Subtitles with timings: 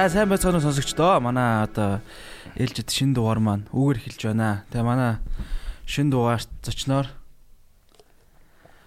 [0.00, 1.20] За сайн байцгаана сонсогчдоо.
[1.20, 2.00] Манай одоо
[2.56, 4.64] ээлжид шин дугаар маань үүгээр эхэлж байна.
[4.72, 5.20] Тэгээ манай
[5.84, 7.04] шин дугаарт зочноор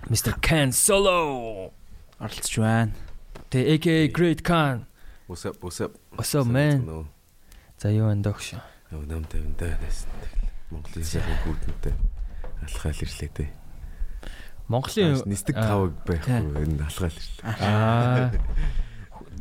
[0.10, 0.34] Mr.
[0.42, 1.70] Can Solo
[2.18, 2.98] оролцож байна.
[3.54, 4.90] Тэгээ AKA Great Can.
[5.30, 5.62] What's up?
[5.62, 5.94] What's up?
[6.18, 7.06] What's up, man?
[7.78, 8.58] За юу энэ догш.
[8.90, 10.10] Нөө нам тавинда нэс.
[10.74, 11.94] Монголын сайхан хүүтэнтэй
[12.66, 13.54] алхаал ирлээ дээ.
[14.66, 17.46] Монголын нисдэг аа, тавг байхгүй энэ алхаал ирлээ.
[17.62, 18.34] Аа.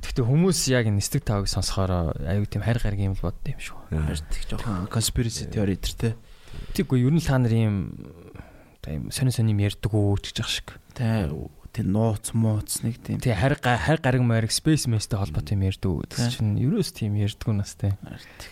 [0.03, 3.79] Гэхдээ хүмүүс яг нисдэг тавыг сонсохоор аюу тийм хайр гаргийн юм л бодд юм шүү.
[3.89, 6.11] Тэрт жоохон conspiracy theory дээр те.
[6.75, 7.95] Тэггүй ер нь та нар ийм
[8.83, 10.69] тийм сонин сонин юм ярьдаг уу ч гэж шиг.
[10.93, 11.31] Тэ
[11.73, 13.17] тэр нууц мууц нэг тийм.
[13.23, 16.05] Тэг хайр га- хайр гариг маяг space мэстэй холбоотой юм ярьдаг.
[16.05, 16.21] Тий.
[16.21, 17.97] Тэгс чинь ерөөс тийм ярьдаг уу нас те.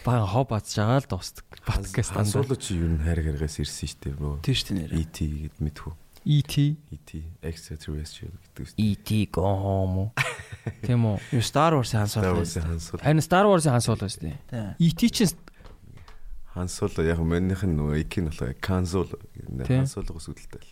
[0.06, 1.44] Бага хоо бац жагаал дуустдаг.
[1.68, 4.40] Подкаст Хансуулаа чи юу н хайр гаргаас ирсэн шүү дээ бөө.
[4.40, 4.92] Тийм шүү дээ нэр.
[5.04, 5.92] ET гэд мэдхүү.
[6.26, 6.54] ET
[6.92, 8.76] ET extraterrestrial гэдэг үү.
[8.76, 10.10] ET go home.
[10.84, 11.16] Тийм үү?
[11.32, 12.44] Юу Star Wars-ийн Star хансуул.
[12.44, 13.00] Wars-ийн хансуул.
[13.00, 14.38] Харин Star Wars-ийн хан суул шүү дээ.
[14.52, 14.76] Тэ.
[14.76, 15.32] ET чинь
[16.50, 18.52] Хансуул яг манийх нь нөгөө ик нь болохоо
[19.64, 19.78] Тий.
[19.80, 20.66] хансуулгаас үүдэлтэй.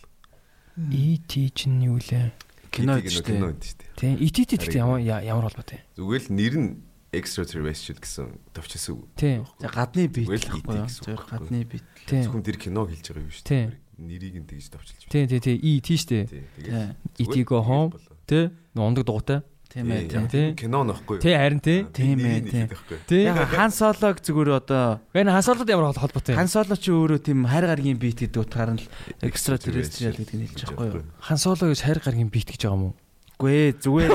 [0.91, 2.29] ET чинь юу лээ?
[2.69, 3.95] Кино ET шүү кино шүү дээ.
[3.97, 5.81] Тийм ET-тэй гэхдээ ямар ямар холбоотой?
[5.97, 6.69] Зүгээр л нэр нь
[7.09, 9.07] extraterrestrial гэсэн товчсон.
[9.17, 9.47] Тийм.
[9.57, 10.83] За гадны бит Зүгээр л?
[10.85, 11.87] ET үг гадны бит.
[12.05, 12.23] Тийм.
[12.27, 13.88] Зөвхөн тэр киног хэлж байгаа юм шүү дээ.
[13.99, 15.27] Нэрийг нь тэгж товчилж байна.
[15.27, 16.19] Тийм тийм ET штэ.
[16.31, 16.43] Тий.
[16.63, 16.95] Тэ.
[17.19, 17.91] ET go home.
[18.25, 18.49] Тэ?
[18.79, 19.43] Ундаг дугуйтай.
[19.69, 20.07] Тийм ээ.
[20.09, 20.25] тийм.
[20.31, 20.47] Тий.
[20.57, 21.21] Кино нөхгүй юу?
[21.21, 21.85] Тий харин тий.
[21.93, 22.67] Тийм ээ, тийм.
[23.05, 23.27] Тий.
[23.29, 26.33] Яг хан солог зүгээр одоо Энэ хасаалууд ямар хол- холбоотой?
[26.33, 28.87] хан соло чи өөрөө тийм хайр гаргийн бит гэдэг утгаар нь л
[29.21, 31.05] extraterrestrial гэдэг нь хэлж байгаа юу?
[31.21, 32.95] Хан соло гэж хайр гаргийн бит гэж байгаа юм уу?
[33.39, 34.11] Үгүй ээ зүгээр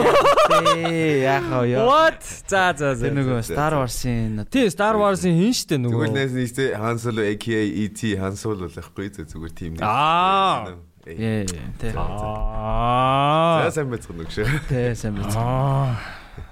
[0.84, 1.88] ээ яхаа яа.
[1.88, 2.20] What?
[2.44, 6.12] За за Тэр нөгөө Star Wars-ийн Тий Star Wars-ийн хин штэ нөгөө.
[6.12, 9.88] нээс нийтээ Han Solo AKA ET Han Solo л байхгүй зэ зүгээр тийм нэг.
[9.88, 10.76] Аа.
[11.08, 11.96] Ээ тий.
[11.96, 13.64] Аа.
[13.64, 14.44] За сайн байцгаана өгшөө.
[14.68, 15.32] Тий сайн байна.
[15.40, 15.96] Аа.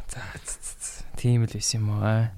[0.08, 0.24] За
[1.20, 2.00] тийм л байсан юм уу?
[2.00, 2.32] аа.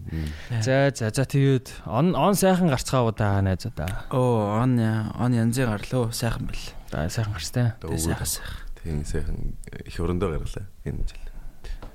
[0.67, 4.11] За за за тэгээд он он сайхан гарцгаав да найзуудаа.
[4.11, 6.59] Оо он он янзын гарлөө сайхан бил.
[6.91, 7.79] За сайхан гарцтай.
[7.79, 8.64] Тий сайхан сайхан.
[8.85, 11.25] Тийм сайхан их орондоо гарлаа энэ жил.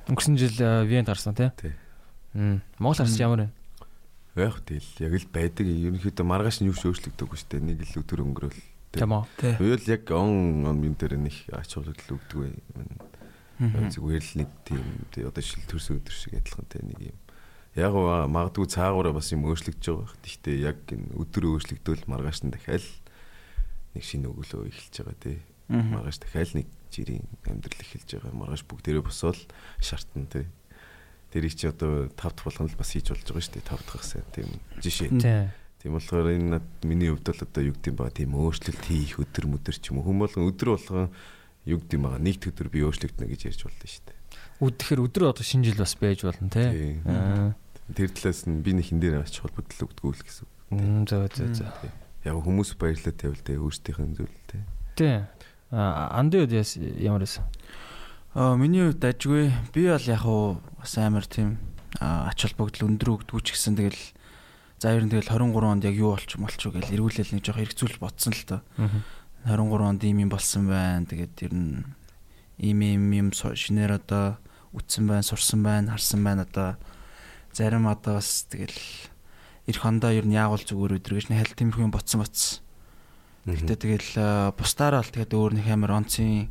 [0.10, 1.54] Өнгөрсөн жил э, Вент гарсан тий.
[2.34, 2.62] Мм.
[2.82, 3.50] Монгол гарч ямар вэ?
[4.42, 5.70] Яг тэгэл яг л байдаг.
[5.70, 7.62] Ерөнхийдөө маргааш нь юу ч өөрчлөгдөөгүй шүү дээ.
[7.62, 8.62] Нэг л өдөр өнгөрөөл.
[8.90, 9.62] Тийм үү?
[9.62, 12.58] Уйл яг он он юм дээр нэг ач холбогдол өгдөг бай.
[13.94, 14.82] Зүгээр л нэг тийм
[15.14, 17.18] тий одоо шил төрсөн өдөр шиг адилхан тий нэг юм.
[17.78, 20.18] Яг магадгүй цаагаараа бас юм өөрчлөгдөж байгаа.
[20.26, 22.82] Гэхдээ яг энэ өдөр өөрчлөгдөөл маргааш нь дахиад
[23.94, 25.38] нэг шинэ өгүүлөө эхэлж байгаа тий.
[25.70, 28.34] Маргааш дахиад нэг жирийн амьдрал эхэлж байгаа.
[28.34, 29.40] Маргааш бүгдээрээ босвол
[29.80, 30.46] шаартна тий.
[31.30, 33.70] Тэрийг чи одоо тавт болгоно л бас хийж болж байгаа шүү дээ.
[33.70, 34.50] Тавт гах сайн тийм
[34.82, 35.10] жишээ.
[35.22, 35.50] Тий.
[35.80, 39.46] Тийм болохоор энэ над миний хувьд бол одоо юу гэдэм ба тийм өөрчлөлт хийх өдөр
[39.48, 40.12] мөдөр ч юм уу.
[40.12, 41.08] Хүмүүс болгон өдөр болгон
[41.64, 44.20] юу гэдэм ба нэгд өдөр би өөрчлөгдөнө гэж ярьж болно шүү дээ.
[44.60, 47.00] Өдөхөр өдөр одоо шинэ жил бас байж болно тий.
[47.96, 50.48] Тэр талаас нь би нэг хин дээр ач холбогдол өгдөг л гэсэн.
[51.08, 51.90] зөө зөө зөө.
[52.28, 54.64] Яг хүмүүс баярлалаа тавил дээ өөрсдийнх нь зүйл дээ.
[55.00, 55.18] Тий.
[55.72, 57.46] А андууд яс ямар байсан?
[58.34, 59.54] Аа миний хувьд ажгүй.
[59.74, 61.58] Би бол яг уу бас амар тийм
[62.02, 64.02] ач холбогдол өндөр өгдгүү ч гэсэн тэгэл
[64.82, 67.98] за ер нь тэгэл 23 онд яг юу болчих молчих гэл эргүүлэл нэг жоох хэрэгцүүлж
[68.02, 68.62] бодсон л доо.
[69.46, 71.06] 23 онд ийм юм болсон байна.
[71.06, 71.86] Тэгээд ер нь
[72.58, 74.42] ийм ийм юм шинээр одоо
[74.74, 76.78] үтсэн байна, сурсан байна, харсан байна одоо
[77.54, 78.78] зарим одоо бас тэгэл
[79.70, 82.62] эх хондоо ер нь яагуул зүгээр өдр гэж нэг хэл юм ботсон ботсон.
[83.56, 86.50] Гэтэ тэгэл э, бусдаараа л тэгээд өөр нэг амар онцын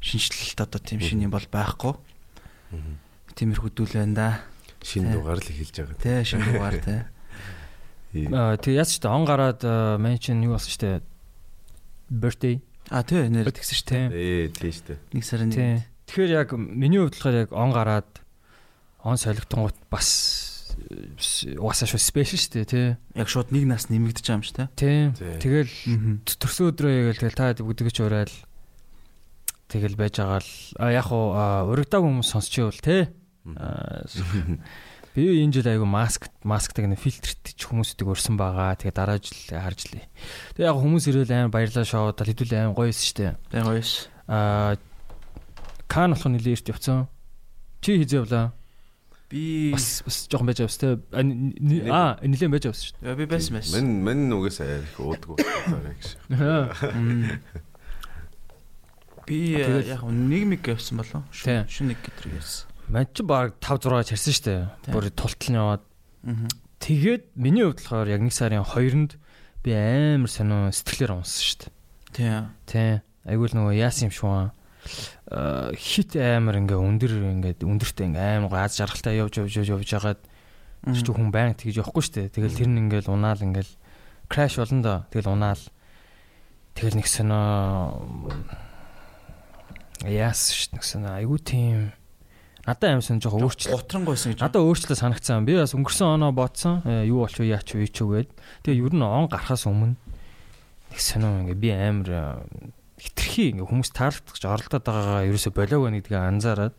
[0.00, 1.94] шинжилэлт одоо тийм шинэ юм бол байхгүй.
[3.36, 4.28] Тиймэрхүүдүүл байна да.
[4.82, 5.16] шинэ Тий.
[5.16, 5.98] дугаар л эхэлж байгаа.
[6.00, 6.96] Тэ шинэ дугаар тэ.
[8.34, 9.62] Аа тэг яц ч он гараад
[10.00, 11.04] мен чин юу болсон штэ.
[12.10, 12.58] Birthday.
[12.90, 14.04] А тий нэр тэгсэн дээ.
[14.10, 14.98] Ээ тийм шүү дээ.
[15.14, 15.84] Нэг сарын Тий.
[16.10, 18.10] Тэгэхээр яг миний хувьд болохоор яг он гараад
[19.06, 20.49] он солигдонгууд бас
[21.58, 22.88] угаасаа шүү спешиал шүү дээ тий.
[23.16, 24.68] яг шууд нэг нас нэмэгдэж байгаа юм шүү дээ.
[24.76, 25.00] Тий.
[25.16, 25.36] Тий.
[25.40, 25.72] Тэгэл
[26.26, 28.36] төрсөн өдрөө яг тэгэл та бүгдгэж урайл
[29.70, 31.34] тэгэл байж байгаа л а яг уу
[31.70, 33.08] урагдаг хүмүүс сонсчихвол тий.
[33.56, 34.04] Аа,
[35.10, 38.78] Би энэ жил айгу маск масктай гэнэ фильтрт ч хүмүүсүүдийг өрсөн байгаа.
[38.78, 40.06] Тэгээ дараа жил харж лээ.
[40.54, 43.34] Тэгээ яг хүмүүс ирэл амар баярлаа шоудал хэдүүл амар гоё эсэ штэ.
[43.50, 44.06] Тэ гоёш.
[44.30, 44.78] Аа
[45.90, 47.10] кан болох нилээ эрт явцсан.
[47.82, 48.54] Чи хийж явлаа.
[49.30, 50.98] Би Бас бас жоохон байж авс те.
[51.14, 52.98] Аа нилээ байж авс штэ.
[53.06, 53.78] Яа, би байсан байсан.
[53.78, 56.06] Мэн мэн угаасаа их уудгүй байгаа гэж.
[59.26, 61.22] Би Тэгэл- яг нэг миг явсан болов.
[61.30, 62.66] Шүн нэг гэтэр явсан.
[62.90, 64.54] Ман ч баг 5 6 чарсан штэ.
[64.82, 64.90] Тий.
[64.90, 65.82] Бүр толтол нь яваад
[66.26, 66.50] Аа.
[66.82, 69.14] тэгээд миний хувьд болохоор яг нэг сарын 2-нд
[69.62, 71.70] би амар сонио сэтгэлээр унсан штэ.
[72.10, 72.34] Тий.
[72.66, 73.00] Тий.
[73.22, 74.50] Айгуул нөгөө яасан юм шүү аа.
[75.76, 79.90] Хит амар ингээ өндөр ингээ өндөртэй ингээ амар гоо аз жаргалтай явж явж явж явж
[79.90, 80.20] хагаад
[80.88, 82.32] чинь хүн байнга тэгж явахгүй дээ.
[82.32, 83.72] Тэгэл тэр нь ингээл унаал ингээл
[84.32, 84.94] краш болно да.
[85.12, 85.62] Тэгэл унаал
[86.72, 88.00] тэгэл нэг сонио
[90.08, 90.40] яас
[90.72, 90.80] дээ.
[90.80, 91.92] Нэг сонио айгуу тийм
[92.64, 94.40] надад амьсан жоохон өөрчлөлт Гутрангойсэн гэж.
[94.40, 95.44] Надад өөрчлөлт санагцсан.
[95.44, 96.80] Би бас өнгөрсөн оноо бодсон.
[96.84, 98.30] Э, Юу болчих вэ, яач вэ, ич вэ гэд.
[98.64, 102.24] Тэгээ ер нь он гарахаас өмнө нэг сонио ингээ би амар э,
[103.00, 106.74] хитрхи ингээ хүмүүс таалагдчих оролдоод байгаагаа ерөөсө болоог байна гэдгийг анзаараад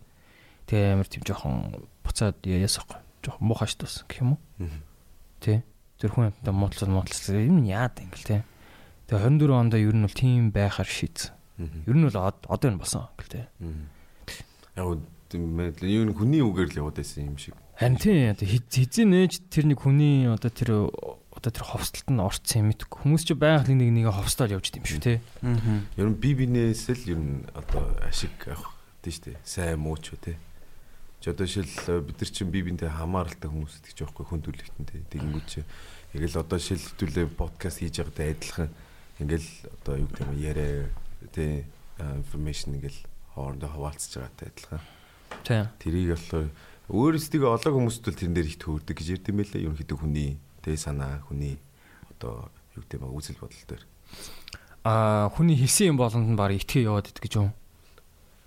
[0.70, 1.56] тэгээ амар тийм жоохон
[2.06, 3.00] буцаад яасахгүй.
[3.26, 4.70] Жоохон муухай штус гэх юм уу?
[5.42, 5.66] Тэ.
[5.98, 8.46] Тэр хүн амтаа муутлал муутлал юм яад ингээл тэ.
[9.10, 11.34] Тэгээ 24 онд ер нь бол тийм байхаар шийдсэн.
[11.90, 13.42] Ер нь бол од- одоо энэ болсон гэл тэ.
[14.78, 14.86] Яг
[15.82, 17.54] юу нэг хүний үгээр л яваад байсан юм шиг.
[17.78, 20.70] Харин тийм одоо хизээ нээж тэр нэг хүний одоо тэр
[21.42, 22.98] одоо тэр ховстолт нь орцсон юм мэдгүй.
[23.02, 25.18] Хүмүүс чи байгаль нэг нэгээ ховстоод явж идэм шүү те.
[25.42, 25.82] Аа.
[25.98, 29.38] Ер нь би бинээс л ер нь одоо ашиг авах тийм шүү дээ.
[29.42, 30.34] Сайн муу ч үү те.
[31.18, 31.66] Чи одоо шил
[32.06, 35.02] бид нар чинь би бинтэй хамааралтай хүмүүс гэдэг ч байхгүй хүн төлөвтөн те.
[35.10, 35.66] Тэгэнгүүт чи
[36.14, 38.70] яг л одоо шил хэдүүлээ подкаст хийж байгаатай адилхан
[39.18, 39.50] ингээл
[39.82, 40.90] одоо юу гэх юм яриа
[41.34, 41.66] те
[41.98, 43.02] информашн ингээл
[43.34, 44.82] хоорондоо хаваалцж байгаатай адилхан.
[45.46, 45.66] Тийм.
[45.82, 46.50] Тэрийг болохоор
[46.90, 49.62] өөрсдөө олоог хүмүүст бол тэрэн дээр их төөрдөг гэж ярьд юм байлаа.
[49.62, 51.58] Ерөнхийдөө хүний тэ санаа, хүний
[52.18, 53.84] одоо юу гэдэг юм үзэл бодол дээр.
[54.86, 57.54] Аа хүний хэлсэн юм болонд нь баг итгэ яваад идэг гэж юм.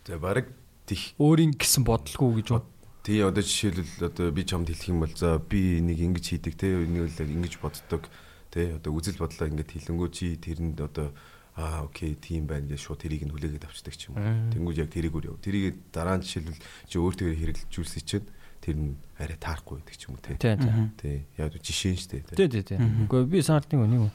[0.06, 0.50] За баг
[0.86, 2.62] тих Өөрийн гэсэн бодлого гэж юм.
[3.04, 6.72] тий одоо жишээлбэл одоо би чамд хэлэх юм бол за би нэг ингэж хийдэг те
[6.72, 8.08] нэг л ингэж боддог
[8.48, 11.12] те одоо үзэл бодлоо ингэж хэлэнгүү чи тэрэнд одоо
[11.54, 14.24] аа окей тийм байна гэж шууд тэрийг нь хүлээгээд авчдаг ч юм уу.
[14.56, 15.38] Тэнгүүд яг тэрийг үр яв.
[15.38, 18.26] Тэрийг дараа нь жишээлбэл чи өөртөө хэрэгжүүлсэн чинь
[18.64, 20.40] тэр нь арай таарахгүй байдаг ч юм уу те.
[20.40, 20.88] Тийм тийм.
[20.96, 22.48] Тий яг жишээ нь шүү дээ.
[22.48, 22.80] Тийм тийм тийм.
[23.04, 24.12] Гэхдээ би санаад нэг нэг.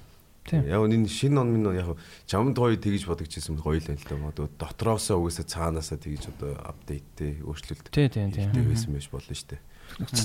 [0.49, 0.65] Тийм.
[0.65, 1.93] Яг энэ шинэ он минь яг
[2.25, 4.17] чамд гоё тэгж бодогчсэн гоё л байна л да.
[4.33, 9.61] Одоо дотроосоо угаасаа цаанаасаа тэгж одоо апдейттэй өөрчлөлт хийдэг байсан байж болно шүү дээ.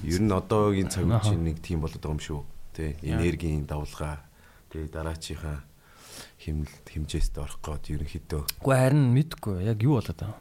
[0.09, 2.41] Ер нь одоогийн цаг үе чинь нэг тийм болоод байгаа юм шүү.
[2.73, 4.25] Тэ энергийн давлгаа
[4.73, 5.61] тэгээ дараачийнхаа
[6.41, 10.41] хим химжээст орох гээд ерөнхийдөө Гэхдээ харин мэдгүй яг юу болоод байгаа.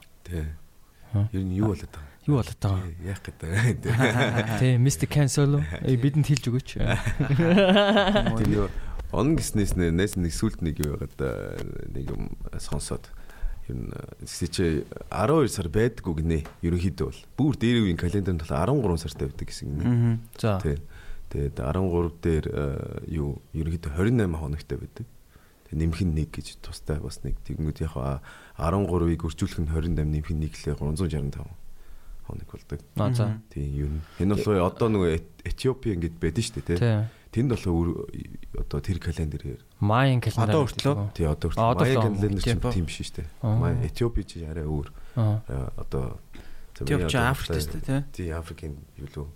[1.12, 1.27] Хм?
[1.36, 2.87] ер нь юу болоод байгаа Юу болоод байгаа.
[2.87, 4.59] Тэ, яах гэдэг.
[4.59, 5.07] Тийм Mr.
[5.11, 6.69] Cancel бидэнд хэлж өгөөч.
[8.39, 8.67] Тэр юу
[9.13, 11.31] он гиснээс нээс нэг сүлд нэг юу байгаад а,
[11.93, 13.05] нэг юм сонсоод
[13.69, 13.93] ер нь
[14.25, 19.47] чи 12 сар байдгүй гинэ ерөнхийдөө бол бүр дээр үеийн календарт бол 13 сартай байдаг
[19.47, 20.19] гэсэн юм.
[20.35, 20.57] За.
[21.29, 25.05] Тэгээд 13 дээр а, юу ерөнхийдөө 28 хоногтой байдаг.
[25.69, 28.17] Тэгээд нэмэх нь 1 гэж тустай бас нэг тэгэнгүүт яг а,
[28.57, 31.62] 13-ыг өржүүлэх нь 28 нэмэх нь 1 гэлээ 365
[32.27, 32.79] хоног болдог.
[32.97, 33.41] Аа за.
[33.49, 33.89] Тийм юу.
[34.19, 36.77] Энэ болохоор одоо нөгөө Эт- Этиопи ингээд байдэн шүү дээ тий.
[36.79, 37.03] Тийм.
[37.33, 40.49] Тэнд өөр- одоо тэр календарээр Майин календар.
[40.53, 41.13] Одоо хүртлөө?
[41.17, 42.73] тий одоо хүртэл Майя календар чинь Этиопи.
[42.77, 43.27] тийм биш шүү дээ.
[43.43, 44.87] Майя Этиопи чи арай өөр
[45.17, 45.41] Аа.
[45.49, 46.19] А, одоо
[46.77, 48.01] за, Тэг миний чи одоо Африкт шүү дээ тий.
[48.13, 49.27] тий Африкийн юу лөө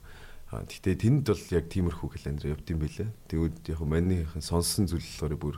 [0.69, 3.09] тэгтээ тэнд бол яг тиймэрхүү календар явд юм байлаа.
[3.27, 5.57] Тэгвэл яг манийхэн сонссон зүйл болохоор бүр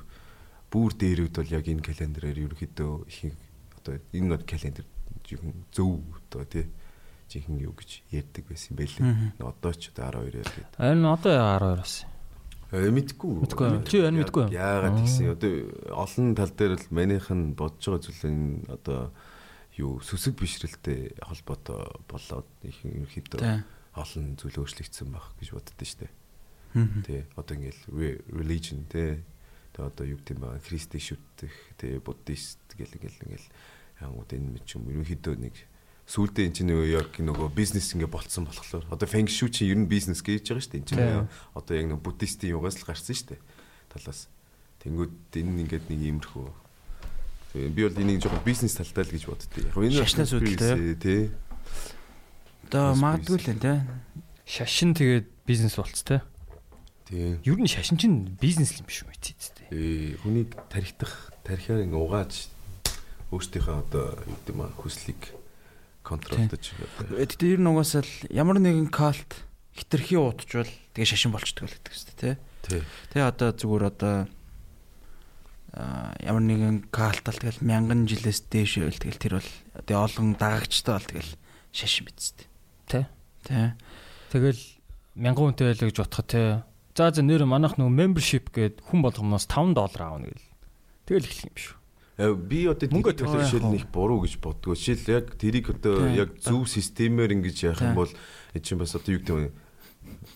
[0.71, 3.35] бүр дээрүүд бол яг энэ календараар ерөөхдөө их
[3.77, 4.85] одоо энэ бол календар
[5.71, 6.01] зөв
[6.31, 6.65] одоо тий
[7.29, 9.09] жинхэнэ юу гэж ярьдаг байсан юм байлээ.
[9.39, 10.75] Одоо ч одоо 12 яа гэдэг.
[10.75, 11.93] Харин одоо 12 бас.
[12.69, 13.31] Э мэдгүй.
[13.45, 13.83] Мэдгүй юм.
[13.85, 14.51] Чи харин мэдгүй юм?
[14.53, 15.53] Яагаад гэсэн одоо
[15.93, 19.09] олон тал дээр л манийхэн бодож байгаа зүйл нь одоо
[19.77, 23.41] юу сүсэг бишрэлтэй холбоотой болоод их ерөөхдөө
[23.95, 26.09] олон зүйл өөрчлөгдсөн байх гэж боддоо штэ.
[27.05, 29.23] Тэ одоо ингээл re- religion тэ
[29.73, 33.47] тэ одоо юу гэдэм бэ христийг шүтдэх тэ буддист гэл ингээл ингээл
[34.05, 35.55] янгууд энэ мэд юм ерөнхийдөө нэг
[36.09, 39.85] сүүлдээ эн чинь яг нөгөө бизнес ингээ болцсон болохоор одоо фэнг шу чи ер нь
[39.85, 43.37] бизнес гэж байгаа штэ эн чинь одоо яг нөгөө буддистийн югаас л гарсан штэ
[43.93, 44.25] талаас
[44.81, 46.49] тэнгүүд энэ ингээд нэг иймэрхүү
[47.49, 49.57] Тэгээ би бол энийг жоохон бизнес талтай л гэж боддоо.
[49.57, 51.01] Яг энэ Шашнаас үүдэлтэй.
[51.01, 51.21] тий.
[52.69, 53.77] Одоо магадгүй л энэ тий.
[54.45, 56.21] Шашин тэгээд бизнес болц те.
[57.09, 57.41] Тий.
[57.41, 59.65] Ер нь шашин чинь бизнес юм биш үү те.
[59.73, 62.53] Э хүнийг тархитах тархиар ингээ угааж
[63.33, 65.21] өөртөөхөө одоо юу гэдэг юм хүслийг
[66.09, 69.45] контролдож одоо Тэгэхдээ ер нь угаасаа л ямар нэгэн калт
[69.77, 72.35] хитрхи удажвал тэгээ шашин болчдөг л гэдэг шүү дээ тий.
[72.65, 72.81] тий.
[73.13, 74.15] Тэгээ одоо зүгээр одоо
[75.69, 79.51] а ямар нэгэн калтал тэгэл мянган жилээс дээш байвал тэгэл тэр бол
[79.85, 81.31] тэгээ олон дагагчтай бол тэгэл
[81.71, 82.49] шашин биз дээ.
[82.89, 83.01] Тэ.
[83.45, 83.77] Тэ.
[84.33, 84.61] Тэгэл
[85.13, 86.65] мянган хүнтэй байлаа гэж бодоход те.
[86.97, 90.49] За за нэр манайх нөгөө membership гээд хүн болгоноос 5 доллар аавна гэл.
[91.07, 91.78] Тэгэл эхлэх юм шүү.
[92.19, 94.75] Э, би одоо Мөнгө жишээл яах нэг буруу гэж боддгоо.
[94.75, 98.11] Жишээл яг тэрийг одоо яг зөв системээр ингэж яах юм бол
[98.59, 99.51] чинь бас одоо юу гэдэг вэ?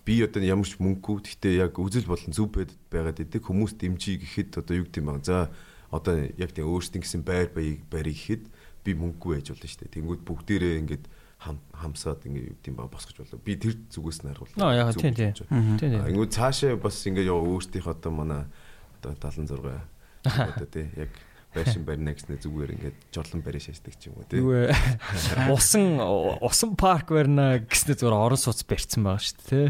[0.08, 2.56] Би одоо ямар ч мөнгөгүй гэхдээ яг үзэл болон зөв
[2.88, 5.28] байгаад идэг хүмүүс дэмжиж гэхэд одоо юу гэдэг юм бэ?
[5.28, 5.52] За
[5.92, 8.44] одоо яг тийм өөрсдийн гэсэн байр баяг барийг гэхэд
[8.88, 9.96] би мөнгөгүй байж болно шүү дээ.
[10.00, 11.04] Тэнгүүд бүгдээрээ ингэж
[11.44, 13.44] хам хамсаад ингээ юу гэдэм ба босгож болоо.
[13.44, 14.56] Би тэр зүгээс нь харуул.
[14.56, 15.36] Аа, яа, тийм, тийм.
[15.84, 18.48] Ингээ цаашаа бас ингээ яа өөртөөх одоо манай
[19.04, 19.52] одоо 76
[20.24, 21.12] одоо тий яг
[21.54, 24.42] байшин барина гэснээр зүгээр ингээд жорлон барь шааждаг ч юм уу тий.
[24.42, 24.74] Юу вэ?
[25.54, 26.02] Усан
[26.42, 29.70] усан парк барина гэснээр зүгээр орон сууц барьсан байгаа шүү дээ,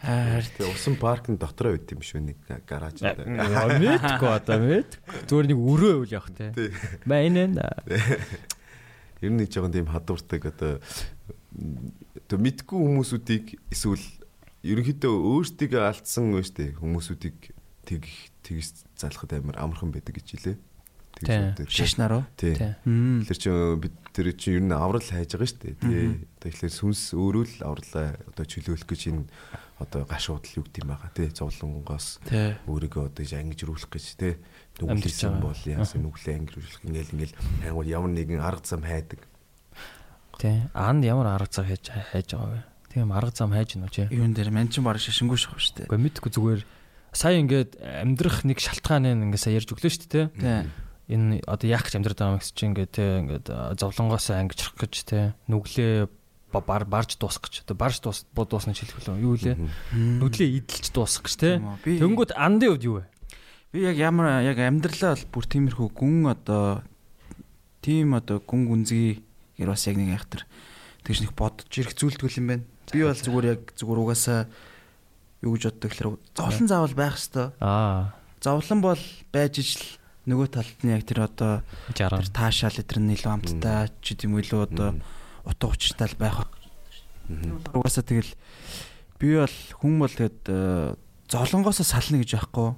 [0.00, 0.46] Хайр.
[0.56, 3.20] Тэгээ усан паркын дотроо үйт юм шүү нэг гараж дээр.
[3.20, 4.96] Мэдгүй одоо мэд.
[5.28, 6.50] Зүгээр нэг өрөө үл явах тий.
[6.56, 6.70] Тий.
[7.04, 7.60] Майнэн.
[9.20, 14.00] Ер нь нэг жоохон тийм хадвартай одоо одоо мэдгүй хүмүүсүүдийг эсвэл
[14.64, 17.52] ерөнхийдөө өөртөө алдсан байж тээ хүмүүсүүдийг
[17.84, 18.08] тэг
[18.40, 20.56] тэгс залхад амар амархан байдаг гэж хэлээ.
[21.20, 21.52] Тийм.
[21.54, 22.24] үү, Шашнаар уу?
[22.36, 22.56] Тий.
[22.56, 25.76] Тэгэхээр чи бид тэр чи ер нь аврал хайж байгаа шүү дээ.
[25.76, 26.06] Тий.
[26.40, 29.24] Одоо ихлээр сүнс өөрөө л авралаа одоо чөлөөлөх гэж энэ
[29.80, 31.28] одоо гашуудл юу гэдэм байгаа тий.
[31.28, 32.06] Зовлонгоос
[32.64, 34.34] өөрийгөө одоо ангижруулах гэж тий.
[34.80, 35.40] Байгаа.
[35.40, 37.36] бол яасан нүглээ ангижруулах ингээл ингээл
[37.68, 39.20] ангууд ямар нэгэн арга зам хайдаг.
[40.40, 40.64] Тий.
[40.72, 42.64] Анд ямар арга зам хийж хайж байгаа вэ?
[42.92, 44.04] Тийм арга зам хайж гэнэ үү чи?
[44.08, 45.84] Юун дээр манчин баг шашингүй шахав штэ.
[45.84, 46.60] Гэхдээ мэдгүй зүгээр
[47.12, 50.26] сая ингээд амьдрах нэг шалтгааныг ингээд сая ярьж өглөө шүү дээ.
[50.34, 50.64] тий.
[51.10, 53.46] Энэ одоо яах гэж амьдраад байгаа юм гэсэн чинь ингээд тий ингээд
[53.82, 56.06] зовлонгоос ангижрах гэж тий нүглээ
[56.54, 57.66] ба- бар барж дуусгах гэж.
[57.66, 59.58] Одоо барж дуус дуусна үү юу лээ?
[59.58, 60.22] Мгм.
[60.22, 61.58] Нүглээ идэлж дуусгах гэж.
[61.82, 63.10] Би Тэнгүүд андын хувьд юу вэ?
[63.70, 66.82] би яг ямар яг амьдралаа бол бүр тиймэрхүү гүн одоо
[67.82, 69.22] тийм одоо гүн гүнзгий
[69.58, 70.42] гэр бас яг нэг айхтар
[71.06, 72.64] тэгж нэг бодож ирэх зүйлтгүүл юм байна.
[72.90, 74.50] Би бол зүгээр яг зүгээр угаасаа
[75.46, 77.54] юу гэж боддог гэхээр зовлон заавал байх хэвээр.
[77.62, 78.10] Аа,
[78.42, 79.84] Зовлон бол байж ижил
[80.28, 81.62] нөгөө талд нь яг тэр одоо
[81.94, 81.96] 60.
[81.96, 84.88] тэр таашаал эдэр нь илүү амттай ч гэдэм үү илүү одоо
[85.46, 86.44] утга учиртай байх.
[87.72, 88.32] Угаасаа тэгэл
[89.16, 90.94] би бол хүн бол тэгэд э,
[91.30, 92.68] золонгоосоо сална гэж байхгүй.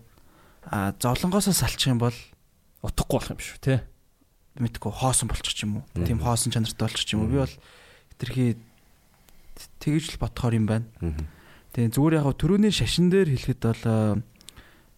[0.70, 2.18] А золонгоосоо салчих юм бол
[2.82, 3.80] утгагүй болох юм шүү тий.
[4.60, 5.84] мэдгүй хоосон болчих ч юм уу.
[6.04, 7.30] Тийм хоосон чанартай болчих ч юм уу.
[7.32, 7.54] Би бол
[8.12, 8.56] хитрхи
[9.80, 10.86] тэгж л бодохоор юм байна.
[11.72, 14.20] Тэгээ зүгээр яг төрөний шашин дээр хэлэхэд бол э,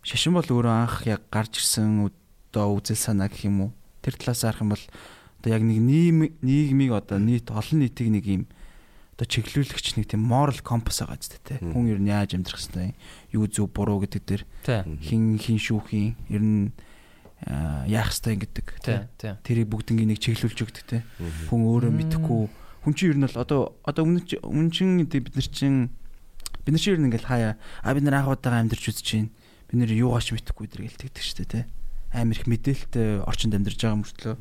[0.03, 2.11] шашин бол өөрөө анх яг гарч ирсэн
[2.55, 3.71] одоо үзэл санаа гэх юм уу.
[3.99, 4.85] Тэр талаас харах юм бол
[5.43, 5.79] одоо яг нэг
[6.39, 8.43] нийгмийг одоо нийт олон нийтийг нэг юм
[9.19, 11.35] одоо чиглүүлэгч нэг тийм moral compass байгаа ч.
[11.35, 11.75] Мгм.
[11.75, 12.95] Хүн ер нь яаж амьдрах хэвтэй
[13.35, 14.43] юу зөв буруу гэдэг дээр
[15.03, 16.71] хин хин шүүхийн ер нь
[17.91, 18.67] яах хэвтэй гэдэг.
[19.19, 19.35] Тий.
[19.43, 21.03] Тэрийг бүгднийг нэг чиглүүлж өгдөг.
[21.19, 21.47] Мгм.
[21.51, 22.43] Хүн өөрөө мэдхгүй
[22.87, 25.91] хүн чинь ер нь бол одоо одоо өмнө чи- өмнө чин бид нар чинь
[26.65, 29.29] бид нар чинь ер нь ингээл хаяа а бид нар анхудаага амьдарч үзэж чинь
[29.69, 31.61] бид нар юугаач мэдэхгүй дэр гэлтэгдэг штэ те
[32.15, 34.35] амар их мэдээлэлтэй орчинд амьдарч байгаа мөртлөө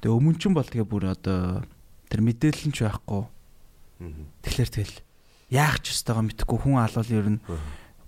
[0.00, 1.66] тэгээ өмнө чин бол тэгээ бүр одоо
[2.06, 3.22] тэр мэдээлэл нь ч байхгүй.
[4.46, 4.96] Тэгэхээр тэгэл
[5.50, 7.40] яах ч ёстойгоо мэдэхгүй хүн алвал ер нь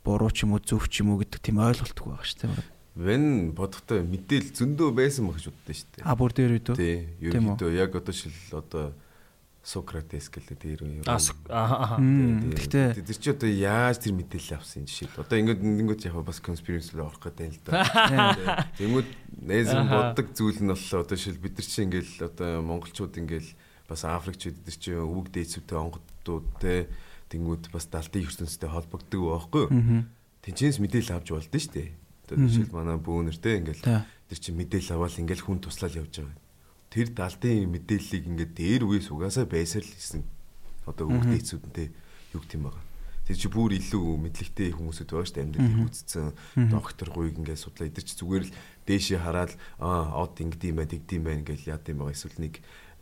[0.07, 2.49] буруу ч юм уу зөв ч юм уу гэдэг тийм ойлголтгүй байгаа штэ
[2.95, 6.07] Вэн бодохтой мэдээл зөндөө байсан баг гэж боддоо шүү дээ.
[6.07, 7.11] а бүр дээр үү Тий.
[7.27, 8.95] Ерөнхийдөө яг одоо шил одоо
[9.65, 11.01] Сократес гэлээ тэр юм.
[11.49, 11.97] Аа,
[12.53, 15.17] Гэхдээ тэр чи одоо яаж тэр мэдээлэл авсан жишээ.
[15.17, 18.69] Одоо ингэж ингэж яг бас conspiracy руу орох гэдэг юм л да.
[18.77, 19.09] Тэнгүүд
[19.81, 20.13] Аха.
[20.13, 23.51] боддог зүйл нь бол одоо шил бид нар чи ингээл одоо монголчууд ингээл
[23.89, 26.93] бас африкчууд нар чи өвөг дээдсүүдтэй онгодууд те
[27.33, 29.73] тэнгүүд бас далтын ертөнцтэй холбогддог байхгүй юу?
[29.73, 30.01] мгм.
[30.45, 31.89] Тинчэнс мэдээлэл авч болдсон шүү дээ.
[32.29, 34.05] Одоо жишээл манай бөөнөр те ингээл Тэ.
[34.29, 36.37] тэр чи мэдээлэл аваад ингээл хүн туслал явж байгаа.
[36.95, 40.23] Тэр далдын мэдээллийг ингээд дээр үеэс угаасаа байсаар л хийсэн.
[40.87, 41.27] Одоо Мгм.
[41.27, 41.65] өвгдээцүүд
[42.39, 42.83] юу гэх юм байгаа.
[43.25, 46.71] Тэр чи бүр илүү мэдлэгтэй хүмүүсүүд байгаа шүү дээ амьдралыг үзсэн Мгм.
[46.71, 48.53] доктор гуйг ингээд судлаа идэр чи зүгээр л
[48.87, 52.55] дээшээ хараад аа од ингэдэм байх тэгдэм байх ингээл яад юм байгаа эсвэл нэг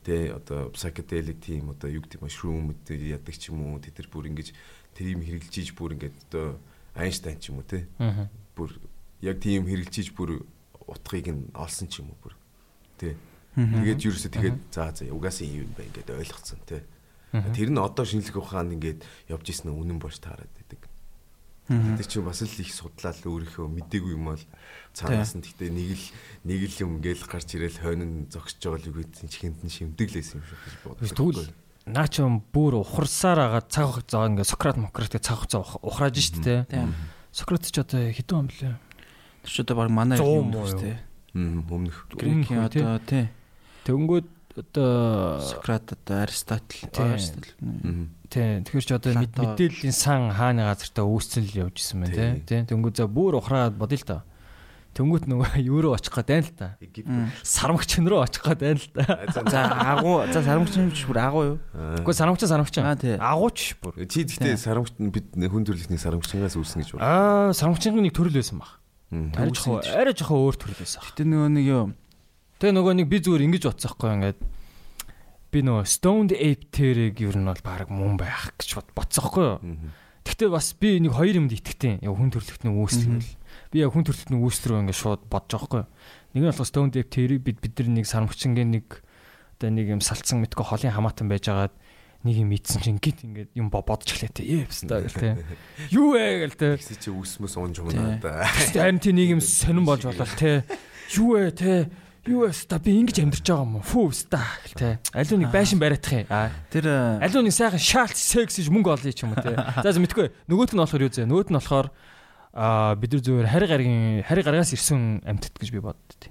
[0.06, 3.98] тэ одоо psychedelic тийм одоо юу гэдэг юм шрум гэдэг ядаг ч юм уу тэд
[3.98, 4.48] нар бүр ингэж
[4.94, 6.46] тэр юм хэрэгжилж бүр ингээд одоо
[6.94, 7.66] Айнштайн ч юм уу
[7.98, 8.30] Аа.
[8.54, 8.70] бүр
[9.26, 10.46] яг тийм хэрэгжилж бүр
[10.86, 12.34] утгыг нь олсон ч юм уу бүр
[13.02, 13.18] Мгм.
[13.56, 16.80] Тэгээд юусе тэгээд за за угаасаа юм бай ингээд ойлгоцсон тий
[17.32, 17.52] Мгм.
[17.56, 19.00] Тэр нь одоо шинжлэх ухаанд ингээд
[19.32, 20.84] явж исэн нь үнэн болж таарад байдаг.
[21.96, 24.42] Тэр чинь бас л их судлаад өөрийнхөө мдээгүй юм бол
[24.92, 26.04] цаанаас нь гэхдээ нэг л
[26.44, 30.36] нэг л юм ингээл гарч ирээл хойно нь зогсож байгаа л үгүй чихэнд нь шимдэглээс
[30.36, 31.08] юм шиг гэж боддог.
[31.08, 31.48] Тэгвэл
[31.88, 36.20] наа ч юм бүр ухарсаар агаад цаг хугацаа ингээ Сократ Мократ цаг хугацаа ух- ухрааж
[36.20, 36.56] штэ те.
[36.68, 36.92] Тийм.
[37.32, 38.76] Сократ ч одоо хэдэн он блэ?
[39.40, 41.00] Тэр ч одоо баг манай юм шүү дээ.
[41.32, 43.32] Мм өмнөх Грекийн одоо тий.
[43.82, 46.86] Тэнгүүд одоо Сократ одоо Аристотл.
[46.92, 47.12] Тийм.
[47.12, 47.50] Аристотл.
[48.32, 52.26] тий тэгэхээр ч одоо мэдээллийн сан хааны газартаа үүсэл явж исэн байна те.
[52.44, 52.60] Тий.
[52.68, 54.18] Тэнгүүд за бүр ухраад бодъё л та.
[54.92, 56.68] Тэнгүүд нөгөө евро очих гээд байна л та.
[56.84, 59.04] Египет Сармагч руу очих гээд байна л та.
[59.52, 61.58] За агуу за сарамгчин ч бүр агуу юу?
[61.72, 62.76] Гэхдээ сармагч сармагч.
[62.76, 63.16] Аа, тий.
[63.16, 64.04] Агууч бүр.
[64.04, 67.08] чи гэхдээ сарамгч бид хүн төрөлхтний сарамгчнгаас үүснэ гэж байна.
[67.08, 68.76] Аа сармагчны нэг төрөл байсан баг.
[69.12, 71.00] Арай жоохон арай жоохон өөр төрөл байсан.
[71.08, 71.84] Гэтэ нөгөө нэг юу
[72.62, 74.38] Тэгээ нөгөө нэг би зүгээр ингэж бодсон хгүй ингээд
[75.50, 79.58] би нөгөө Stoned Ape тэрэг ер нь бол баг мөн байх гэж бод боцсоохгүй юу.
[80.22, 82.06] Гэхдээ бас би нэг хоёр юмд итгэдэг.
[82.06, 83.18] Яг хүн төрөлхтний үүсэл.
[83.74, 85.90] Би яг хүн төрөлхтний үүсэл рүү ингээд шууд бодож байгаа юу.
[86.38, 88.86] Нэг нь болохоор Stoned Ape тэрэг бид бид нар нэг сармгчингийн нэг
[89.58, 91.74] одоо нэг юм салцсан мэдгүй холын хамаатан байжгаад
[92.22, 94.46] нэг юм ийдсэн чинь гит ингээд юм бодож эхлэв те.
[94.46, 95.30] Ээ хэвээр гэл те.
[95.98, 96.68] Юу вэ гэл те.
[96.78, 98.46] Тэгсээ чи үсмэс унж унаа да.
[98.46, 100.62] Харин тийм нэг юм сонирн болж болол те.
[101.18, 101.90] Юу вэ те.
[102.22, 103.82] Юу вэ ста би ингэж амьдарч байгаа юм уу?
[103.82, 104.90] Фүү ста гэл те.
[105.10, 106.30] Алуу нэг байшин бариадах юм.
[106.70, 106.86] Тэр
[107.18, 109.58] Алуу нэг сайхан шаалт секс гэж мөнгө олъё ч юм уу те.
[109.58, 110.30] За мэдгүй.
[110.46, 111.26] Нөгөөт нь болохоор юу зэ.
[111.26, 111.90] Нөгөөт нь болохоор
[112.54, 116.30] аа бид нар зүгээр хари гаргийн хари гаргаас ирсэн амьтад гэж би боддتي.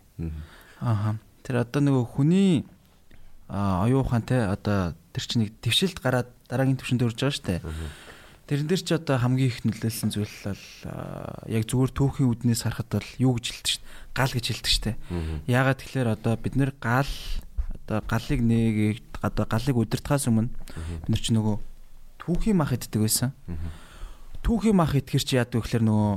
[0.79, 1.19] ааха.
[1.43, 2.63] Тэр одоо нөгөө хүний
[3.51, 7.59] ухаантай одоо тэр чинь нэг твшилд гараад дараагийн төвшөнд өрж байгаа штэ.
[8.47, 10.63] Тэрэн дээр чи одоо хамгийн их нөлөөлсөн зүйл бол
[11.51, 13.85] яг зүгээр түүхийн үднээс харахад бол юу гэж хэлдэг штэ.
[14.11, 14.91] Гал гэж хэлдэг штэ.
[15.47, 17.09] Яагаад тэгэхээр одоо бид нэр гал
[17.87, 21.55] одоо галыг нэг одоо галыг удирдахаас өмнө бид нар чи нөгөө
[22.19, 23.31] түүхийн мах иддэг байсан.
[24.43, 26.13] Түүхийн мах идэхэр чи яадаг вэ гэхээр нөгөө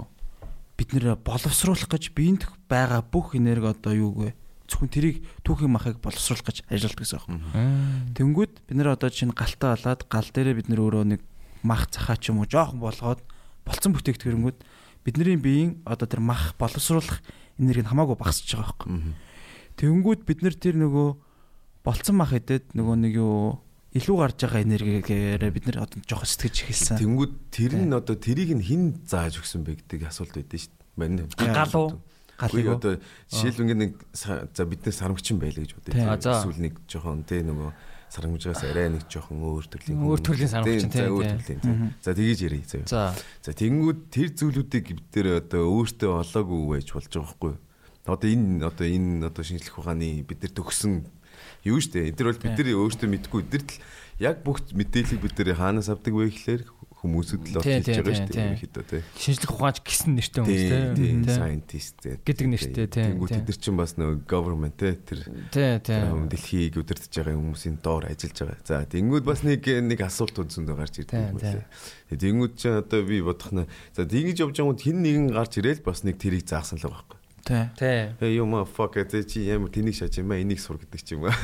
[0.74, 4.34] бид нэр боловсруулах гэж биеинд байгаа бүх энерги одоо юу вэ?
[4.64, 7.42] зөвхөн тэрийг түүхийн махыг боловсруулах гэж ажилладаг гэсэн юм.
[8.16, 11.20] Тэнгүүд бид нэр одоо чинь галтаа болоод гал дээрээ бид нэр өөрөө нэг
[11.60, 13.20] мах цахаа ч юм уу жоохон болгоод
[13.68, 14.58] болцсон бүтээгдэхүүнгүүд
[15.04, 17.20] бидний биеийн одоо тэр мах боловсруулах
[17.58, 19.14] энерги нь хамаагүй багасч байгаа байхгүй.
[19.78, 21.08] Тэнгүүд бид нэр тэр нөгөө
[21.84, 23.60] болцсон мах идэд нөгөө нэг юу
[23.94, 26.98] илүү гарч байгаа энергигээр бид нэр одоо жоох сэтгэж эхэлсэн.
[26.98, 30.98] Тэнгүүд тэр нь одоо тэрийг нь хэн зааж өгсөн бэ гэдэг асуулт байдсан шүү дээ.
[30.98, 32.02] Мань Галуу
[32.38, 32.98] Галыг одоо
[33.30, 35.94] жишээлбэл нэг за бид нэр сармгчин байлаа гэж бодъё.
[35.94, 37.70] Эсвэл нэг жоохон тий нөгөө
[38.14, 41.06] сармгжаас арай нэг жоохон өөр төрлийн өөр төрлийн сармгчин тий.
[41.10, 41.92] Өөр төрлийн.
[41.98, 43.10] За тэгэж ярий заяа.
[43.42, 47.58] За тэгэнгүүт тэр зүйлүүдийг бид нэр одоо өөртөө олоогүй байж болж байгаа байхгүй юу?
[48.06, 50.94] Одоо энэ одоо энэ одоо шинжлэх ухааны бид нар төгсөн
[51.66, 52.14] юу штэ.
[52.14, 53.82] Эдгээр бол бид нар өөртөө мэдгүй эдгэрт л
[54.22, 56.62] яг бүх мэдээллийг бид нар хаанаас авдаг вэ гэхээр
[57.04, 59.02] хүмүүсүүд л хэлж байгаа шүү дээ ерөнхийдөө тий.
[59.20, 60.64] Шинжлэх ухаанч гэсэн нэртэй хүмүүс
[60.96, 61.12] тий.
[61.28, 63.04] Scientist гэдэг нэртэй тий.
[63.12, 65.20] Тэнгүү тэд нар чинь бас нөгөө government тий тэр.
[65.52, 68.64] Дэлхийг удирдах байгаа хүмүүсийн доор ажиллаж байгаа.
[68.64, 71.68] За тэнгүүд бас нэг нэг асуулт үндсэндээ гарч ирдэг юм байна.
[72.08, 76.02] Тэнгүүд чинь одоо би бодох нь за тэгж явж байгаа хин нэгэн гарч ирээл бас
[76.02, 77.22] нэг тэрийг заасан л байгаа байхгүй.
[77.44, 77.68] Тий.
[77.76, 78.08] Тий.
[78.20, 81.28] Э юм fuck ээ чи ямар тэнийг шааж юм ба энийг сур гэдэг ч юм
[81.28, 81.36] аа.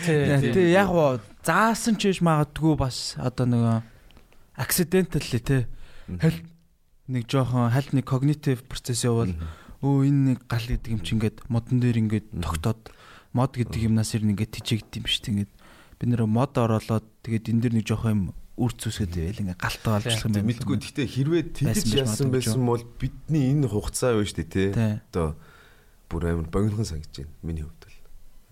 [0.00, 0.40] Тий.
[0.48, 3.76] Тий яг гоо заасан ч биш магадгүй бас одоо нөгөө
[4.62, 5.66] accidentally те.
[6.06, 6.38] Хэл
[7.10, 9.34] нэг жоохон хальт нэг cognitive процесс явал
[9.82, 12.94] өө энэ нэг гал гэдэг юм чи ингээд модон дээр ингээд тогтоод
[13.34, 15.52] мод гэдэг юмнаас ирнэ ингээд тижээгд юм шүү дээ ингээд
[15.98, 18.22] бид нэр мод ороолоод тэгээд энэ дэр нэг жоохон юм
[18.54, 20.48] үр цүсгээд байл ингээд галтаа олжлох юм байна.
[20.52, 25.02] Мэдгүй гэхдээ хэрвээ тэгж яасан байсан бол бидний энэ хугацаа дээ те.
[25.10, 25.34] Одоо
[26.06, 27.98] бүр амар богинохон санагдаж байна миний хувьд бол.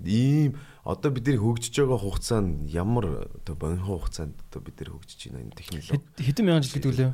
[0.04, 4.96] Ийм одоо бид нэр хөгжиж байгаа хугацаа нь ямар одоо богино хугацаанд одоо бид нэр
[4.96, 6.00] хөгжиж байна энэ технологи.
[6.16, 7.12] Хэдэн мянган жил гэдэг үлээ?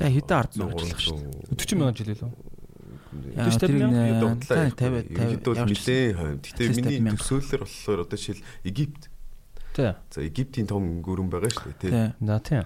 [0.00, 1.20] Тэ хэдэн ард нуурлах шүү.
[1.52, 2.32] 40 мянган жил лөө.
[3.36, 3.72] Яа тэр
[4.24, 6.40] дундлаа 50 50 бол нилээ хойно.
[6.40, 9.12] Гэтэ миний төсөөллөөр болохоор одоо жишээл Египт.
[9.76, 9.96] Тэ.
[10.08, 12.24] За Египтийн том гүрэн байгаа шүү дээ тий.
[12.24, 12.64] За тий.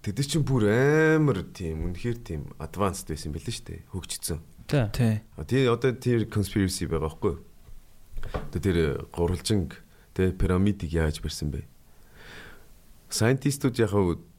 [0.00, 3.84] Тэд чинь бүр амар тийм үнэхээр тийм advanced байсан байл шүү дээ.
[3.92, 4.40] Хөгжсөн.
[4.64, 4.84] Тий.
[4.96, 5.14] Тий.
[5.36, 7.44] Тэгээ одоо тэр conspiracy байгаа байхгүй юу?
[8.52, 9.82] Тэр гурвалжинг
[10.14, 11.64] тэ пирамидыг яаж барьсан бэ?
[13.10, 13.92] Сайентистууд яг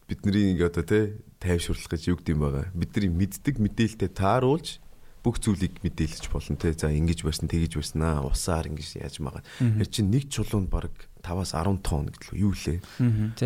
[0.07, 2.65] бидний ингээ одоо тэ тайвшруулах гэж юу гэдэм байгаа.
[2.73, 4.81] Бидний мэддэг мэдээлэлтэй тааруулж
[5.27, 6.71] бүх зүйлийг мэдээлж болно те.
[6.71, 9.43] За ингэж барьсан, тэгэж барьсан аа, усаар ингэж яаж магаа.
[9.59, 12.79] Тэр чинь нэг чулуунд баг 5-аас 10 тонн гэдэг л юу лээ.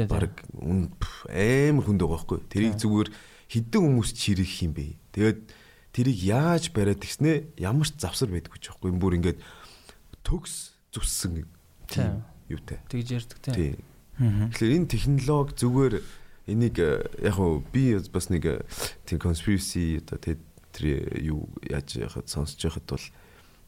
[0.05, 2.39] Баг амар хүнд байгаа байхгүй.
[2.53, 3.09] Тэрийг зүгээр
[3.49, 5.01] хідэн хүмүүс чирэх юм бэ.
[5.17, 5.39] Тэгээд
[5.89, 8.93] тэрийг яаж бариад гиснэ ямар ч завсар байдгүй ч байхгүй.
[8.93, 9.39] Бүр ингээд
[10.23, 11.45] төгс зүссэн
[11.87, 12.79] тийм юутай.
[12.89, 13.79] Тэгж ярьдаг тийм.
[14.17, 15.95] Тэгэхээр энэ технологи зүгээр
[16.51, 18.61] энийг э, яг хөө би бас нэг э,
[19.07, 20.19] тийм conspiracy одоо
[20.71, 23.05] тэр юу яаж яхад сонсож байхад бол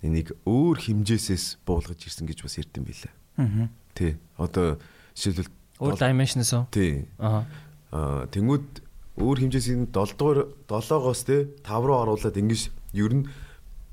[0.04, 3.14] энийг өөр хэмжээсээс буулгаж ирсэн гэж бас ярьд юм билээ.
[3.40, 3.68] Аа.
[3.96, 4.20] Тий.
[4.38, 4.78] Одоо
[5.16, 6.64] жишээлбэл өөр dimension-ээс үү?
[6.76, 7.08] Тий.
[7.20, 7.48] Аа.
[7.92, 8.84] Аа тэнгууд
[9.18, 12.62] өөр хэмжээсийн 7 дугаар 7-оос те 5 руу оруулаад ингэж
[12.98, 13.26] ер нь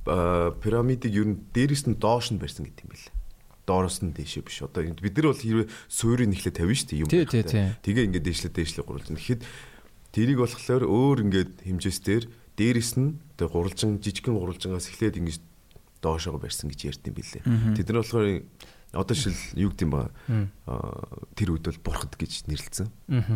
[0.04, 3.14] пирамидыг ер нь дээрээс нь доош нь барьсан гэдэг юм билээ.
[3.68, 4.64] Доороос нь дээшээ биш.
[4.64, 7.76] Одоо бид нар бол хэрвээ суурийг нэхлээ тавина шүү дээ юм байна.
[7.84, 9.08] Тэгээ ингээд дээшлээ дээшлээ гурвалж.
[9.12, 9.42] Тэгэхэд
[10.16, 12.24] тэрийг болохоор өөр ингээд хэмжээсээр
[12.56, 15.38] дээрээс нь тэгээ гурвалжин жижигхэн гурвалжингаас эхлээд ингэж
[16.00, 17.42] доошоо барьсан гэж ярьд юм билээ.
[17.76, 18.26] Тэд нар болохоор
[18.96, 20.10] одоо шил юу гэдэм ба
[21.36, 22.88] тэр үед бол бурхад гэж нэрлэлсэн.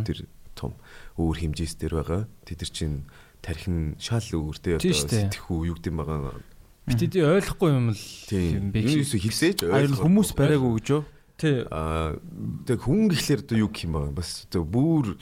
[0.02, 0.74] Тэр том
[1.20, 2.22] өөр хэмжээс дээр байгаа.
[2.48, 2.96] Тэд нар чинь
[3.44, 6.40] тархин шал өөртөө одоо сэтгэхүү юу гэдэм байгаа
[6.84, 8.84] Битэд ойлгохгүй юм л юм бэ.
[8.84, 10.04] Юусе хэлсэж ойлгох.
[10.04, 11.02] Хүмүүс бариагүй гэж юу?
[11.40, 11.64] Тий.
[11.72, 12.20] Аа
[12.68, 14.20] тэг хүн гэхлээр одоо юу гэх юм бэ?
[14.20, 15.16] Бас одоо бүр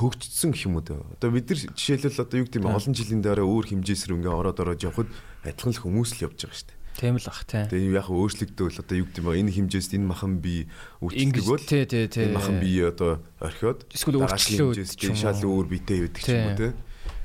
[0.00, 1.04] хөгжсөн гэх юм уу дээ.
[1.20, 4.32] Одоо бид нар жишээлбэл одоо юу гэдэг юм олон жилийн дараа өөр хэмжээс рүү ингээ
[4.32, 5.08] ороод ороод явхад
[5.44, 6.78] адилхан л хүмүүс л явж байгаа шүү дээ.
[6.96, 7.64] Тийм л ах тий.
[7.68, 10.64] Тэгээ яг өөрчлөгдөөл одоо юу гэдэг юм энэ хэмжээст энэ махан би
[11.04, 12.28] үйлчлдэг бол тий тий тий.
[12.32, 16.72] махан би одоо орхиод Эсвэл өөрчлөлөө шал өөр битэй байдаг ч юм уу тий.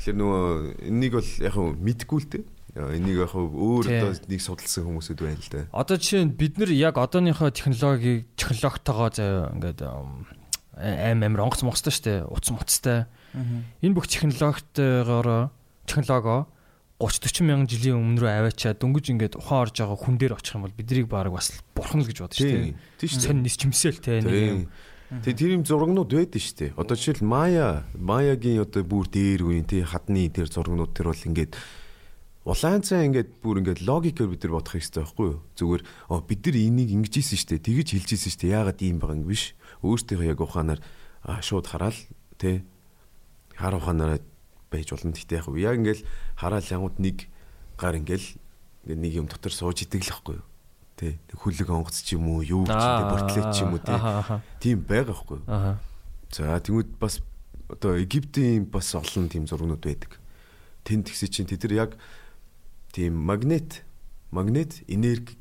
[0.04, 0.44] Тэгэхээр нөгөө
[0.92, 2.44] энийг бол яг мэдгүй л дээ.
[2.76, 5.64] Энийг яг өөр одоо нэг судалсан хүмүүсүүд байна л да.
[5.72, 9.80] Одоо жишээ нь бид нар яг одооныхоо технологиг технологитойгоо заяа ингээд
[10.76, 13.08] аим амир онгоц монгостой штэ утас муцтай.
[13.80, 15.56] Энэ бүх технологитойгоор
[15.88, 16.52] технологоо
[17.00, 20.56] 30 40 мянган жилийн өмнө рүү аваачаад дөнгөж ингээд ухаан орж байгаа хүн дээр очих
[20.56, 22.76] юм бол биднийг баг бас бурхан л гэж бодож штэ.
[23.00, 23.24] Тийм шүү.
[23.24, 24.68] Сонь нис чимсэл те нэг юм.
[25.12, 26.72] Тэгээ тэр юм зурагнууд байдаг шүү дээ.
[26.80, 31.56] Одоо жишээл Мая, Маягийн одоо бүр дээр үеийн тий хадны тэр зурагнууд тэр бол ингээд
[32.46, 35.42] улаан цай ингээд бүр ингээд логикээр бид нар бодох хэрэгтэй байхгүй юу?
[35.58, 37.66] Зүгээр оо бид нар энийг ингэж ийсэн шүү дээ.
[37.66, 38.54] Тэгэж хэлж ийсэн шүү дээ.
[38.54, 39.58] Яагаад ийм байгаа юм биш?
[39.82, 40.82] Өөртөөхөө яг ухаанаар
[41.42, 41.98] шууд хараал
[42.38, 42.62] тий
[43.58, 44.22] хар ухаанаараа
[44.70, 45.18] байж болно.
[45.18, 46.04] Гэхдээ яг яг ингээл
[46.38, 47.18] хараал янгууд нэг
[47.82, 48.28] гар ингээл
[48.94, 50.46] нэг юм дотор сууж идэг л байхгүй юу?
[51.02, 53.98] Тэ хүлэг онгоц ч юм уу, юу ч юм бортлеч ч юм уу тий.
[54.62, 55.50] Тийм байгаа байхгүй юу?
[55.50, 55.82] Аа.
[56.30, 57.26] За тэгмүүд бас
[57.74, 60.22] одоо Египтийн бас олон тийм зургнууд байдаг.
[60.86, 61.92] Тэнд тэгсэ чинь тэд нар яг
[62.96, 63.84] тийм магнит
[64.32, 65.36] магнит энерги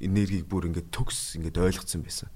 [0.00, 2.28] энергийг бүр ингээд төгс ингээд ойлгоцсон байсан.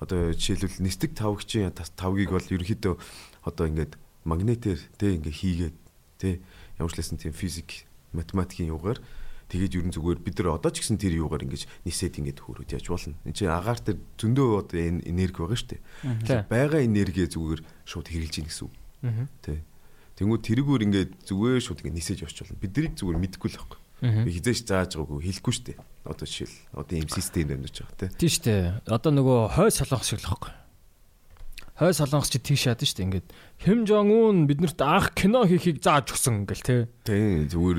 [0.00, 2.94] Одоо жишээлбэл нисдэг тавгчийн тавгийг бол ерөнхийдөө
[3.44, 5.76] одоо ингээд магнитээр тэ ингээ хийгээд
[6.16, 6.40] тэ
[6.80, 7.84] ямар ч лсэн тийм физик
[8.16, 8.98] математикийн юугаар
[9.52, 12.88] тэгээд ерэн зүгээр бид нар одоо ч гэсэн тэр юугаар ингэж нисээд ингэж хөрөөд яаж
[12.88, 13.16] болно.
[13.28, 16.48] Энд чинь агаар тэр зөндөө одоо энэ энерги байгаа шүү дээ.
[16.48, 18.74] Бага энерги зүгээр шууд хэрэгжилж ийн гэсэн үг.
[19.44, 19.60] Тэ.
[20.16, 22.56] Тэнгүүд тэрүүгээр ингээд зүгээр шууд ингэ нисэж явж болно.
[22.56, 23.83] Биднийг зүгээр мэдгүй л байхгүй.
[24.04, 25.78] Би хизээш зааж байгаагүй хэлэхгүй шүү дээ.
[26.04, 28.12] Одоо жишээл одоо ийм систем амьдарч байгаа тэ.
[28.20, 28.64] Тийм шүү дээ.
[28.92, 30.52] Одоо нөгөө хой солонгос шиг л байхгүй.
[31.74, 33.06] Хой солонгос чи тийш шатан шүү дээ.
[33.08, 33.28] Ингээд
[33.64, 36.76] Хим Жон Ун биднэрт анх кино хийхийг зааж өгсөн ингээл те.
[37.02, 37.78] Тийм зүгээр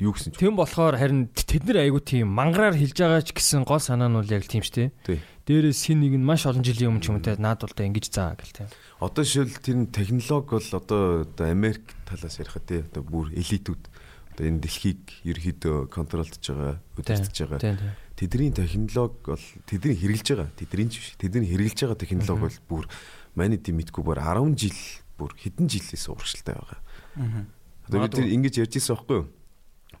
[0.00, 0.40] юу гэсэн ч.
[0.40, 4.16] Тийм болохоор харин тэд нар айгу тийм мангараар хэлж байгаа ч гэсэн гол санаа нь
[4.16, 5.20] бол яг тийм шүү дээ.
[5.46, 8.10] Дээрээс хин нэг нь маш олон жилийн өмнө ч юм те наад бол та ингэж
[8.10, 8.64] заа гэл те.
[8.98, 13.82] Одоо шил тэр технологи бол одоо Америк талаас ярихад те одоо бүр элитүүд
[14.36, 17.96] одоо энэ дэлхийг ерөөхдөө контролдож байгаа, удирдах байгаа.
[18.20, 20.52] Тэдний технологи бол тэдний хэрэгжилж байгаа.
[20.60, 21.08] Тэдний ч биш.
[21.16, 22.84] Тэдний хэрэгжилж байгаа технологи бол бүр
[23.32, 24.80] маний дэм мэдгүй бүр 10 жил
[25.16, 26.80] бүр хэдэн жилээс урагшилтай байгаа.
[27.88, 29.26] Одоо бид тэр ингэж ярьж ирсэн байхгүй юу?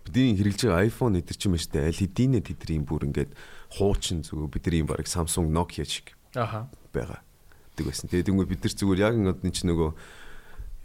[0.04, 3.32] Бидний хэрэгжилж байгаа iPhone эдэр чинь мэт аль хэдийнэ тэдний бүр ингээд
[3.72, 6.68] хуучин зүгээр бидний баг Samsung Nokia шиг Аха.
[6.92, 7.24] байгаа.
[7.72, 8.12] Тэг байсан.
[8.12, 9.90] Тэгээд тэгвэл бид нар зүгээр яг ингээд энэ чинь нөгөө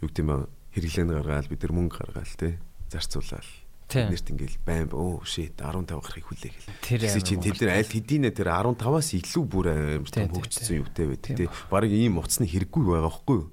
[0.00, 0.48] юу гэдэг юм бэ?
[0.72, 2.56] Хэрэглэн гаргаал бид нар мөнгө гаргаал те
[2.92, 3.48] зарцуулаад
[3.92, 6.68] нэрт ингээл байн оо shit 15 гарахыг хүлээ гэл.
[6.80, 11.36] Тэр чинь тэд нар аль хэдийнэ тэр 15-аас илүү бүр амар том хөгжсөн юутай байдаг
[11.36, 11.48] тий.
[11.68, 13.48] Бараг ийм утасны хэрэггүй байгаа байхгүй юу?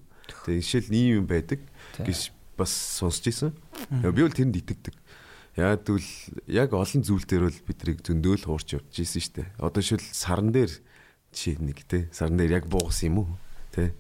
[0.48, 1.60] Тэгээ жишээл ийм юм байдаг
[2.00, 3.52] гэж бас сонсч ийсэн.
[3.90, 4.96] Би бол тэрэнд итгэдэг.
[5.60, 6.12] Яг тэгвэл
[6.48, 9.48] яг олон зүйл дээр бол бидрийг зөндөөл хуурч явж ийсэн шүү дээ.
[9.60, 10.72] Одоо шил саран дээр
[11.36, 12.08] жишээ нэг тий.
[12.16, 13.30] Саран дээр яг буугсан юм уу?
[13.76, 13.92] Тий.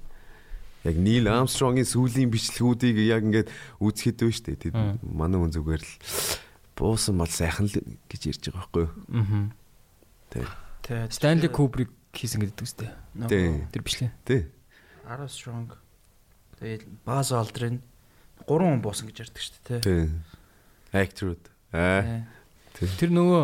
[0.88, 3.50] Яг Нил Армстронгийн сүүлийн бичлэгүүдийг яг ингээд
[3.84, 4.64] үзэхэд байна шүү дээ.
[4.64, 5.94] Тэд манай хүн зүгээр л
[6.80, 7.76] буусан мал сайхан л
[8.08, 8.92] гэж ярьж байгаа байхгүй юу?
[9.20, 9.52] Аа.
[10.32, 10.46] Тий.
[10.88, 11.04] Тий.
[11.12, 12.90] Stanley Kubrick хийсэн гэдэг үстэй.
[13.28, 14.12] Тэр бичлээ.
[14.24, 14.48] Тий.
[15.04, 15.76] Armstrong
[16.60, 17.80] Тэгээд Buzz Aldrin
[18.44, 20.12] 3 хүн буусан гэж ярьдаг шүү дээ, тий.
[20.92, 21.44] Actor-ууд.
[21.72, 22.28] Аа.
[22.76, 23.44] Тэр нөгөө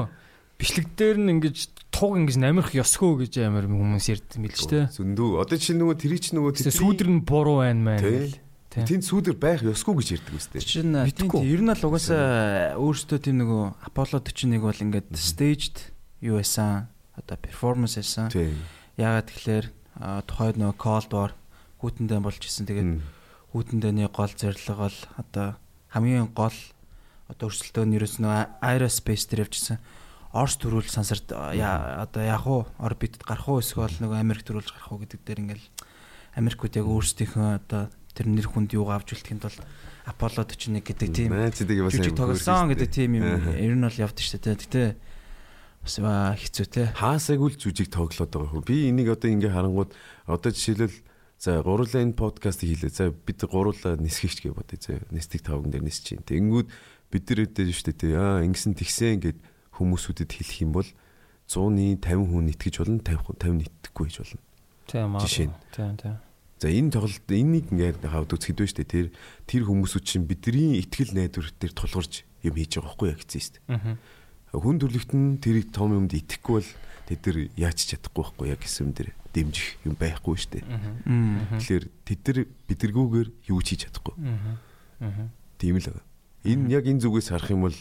[0.60, 4.80] бичлэг дээр нь ингэж туг ингэж намирх ёсгүй гэж амар хүмүүс ярьд мэл ч те.
[4.92, 5.40] Зөндөө.
[5.40, 8.36] Одоо чинь нөгөө тэр чинь нөгөө тэр сүүдэр нь буруу байна мэн.
[8.76, 10.60] Тэнд сүүдэр байх ёсгүй гэж ярьдаг үстэй.
[10.60, 16.44] Чинь тийм ер нь л угаасаа өөрөөсөө тийм нөгөө Apollo 41 бол ингээд staged юу
[16.44, 16.92] байсан?
[17.16, 18.28] Одоо performance байсан.
[19.00, 19.66] Яагаад тэгэхээр
[20.28, 21.32] тухайд нөгөө Cold War
[21.80, 22.68] хүүтэндээ болж исэн.
[22.68, 22.92] Тэгээд
[23.56, 25.48] хүүтэндээний гол зорилго бол одоо
[25.96, 26.60] хамгийн гол
[27.32, 29.80] одоо өрсөлдөөн ерөөс нөгөө aerospace дээр явжсэн.
[30.36, 35.00] Орос төрүүл сансарт одоо яг уу орбитд гарах уу эсвэл нөгөө Америк төрүүлж гарах уу
[35.00, 35.68] гэдэг дээр ингээл
[36.36, 39.60] Америкууд яг өөрсдийнхөө одоо тэр нэр хүнд юугаа авч үлдэхэд бол
[40.12, 44.60] Apollo 41 гэдэг тийм жүжиг тоглосон гэдэг тийм юм ер нь бол явд штэ тэ.
[44.60, 44.84] Гэтэ
[45.84, 46.84] бас хэцүү те.
[47.00, 48.68] Хаасаг үл жүжиг тоглоод байгаа хөө.
[48.68, 49.92] Би энийг одоо ингээ харангууд
[50.28, 51.00] одоо жишээлбэл
[51.40, 52.92] за гурлаа энэ подкастыг хийлээ.
[52.92, 54.80] За бид гурлаа нисгийч гэж бодъё.
[54.84, 56.26] За нисдэг тавган дээр нисэж чинь.
[56.26, 56.68] Тэнгүүд
[57.14, 58.18] бид нар өдөө штэ тэ.
[58.18, 59.40] Аа ингэсэн тэгсэн ингээд
[59.76, 60.90] хүмүүсүүдэд хэлэх юм бол
[61.46, 64.42] 100-ны 50 хүн итгэж болно 50 50 итгэхгүй гэж болно.
[64.90, 65.22] Тийм аа.
[65.22, 65.56] Жишээ нь.
[65.76, 66.16] Тийм тийм.
[66.56, 68.94] За энэ тоглолт энийг ингээд хавд үзэхэд байна шүү дээ.
[68.96, 69.08] Тэр
[69.44, 73.56] тэр хүмүүсүүд чинь бидний итгэл найдвар дээр тулгарч юм хийж байгаа байхгүй яг хэзээ шүү
[73.60, 73.76] дээ.
[73.76, 74.60] Аа.
[74.64, 76.72] хүн төрлөختн тэрийг том юмд итгэхгүй бол
[77.12, 80.66] тэд нар яаж чадахгүй байхгүй яг гэсэн юм дээр дэмжих юм байхгүй шүү дээ.
[81.60, 82.40] Тэгэхээр тэд нар
[82.72, 84.16] бидэргүүгээр юу ч хийж чадахгүй.
[85.60, 85.92] Тийм л.
[86.48, 87.78] Энэ яг энэ зүгээс харах юм бол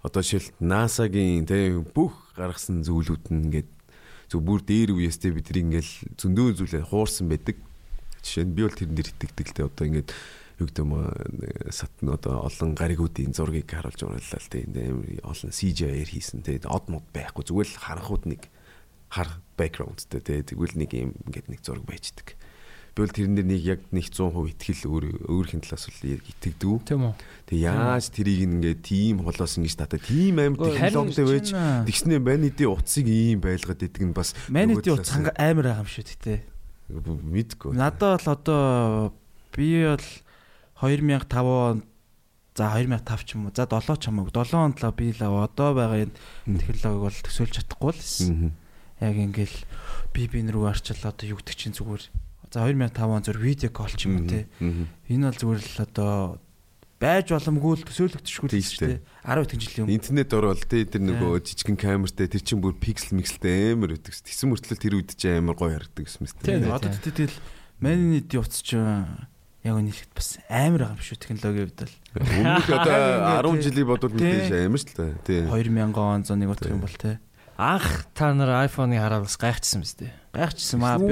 [0.00, 3.70] одоо жишээл NASA-гийн тэ бүх гаргасан зүйлүүд нь ингээд
[4.32, 7.60] зөв бүр дээр үеэстэй бидний ингээл зөндөө зүйлээ хуурсан байдаг.
[8.24, 10.10] Жишээ нь би бол тэрэн дээр итгэдэг л дээ одоо ингээд
[10.60, 10.92] юу гэдэг юм
[11.72, 14.70] сатн одоо олон гаригуудын зургийг харуулж оруулаа л тийм
[15.24, 18.42] олон CGI-ээр хийсэн тийм од мод байхгүй зүгээр л харанхууд нэг
[19.08, 22.39] хар бэкграундтэй тийм тэгвэл нэг юм ингээд нэг зураг байждаг.
[23.00, 26.84] Бол тэрэн дээр нэг яг 100% итгэл өөр өөрхийн талаас бол итгэдэг.
[26.84, 27.14] Тийм үү.
[27.48, 31.48] Тэг яаж тэрийг ингээд тийм холоос ингэж татаа тийм амар технологитой байж
[31.88, 36.44] тэгснэ манидын утсыг ийм байлгаад идэг нь бас манидын утас амар байгаа юм шүү дээ.
[36.92, 37.72] Мэдгүй.
[37.72, 38.60] Надад бол одоо
[39.56, 40.06] би бол
[40.84, 41.88] 2005 он
[42.52, 45.72] за 2005 ч юм уу за 7 ч уу 7 онд л би л одоо
[45.72, 48.52] байгаа энэ технологиг бол төсөөлж чадахгүй л.
[49.00, 49.58] Яг ингээл
[50.12, 52.04] би бин рүү арчил одоо юу гэдэг чинь зүгээр
[52.50, 54.50] За 2005 он зөв видео кол ч юм уу те.
[55.06, 56.12] Энэ бол зүгээр л одоо
[57.00, 59.00] байж боломгүй л төсөөлөгдөшгүй л шүү дээ.
[59.22, 59.96] 10 хэдэн жилийн өмнө.
[59.96, 64.12] Интернет орвол те тэр нөгөө жижигэн камертай тэр чинь бүр пиксел микселтэй амар өгдөг.
[64.12, 66.68] Тэсэн мөртлөө тэр үед чинь амар гоё харагддаг юм шүү дээ.
[66.68, 67.36] Одоо тэгэл
[67.80, 68.84] нийтийн утас чинь
[69.64, 71.96] яг үнэлэхэд бас амар байгаа юм шүү технологийн хувьд л.
[72.20, 75.04] Өмнөх одоо 10 жилийн бодвол мэдээж амар ч л та.
[75.24, 75.40] Тий.
[75.48, 77.16] 2000 он зуны утга юм бол те.
[77.56, 80.19] Анх та нар iPhone-ы хараад бас гайхчихсан биз дээ.
[80.30, 81.10] Гайхчихсан маа би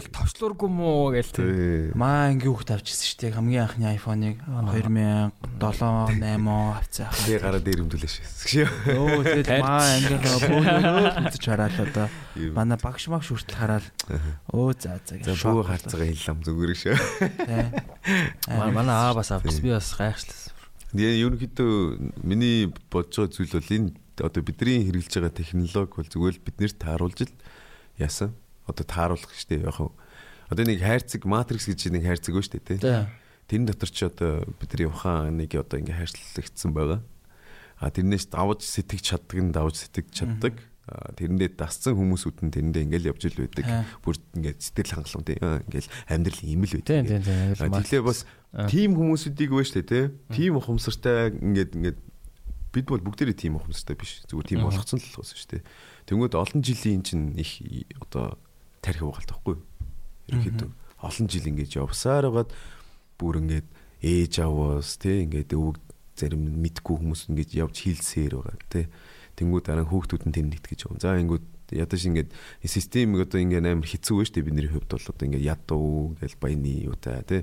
[0.00, 1.92] гэл товчлуургүй мүү гэл тий.
[1.92, 3.36] Маа ингээ хүүхд авчихсан шүү дээ.
[3.36, 7.12] Хамгийн анхны iPhone-ыг 2007 8 он авцсан.
[7.28, 8.64] Би гараа дээр өмдүүлээ шээ.
[8.88, 12.08] Өө тэгээд маа ангийнхаа бөөнөө мэдчих хараад одоо
[12.56, 13.86] манай багш магш хүртэл хараад
[14.48, 16.96] өө за за гэж шок харцгаа хэллам зүгээр шээ.
[17.44, 17.68] Тий.
[18.48, 19.60] Манай аа бас авчихсан.
[19.60, 20.56] Би бас гайхшлаа.
[20.96, 21.74] Тэгээ ерөнхийдөө
[22.24, 23.92] миний бодож байгаа зүйл бол энэ
[24.24, 27.34] одоо бидний хэрэгжилж байгаа технологи бол зүгээр л биднэрт тааруулж л
[28.00, 28.32] яасан.
[28.66, 29.78] Одоо тааруулах штеп яг
[30.48, 32.78] одоо нэг хайрцаг матрикс гэж нэг хайрцаг байна штеп тий.
[33.48, 37.00] Тэрэн дотор ч одоо бидний ухаан нэг одоо ингээ хайрцагцсан байгаа.
[37.76, 40.56] А тэрнээс давж сэтгэж чаддаг нь давж сэтгэж чаддаг.
[40.84, 43.64] Тэрэндээ дасцсан хүмүүсүүд нь тэрэндээ ингээл явж ил байдаг.
[44.04, 45.36] Бүр ингээд сэтгэл хангалуун тий.
[45.40, 47.84] Ингээл амьдрал ийм л байдаг.
[47.84, 48.28] Тэгэхээр бас
[48.68, 50.04] тим хүмүүсүүдийг вэ штэ тий.
[50.28, 51.98] Тим ухамсартай ингээд ингээд
[52.68, 54.20] бид бол бүгдээрээ тийм ухамсартай биш.
[54.28, 55.64] Зүгээр тийм болгоцсон л болсон дээ.
[56.04, 57.64] Тэнгүүд олон жилийн чинь их
[58.04, 58.36] одоо
[58.84, 59.56] тарих угаалт байхгүй?
[60.28, 60.70] Ерөнхийдөө
[61.04, 62.50] олон жил ингэж явсаар байгаад
[63.20, 63.66] бүр ингэж
[64.04, 65.76] ээж аваас тий ингээд өвөг
[66.16, 68.86] зарим мэдгүй хүмүүс ингэж явж хилсээр байгаа тий.
[69.34, 71.02] Тэнгүүд дараа хүүхдүүд нь тэнд итгэж байгаа.
[71.02, 71.44] За ингэүүд
[71.74, 72.30] ядаж ингээд
[72.62, 76.72] системийг одоо ингээд амар хэцүү шүү дээ бидний хувьд бол одоо ингээд ядуу гэж баяны
[76.86, 77.42] юутай тий.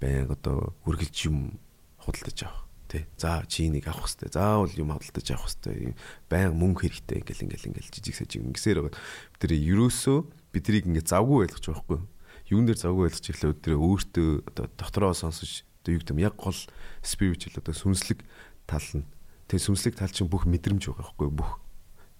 [0.00, 1.60] Баян одоо үргэлж юм
[2.00, 3.02] худалдаж авах Тэ.
[3.18, 4.30] За чи энийг авах хэрэгтэй.
[4.30, 5.98] Заавал юм худалдаж авах хэрэгтэй.
[6.30, 8.94] Баян мөнгө хэрэгтэй ингээл ингээл ингээл жижиг сажиг ингэсээр байгаа.
[8.94, 10.18] Бид тэр ерөөсөө
[10.56, 12.00] бидрийг ингээ завгүй ойлгож байгаа хгүй.
[12.48, 16.34] Юун дээр завгүй ойлгож ирлээ бид тэр өөртөө одоо дотороо сонсож одоо юу гэдэм яг
[16.40, 16.56] гол
[17.04, 18.24] spiritual одоо сүнслэг
[18.64, 19.04] тал нь.
[19.52, 21.60] Тэгээ сүнслэг тал чинь бүх мэдрэмж байгаа хгүй бүх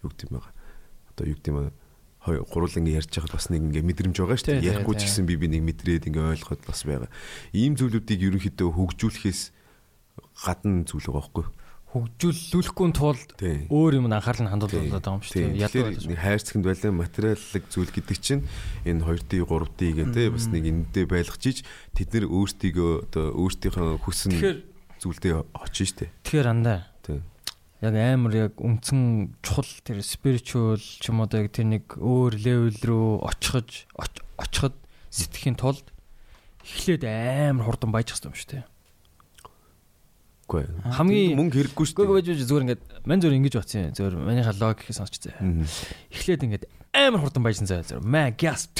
[0.04, 0.52] юу гэдэм байгаа.
[1.16, 4.66] Одоо юу гэдэм байгаа гурвал ингэ ярьж байхад бас нэг ингэ мэдрэмж байгаа шүү дээ.
[4.68, 7.10] Ярихгүй ч гэсэн би би нэг мэдрээд ингэ ойлгоход бас байгаа.
[7.56, 9.40] Ийм зүйлүүдийг ерөнхийдөө хөгжүүлэхээс
[10.44, 11.46] гадна зүйл байгаа байхгүй
[11.94, 13.30] хөгжүүлүүлэхгүй тулд
[13.70, 15.62] өөр юм анхаарал нь хандуулдаг байгаа юм шүү дээ.
[15.64, 18.42] Ядуу нэг хайрцагт байлаа материаллык зүйл гэдэг чинь
[18.84, 21.62] энэ 2D 3D гэдэг бас нэг эндээ байлгачиж
[21.94, 24.34] тэд нэр өөртөө одоо өөртөөхөө хүссэн
[25.00, 26.10] зүйлдээ очиж штэ.
[26.26, 26.90] Тэгэхээр андаа.
[27.84, 32.76] Яг амар яг үндсэн чухал тэр spiritual ч юм уу яг тэр нэг өөр level
[32.82, 33.68] рүү очиход
[34.40, 34.74] очиход
[35.12, 35.84] сэтгэхийн тулд
[36.64, 38.64] эхлээд амар хурдан баяж хэвчээ юм шүү дээ.
[40.46, 40.62] Үгүй
[40.94, 42.06] хамгийн мөнгө хэрэггүй шүү дээ.
[42.06, 43.90] Үгүй байж зүгээр ингээд мань зүгээр ингэж батсан.
[43.98, 45.66] Зүгээр манийха логик сонсчихсан.
[46.14, 48.06] Эхлээд ингээд амар хурдан баяжсан заяа зүгээр.
[48.06, 48.70] Маа газ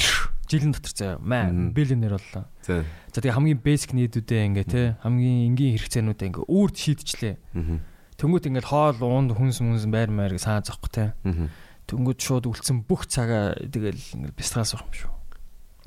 [0.46, 1.18] жилийн дотор заяа.
[1.18, 2.46] Маа биллионер боллоо.
[2.62, 2.87] За.
[3.11, 7.35] За тэгээ хамгийн basic нийдүүдээ ингээд те хамгийн энгийн хэрэгцээнүүдээ ингээд үрд шийдчихлээ.
[8.14, 11.18] Тэнгүүд ингээд хоол уунд хүнс мүнс байр маяг саа зохгүй те.
[11.90, 15.12] Тэнгүүд шууд үлдсэн бүх цагаа тэгэл ингээд бясгаас авах юм шүү.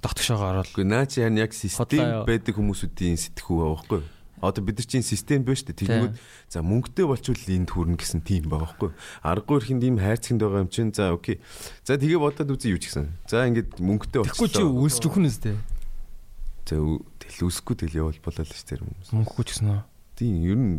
[0.03, 0.69] Дотгошоогоо ороод.
[0.75, 4.18] Үгүй наа чи яг систем байдаг хүмүүсүүдийн сэтгхүү байхгүй юу?
[4.41, 5.79] Одоо бид нар чинь систем шүү дээ.
[5.83, 6.13] Тэгмүүд
[6.49, 8.89] за мөнгөтэй болчвол энд хүрнэ гэсэн тийм байгаа байхгүй.
[9.23, 11.39] Аргагүй ихэнд ийм хайрцагт байгаа юм чинь за окей.
[11.83, 13.11] За тэгээ бодоод үзье юу ч гэсэн.
[13.27, 14.47] За ингээд мөнгөтэй болчихлоо.
[14.47, 15.55] Тэгэхгүй чи үлсч өгөх нь үстэй.
[16.63, 19.09] За тэл үсэхгүй тэл явал болоо л шүү дээ хүмүүс.
[19.13, 19.81] Мөнгөгүй ч гэсэн үү.
[20.15, 20.75] Тийм ер нь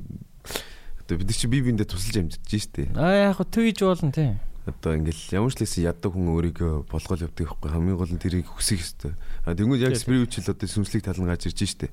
[1.05, 2.95] одоо бид чи бие биендээ тусалж амжиж штэ.
[2.97, 4.39] Аа яг хөө тгийж болно тийм
[4.71, 8.47] одоо ингээл ямар ч лээсэн яддаг хүн өөрийгөө болгоол явдаг байхгүй хамгийн гол нь тэрийг
[8.47, 9.13] хүсэх ёстой.
[9.49, 11.89] А тэгвэл яг спиричуал одоо сүнслэг тал нь гарч ирж штэ.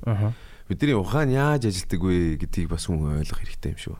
[0.68, 3.98] Бидний ухаан яаж ажилтдаг вэ гэдгийг бас хүн ойлгох хэрэгтэй юм шүү.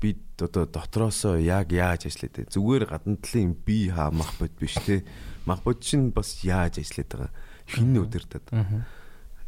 [0.00, 4.80] бид одоо дотроосоо яг яаж ажиллаад те зүгээр гадна талын би хаа мах бод биш
[4.80, 5.04] те.
[5.44, 7.30] Мах бод чинь бас яаж ажиллаад байгаа
[7.68, 8.46] хин өдөрдөд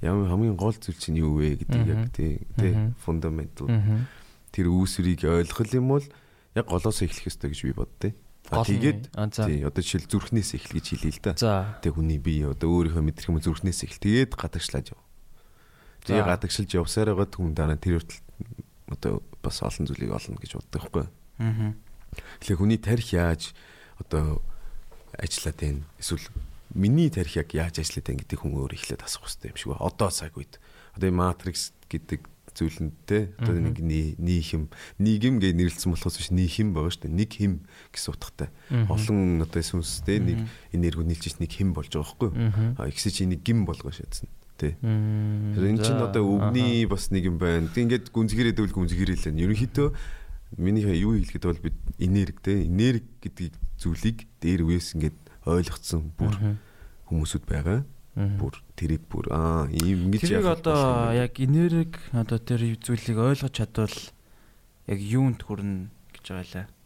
[0.03, 3.71] ямар хамгийн гол зүйл чинь юу вэ гэдэг яг тий тий фундаментал.
[4.53, 6.05] Тэр үүсвэрийг ойлгох юм бол
[6.53, 8.13] яг голоос эхлэх ёстой гэж би боддیں۔
[8.53, 9.17] А тэгээд
[9.49, 11.33] тий одоо жишээл зүрхнээс эхэл гэж хэлээ л да.
[11.81, 15.01] Тэг хүний бие одоо өөрийнхөө мэдрэх юм зүрхнээс эхэл тэгээд гадагшлаад яв.
[16.03, 18.21] Тэгээ гадагшилж явсаар байгаа түн дараа тэр хүртэл
[18.91, 21.07] одоо бас олон зүйлийг олно гэж боддог байхгүй.
[21.39, 21.75] Аа.
[22.43, 23.55] Тэгэхээр хүний тарих яаж
[24.03, 24.43] одоо
[25.15, 25.83] ажиллаад байна?
[26.03, 26.27] Эсвэл
[26.75, 29.87] миний тарих яг яаж ажиллаад байна гэдэг хүн өөр эхлээд асуух хэрэгтэй юм шиг байна.
[29.87, 30.59] Одоо цаг үед.
[30.99, 32.21] Одоо энэ матрикс гэдэг
[32.53, 34.69] зүйлэнтэй одоо нэг нийхэм
[35.01, 37.17] нийгэм гэж нэрлэлсэн болохоос биш нийхэм байгаа шүү дээ.
[37.17, 37.53] Нэг хэм
[37.95, 38.49] гэсэн утгатай.
[38.93, 40.39] Олон одоо сүнстэй нэг
[40.75, 42.31] энерги нийлж нэг хэм болж байгаа байхгүй?
[42.77, 44.29] А ихсэж энийг гим болгоо шатсан
[44.63, 44.75] тий.
[44.79, 47.67] Тэр эн чинь одоо өвгний бас нэг юм байна.
[47.75, 49.43] Тэг ингээд гүнзгийрээ дүүл гүнзгийрээ л байна.
[49.43, 49.89] Ерөнхийдөө
[50.63, 52.59] миний юу хэлэхэд бол бид энерги тий.
[52.71, 55.19] Энерги гэдэг зүйлийг дээр үес ингээд
[55.51, 56.39] ойлгоцсон бүр
[57.11, 57.83] хүмүүсүүд байгаа.
[58.15, 63.97] Бүр тэрийг бүр аа ийм ингэж яг одоо яг энерги одоо тэр зүйлийг ойлгож чадвал
[64.87, 66.82] яг юунд хүрнэ гэж байгаа лээ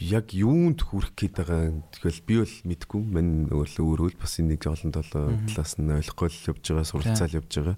[0.00, 3.02] яг юунд хүрэх гээд байгаа тэгэл би бол мэдгүй.
[3.02, 7.52] Мань өөрөө өөрөө бас энийг олон толоо талаас нь ойлгохгүй л явж байгаа суралцаал явж
[7.58, 7.76] байгаа.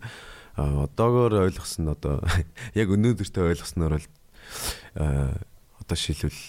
[0.55, 2.22] А одоогоор ойлгосон одоо
[2.81, 4.09] яг өнөөдөртөө ойлгосноор бол
[4.94, 6.40] одоо шилбэл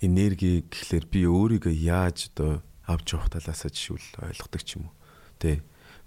[0.00, 4.94] энерги гэхлээр би өөрийгөө яаж одоо авч явах талаас жишүүл ойлгодог ч юм уу?
[5.42, 5.60] Тий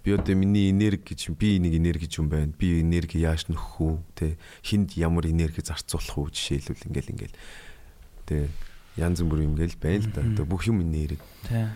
[0.04, 2.52] би одоо миний энерги гэж би нэг энерги гэж юм байна.
[2.52, 3.96] Би энерги яаж нөхөх үү?
[4.20, 4.28] Тэ
[4.62, 6.28] хинд ямар энерги зарцуулах уу?
[6.28, 7.38] Жишээлбэл ингээл ингээл.
[8.28, 8.52] Тэ
[9.00, 10.22] янз бүрийн ингээл байна л да.
[10.28, 11.24] Одоо бүх юм энерги.
[11.48, 11.72] Тэ.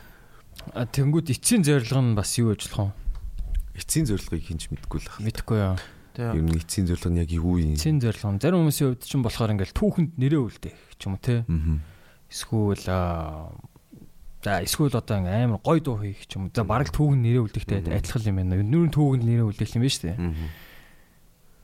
[0.75, 3.79] А тэнгууд эцсийн зорилго нь бас юу ажиллах вэ?
[3.79, 5.23] Эцсийн зорилгыг хинч мэдэхгүй л байна.
[5.23, 5.77] Мэдэхгүй яа.
[6.17, 7.79] Ер нь эцсийн зорилго нь яг юу юм?
[7.79, 11.21] Эцсийн зорилго нь зарим хүмүүсийн хувьд ч болохоор ингээл түүхэнд нэрээ үлдээх ч юм уу
[11.23, 11.47] те.
[12.27, 12.83] Эсвэл
[14.47, 16.55] За эсвэл одоо амар гой дуу хийх ч юм уу.
[16.55, 18.55] За бараг түүхэн нэрээ үлдэхтэй адилхан юм байна.
[18.63, 20.17] Нүүрэн түүхэнд нэрээ үлдээх юм байна шүү дээ.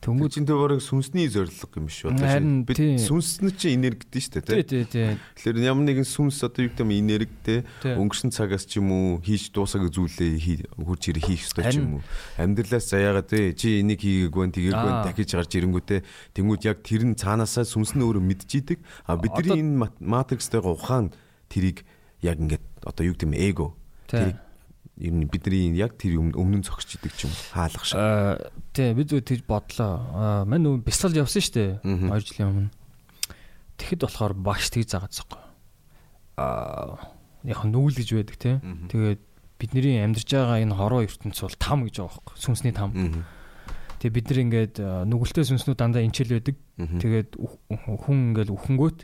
[0.04, 2.12] Тэнгүүд чинь бараг сүнсний зорилго юм шүү.
[2.12, 4.68] Одоо бид сүнснэ чи энерги гэдэг шүү дээ.
[4.68, 5.16] Тий, тий, тий.
[5.16, 9.24] Тэгэхээр ямар нэгэн сүнс одоо юу гэдэг юм энерги те өнгөрсөн цагаас ч юм уу
[9.24, 12.04] хийж дуусаагүй зүйлээ хурж ирэх хийх ёстой ч юм уу.
[12.36, 16.04] Амьдралаас заяагаад те чи энийг хийгээгүй тэгээд гоо дахиж гарч ирэнгүүтээ
[16.36, 18.84] тэнгүүд яг тэр нь цаанаасаа сүнс нь өөрөө мэдчихийдэг.
[19.08, 21.16] А бидний энэ матрикстэйгээ ухаан
[21.48, 21.88] тэрийг
[22.20, 23.68] яг ингээд одоо юу гэдэг юм эго
[24.08, 24.38] тэр
[25.00, 27.98] ер нь бидний яг тэр өмнө зогсож идэг юм хаалгах шиг.
[28.78, 30.46] Тий бид үгүй тэгж бодлоо.
[30.46, 32.70] Мань нөө бясалгал явсан шүү дээ 2 жилийн өмнө.
[33.82, 35.42] Тэгэхэд болохоор багш тэгж заагаад зөхгүй.
[36.38, 37.10] Аа
[37.44, 38.56] яг нүгэл гэж байдаг тий.
[38.94, 39.22] Тэгээд
[39.58, 42.92] бидний амьдарч байгаа энэ хороо ертөнц бол там гэж байгаа байхгүй сүнсний там.
[43.98, 44.76] Тэгээ бид нар ингээд
[45.10, 46.56] нүгэлтэй сүнснүүд дандаа энчил байдаг.
[46.78, 49.00] Тэгээд хүн ингээд үхэнгүүт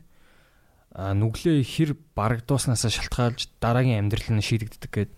[0.95, 5.17] нүглээ хэр барагдууснаас шалтгаалж дараагийн амьдрал нь шийдэгддэг гэдэг.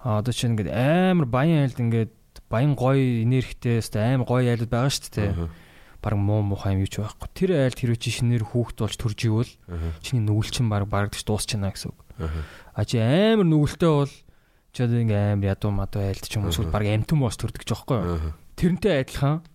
[0.00, 2.12] Одоо чинь ингээд амар баян айлд ингээд
[2.48, 5.30] баян гоё энергитэй амар гоё айлд байгаа шүү дээ.
[6.02, 7.28] Бараг муу муухай юм юу ч байхгүй.
[7.36, 9.52] Тэр айлд хэрвээ чи шинээр хүүхд болж төрж ивэл
[10.02, 12.00] чиний нүгэл чинь бараг барагдаж дуусчихна гэсэн үг.
[12.74, 14.10] А чи амар нүгэлтэй бол
[14.74, 17.62] чи одоо ингээд амар ядуу мадуу айлд ч юм уу эсвэл бараг амтэн боос төрдөг
[17.62, 18.34] ч байхгүй.
[18.58, 19.46] Тэрнтэй адилхан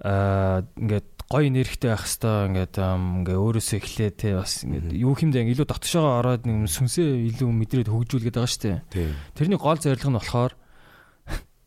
[0.00, 5.48] аа ингээд гоё нэрхтэй байх хэвээр ингээд ингээ өөрөөсөө эхлээ те бас ингээд юу хэмдэ
[5.48, 9.16] илүү дотшоогоо ороод нэг сүнсээ илүү мэдрээд хөгжүүлгээд байгаа дээ.
[9.32, 10.52] Тэрний гол зорилго нь болохоор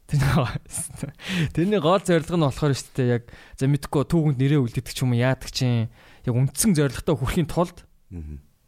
[1.58, 3.24] Тэрний гол зорилго нь болохоор дээ яг
[3.58, 7.82] за мэдхгүй түүхэнд нэрээ үлддэг ч юм яадаг чинь яг үндсэн зорилготой хүрэхийн тулд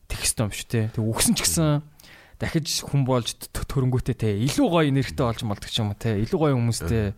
[0.10, 0.86] тэгэх ёстой юм шүү дээ.
[0.98, 1.86] Тэг үгсэн ч гэсэн
[2.42, 4.30] дахиж хүн болж төрөнгөтэй те.
[4.34, 6.18] Илүү гоё нэрхтэй болж молдог ч юм те.
[6.18, 7.14] Илүү гоё хүмүүстэй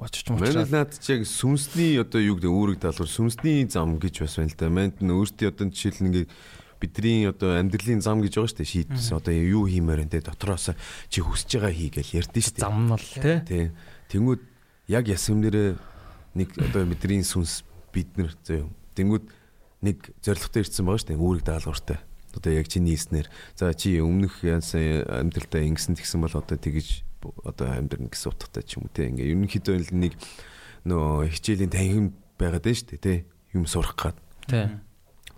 [0.00, 0.56] очиж мочраад.
[0.56, 4.50] Манай наад чи яг сүнсний одоо юу гэдэг үүрэг даалгавар сүнсний зам гэж бас байна
[4.50, 4.72] л да.
[4.72, 6.28] Манд нь өөртөө одоо жишээл нэг
[6.80, 9.20] бидний одоо амьдралын зам гэж байгаа шүү дээ шийдсэн.
[9.20, 10.72] Одоо юу хиймээр энэ дотроос
[11.12, 12.64] чи хүсэж байгаа хийгээл ярьдэн шүү дээ.
[12.64, 13.68] Зам нь л тий.
[14.08, 14.42] Тэнгүүд
[14.88, 15.76] яг ясам дээр
[16.32, 18.64] нэг одоо бидний сүнс бид нар зөө.
[18.96, 19.24] Тэнгүүд
[19.84, 21.98] нэг зоригтой ирсэн байгаа шүү дээ үүрэг даалгавартай.
[22.32, 23.28] Одоо яг чиний хэлснээр
[23.58, 27.04] за чи өмнөх янсан амьдралдаа ингэсэн тэгсэн бол одоо тэгэж
[27.44, 30.14] одоо амьдрын гэсэн утгатай ч юм уу те ингээ ерөнхийдөө нэг
[30.84, 32.06] нөө хичээлийн танхим
[32.40, 33.14] байгаад байна шүү дээ те
[33.52, 34.16] юм сурах гад.
[34.48, 34.66] Тий.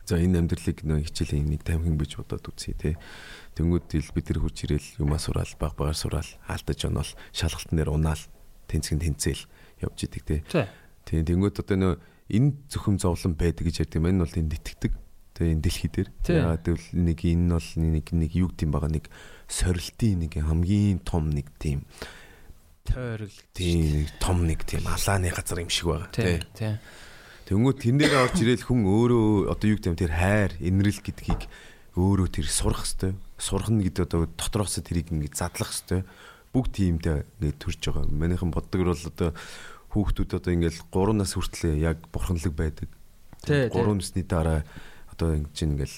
[0.06, 2.98] За энэ амьдралыг нөө хичээлийн нэг танхим гэж бодоод үзье те.
[3.58, 7.90] Тэнгүүд ил бид нар хурж ирээл юмаа сураал баг багаар сураал хаалтаж оноол шалгалтын дээр
[7.90, 8.22] унаал
[8.70, 9.42] тэнцгэн тэнцэл
[9.82, 10.68] явж идэг те.
[11.06, 11.94] Тийм тэнгүүд одоо нөө
[12.30, 14.92] энэ зөвхөн зовлон байдаг гэж ярьд юм энэ бол энд итгэдэг.
[15.32, 16.08] Тэгээ энэ дэлхий дээр.
[16.28, 19.06] Яагаад гэвэл нэг энэ бол нэг нэг юу гэдэм байгаа нэг
[19.52, 21.84] сорилтын нэг хамгийн том нэг тийм
[22.88, 26.40] тойрол тийм том нэг тийм алааны газар юм шиг байгаа тий.
[26.56, 26.74] Тий.
[27.46, 31.42] Тэнгүү тэрнээр орж ирэл хүн өөрөө одоо юу гэдэм тэр хайр, инрэл гэдгийг
[31.98, 33.18] өөрөө тэр сурах хэвээр.
[33.36, 36.06] Сурах нь гэдэг одоо дотроос тэрийг ингэ задлах хэвээр.
[36.54, 38.08] Бүгд тиймдээ ингэ төрж байгаа.
[38.08, 39.30] Манайхан боддог бол одоо
[39.92, 42.88] хүүхдүүд одоо ингээл 3 нас хүртлээ яг бурханлаг байдаг.
[43.44, 44.64] Тий, 3 насны дараа
[45.22, 45.96] одоо ингэ чинь ингээл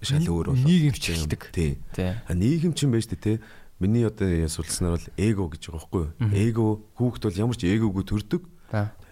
[0.00, 0.64] шал өөр болоо.
[0.64, 1.42] Нийгэмч эхэлдэг.
[1.52, 1.76] Тий.
[1.92, 3.44] А нийгэм чинь байж тээ.
[3.76, 6.32] Миний одоо судалснаар бол эго гэж байгаа байхгүй юу?
[6.32, 6.64] Эго
[6.96, 8.42] хүүхд бол ямар ч эгогүй төрдөг.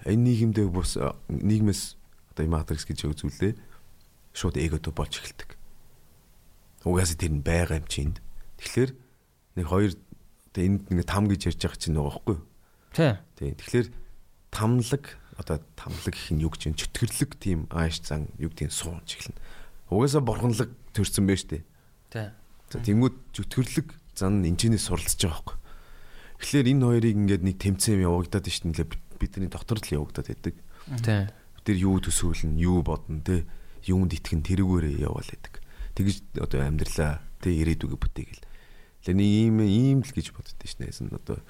[0.08, 0.96] Энэ нийгэмдээ бус
[1.28, 2.00] нийгмээс
[2.32, 3.52] одоо матрикс гэж үзүүлээ.
[4.32, 5.58] Шууд эгодо болж эхэлдэг.
[6.86, 8.16] Угаасаа тэр нь байгаа юм чинь.
[8.56, 8.90] Тэгэхээр
[9.60, 12.46] нэг хоёр одоо энд нэг там гэж ярьж байгаа чинь байгаа байхгүй юу?
[12.96, 13.12] Тий.
[13.36, 13.50] Тий.
[13.58, 13.88] Тэгэхээр
[14.54, 15.04] тамлаг
[15.40, 19.16] одоо тамлаг гэх нь юу гэж юм чөтгөрлөг тийм ааш зан юу гэдэг нь суунч
[19.16, 19.40] эхэлнэ.
[19.88, 21.64] Угаасаа борхонлог төрсэн байж тээ.
[22.12, 22.28] Тий.
[22.68, 25.56] За тэнгууд чөтгөрлөг зан энэчнээс суралцж байгаа байхгүй.
[26.44, 28.88] Тэгэхээр энэ хоёрыг ингээд нэг тэмцээн явагдаад шүү дээ.
[29.16, 30.54] Бидний дотор л явагдаад байдаг.
[31.00, 31.20] Тий.
[31.32, 33.48] Бид нар юу төсөөлнө, юу бодно те
[33.88, 35.54] юунд итгэн тэрүүгээрээ яваал байдаг.
[35.96, 38.44] Тэгэж одоо амьдралаа те ирээдүгөө бүтээгээл.
[39.04, 40.92] Тэгэхээр нэг ийм ийм л гэж боддоо шнэ.
[41.16, 41.40] Одоо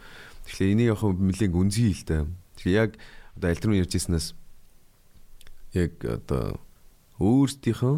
[0.47, 2.27] тэгэхээр энийг яг нэлээд гүнзгий л да.
[2.59, 2.91] Тэгэхээр яг
[3.41, 4.37] одоо альтрын ярьжсэнээс
[5.81, 6.61] яг одоо
[7.17, 7.97] өөрсдийнхөө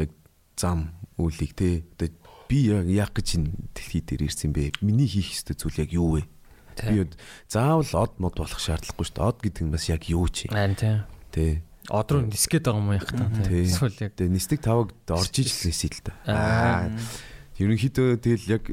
[0.00, 0.10] яг
[0.56, 2.08] зам үлийг те одоо
[2.48, 4.80] би яг яг гэж энэ дэлхий дээр ирсэн бэ?
[4.80, 6.24] Миний хийх ёстой зүйл яг юу вэ?
[6.80, 7.04] Би
[7.48, 9.28] заавал од мод болох шаардлагагүй шүү дээ.
[9.28, 10.48] Од гэдэг нь бас яг юу чи?
[10.48, 10.96] Айн тий.
[11.30, 11.62] Тэ.
[11.92, 13.68] Од руу нисгээд байгаа юм яах та тий.
[13.68, 16.12] Эсвэл яг Тэгээ нисдэг таваг орж ижил нисэе л да.
[16.24, 16.90] Аа.
[17.60, 18.64] Ерөнхийдөө тэгэл яг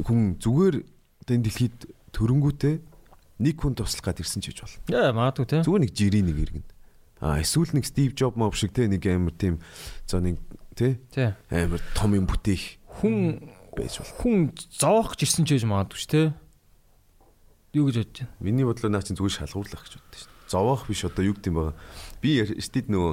[0.00, 0.76] хүн зүгээр
[1.22, 1.78] одоо энэ дэлхийд
[2.16, 2.74] төрөнгүүтээ
[3.38, 4.76] нэг хүн туслах гад ирсэн ч гэж бол.
[4.94, 5.60] яа магадгүй тий.
[5.66, 6.64] Зүгээр нэг жирийн нэг иргэн.
[7.24, 9.58] А эсвэл нэг Стив Джоб мов шиг те нэг амар тийм
[10.06, 10.38] за нэг
[10.76, 11.32] те Тий.
[11.50, 14.12] амар том юм бүтээх Хүн байж бол.
[14.22, 14.36] хүн
[14.78, 16.26] зоох ч ирсэн ч гэж магадгүй ш тий.
[17.74, 18.30] Юу гэж бодож байна?
[18.38, 20.50] Миний бодлоо наа чинь зүгээр шалгуурлах гэж боддоо шүү дээ.
[20.52, 21.74] Зовоох биш одоо юу гэдэм байгаа.
[22.22, 22.30] Би
[22.62, 23.12] стид нөгөө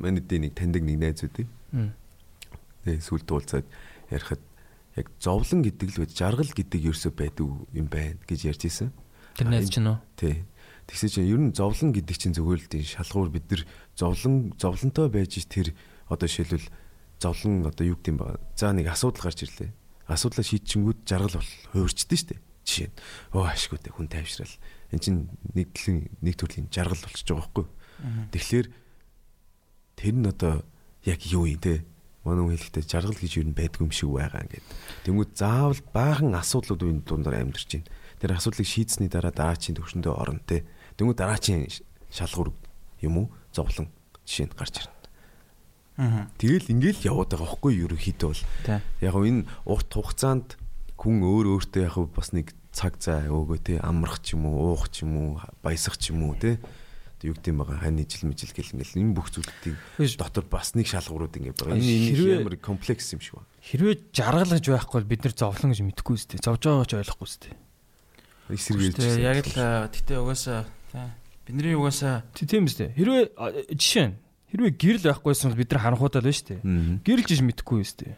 [0.00, 1.46] манай дэний нэг таньдаг нэг найз үүдээ.
[2.84, 3.66] Тэгээ сүлд уулзаад
[4.12, 4.40] ярихад
[4.96, 8.90] яг зовлон гэдэг л байд жаргал гэдэг ерөөсөө байдаг юм байна гэж ярьж исэн.
[9.36, 10.00] Тэр найз чинь үү?
[10.16, 10.48] Тий.
[10.88, 15.12] Тэгсээ чинь ер нь зовлон гэдэг чинь зүгээр л тийм шалгуур бид нар зовлон зовлонтой
[15.12, 15.76] байж тэр
[16.08, 16.72] одоо жишээлбэл
[17.20, 18.40] зовлон одоо юу гэдэм бэ?
[18.56, 19.74] За нэг асуудал гарч ирлээ.
[20.08, 22.40] Асуудлаа шийдчингүүд жаргал бол хуурчдээ штэ.
[22.64, 22.96] Жишээ нь
[23.36, 24.54] оо ашгүй дээ хүн тайвшрал.
[24.94, 27.66] Энд чинь нэг төлөв нэг төрлийн жаргал болчихж байгаа байхгүй.
[28.32, 28.66] Тэгэхээр
[29.98, 30.54] тэр нь одоо
[31.04, 31.82] яг юу юм те?
[32.26, 34.66] Манай хүн хэлэхдээ жаргал гэж юу байдгүй юм шиг байгаа ингээд.
[35.06, 37.90] Тэнгүүд заавал баахан асуудлууд үн дундаар амьдарч байна.
[38.18, 40.66] Тэр асуудлыг шийдсэний дараа дараачийн төвшөндөө орно те.
[40.98, 41.70] Тэнгүүд дараачийн
[42.10, 42.50] шалгуур
[43.06, 43.26] юм уу?
[43.54, 43.94] Зовлон
[44.26, 44.96] жишээ нь гарч ирнэ.
[45.96, 46.28] Аа.
[46.36, 48.44] Тэгэл ингээл яваад байгаа хөөхгүй ерөнхийдөө бол.
[49.00, 50.58] Яг энэ урт хугацаанд
[50.98, 54.92] хүн өөр өөртөө яг бас нэг цаг зай өгөө те амрах ч юм уу, уух
[54.92, 56.60] ч юм уу, баясах ч юм уу те.
[57.26, 59.76] Юу гэдэм байгаа хань ижил мижил гэл ингээл энэ бүх зүйлүүдийг
[60.14, 61.74] дотор бас нэг шалгуурууд ингээд байгаа.
[61.82, 63.50] Хэрвээ- Энэ амар комплекс юм шиг байна.
[63.66, 66.38] Хэрвээ жаргалж байхгүй бол бид нар зовлон гэж мэдэхгүй үстэй.
[66.38, 67.52] Зовж байгаа ч ойлгохгүй үстэй.
[68.46, 68.94] Эсэргээрч.
[68.94, 70.64] Тэ яг л гэтээ угаасаа.
[71.46, 72.94] Бидний угаасаа Тийм үстэй.
[72.94, 73.34] Хэрвээ
[73.74, 74.14] жишээ нь
[74.54, 76.60] хэрвээ гэрэл байхгүйсэн бол бид нар харанхуудаа л байна шүү дээ.
[76.62, 76.94] Мгм.
[77.02, 78.14] Гэрэлж иж мэдэхгүй үстэй.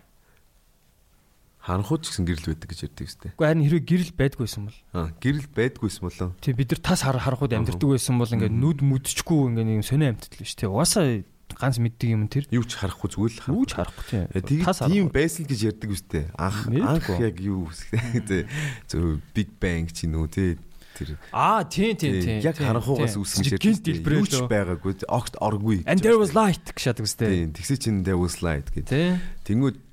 [1.58, 3.30] Ханхууч гэсэн гэрэл байдаг гэж ярьдаг өстэй.
[3.36, 6.30] Уу харин хэрвээ гэрэл байдгүйсэн бол Аа гэрэл байдгүйс болоо.
[6.40, 10.08] тий бид нар тас хар харанхууд амьдэрдэг байсан бол ингээд нүд мүдчихгүй ингээд нэг сонио
[10.16, 10.64] амьтдал биш тий.
[10.70, 11.24] Угаасаа
[11.58, 12.44] ганц мэддэг юм тэр.
[12.54, 14.24] Юу ч харахгүй зүгээр л Юу ч харахгүй тий.
[14.30, 16.24] Э, Тэг Тас тийм байсан л гэж ярьдаг үстэй.
[16.38, 18.46] Анх анх яг юу тэ
[18.90, 20.56] зөв Big Bang ч нүү тэ
[20.94, 22.38] тэр Аа тий тий тий.
[22.44, 25.82] яг харанхуугаас үүсгэн дэлбэрээ Юу ч байгаагүй огт оргүй.
[25.88, 27.28] And there was light гэж шатдаг үстэй.
[27.48, 28.86] Тийм тэгсээ чин there was light гэдэг.
[28.92, 29.16] Тий.
[29.48, 29.87] Тэнгүүд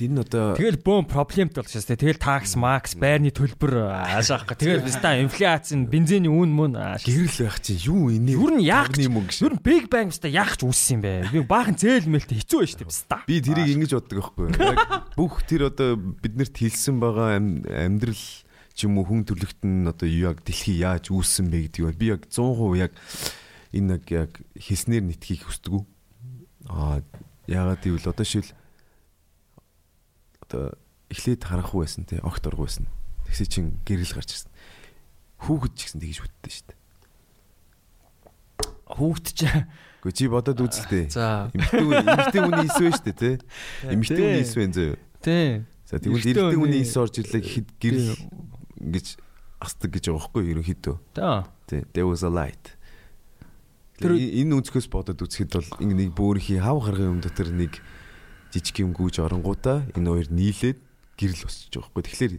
[0.00, 2.00] тэр нь одоо Тэгэл бөөм проблемт болчихсон тий.
[2.08, 4.56] Тэгэл такс, макс, байрны төлбөр аашаахгүй.
[4.56, 6.72] Тэгэл биста инфляц, бензиний үн мөн
[7.04, 8.40] гэрэл байх чинь юу инээ.
[8.40, 9.44] Юу нь яах мөнгө шиг.
[9.44, 11.12] Юу нь Big Bang биста яах ч үүссэн юм бэ?
[11.28, 13.16] Би баахан зээл мэлтэй хэцүү байж тээ биста.
[13.28, 14.56] Би тэрийг ингэж боддог байхгүй юу?
[14.56, 14.78] Яг
[15.20, 18.16] бүх тэр одоо биднэрт хэлсэн байгаа ам- амьдрал
[18.72, 22.06] ч юм уу хүн төрлөخت нь одоо яг дэлхий яаж үүссэн бэ гэдэг нь би
[22.16, 22.92] яг 100% яг
[23.76, 25.84] энэ нэг яг хэлснээр нэтхийг хүсдэг үү?
[26.70, 27.04] Аа
[27.50, 28.46] ягаад гэвэл одоо шил
[30.50, 30.74] одоо
[31.14, 32.86] эхлээд харахгүй байсан те огт оргүй байсан.
[33.30, 34.50] Тэгсээ чин гэрэл гарч ирсэн.
[35.46, 36.78] Хүүхэд ч гэсэн тэгж бүтдээ шүү дээ.
[38.90, 39.38] Хүүхдч.
[40.02, 41.04] Гэхдээ чи бодоод үзэлтэй.
[41.14, 41.46] За.
[41.54, 43.30] Эмэгтэй эмэгтэй хүний ис вэ шүү дээ те.
[43.86, 44.92] Эмэгтэй хүний ис вэ зөө.
[45.22, 45.62] Тий.
[45.86, 48.10] За тэгвэл Эрэгтэй хүний- ис орж ирлээ гэхэд гэрэл
[48.90, 49.06] гэж
[49.62, 50.96] асдаг гэж байгаа байхгүй ерөнхийдөө.
[51.14, 51.46] Та.
[51.70, 52.74] Тэ there was a light.
[54.00, 57.78] Тэр- энэ өнцгөөс бодоод үзэхэд бол ингэ нэг бөөрийнхий хав гаргын юм дотор нэг
[58.52, 60.78] жижиг юм гүйж оронгуудаа энэ хоёр нийлээд
[61.16, 62.04] гэрэл босчих жоох байхгүй.
[62.10, 62.34] Тэгэхээр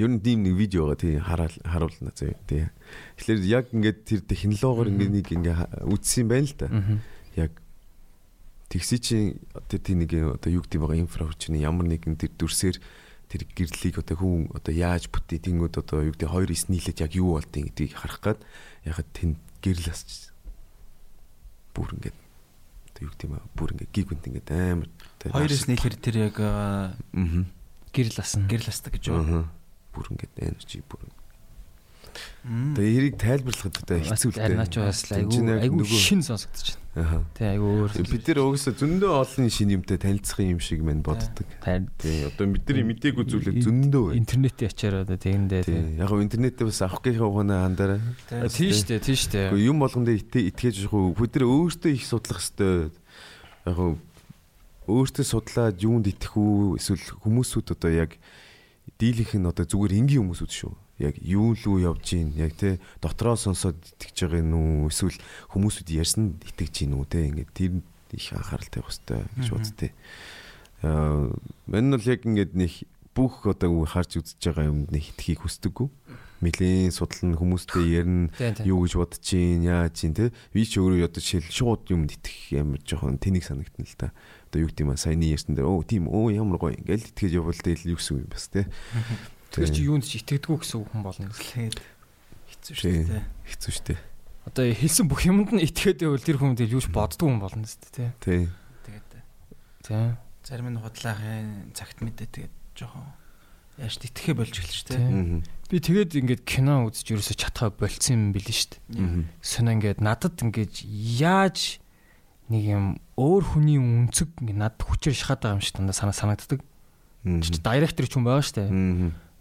[0.00, 2.72] Ер нь дим нэг видео байгаа тий харуулна зөө тий.
[3.20, 6.68] Тэгэхээр яг ингээд тэр технологиор ингээд нэг ингээ үтсэн байна л да.
[7.36, 7.52] Яг
[8.72, 9.16] тэгсий чи
[9.68, 12.80] тэр тий нэг одоо юу гэдэг байгаа инфра хүчний ямар нэгэн тэр дүрсээр
[13.28, 17.12] тэр гэрлийг одоо хүн одоо яаж бүтээ тэнгууд одоо юу гэдэг хоёр эс нийлээд яг
[17.12, 18.40] юу болдгийг гэдгийг харах гад
[18.88, 20.32] яхад тэн гэрэл асч
[21.76, 22.16] бүр ингээд
[23.00, 24.88] юу гэдэг юм бүр ингээд гигвэнт ингээд амар
[25.20, 26.96] Хоёроос нийлэхэр тэр яг аа
[27.92, 28.46] гэрэл асна.
[28.46, 29.44] гэрэл астаг гэж байна.
[29.44, 29.46] Аа.
[29.92, 31.04] Бүр ингээд энержи бүр.
[32.40, 34.48] Тэгээ эрийг тайлбарлахад одоо хэцүү л дээ.
[34.48, 37.20] Арнаач бас айгүй айгүй шин сонсогдож байна.
[37.36, 37.90] Тэ айгүй өөр.
[38.00, 41.44] Бид нар угсаа зөндөө олон шин юмтай танилцах юм шиг мэн боддог.
[42.00, 42.24] Тий.
[42.24, 44.16] Одоо бидний мдээгүй зүйлээ зөндөө байна.
[44.16, 45.62] Интернетийн ачаар одоо тэгэндээ.
[45.68, 46.00] Тий.
[46.00, 48.00] Яг гоо интернетээ бас авах гэх ухаанаа хандаарай.
[48.48, 49.48] Тийм шүү дээ, тийм шүү дээ.
[49.52, 52.92] Гэхдээ юм болгондоо итгэж явах бид нар өөртөө их судлах хэвээр.
[53.68, 54.00] Яг гоо
[54.88, 58.16] өөртөө судлаад юунд итгэх үү эсвэл хүмүүсүүд одоо яг
[58.96, 60.72] дийлийнх нь одоо зүгээр энгийн хүмүүсүүд шүү.
[61.00, 65.16] Яг юу лүү явж гин яг те дотроо сонсоод итгэж байгаа уу эсвэл
[65.48, 67.80] хүмүүсүүд ярьсан итгэж гин үү те ингээд тэр
[68.12, 69.88] их анхаарал тавих хэрэгтэй гэж боддتي.
[70.84, 71.32] Аа
[71.66, 72.72] мань бол яг ингээд нэг
[73.16, 75.88] бүх одоо харж үзэж байгаа юмд нэг итгэхийг хүсдэггүй.
[76.40, 78.32] Мэлийн судлан хүмүүстэй ярина
[78.64, 80.32] юу гэж бодож гин яаж гин те.
[80.56, 84.08] Би ч өөрөө одоо жишээл шууд юмд итгэх ямар жоохон тэнийг санагдана л та.
[84.48, 87.60] Одоо юу гэдэг юм саяны ярьсан дээр оо тийм оо ямар гоё ингээл итгэж явбал
[87.60, 88.64] тэгэл юу гэсэн юм бас те
[89.50, 93.24] Тэр чи юунд ч итгэдэггүй гэсэн хүн болно гэхлээр хэцүү шүү дээ.
[93.50, 94.00] Хэцүү шүү дээ.
[94.46, 97.82] Одоо хэлсэн бүх юмд нь итгээд байвал тэр хүн тэгэл юуч боддгүй хүн болно шүү
[97.98, 98.10] дээ.
[98.22, 98.46] Тий.
[98.86, 99.10] Тэгээд.
[99.82, 100.06] Тий.
[100.46, 103.10] Зарим нь худлаахын цагт мэдээ тэгээд жоохон
[103.74, 105.42] яаж итгэхэ болж эхэлж шүү дээ.
[105.66, 109.26] Би тэгээд ингээд кино үзэж ерөөсө чатгаа болцсон юм билээ шүү дээ.
[109.42, 110.86] Сүнэ ингээд надад ингээд
[111.18, 111.82] яаж
[112.50, 112.86] нэг юм
[113.18, 116.60] өөр хүний үнцэг ингээд надад хүчээр шахаад байгаа юм шиг дандаа санагддаг.
[117.22, 118.70] Директор ч хүн байгаа шүү дээ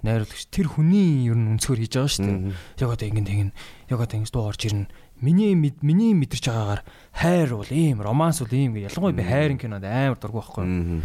[0.03, 2.55] найруулагч тэр хүний ер нь өнцгөр хийж байгаа шүү дээ.
[2.79, 3.51] Яг одоо ингэ тэгнэ.
[3.91, 4.87] Яг одоо ингэ дуу орж ирнэ.
[5.19, 6.81] Миний миний мэдэрч байгаагаар
[7.11, 11.03] хайр бол ийм, романс бол ийм гэж ялангуяа би хайрын кинод амар дургу байхгүй.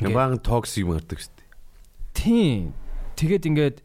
[0.00, 1.48] Ингээ баан токсик мөрдөг шүү дээ.
[2.16, 2.72] Тийм.
[3.20, 3.76] Тэгээд ингээд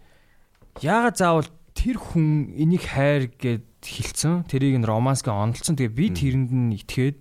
[0.79, 5.75] яагаад заавал тэр хүн энийг хайр гэд хилцэн тэрийг нь романс гэ онолцсон.
[5.75, 7.17] Тэгээ би тэрэнд нь итгээд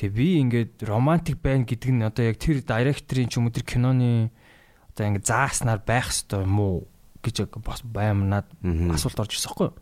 [0.00, 3.68] тэгээ би ингээд романтик байна гэдэг нь одоо яг тэр директорын ч юм уу тэр
[3.68, 4.32] киноны
[4.96, 6.76] одоо ингэ зааснаар байх хэвээр юм уу
[7.20, 8.48] гэж бас баймнаад
[8.96, 9.76] асуулт орж ирсэн байхгүй юу?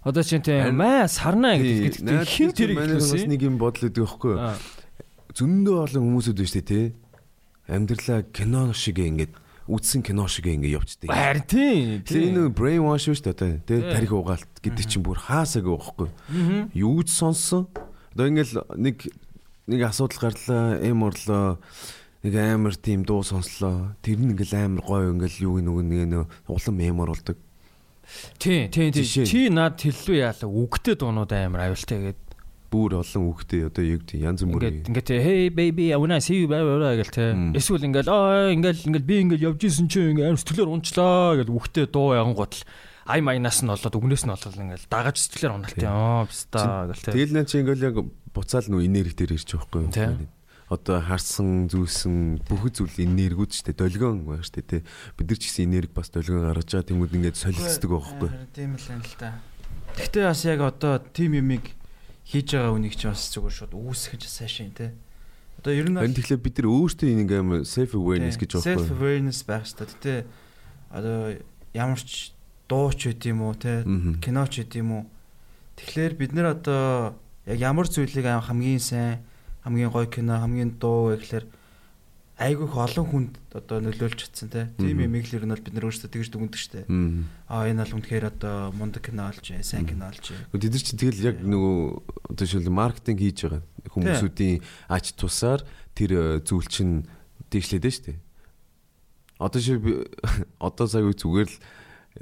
[0.00, 4.56] Одоо чинь тийм маа сарнаа гэдэг хин тэр бас нэг юм бодол өгдөг байхгүй юу?
[5.36, 6.86] Зөндөө олон хүмүүсүүд байна шүү дээ тий.
[7.68, 9.36] Амьдралаа кино шиг ингээд
[9.68, 11.12] үдсэн кино шиг ингээд явцдаг.
[11.12, 12.02] Харин тийм.
[12.02, 13.80] Тэр энэ brain wash шүү дээ одоо тий.
[13.84, 16.96] Тарих угаалт гэдэг чинь бүр хаасаг байхгүй юу?
[16.96, 17.70] Юу ч сонссон.
[18.16, 19.06] Одоо ингээд нэг
[19.70, 21.62] нэг асуудал гарлаа, эм орлоо
[22.24, 23.96] нэг амар тийм дуу сонслоо.
[24.04, 27.36] Тэр нь ингээл амар гоё ингээл юу нэг нэг улам мемор болдог.
[28.38, 29.04] Тий, тий, тий.
[29.04, 30.50] Чи над хэллүү яалаа.
[30.50, 32.26] Үгтэй дуунууд амар аюултай гэдэг.
[32.70, 34.62] Бүр олон үгтэй одоо юу гэдэг янз бүр.
[34.62, 36.62] Ингээд ингээд hey baby I wanna see you баа
[36.94, 37.34] гэл тий.
[37.58, 41.50] Эсвэл ингээл аа ингээл ингээл би ингээл явж исэн чи ингээл амар сэтгэлээр унчлаа гэл
[41.50, 42.62] үгтэй дуу янгууд л
[43.10, 47.10] ай майнаас нь болоод үгнээс нь болоод ингээл дагаж сэтгэлээр уналт ёо пста гэл тий.
[47.10, 47.96] Тэгэл нэ чи ингээл яг
[48.30, 50.30] буцаал нөө энерги дээр ирж байгаа байхгүй юу?
[50.70, 53.80] Одоо харсан зүйлсэн бүх зүйл энергиуд шүү дээ.
[53.82, 54.86] Долгион байна шүү дээ.
[55.18, 58.30] Бид нар ч гэсэн энерги бас долгион гаргаж байгаа тэмүүд ингээд солилцдог байхгүй.
[58.54, 59.42] Тийм л юм л та.
[59.98, 61.74] Гэхдээ бас яг одоо тим юмыг
[62.22, 64.94] хийж байгаа үнийг ч бас зүгээр шууд үүсгэж сайшин те.
[65.58, 68.86] Одоо ер нь энэ тэгэхээр бид нар өөртөө энийг аим self awareness гэж байгаа байхгүй.
[68.86, 69.90] Self awareness байх хэрэгтэй.
[69.90, 70.14] Гэтэ
[70.94, 71.18] одоо
[71.74, 72.30] ямар ч
[72.70, 73.82] дуу ч үт юм уу те
[74.22, 75.04] кино ч үт юм уу.
[75.82, 77.18] Тэгэхээр бид нар одоо
[77.50, 79.26] яг ямар зүйлийг хамгийн сайн
[79.64, 81.46] хамгийн гоё кино, хамгийн дуу гэхэлэр
[82.40, 84.72] айгүйх олон хүнд одоо нөлөөлж чадсан.
[84.80, 86.88] Тийм юм ер нь бол бид нар өөрсдөө тэгж дүгндэг штэ.
[87.52, 90.32] Аа энэ бол үнэхээр одоо мундаг кино олж, сайн кино олж.
[90.32, 93.60] Тэд нар чи тэгэл яг нөгөө одоо шил маркетинг хийж байгаа
[93.92, 95.60] хүмүүсүүдийн ач тусаар
[95.92, 97.04] тэр зүйл чинь
[97.52, 98.16] дийшлээд нь штэ.
[99.36, 99.84] Одоо шил
[100.56, 101.60] одоо цаг үе зүгээр л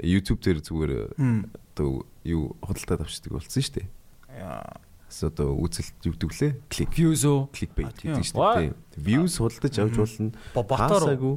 [0.02, 3.86] YouTube дээр зүгээр одоо юу худалдаад авчдаг болсон штэ.
[4.34, 6.52] Яа одоо үзэлт югдөг лээ.
[6.68, 7.48] Клик views үү?
[7.52, 8.72] Clickbait гэдэг шүү дээ.
[9.00, 10.32] Views худалдаж авч болно.
[10.54, 11.36] Ботоогүй.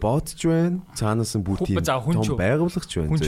[0.00, 0.80] Ботч байна.
[0.94, 3.18] Цаанаас нь бүр тийм том байгуулагч байна.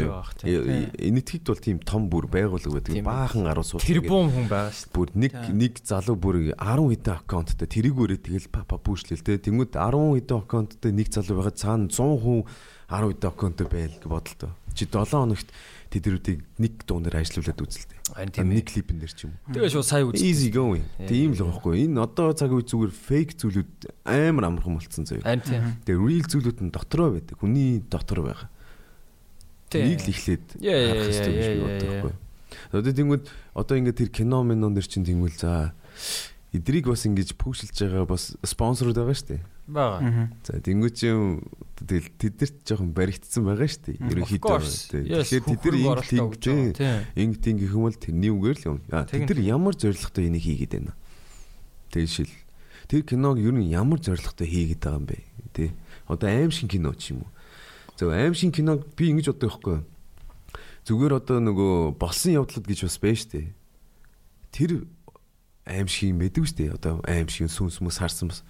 [0.94, 3.02] Энэтхэгт бол тийм том бүр байгууллага байдаг.
[3.02, 3.84] Баахан 10 суулт.
[3.84, 4.94] Тэрбум хүн байгаа шүү.
[4.94, 9.42] Бүр нэг нэг залуу бүр 10 хэдэн аккаунттай тэрийгээрээ тэгэл папа пүүшлэл тэ.
[9.42, 14.50] Тэнгүүд 10 хэдэн аккаунттай нэг залуу байгаа цаана 100 хүн 10 доконтой байл гэж бодолтой.
[14.74, 15.50] Чи 7 хоногт
[15.90, 17.98] тэдэрүүдийг нэг дуунаар ажиллуулад үзэлтэй.
[18.46, 19.58] Нэг клипэн дээр ч юм уу.
[19.58, 20.22] Тэгээ шууд сая үз.
[20.22, 20.86] Easy going.
[21.02, 21.10] Yeah.
[21.10, 21.90] Тийм л байхгүй.
[21.90, 23.72] Энэ одоо цаг үе зүгээр fake зүйлүүд
[24.06, 25.26] амар амархан болцсон тийм.
[25.26, 27.36] Тэгээ real зүйлүүд нь дотроо байдаг.
[27.42, 28.48] Хүний дотор байгаа.
[29.66, 29.90] Тийм.
[29.90, 32.14] Нэг л ихлээд харах хэрэгтэй гэж би боддог байхгүй.
[32.70, 33.24] Одоо тэнгууд
[33.54, 35.74] одоо ингээд тэр кино минон дэр чинь тэнгүүл за
[36.50, 39.42] эдрийг бас ингэж пүүшилж байгаа бас спонсорууд байгаа шүү дээ.
[39.70, 40.30] Бага.
[40.42, 41.46] За тэнгууд чинь
[41.78, 43.96] тэгэл тэдэрт жоохон баригдсан байгаа шүү дээ.
[44.02, 44.58] Ерөнхийдөө.
[44.58, 46.74] Тэгэхээр тэд нар хөхрөг ингэ оролтоо тийм өгч байгаа.
[46.74, 46.98] Тийм.
[47.14, 48.78] Инг тийм гэх юм бол тэрний үгээр л юм.
[48.90, 49.30] Аа Тэгнь.
[49.30, 50.94] тэд нар ямар зоригтой энийг хийгээд байна.
[51.94, 52.34] Тэг шил.
[52.90, 55.18] Тэр киног ер нь ямар зоригтой хийгээд байгаа юм бэ?
[55.54, 55.70] Тэ.
[56.10, 57.30] Одоо аим шиг кино ч юм уу.
[57.94, 59.78] За аим шиг киног би ингэж боддог байхгүй?
[60.82, 63.48] Зүгээр одоо нөгөө болсон явдлууд гэж бас байна шүү дээ.
[64.50, 64.70] Тэр
[65.70, 66.74] аим шиг юм байдаг шүү дээ.
[66.74, 68.42] Одоо аим шиг сүнс мүс харсан бас.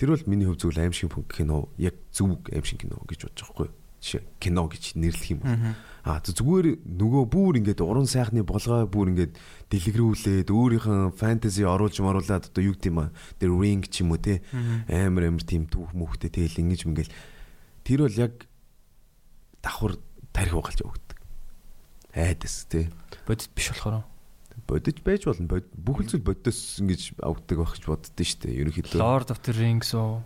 [0.00, 3.44] Тэр бол миний хувьд зөвл аим шиг кино яг зөв аим шиг кино гэж бодож
[3.52, 3.76] байгаа юу?
[3.98, 5.76] Жишээ кино гэж нэрлэх юм бол.
[6.06, 9.34] Аа тэ зүгээр нөгөө бүр ингээд уран сайхны болгоо бүр ингээд
[9.74, 13.10] дэлгэрүүлээд өөрийнх нь фэнтези оруулж маруулад одоо юу гэдэм ба
[13.42, 14.40] тэр ring ч юм уу те
[14.88, 17.12] амар амар тийм түүх мөхтэй тэгэл ингэж мэгэл
[17.82, 18.46] тэр бол яг
[19.66, 19.98] давхар
[20.30, 21.18] тарих угалж өгдөг.
[22.14, 22.88] Айдас те
[23.26, 24.06] Бодит биш болохоор.
[24.68, 29.00] Бодож байж болно бод- бүх л зүйл боддоос ингэж авдаг байх гэж боддөө штэ ерөнхийдөө
[29.00, 30.20] Lord of the Rings уу.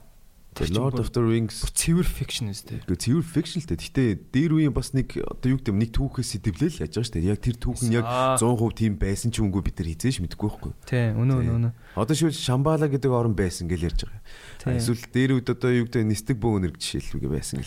[0.53, 2.85] Lord of the Rings цэвэр fiction үстэй.
[2.85, 3.81] Гэхдээ цэвэр фикшн л дээ.
[3.89, 4.05] Гэтэ
[4.37, 7.31] дээр үеийн бас нэг одоо юу гэдэг нэг түүхээс сэтгэлээл яаж байгаа шүү дээ.
[7.33, 8.37] Яг тэр түүх нь яг Аа.
[8.37, 10.73] 100% тийм байсан ч үгүй бид нар хизээш мэдэхгүй байхгүй.
[10.85, 11.73] Тий, өнөө өнөө.
[11.97, 14.21] Одоо шил Шамбала гэдэг орн байсан гэж ярьж байгаа.
[14.67, 17.65] Эсвэл дээр үед одоо юу гэдэг нистэг бөөнөр жишээлбэл байсан.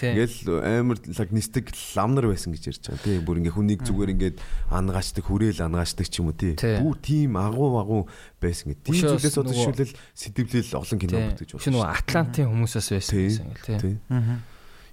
[0.00, 0.16] Тий.
[0.16, 3.04] Ингээл амар лаг нистэг ламнар байсан гэж ярьж байгаа.
[3.04, 4.36] Тий бүр ингээ хүнийг зүгээр ингээд
[4.72, 6.56] ангаачдаг хүрээл ангаачдаг ч юм уу тий.
[6.56, 8.02] Бүр тийм агуу агуу
[8.40, 8.88] байсан гэдэг.
[8.88, 13.82] Тийм зүйлээс одоо шилэл сэтгэлээл олон кино бүтэж Чи нөгөө Атлантын хүмүүсээс байсан гэсэн ингээл
[13.84, 13.96] тий.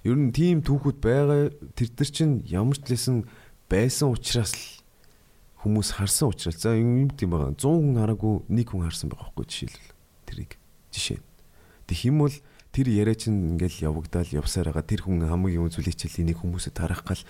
[0.04, 3.28] Ер нь тийм түүхүүд байгаа тэр төр чинь ямар ч лсэн
[3.68, 4.80] байсан учраас л
[5.60, 9.44] хүмүүс харсан учраас за юм тийм байгаа 100 хүн хараагүй нэг хүн харсан байгаа байхгүй
[9.44, 9.92] жишээлбэл
[10.24, 10.52] тэрийг
[10.88, 11.20] жишээ.
[12.18, 12.34] Бол
[12.70, 17.02] тэр яриа чинь ингээл явагдаал явсаар байгаа тэр хүн хамгийн үзүүл хичээл энийг хүмүүсэд тарах
[17.02, 17.22] гал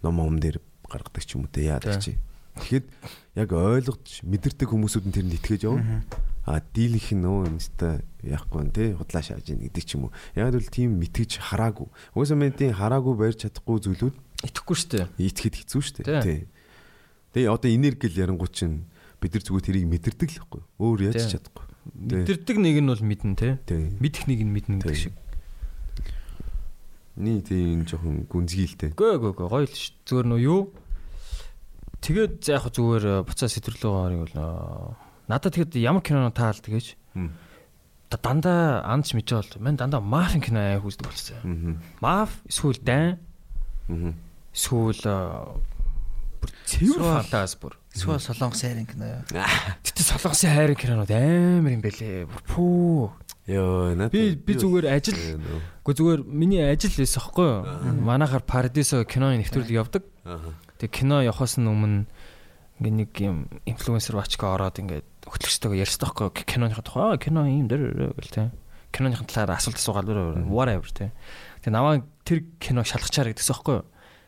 [0.00, 2.16] ном ом дээр гаргадаг ч юм уу те яадаг чи.
[2.56, 2.86] Тэгэхэд
[3.36, 6.00] яг ойлгож мэдэрдэг хүмүүсүүд нь тэр нь итгэж явна.
[6.48, 10.14] А дийлэнх нь нөө нэстэ яахгүй нэ тий худлаа шааж ийн гэдэг ч юм уу.
[10.32, 11.90] Яг л тийм мэтгэж хараагүй.
[12.16, 15.06] Угсаа ментийн хараагүй барьж чадахгүй зүйлүүд Итгэхгүй шүү дээ.
[15.20, 16.22] итгэхэд хэцүү шүү дээ.
[16.22, 16.40] Тий.
[17.34, 18.86] Тэгээ одоо энергил ярангуй чинь
[19.20, 20.62] бид нар зүгээр тэрийг мэдэрдэг л байхгүй.
[20.80, 21.64] Өөр яаж чадахгүй.
[21.94, 23.34] Мэдэрдэг нэг нь бол мэднэ.
[23.36, 23.82] Тий.
[24.00, 25.14] Мэдэх нэг нь мэднэ гэдэг шиг.
[27.16, 28.92] Ни тийм жоохон гүнзгийлтэй.
[28.92, 29.94] Гүй гүй гүй гоё л ш.
[30.04, 30.68] Зүгээр нөө юу?
[32.04, 34.46] Тэгээд за яг зүгээр э, буцаа сэтрүүлээ гарыг бол э,
[35.32, 37.32] надад тэгэд ямар кино таалд гэж Хм.
[38.12, 41.80] да- дандаа андч мэдэж бол мань дандаа мафийн кино аяа хүсдэг болсон.
[42.04, 42.84] Маф эсвэл
[43.88, 44.12] Мгм.
[44.52, 45.16] эсвэл э,
[46.46, 47.74] бүр цэвэр фантаз бүр.
[47.90, 49.22] Эсвэл солонгос хайрын кино юу?
[49.82, 52.30] Тэгтээ солонгосын хайрын кинонууд амар юм бэлээ.
[52.30, 53.10] Бүр пүү.
[53.50, 55.18] Йоо надад Би би зүгээр ажил.
[55.82, 57.62] Гэхдээ зүгээр миний ажил байсан хгүй юу?
[58.02, 60.02] Манайхаар Парадисо киноны нэвтрүүлэг явдаг.
[60.78, 62.06] Тэгээ кино явахаас өмнө
[62.82, 68.12] ингээ нэг юм инфлюенсер бачка ороод ингээд хөтлөгчтэйгээ ярьсан таахгүй киноныхаа тухай кино юм дээр
[68.18, 68.48] гэл тээ.
[68.92, 71.10] Киноныхын талаар асуулт асуугаал whatever тээ.
[71.64, 73.86] Тэгээ наваа тэр киног шалгачаар гэдэгсэн байхгүй юу?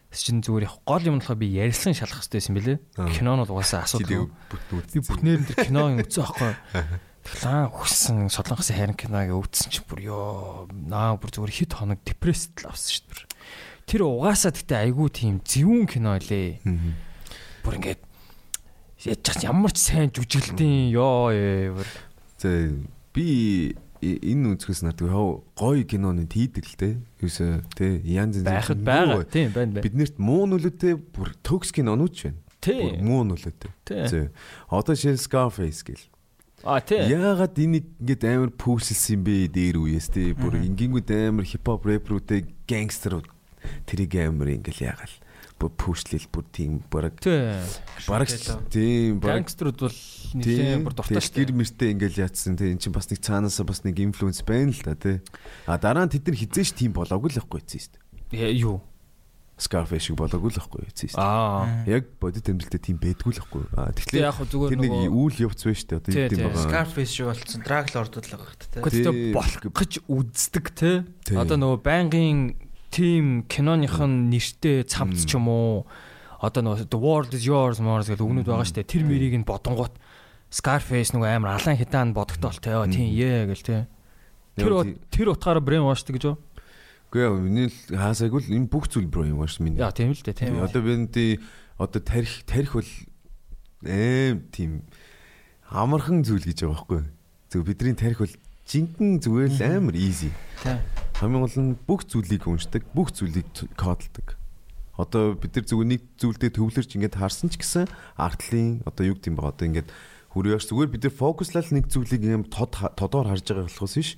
[0.08, 2.78] Чинь зүгээр яг гол юм болохоор би ярьсан шалгах хэрэгтэй бэлээ.
[2.96, 3.12] Аа.
[3.12, 4.32] Кино нь бол угаасаа асуудал.
[4.88, 6.56] Би бүтнээр нь тэр киног үзсэн байхгүй юу?
[7.28, 10.24] Тэглаа хүссэн солонгосын хайрын киног өвдсөн чи бүр ёо
[10.72, 13.28] наа бүр зүгээр хит хоног депресд л авсан шүү дээ.
[13.84, 16.64] Тэр угаасаа тэгтээ айгүй тийм зөвүүн кино лээ.
[17.60, 18.00] Бүр ингээд
[19.04, 21.88] яаж ч ямар ч сайн жүжиглэлтийн ёо ээ бүр
[22.38, 22.70] За
[23.14, 26.90] би энэ үзэхээс тэг гоё кинонууд хийдэг л те.
[27.22, 29.24] Юусе те янз янз байхад байгаа.
[29.26, 29.84] Тийм байна байна.
[29.84, 32.38] Биднэрт муу нөлөөтэй бүр төгс кинонууд ч байна.
[32.60, 33.04] Тийм.
[33.06, 33.70] муу нөлөөтэй.
[33.86, 34.30] Тийм.
[34.70, 36.04] Одоо шил Scarface гэл.
[36.64, 37.06] А тийм.
[37.06, 40.34] Яагаад энийг ингэж амар пүүсэлсэн юм бэ дээр үеэс те.
[40.34, 43.26] Бүр ингэнгүүд амар хипхоп рэперүүдтэй гангстерүүд
[43.86, 45.16] тэрийг амар ингээл яагаал.
[45.58, 47.62] Бүр пүүшлэл бүр тийм бараг Тийм.
[48.06, 48.30] бараг
[48.70, 49.98] тийм бараг Гангстерүүд бол
[50.36, 51.60] нэлээд бүр дуртай шүү гэр дээ.
[51.62, 54.94] мэртэй ингээл яатсан тий эн чинь бас нэг цаанаасаа бас нэг инфлюенс байна л да
[54.98, 55.16] тий
[55.64, 58.82] а дараа нь тэд нар хизээш тийм болоогүй л байхгүй эцээ шүү Юу?
[59.58, 61.82] Scarface шиг болоогүй л байхгүй эцээ шүү Аа.
[61.90, 65.38] яг бодит амьдралдаа тийм байдгүй л байхгүй а Тэг тэгэхээр яг хөө зүгээр нэг үйл
[65.48, 67.60] явц байна шүү дээ одоо тийм байгаа Scarface шиг болцсон.
[67.66, 68.80] Drag Lord-ууд л байгаа хэрэгтэй.
[68.86, 70.64] Гэхдээ болох гэж үздэг.
[70.78, 70.96] Тий.
[71.34, 72.38] Одоо нөгөө байнгын
[72.94, 75.84] тим киноных нь нэртэй цамц ч юм уу.
[76.38, 78.86] Одоо нөгөө The World is yours Mars гэдэг үгнүүд байгаа штэ.
[78.86, 79.90] Тэр мэрийг нь бодонгууд
[80.48, 82.16] Scarface нөгөө амар алан хитаан.
[82.16, 83.86] Яа тийм ээ гэл те.
[84.56, 86.36] Тэр тэр утгаараа brain wash гэж юу?
[87.12, 89.80] Яа миний л хаасаагүй л энэ бүх зүйл юм ааш миний.
[89.80, 90.60] Яа тийм л дээ тийм.
[90.60, 91.40] Одоо би энэ
[91.76, 92.90] одоо тарих тарих бол
[93.84, 94.82] эм тийм
[95.68, 97.02] амархан зүйл гэж байгаа байхгүй.
[97.52, 98.34] Зөв бидний тарих бол
[98.68, 100.32] жинхэнэ зүгээр л амар easy.
[100.64, 100.80] Тийм.
[101.20, 103.46] Хамгийн гол нь бүх зүйлийг уншдаг, бүх зүйлийг
[103.76, 104.36] кодладаг.
[104.98, 107.86] Одоо бид нар зүгээр нэг зүйлдээ төвлөрч ингээд харсан ч гэсэн
[108.18, 109.88] артлын одоо юу гэдэм бэ одоо ингээд
[110.32, 114.10] хүрээш зүгээр бид нар фокуслал нэг зүйлийг юм тод тодоор харж байгаа болохоос биш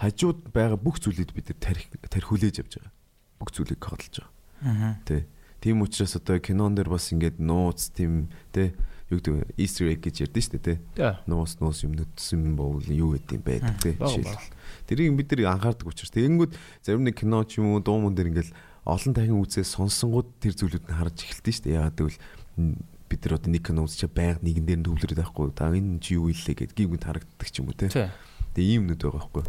[0.00, 2.92] хажууд байгаа бүх зүйлийг бид нар тарих тархиулээж явж байгаа.
[3.36, 4.32] Бүх зүйлийг кодолж байгаа.
[4.64, 4.96] Аа.
[5.04, 5.28] Тэ.
[5.60, 8.72] Тийм учраас одоо кинон дээр бас ингээд нууц тийм тэ
[9.12, 10.64] юу гэдэг Easter egg гэж ярьдэн шүү дээ
[10.96, 11.20] тэ.
[11.28, 14.00] Нууц нууц юм нүдсэн боол юу гэдэг юм байдаг тэ.
[14.88, 18.32] Тэрийг бид нар анхаардаг учраас тэгэнгүүт зарим нэг кино ч юм уу дуу мөн дээр
[18.32, 18.50] ингээд
[18.88, 21.76] олон дахин үзээ сонссонгууд тэр зүйлүүд нь харж эхэлдэг шүү дээ.
[21.76, 22.18] Яагаад гэвэл
[23.10, 25.50] бид нар одоо нэг кино үзчихээ байнга нэгэн дээр төвлөрөд байхгүй.
[25.50, 27.90] Та энэ чи юу илээ гэд гівгүнд харагддаг ч юм уу тэ.
[28.54, 29.44] Тэгээ ийм нүд байгаа байхгүй.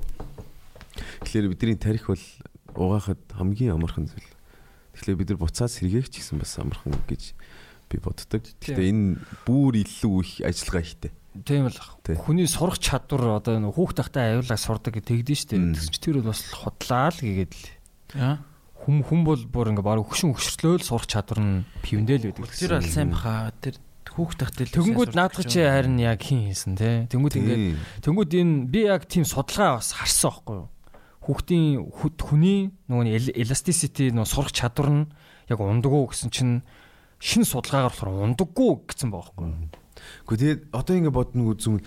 [1.29, 2.25] Тэгэхээр бидний тарих бол
[2.73, 4.29] угаахад хамгийн амархан зүйл.
[4.97, 7.37] Тэгэхээр бид нар буцаад сэргээх ч гэсэн бас амархан гэж
[7.87, 8.41] би боддог.
[8.41, 11.11] Тэгэхээр энэ бүр илүү их ажиллагаа ихтэй.
[11.31, 11.79] Тийм л
[12.27, 15.55] хүний сурах чадвар одоо нөх хүүхд тахтай аюулаа сурдаг гэж тэгдэж штэ.
[15.55, 18.43] Тэгс чи тэр бас худлаа л гэгээд л.
[18.81, 22.57] Хүм хүм бол бүр ингээ баг хөшин хөшрлөөл сурах чадвар нь пивэндэл байдаг.
[22.57, 23.53] Тэр бол сайн баха.
[23.61, 23.77] Тэр
[24.09, 27.05] хүүхд тахтай л Тэнгүүд наадах чи харин яг хин хийсэн те.
[27.13, 27.57] Тэнгүүд ингээ
[28.03, 30.69] тэнгүүд энэ би яг тийм судалгаа бас харсан байхгүй юу?
[31.21, 31.85] хүүхдийн
[32.17, 35.03] хүний нөгөө elasticity нөгөө сурах чадвар нь
[35.53, 36.55] яг ундаггүй гэсэн чинь
[37.21, 39.69] шинэ судалгаагаар болохоор ундаггүй гэсэн байгаа байхгүй.
[40.25, 41.77] Гэхдээ тэгээд одоо ингэ бодно үзүүн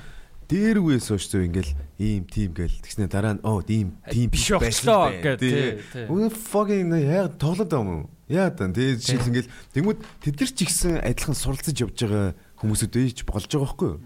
[0.48, 4.52] дээр үеэс хойш зөв ингээл ийм тим гээл тэгснэ дараа нь оо ийм тим биш
[4.52, 6.08] болчлоо гэдэг.
[6.10, 8.08] Үнэ fucking яг тоглоод байгаа юм.
[8.28, 12.94] Яа та тэгээд жишээл ингээл тэгмүүд тэд нар ч ихсэн адилхан суралцаж явж байгаа хүмүүсүүд
[12.96, 14.00] ээж болж байгаа байхгүй юу?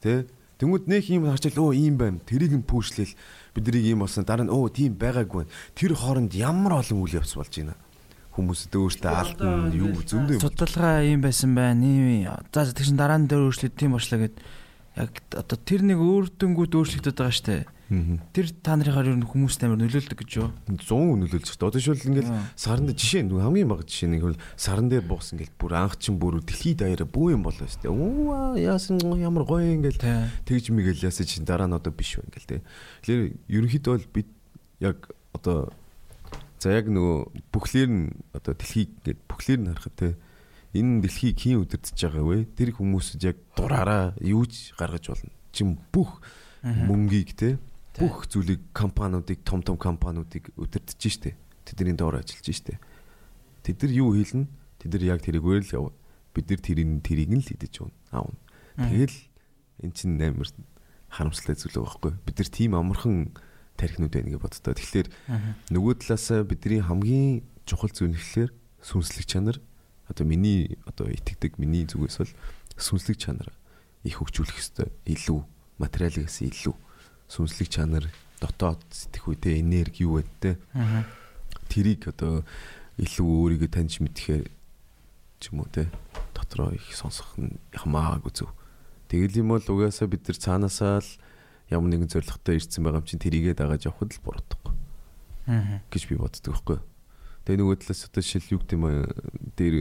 [0.00, 0.12] Тэ
[0.60, 2.20] Тэнгүүд нэг юм харчаал өө ийм байна.
[2.20, 3.16] Тэрийг нь пүүшлээл
[3.56, 4.28] бид нарыг ийм болсон.
[4.28, 5.48] Дараа нь өө тийм байгаагүй.
[5.72, 7.80] Тэр хооронд ямар олон үйл явц болж байна.
[8.36, 10.36] Хүмүүсд өөртөө алдна юу зөндөө.
[10.44, 11.80] Судалгаа ийм байсан байна.
[11.80, 12.28] Ийм.
[12.52, 14.36] За тэгшин дараа нь дээр өөрчлөлт тийм болчлаа гэд
[15.00, 17.64] яг одоо тэр нэг өөртөнгүүд өөрчлөгдөд байгаа штэ.
[17.90, 20.54] Тэр та нарыгаар ер нь хүмүүст амар нөлөөлдөг гэж юу?
[20.70, 21.66] 100 нөлөөлж байна.
[21.74, 25.58] Одоо шил ингээл саранд жишээ нь хамгийн бага жишээ нэг бол саран дээр буусан ингээл
[25.58, 27.90] бүр анх чин бүр дэлхийд даяараа бүү юм болоо штэ.
[27.90, 32.62] Оо яасан ямар гоё ингээл тэгж мэгэл яасан чин дараа нь одоо биш байна ингээл
[32.62, 32.62] тэ.
[33.02, 33.22] Тэгэхээр
[33.58, 34.28] ерөнхийдөө бол бид
[34.78, 34.98] яг
[35.34, 35.74] одоо
[36.62, 40.08] за яг нөгөө бүхлээр нь одоо дэлхийг ингээд бүхлээр нь харахад тэ
[40.74, 42.38] энэ дэлхийг хийн үдирдэж байгаа вэ?
[42.54, 45.34] Тэр хүмүүсд яг дураараа юуж гаргаж болно.
[45.50, 46.22] Чин бүх
[46.62, 47.58] мөнгийг те
[47.98, 51.34] бүх зүйлийг компаниудыг том том компаниудыг өдөртөж штэ.
[51.66, 52.78] Тэдний доор ажиллаж штэ.
[53.66, 54.46] Тэд нар юу хийлнэ?
[54.78, 55.86] Тэд нар яг тэрийгээр л яв.
[56.32, 57.96] Бид нар тэрийг тэрийг нь л идэж байна.
[58.14, 58.30] Аав.
[58.78, 59.16] Тэгэл
[59.82, 60.48] эн чин амар
[61.10, 62.12] харамсалтай зүйл байхгүй.
[62.22, 63.34] Бид нар тийм амархан
[63.74, 64.74] тарихнууд байна гэж боддоо.
[64.78, 65.08] Тэгэхээр
[65.74, 68.50] нөгөө талаасаа бидний хамгийн чухал зүйл нь гэхэлэр
[68.80, 69.58] сүнслэг чанар
[70.10, 72.34] одоо миний одоо итгэдэг миний зүгээс бол
[72.76, 73.48] сүнслэг чанар
[74.02, 74.88] их хөгжүүлэх ёстой.
[75.06, 75.40] Илүү
[75.78, 76.74] материалээс илүү
[77.30, 78.04] сүнслэг чанар
[78.42, 80.58] дотоод сэтгхүйтэй энерги юу гэдтэй.
[81.70, 82.42] Тэрийг одоо
[82.98, 83.28] илүү
[83.62, 84.50] өөрийгөө таньж мэдхээр
[85.40, 85.86] ч юм уу те
[86.34, 88.50] дотроо их сонсох нь хамаагүй зөв.
[89.08, 91.10] Тэгэл юм бол угаасаа бид нар цаанаасаа л
[91.70, 94.74] ямар нэгэн зоригтой ирсэн байгаа юм чинь тэрийгээ дагаад явхад л буруудахгүй.
[95.46, 95.80] Аа.
[95.88, 96.78] гэж би боддог байхгүй.
[97.48, 98.84] Тэгээ нөгөө талаас одоо шил юу гэдэг юм
[99.56, 99.76] дээр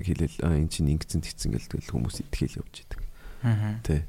[0.00, 3.00] хэлэл а эн чинь ингэсэн тэгсэн гэл тэгэл хүмүүс итгэл явж идэг.
[3.44, 3.78] Аа.
[3.84, 4.08] Тэ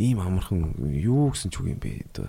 [0.00, 2.28] ийм амархан юу гэсэн ч үг юм бэ одоо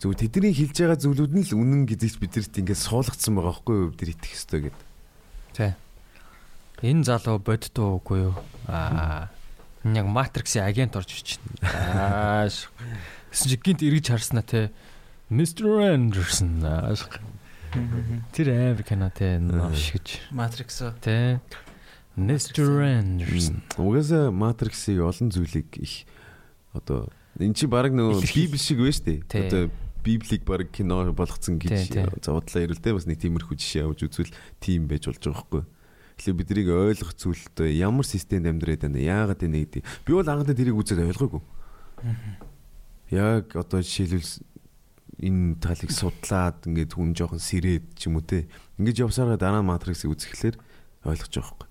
[0.00, 3.88] зөв тэдний хэлж байгаа зүйлүүд нь л үнэн гэдэгт бидэрт ингээд суулгацсан байгаа байхгүй юу
[3.92, 4.78] бид итгэх ёстой гэд.
[5.52, 5.72] Тий.
[6.80, 8.34] Энэ залуу боддоо үгүй юу?
[8.64, 9.28] Аа.
[9.84, 12.48] Яг Matrix-ийн агент орж ирж байна.
[12.48, 12.48] Аа.
[12.48, 14.72] Гэсэн чи гинт эргэж харснаа те.
[15.28, 15.92] Mr.
[15.92, 17.20] Anderson аашг.
[18.34, 20.18] Тэр амар кино те новш гэж.
[20.34, 20.82] Matrix.
[21.00, 21.40] Тэ.
[22.18, 22.66] Mr.
[22.82, 23.62] Anderson.
[23.78, 26.04] Угаасаа Matrix-ийг олон зүйлийг их
[26.74, 27.08] одоо
[27.38, 29.46] эн чи баг нөгөө библи шиг байна шүү дээ.
[29.46, 29.62] Одоо
[30.02, 34.90] библийг баг кино болгоцсон гэж зовдлаа ирэл дээ бас нэг тиймэрхүү жишээ авч үзвэл тийм
[34.90, 35.62] байж болж байгаа байхгүй.
[36.18, 39.82] Тэгэхээр биднийг ойлгох зүйлтэй ямар системд амьдраад байна яагаад энэ гэдэг.
[40.04, 41.42] Би бол анхандаа тэрийг үзээд ойлгоогүй.
[43.14, 44.49] Яг одоо жишээлбэл
[45.20, 48.48] энэ талыг судлаад ингээд хүн жоохон сэрээд ч юм уу те.
[48.80, 50.56] Ингээд явсараа дараа матриксыг үзэхлээр
[51.04, 51.68] ойлгож байгаа байхгүй.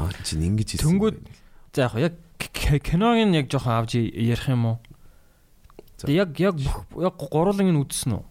[0.00, 0.88] Аа чинь ингэж хийсэн.
[0.88, 1.16] Тэнгүүд
[1.76, 2.16] за яг
[2.56, 4.76] киног нь яг жоохон авч ярих юм уу?
[6.08, 8.24] Яг яг яг гурлын нь үзсэн үү?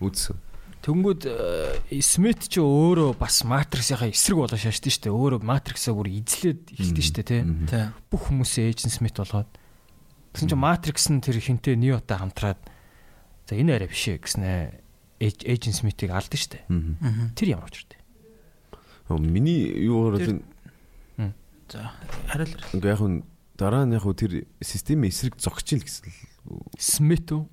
[0.00, 0.40] Үзсэн.
[0.84, 1.22] Тэнгүүд
[2.04, 5.16] Смит ч өөрөө бас Матриксийнхаа эсрэг болоо шаашдсан шүү дээ.
[5.16, 7.84] Өөрөө Матриксаа бүр эзлээд эхэлдэж шүү дээ, тий.
[8.12, 9.48] Бүх хүмүүсээ Эйжен Смит болгоод.
[10.36, 12.60] Тэгсэн чинь Матрикс нь тэр хинтээ Ниотай хамтраад
[13.48, 14.80] за энэ арай биш ээ гэснэ.
[15.24, 16.64] Agent Smith-ийг алдсан шүү дээ.
[17.38, 17.98] Тэр ямар учиртай.
[19.08, 19.72] Миний
[20.20, 20.42] Тэр-
[21.16, 21.32] бол
[21.70, 21.92] За
[22.28, 22.60] хариул.
[22.76, 23.22] ингээ яг нь
[23.56, 26.08] дараа нь яг хөө тэр системийн эсрэг зогсож ил гэсэн
[26.44, 27.48] л Смит үү?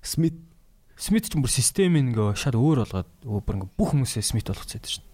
[0.00, 0.36] Смит
[0.96, 5.04] Смит ч бүр системийн ингээ шал өөр болгоод бүр ингээ бүх хүмүүсээ Смит болгоцоод шүү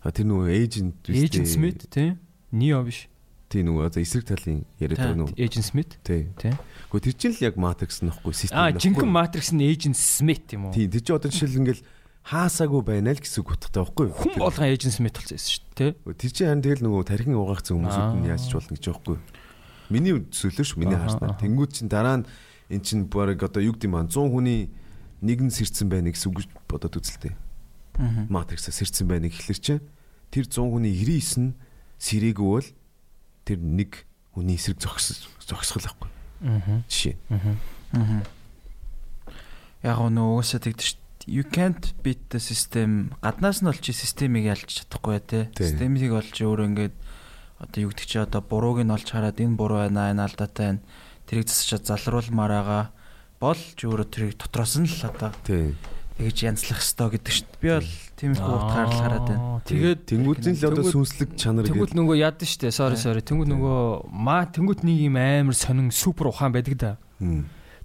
[0.00, 1.28] а тэр нөгөө эйжент дээ.
[1.28, 2.16] Agent Smith тий.
[2.56, 3.10] Neo биш.
[3.50, 6.54] Тий нөгөө за эсрэг талын яриад байгаа нөгөө Agent Smith тий тий.
[6.90, 8.82] Гэхдээ тэр чинь л яг Matrix нөхгүй систем Аа, нөхгүй.
[8.86, 10.72] жинхэнэ Matrix нь Agent Smith юм уу?
[10.72, 11.82] тий тэр чинь одоо жишээл ингээл
[12.30, 14.14] хаасаагүй байна л гэсэн үг утгатай байхгүй юу?
[14.14, 15.92] Хүн болгон Agent Smith болсон шүү дээ.
[15.98, 16.14] тий.
[16.14, 18.30] Тэр чинь харин тэгэл нөгөө тархин угаахсан хүмүүсүүд нь Аа.
[18.38, 19.16] яаж ч болно гэж байхгүй?
[19.90, 21.34] Миний зөвлөө шүү миний харснаар.
[21.34, 21.42] аха.
[21.42, 22.26] Тэнгүүд чинь дараа нь
[22.70, 24.70] эн чинь баг одоо юм аа 100 хүний
[25.26, 27.34] нэгэн сэрцэн байна гэсэн үг бодоод үзэлтэй.
[28.30, 29.82] Матриксаа сэрцэн байна гэхэлэр чинь
[30.30, 31.52] тэр 100 хүний 99 нь
[31.98, 32.68] сэрээгүй бол
[33.50, 36.08] тэр нэг хүний эсрэг зогсож зогсгол байхгүй.
[36.46, 36.82] Аа.
[36.86, 37.16] Жишээ.
[37.34, 37.58] Аа.
[37.98, 38.22] Мгм.
[39.82, 40.96] Яг нөө уусаа тэгдэж.
[41.26, 43.12] You can't beat the system.
[43.20, 45.50] Гаднаас нь чи системийг ялж чадахгүй те.
[45.58, 46.94] Системийг бол чи өөрөө ингээд
[47.60, 50.84] одоо юу гэдэг чи одоо бурууг нь олж хараад энэ буруу байна, энэ алдаатай байна.
[51.28, 52.84] Тэрийг засчаад залруулмаар байгаа
[53.36, 55.76] бол чи өөрөө тэрийг дотроос нь л одоо Тий.
[56.20, 57.60] Тэгж янзлах ёстой гэдэг шүү дээ.
[57.64, 57.90] Би бол
[58.20, 59.44] тиймэрхүү утгаар л хараад байна.
[59.64, 61.96] Тэгээд тэнгүүдийн л одоо Тэнгүүд- сүнслэг чанар Тэнгүүд гэдэг.
[61.96, 62.68] нөгөө яд штэ.
[62.68, 63.24] Sorry sorry.
[63.24, 63.78] Тэнгүүд нөгөө
[64.12, 66.92] маа тэнгүүд нэг юм амар сонин супер ухаан байдаг да.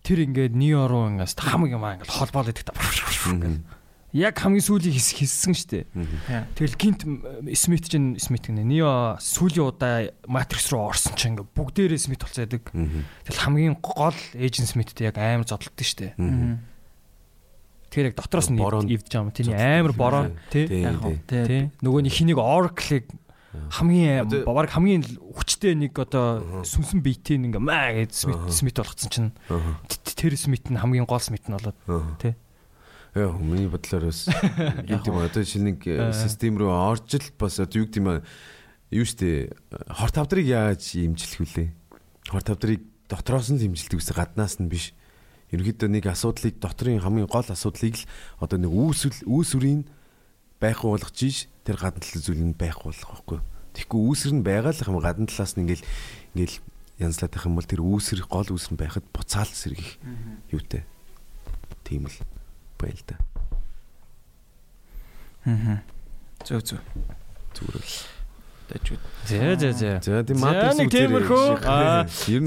[0.05, 2.75] Тэр ингээд Neo руу ингээс хамаг юм аа ингээд холбоол идэх та.
[4.15, 5.91] Яг хамгийн сүүлийн хэс хийсэн штэ.
[5.91, 6.47] Мгм.
[6.55, 7.01] Тэгэл гинт
[7.51, 8.63] Смит чинь Смит гэнэ.
[8.63, 12.63] Neo сүүлийн удаа Matrix руу орсон чинь ингээд бүгдээрээ Смит болцоо яадаг.
[12.71, 16.15] Тэгэл хамгийн гол Agent Smith-тэй яг амар зодтолдог штэ.
[16.15, 16.63] Мгм.
[17.95, 19.31] Тэр яг дотроос нь ивдэж байгаа юм.
[19.31, 20.67] Зодтолдог амар бороо тий.
[20.67, 21.15] Тий, Яг тий.
[21.23, 21.43] тий.
[21.47, 21.63] Тий.
[21.79, 23.05] Нөгөө нэг хэнийг Oracle-ыг
[23.71, 30.35] хамгийн баг хамгийн хүчтэй нэг одоо сүнсэн биетийн ингээ маа гэд Смит болгоцсон чинь тэр
[30.35, 31.79] Смит нь хамгийн гол Смит нь болоод.
[32.19, 32.35] Тий.
[33.15, 34.27] Яа, миний бодлоор бас
[34.91, 36.11] юу гэдэг юм одоо Аа.
[36.11, 38.19] систем рүү орж л бас одоо юу гэдэг юм аа
[38.91, 39.55] юу штэ
[39.87, 41.67] хор тавдрыг яаж имжлэх вүлээ?
[42.27, 44.91] Хор тавдрыг дотроос нь имжилдэг үсэ гаднаас нь биш.
[45.53, 48.07] Ерөнхийдөө нэг асуудлыг дотрын хамгийн гол асуудлыг л
[48.41, 49.85] одоо нэг үүсэл үүсвэрийн
[50.57, 53.39] байхгүй болгож ийш тэр гадна талын зүйлийг байхгүй болгох байхгүй.
[53.75, 55.85] Тэгэхгүй үүсвэр нь байгаа л юм гадна талаас нь ингээл
[56.33, 56.57] ингээл
[56.97, 59.99] янзлаад байх юм бол тэр үүсвэр гол үүсвэр нь байхад буцаал сэргийх
[60.49, 60.87] юутай.
[61.83, 62.17] Тийм л
[62.79, 63.15] байна л да.
[65.45, 65.77] Мгм.
[66.41, 66.81] Зөв зөв.
[67.53, 68.14] Зүгээр л.
[68.65, 68.97] Дажгүй.
[69.29, 69.91] зэ зэ зэ.
[70.01, 71.45] За тийм За, Matrix нэг тиймэрхүү.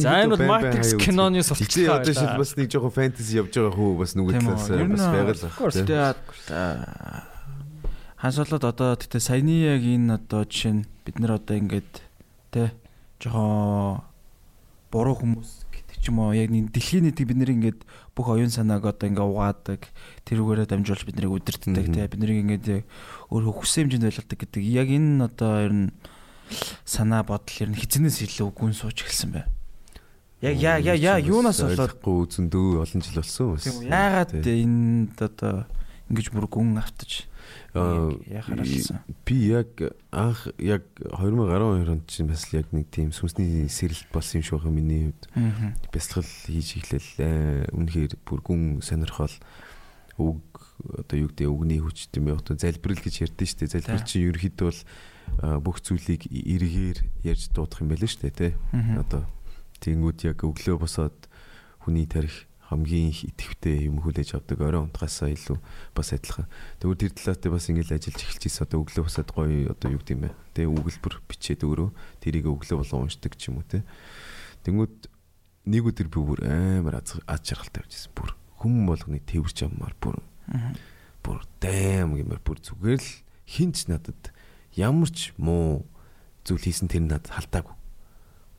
[0.03, 3.93] За энэ бол Matrix киноны сурталчилгаа Эцээ одоо бас нэг жоохон фэнтези явж байгаа хөө
[4.03, 4.59] бас Тийм үү.
[5.15, 5.75] талаас бас.
[5.79, 6.19] Тэгээд
[8.19, 11.93] хансуулаад одоо тэгтээ саяны яг энэ одоо жишээ нь бид нар одоо ингээд
[12.51, 12.75] тэ
[13.23, 14.03] жоохон
[14.91, 17.81] буруу хүмүүс гэдэг ч юм уу яг нэг дэлхийн нийтийг бид нэр ингээд
[18.19, 19.81] бүх оюун санааг одоо ингээд угаадаг
[20.27, 21.31] тэрүүгээрээ дамжуулж бид нарыг
[21.87, 21.95] Мгм.
[21.95, 22.85] тэ бид нарыг ингээд яг
[23.33, 25.87] өөрөө хүссэн хэмжээнд байлгадаг гэдэг яг энэ одоо ер нь
[26.85, 29.51] санаа бодол ер нь хизэнээс илүү гүн сууж эхэлсэн байна.
[30.41, 31.99] Яг яа яа яа юунаас болоод
[32.33, 33.65] зөндөө олон жил болсон бас.
[33.67, 35.67] тийм яагаад энд одоо
[36.09, 37.27] ингэж бүр гүн автаж
[37.77, 39.01] Аа, яхаар алсан.
[39.25, 39.69] би яг
[40.13, 44.73] анх яг 2012 онд чинь бас яг нэг тийм сүнсний сэрэлт болсон юм шиг байгаа
[44.73, 45.93] миний хувьд.
[45.93, 47.05] Бясалгал хийж эхлэв.
[47.77, 49.33] Үнэхээр бүр гүн сонирхол
[50.19, 50.43] үг
[50.83, 53.75] одоо юу гэдэг үгний хүч тийм яг одоо залбирал гэж ярьдэн шүү дээ.
[53.79, 54.07] Залбир За.
[54.07, 54.81] чинь ерөөхдөө бол
[55.63, 58.53] бүх зүйлийг эргээр ярьж дуудах юм байлаа шүү дээ.
[58.75, 58.95] Мгм.
[59.03, 59.23] Одоо
[59.83, 61.19] тэнгууд яг өглөө босоод
[61.83, 65.57] хүний тарих хамгийн их идэвхтэй юм хүлээж авдаг орой унтахаасаа илүү
[65.97, 66.45] бас адилхан.
[66.77, 70.13] Тэгвэл тэр талаатай бас ингээл ажиллаж эхэлж ийс одоо өглөө босоод гоё одоо юу гэдэг
[70.13, 70.37] юм бэ?
[70.53, 71.89] Тэгээ өгүүлбэр бичээд өөрөө
[72.21, 73.89] тэрийг өглөө болон уншдаг ч юм уу те.
[74.69, 74.97] Тэнгүүд
[75.65, 78.13] нэг өдөр би бүр амар аз жаргалтай байжсэн.
[78.13, 80.19] Бүр хүм болгоны тэрч аммаар бүр
[81.23, 83.11] бүр дэм гэмээр бүр зүгээр л
[83.47, 84.35] хинч надад
[84.75, 85.87] ямар ч муу
[86.45, 87.77] зүйл хийсэн тэр надад халдаагүй.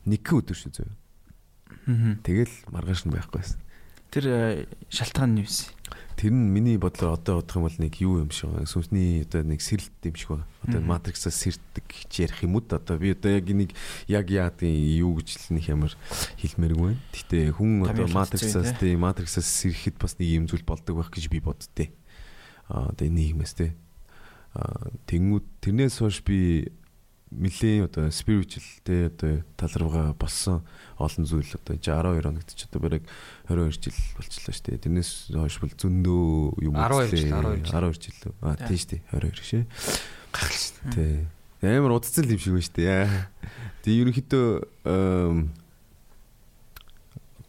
[0.06, 0.90] Нэг өдөр шүү зөө.
[2.22, 3.60] Тэгэл маргааш нь байхгүй байсан.
[4.10, 5.79] Тэр э, шалтгаан нь юу вэ?
[6.20, 8.68] Тэр нь миний бодлоор одоо бодох юм бол нэг юу юм шиг байна.
[8.68, 10.46] Сүнсний одоо нэг сэрэлт юм шиг байна.
[10.62, 10.88] Одоо Мгм.
[10.92, 13.70] матриксаас сэрдэг гэж ярих юм уу одоо би одоо яг нэг
[14.06, 14.68] яг яадын
[15.00, 15.92] юу гэж л нэг ямар
[16.38, 17.00] хэлмээргүй байна.
[17.16, 21.26] Гэтэ хүн одоо матриксаас хэцүү тий матриксаас сэрэхэд бас нэг юм зүйл болдог байх гэж
[21.32, 21.90] би боддتي.
[22.68, 23.72] Аа одоо энэ нийгмээс тий.
[24.52, 26.68] Аа тэнгууд тэрнээс хойш би
[27.30, 30.66] нэлээ одоо spiritual те одоо тал руугаа болсон
[30.98, 33.02] олон зүйл одоо 12 хоногт ч одоо бараг
[33.46, 34.82] 22 жил болчихлоо шүү дээ.
[34.82, 37.70] Тэрнээс хойш бол зөндөө юм 12 жил, 12 жил.
[37.70, 38.56] 12 жил лөө.
[38.58, 38.66] Тий.
[38.66, 39.02] тийм шүү дээ.
[39.14, 39.64] 22 шээ.
[40.34, 41.26] Гахал шүү дээ.
[41.62, 41.70] Тий.
[41.70, 42.90] Амар удацсан юм шиг байна шүү дээ.
[42.90, 43.30] Яа.
[43.86, 44.50] Тэг ерөнхийдөө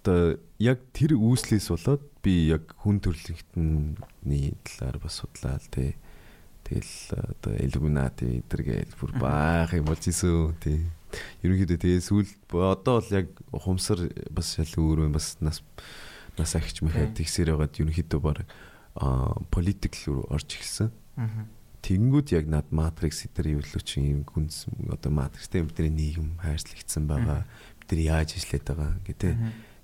[0.02, 0.22] одоо
[0.62, 5.98] яг тэр үүслээс болоод би яг хүн төрөлхтний талаар бас судлаа л тий.
[6.72, 10.88] Тэгэл одоо Illuminati эдэргээл бүр баах юм болж исэн тий.
[11.44, 15.60] Ерөнхийдөө тэгээ сүүл одоо бол яг ухамсар бас шал өөр юм бас нас
[16.40, 18.48] нас агч мэхэд тэгсээр байгаад ерөнхийдөө баг
[19.52, 20.96] политик руу орж ирсэн.
[21.84, 27.44] Тэнгүүд яг над матрикс дээр эволюцийн гүнс одоо матрикстэй бидний нийгэм хайрцлагдсан байгаа.
[27.84, 29.34] Бид нар яаж ажиллаад байгаа гэдэг.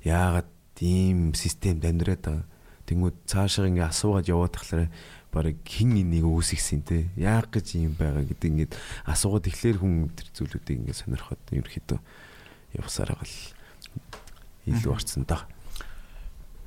[0.07, 2.47] Яагаад ийм системд амьдраад байгаа.
[2.88, 4.88] Тэнгүүд цаашаа ингээ асуугаад яваад тахлаар
[5.38, 7.05] барыг хин энийг үүсгэсэн те.
[7.13, 8.73] Яаг гэж юм байгаа гэдэг ингээд
[9.05, 11.99] асуугаад ихлээр хүн тэр зүйлүүдийг ингээ сонирхоод ерөөхдөө
[12.81, 13.35] явсараа гал
[14.65, 15.45] илүү орцсон даа.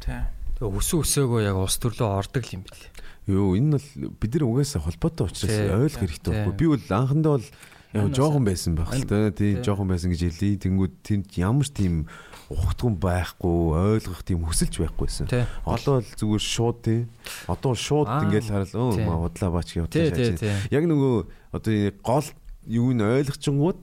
[0.00, 0.22] Тий.
[0.56, 2.86] Тэгээ өсөө өсөөгөө яг улс төрлөө ордог юм бэл.
[3.28, 3.88] Юу энэ бол
[4.20, 6.56] бид нар угаасаа холбоотой учраас ойлгох хэрэгтэй байхгүй.
[6.56, 7.48] Би бол анхандаа бол
[7.92, 9.30] яг жоохон байсан байх л та.
[9.32, 10.56] Тий жоохон байсан гэж хэлий.
[10.56, 12.08] Тэнгүүд тэнд ямар тийм
[12.50, 13.54] ухтган байхгүй,
[13.94, 15.30] ойлгох тийм хүсэлж байхгүйсэн.
[15.62, 17.06] Одоо л зүгээр шууд тий.
[17.46, 20.42] Одоо шууд ингээл харал өө маа удлаа баач бодлоо шааж.
[20.74, 21.14] Яг нөгөө
[21.54, 22.26] одоо гол
[22.66, 23.78] юу н ойлгочингууд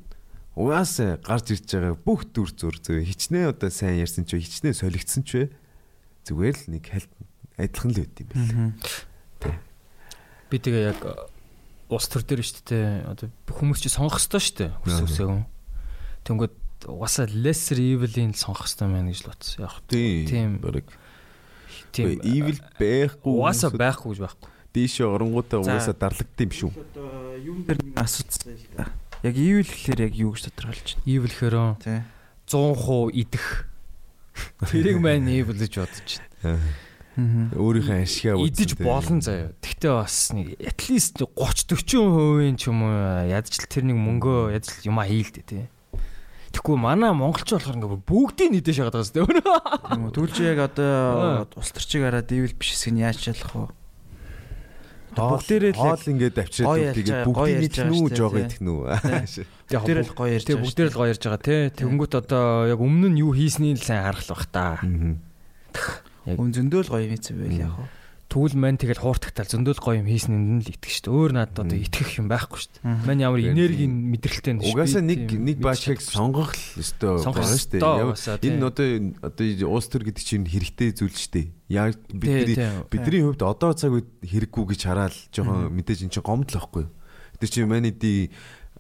[0.60, 5.24] угаасаа гарч ирж байгаа бүх дүр зур зөө хичнээн одоо сайн ярьсан ч хичнээн солигдсон
[5.24, 5.44] ч вэ
[6.28, 7.12] зүгээр л нэг хальт
[7.56, 8.76] адилхан л байд юм байна.
[9.40, 9.56] Тэ.
[10.52, 11.00] Би тэгээ яг
[11.88, 13.08] улс төр дээр шүү дээ.
[13.08, 14.72] Одоо хүмүүс чи сонгох ёстой шүү дээ.
[14.84, 15.46] Хүс үсээгэн.
[16.28, 16.54] Тэнгүүд
[16.88, 19.68] угаасаа lesser evil-ийг сонгох ёстой байна гэж л утсан.
[19.68, 20.60] Яг тийм.
[20.64, 20.88] Бараг.
[21.92, 22.20] Тийм.
[22.24, 23.32] Evil байхгүй.
[23.32, 24.50] Угаасаа байхгүй гэж байхгүй.
[24.74, 26.72] Дээшээ оронгуудаа угаасаа дарлагдсан юм шүү.
[26.72, 27.10] Одоо
[27.42, 28.86] юм дээр нэг асуудал л да.
[29.26, 31.08] Яг evil гэхэлэр яг юу гэж тодорхойлж байна?
[31.10, 31.58] Evil гэхээр
[32.48, 33.46] 100% идэх.
[34.72, 36.62] Тэрийг маань evil гэж бодож байна.
[37.18, 39.50] Өөрийнхөө ашигаа идэж болно заяа.
[39.58, 44.94] Тэгтээ бас нэг at least 30 40% ч юм уу ядчил тэр нэг мөнгөө ядчил
[44.94, 45.66] юм а хийлдэ тий.
[46.52, 49.28] Тэгэхгүй манай монголч болохоор ингээ бүгдийг нийдэж шагаад байгаа зү.
[50.16, 53.68] Түлж яг одоо улс төрчийг хараад ивэл биш хэсэг нь яаж чадах вэ?
[55.18, 58.80] Бүгдээрээ л хоол ингээд авчираад тэгээд бүгдийг нийтлэн үү жоог идэх нүү.
[59.74, 60.62] Бүгдээр л гоё ярьж байгаа.
[60.62, 61.62] Бүгдээр л гоё ярьж байгаа тий.
[61.74, 64.78] Тэнгүүт одоо яг өмнө нь юу хийснийг л сайн харах л бах та.
[66.28, 67.74] Өн зөндөөл гоё юм ийцэн байл яг
[68.28, 71.16] Түл мэн тэгэл хууртагтаал зөндөл гоё юм хийснэнд нь л итгэж шүү.
[71.16, 72.84] Өөр надад одоо итгэх юм байхгүй шүү.
[73.08, 74.76] Мэн ямар энерги мэдрэлтэй нь шүү.
[74.76, 78.44] Угаасаа нэг нэг баашиг сонгох л өстөө гоё шүү.
[78.44, 78.88] Энэ одоо
[79.24, 81.56] одоо уус төр гэдэг чинь хэрэгтэй зүйл шүү.
[81.72, 82.60] Яг бидний
[82.92, 86.86] бидний хувьд одоо цаг үед хэрэггүй гэж хараал жоохон мэдээж эн чинь гомдол واخгүй.
[87.40, 88.36] Тэр чинь маниди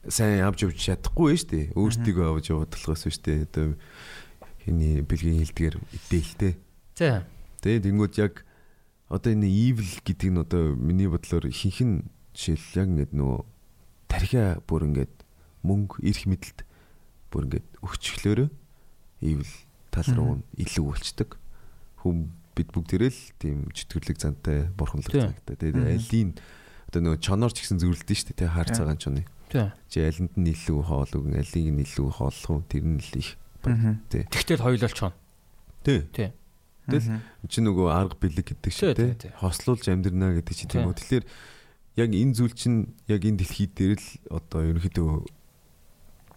[0.07, 1.65] сайн авч явж чадахгүй шүү дээ.
[1.71, 3.47] Өөртөө авч явах болохоос шүү дээ.
[3.47, 3.79] Одоо
[4.63, 6.53] хиний бэлгийн хилдгэр идэлтэй.
[6.95, 7.23] За.
[7.63, 8.46] Тэгээд тэнгууд яг
[9.07, 11.95] одоо энэ evil гэдэг нь одоо миний бодлоор ихэнх нь
[12.35, 13.39] жишээл яг ингээд нөгөө
[14.11, 15.15] тархиа бүр ингээд
[15.63, 16.59] мөнгө эрх мэдэлд
[17.31, 18.49] бүр ингээд өгчлөөрөө
[19.23, 19.51] evil
[19.91, 21.39] тал руу илүү болчдөг.
[22.03, 25.55] Хүм бид бүгдээрээ л тийм чөтгөрлөг зантай бурханлаг цагтай.
[25.55, 26.29] Тэгээд алийн
[26.91, 29.23] одоо нөгөө чоноор ч гэсэн зөвлөдөн шүү дээ хаар цагаан чоны.
[29.87, 33.39] Чи алинд нь илүү хоол өгөн алийг нь илүү хооллох уу тэр нь л их.
[33.63, 35.13] Тэгтэл хоёулаа чон.
[35.83, 36.03] Тий.
[36.11, 36.29] Тий.
[36.88, 37.19] Тэгэл
[37.51, 40.95] чи нөгөө арга бэлэг гэдэг шиг тий хослуулж амьдрнаа гэдэг чинь тийм үү.
[40.95, 41.25] Тэгэхээр
[41.99, 45.09] яг энэ зүйл чинь яг энэ дэлхий дээр л одоо ерөнхийдөө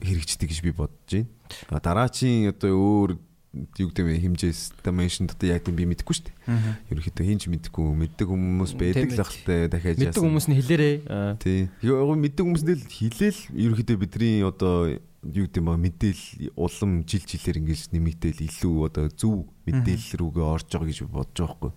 [0.02, 1.80] хэрэгждэг гэж би бодож байна.
[1.80, 3.10] Дараачийн одоо өөр
[3.50, 6.94] юу гэдэг вэ хэмжээс dimension дотор яг тийм би мэдэхгүй шүү дээ.
[6.94, 10.06] Ерөнхийдөө хинч мэдэхгүй мэддэг хүмүүс байдаг л ахaltaй дахиад яасан.
[10.06, 10.94] Мэддэг хүмүүс нь хэлээрээ.
[11.42, 11.60] Тий.
[11.82, 16.22] Яг мэддэг хүмүүс нь хэлээл ерөнхийдөө бидний одоо юу гэдэг юм мэдээл
[16.56, 21.56] улам жил жилээр ингэж нэмэгдээл илүү одоо зөв мэдээлэл рүүгээ орж байгаа гэж бодож байгаа
[21.56, 21.72] хгүй.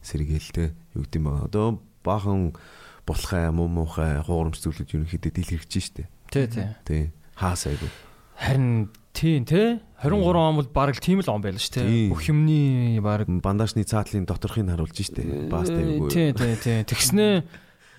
[0.00, 0.64] Сэргээл те
[0.96, 1.66] юу гэдэг юм одоо
[2.00, 2.56] баахан
[3.04, 6.08] булхай муу муухай хуурамч зүйлүүд ерөнхийдөө дэлгэрч штэ.
[6.32, 6.68] Тий тий.
[6.88, 7.02] Тий
[7.36, 7.92] хаасайгүй
[8.36, 12.28] харин тийм те 23 он бол баг л тийм л он байл ш те бүх
[12.28, 15.48] юмны баг бандажны цаатлын доторхыг харуулж штэ.
[15.48, 16.84] Бастай үгүй тий тий тий.
[16.84, 17.44] Тэгснээ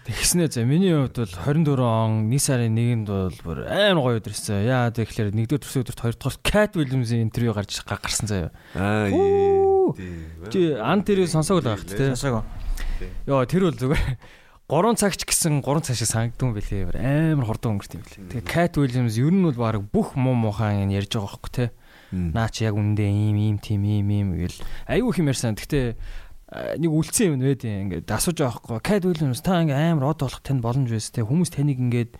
[0.07, 4.63] Тэгснэ за миний хувьд бол 24 он 1 сарын 1-нд бол бүр амар гоё өдрөсөн.
[4.63, 8.55] Яа тэгэхээр 1-р төрсөн өдөрт 2 дахь Cat Williams-ийн интервью гарч гарсан заяа.
[8.71, 9.11] Аа
[10.47, 10.79] тий.
[10.79, 12.15] Ан тэр сонсоог л байхт тий.
[12.15, 12.47] Сонсоог.
[13.27, 14.15] Йоо тэр бол зүгээр
[14.71, 16.87] 3 цагч гэсэн 3 цаг шиг санагдсан байлээ.
[17.35, 18.31] Амар хурдан өнгөрт юм билээ.
[18.31, 21.69] Тэгээ Cat Williams ер нь бол баг бүх муу муухай ярьж байгаа байхгүй тий.
[22.15, 24.55] Наа чи яг үндэ ийм ийм тийм ийм ийм гэл
[24.87, 25.59] айгүй их юм ярьсан.
[25.59, 25.99] Гэтэ
[26.47, 28.79] нэг үлдсэн юм нэ ингээд асууж байгаа байхгүй.
[28.79, 32.15] Кад Уильямс та ингээд амар од болох тань боломж байсан те хүмүүс таныг ингээд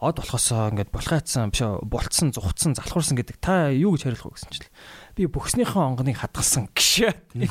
[0.00, 4.52] од болохосоо ингээд булхайцсан биш болцсон зүхцсан залхуурсан гэдэг та юу гэж хариулах вэ гэсэн
[4.56, 4.72] чил.
[5.12, 7.12] Би бүхснийхээ онгоныг хадгалсан гişэ.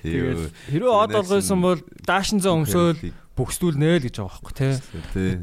[0.00, 3.00] Хэрвээ од болгосон бол даашин зөө өмсөөл
[3.36, 4.80] бүхсдүүлнэ л гэж байгаа байхгүй те.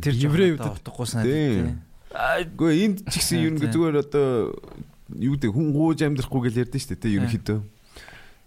[0.02, 1.78] Тэр еврей үед утгагүй санаад.
[2.10, 4.58] Гэхдээ энд ч гэсэн ер нь зүгээр одоо
[5.14, 7.60] юу гэдэг хүн гууж амьдрахгүй гэж ярьдэн шүү дээ те ерөнхийдөө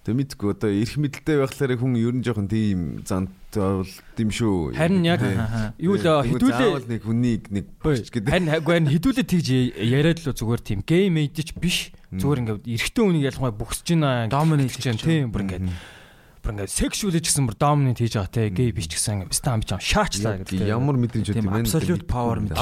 [0.05, 4.76] Тэг мэдгүй одоо эрх мэдэлтэй байхлаар хүн ер нь жоохон тийм зант бол тийм шүү.
[4.76, 5.24] Харин яг
[5.80, 8.28] юу л хэдүүлээ нэг хүнийг нэг бич гэдэг.
[8.28, 9.48] Харин харин хэдүүлээ тэгж
[9.80, 11.88] яриад л зүгээр тийм гейм эдэж биш.
[12.12, 14.28] Зүгээр ингээд эрэгтэй хүнийг ялангуяа бөхсөж байна.
[14.28, 15.72] Доминate хийж тийм бүр ингээд
[16.44, 20.44] бүр ингээд сексуал гэсэн бүр доминант хийж байгаа те гей биш гэсэн стам бичээ шаачлаа
[20.44, 20.68] гэдэг.
[20.68, 21.64] Ямар мэдрэмж өгдөг юм бэ?
[21.64, 22.61] Absolute power мэдээ.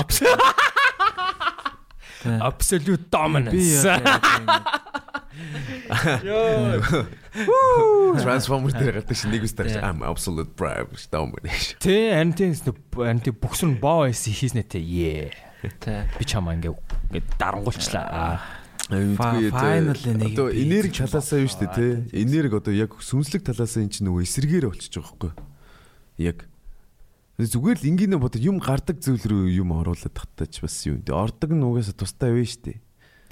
[2.25, 3.85] Absolute dominance.
[6.23, 6.81] Йоо.
[8.21, 11.81] Transformers дээр гардаг шиг нэг үстэй I'm absolute prime domination.
[11.81, 14.79] Тэ анти анти бүксүн боо эс хийснэ тэ.
[14.79, 15.33] Yeah.
[15.81, 16.77] Тэ би чамаа ингээ
[17.41, 18.41] дарангуулчлаа.
[18.93, 22.05] Final нэг одоо энерги талаасаа юу штэ тэ.
[22.13, 25.33] Энерги одоо яг сүнслэг талаасаа эн чинь нөгөө эсэргээр болчихж байгаа байхгүй.
[26.21, 26.45] Яг
[27.41, 31.01] зүгээр л ингийн бод юм гардаг зүйл рүү юм оруулаад тахтаач бас юу.
[31.01, 32.81] Ордог нь угаасаа тустай байв штэ.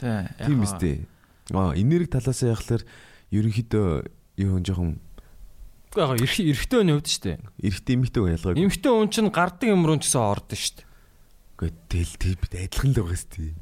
[0.01, 1.05] Тийм үстэй.
[1.53, 2.83] Аа энерги талаасаа яхахлаар
[3.29, 3.89] ерөнхийдөө
[4.41, 4.97] юу жоохон
[5.93, 7.39] яг эрэгтэй хүний хувьд шүү дээ.
[7.67, 8.63] Эрэгтэй эмэгтэй ялгаагүй.
[8.63, 10.87] Эмэгтэй хүн чинь гардаг юм руу ч гэсэн ордон шүү дээ.
[11.59, 13.53] Гэхдээ тэл тийм адилхан л байгаа шүү дээ.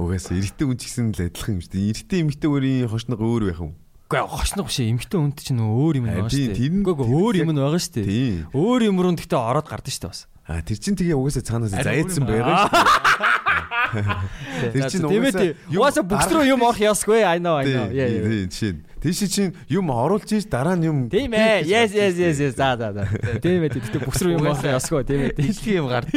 [0.00, 1.88] Угаасаа эрэгтэй хүн ч гэсэн л адилхан юм шүү дээ.
[1.92, 3.72] Эрэгтэй эмэгтэй өөрийн хошног өөр байх юм.
[4.08, 6.80] Гэхдээ хошног биш эмэгтэй хүнд чинь өөр юм байна шүү дээ.
[6.80, 8.56] Үгүй өөр юм байгаа шүү дээ.
[8.56, 10.24] Өөр юм руу гэхдээ ороод гардаг шүү дээ бас.
[10.48, 13.36] А тэр чинь тэгээ угаасаа цаанаас зайдсан байгаа шүү.
[14.72, 17.92] Тэр чинь угаасаа угаасаа рүү юм орох ясгүй I know I know.
[17.92, 18.80] Тийм чинь.
[19.00, 21.68] Тийш чинь юм оруулж ийж дараа нь юм Тийм ээ.
[21.68, 22.56] Yes yes yes yes.
[22.56, 23.04] За за за.
[23.44, 23.76] Тийм ээ.
[23.76, 25.36] Тэгтээ рүү юм орох ясгүй тийм ээ.
[25.36, 26.08] Дэлхий юм гард.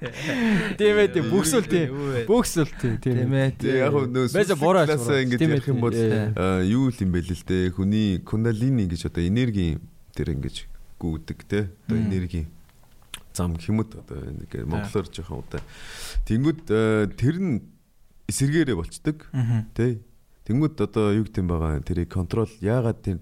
[0.00, 1.20] Тийм ээ.
[1.28, 1.92] Бүксэл тийм.
[2.24, 2.96] Бүксэл тийм.
[3.04, 3.60] Тийм ээ.
[3.60, 7.74] Яг нөө классаа ингэж ярих юм бол юу юм бэ л дээ.
[7.76, 9.76] Хүний кундалини гэж одоо энерги
[10.16, 10.64] тэр ингэж
[10.96, 11.68] гүйдэг те.
[11.84, 12.48] Одоо энерги
[13.36, 15.62] зам хэмэд одоо нэг монголоор жоохон удаа.
[16.26, 16.60] Тэнгүүд
[17.14, 17.60] тэр нь
[18.26, 19.28] эсэргээрээ болцдог.
[19.76, 20.00] Тэ.
[20.48, 23.18] Тэнгүүд одоо юу гэдэм байгаа тэрийг контрол яагаад тэр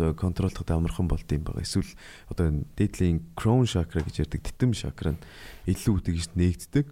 [0.00, 1.60] одоо контролдоход амархан болд юм байгаа.
[1.60, 1.92] Эсвэл
[2.32, 5.20] одоо дээдлийн crown chakra гэж ярддаг титэм chakra нь
[5.68, 6.86] илүү тэгж нээгддэг.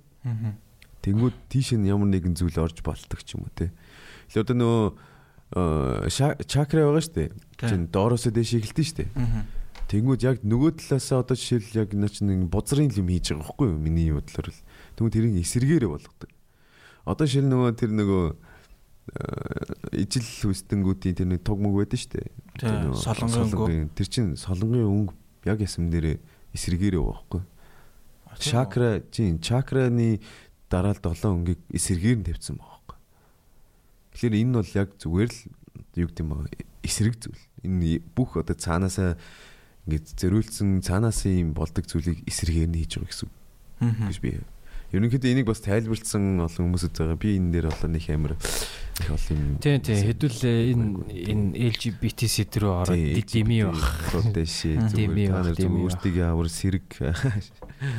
[1.00, 3.72] Тэнгүүд тийш нь ямар нэгэн зүйл орж болдог ч юм уу те.
[4.28, 4.84] Тэгэхээр одоо нөгөө
[6.44, 7.32] чакра байгаа шүү дээ.
[7.64, 9.10] Чин доороосоо дээш эхэлдэг шүү дээ.
[9.88, 13.80] Тэнгүүд яг нөгөө талаасаа одоо жишээл яг наач нэг бузрын юм хийж байгаа байхгүй юу?
[13.80, 14.60] Миний бодлоор л.
[15.00, 16.28] Тэгвэл тэрийг эсэргээрээ болгодог.
[17.08, 18.24] Одоо жишээл нөгөө тэр нөгөө
[19.92, 22.28] ижил хүсдэнгүүдийн тэр нэг туг мөг байдаг шүү дээ.
[22.94, 25.14] Солонгон тэр чин солонгын өнгө
[25.48, 26.20] яг ясам нэрээ
[26.54, 27.42] эсэргээрээ байхгүй.
[28.38, 30.20] Чакра чин чакраны
[30.68, 32.96] дараа л долоон өнгийг эсэргээр нь тавьсан байхгүй.
[34.14, 35.40] Тэгэхээр энэ бол яг зүгээр л
[35.98, 36.66] юу гэдэг юм бэ?
[36.84, 37.42] Эсрэг зүйл.
[37.64, 39.18] Энэ бүх одоо цаанаасаа
[39.88, 43.28] ингээд зөрүүлсэн цаанаас юм болдог зүйлийг эсрэгээр нь хийж байгаа гэсэн
[43.80, 44.30] үг гэж би
[44.88, 47.20] ерөнхийдөө энийг бас тайлбарлсан олон хүмүүсд байгаа.
[47.20, 48.32] Би энэ дээр болоо нэг амар
[48.98, 49.58] их олон юм.
[49.60, 50.86] Тийм тийм хэдүүлээ энэ
[51.28, 53.76] энэ LGBT сэд рүү ороод дими баг.
[54.32, 56.88] Дэшээ зүгээр зүгээр өөртөө авар сэрэг.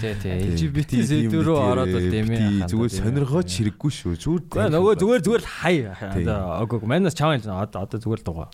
[0.02, 4.18] Тийм тийм LGBT сэд рүү ороод бол дими зүгээр сонирхооч хэрэггүй шүү.
[4.18, 5.76] Зүгээр нөгөө зүгээр зүгээр хай.
[5.94, 8.50] Одоо огог манаас чаав одоо одоо зүгээр дугаа.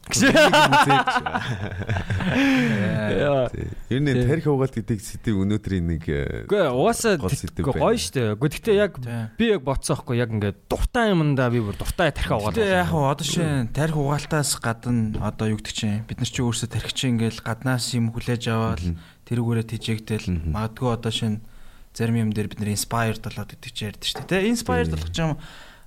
[3.90, 6.04] Ер нь тарих угаалт гэдэг сэдв өнөөдрийн нэг
[6.46, 8.25] Үгүй угаасаа гоё штэ.
[8.34, 8.98] Үгүй гэхдээ яг
[9.38, 12.58] би яг боцсоохгүй яг ингээд дуртай юмдаа би бүр дуртай тарих угаалт.
[12.58, 16.70] Тэгээ яг одоо шин тарих угаалтаас гадна одоо юу гэдэг чинь бид нар чи өөрсдөө
[16.74, 18.84] тарих чинь ингээд гаднаас юм хүлээж аваад
[19.30, 21.46] тэрүүгээрээ тижээгдэл магадгүй одоо шин
[21.94, 24.28] зарим юм дээр бид нар inspired болоод гэдэг чи ярьдэн штэ.
[24.28, 25.38] Тэгээ inspired болох юм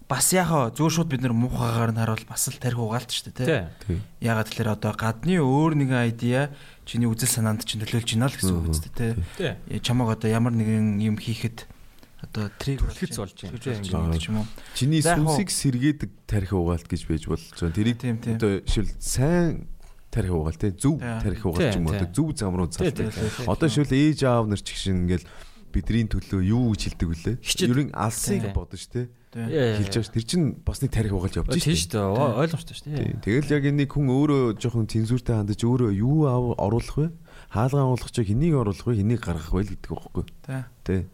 [0.08, 3.68] бас яхаа зүгээр шууд бид нар муухагаар нь харуул бас л тарих угаалт шүү дээ
[3.84, 4.00] тий.
[4.24, 6.48] Ягаад тэгэхээр одоо гадны өөр нэгэн айдиа
[6.88, 8.92] чиний үзэл санаанд чинь төлөөлж байна л гэсэн үг үстэй
[9.36, 9.80] тий.
[9.84, 11.68] Чамаг одоо ямар нэгэн юм хийхэд
[12.28, 14.46] одоо триг хэлж болж байна гэж юм уу.
[14.76, 17.72] Чиний сүнсийг сэргээдэг тарих угаалт гэж байж болж байгаа.
[17.72, 17.98] Тэрийг
[18.36, 19.66] одоо шил сайн
[20.12, 23.12] тарих угаалт тий зөв тарих угаалт юм уу зөв зам руу залдаг.
[23.48, 25.26] Одоо шил ээж аав нар ч гişин ингээл
[25.72, 27.36] бидний төлөө юу гэж хэлдэг вүлээ?
[27.64, 30.12] Ерөн алсыг бодож тий хэлж байгаа ш.
[30.12, 31.68] Тэр чинь бас нэг тарих угаалж явж шүү дээ.
[31.68, 32.08] Тийм шүү дээ.
[32.40, 33.20] Ойлгомжтой шүү дээ.
[33.20, 36.24] Тэгэл яг энэ хүн өөрөө жоохон цензуртай хандаж өөрөө юу
[36.56, 37.08] оруулах вэ?
[37.52, 38.96] Хаалгаа оруулах чи хэнийг оруулах вэ?
[38.96, 40.24] Хэнийг гаргах вэ гэдэг байхгүй.
[40.88, 41.04] Тэ.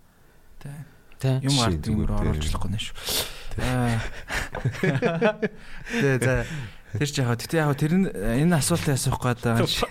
[1.24, 1.40] Тэ.
[1.40, 2.92] Юм ард юм руу оруулчихлахгүй нэ шүү.
[6.04, 6.44] Тэ за
[7.00, 9.88] тэр ч яг тэгтээ яг тэр энэ асуултыг асуух гээд байгаа юм чи.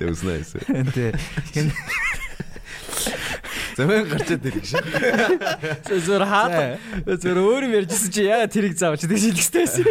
[0.00, 0.56] That was nice.
[0.56, 1.12] Тэ.
[3.78, 4.82] Замын гарчаад ирэх шин.
[5.86, 6.74] Зөвөр хаа.
[7.06, 9.86] Зөвөр өөр юм ярьжсэн чи яа тэрийг заавч тэгж хэлэхтэйсэн.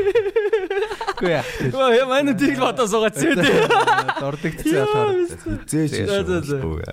[1.15, 1.43] Үгүй яа.
[1.71, 4.19] Өө манай тэрийг бодоо суугаад зээ дээ.
[4.19, 5.63] Дордогдчихсан болохоор.
[5.71, 6.83] Зээж шүү.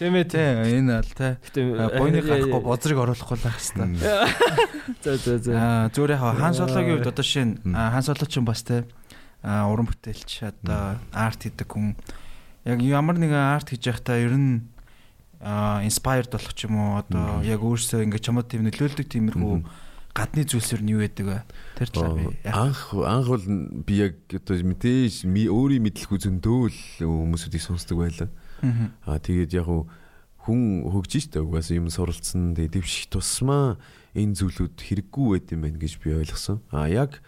[0.00, 0.40] Тийм ээ Тэ
[0.80, 1.36] энэ тэ.
[1.44, 1.60] Гэтэ
[2.00, 4.00] Бойны гарахгүй бозрыг оруулахгүй л байх хэвээр.
[5.04, 5.50] За за за.
[5.52, 7.76] Аа зүгээр яг хан сологийн үед одоо шин Мм.
[7.76, 8.88] хан соло ч юм бас тэ
[9.44, 11.92] аа уран бүтээлч одоо арт хийдэг хүн
[12.64, 14.64] яг ямар нэгэн арт хийж байхдаа ер нь
[15.40, 19.54] inspired болох ч юм уу одоо яг өөрсөө ингээд чамд тийм нөлөөлдөг тиймэрхүү
[20.12, 21.38] гадны зүйлсэр нь юу байдаг вэ?
[21.80, 23.44] Тэр талаар би анх анх бол
[23.86, 28.28] би яг одоо мэдээж өөрийн мэдлэх үзөндөө л хүмүүсүүдийг сонсдог байлаа.
[29.08, 29.70] Аа тэгээд яг
[30.44, 33.80] хүн хөгжиж штэ угаасаа юм суралцсан тэгээд дэвших тусмаа
[34.12, 36.60] энэ зүйлүүд хэрэггүй байт юм байна гэж би ойлгосон.
[36.68, 37.22] Аа яг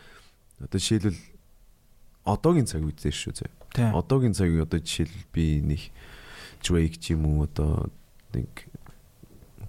[0.60, 1.22] одоо жишээлбэл
[2.28, 3.48] одоогийн цаг үед дээр шүү.
[3.72, 3.96] Тийм.
[3.96, 5.82] Одоогийн цаг одоо жишээлбэл би нэг
[6.62, 7.90] Drake ч юм уу одоо
[8.34, 8.50] нэг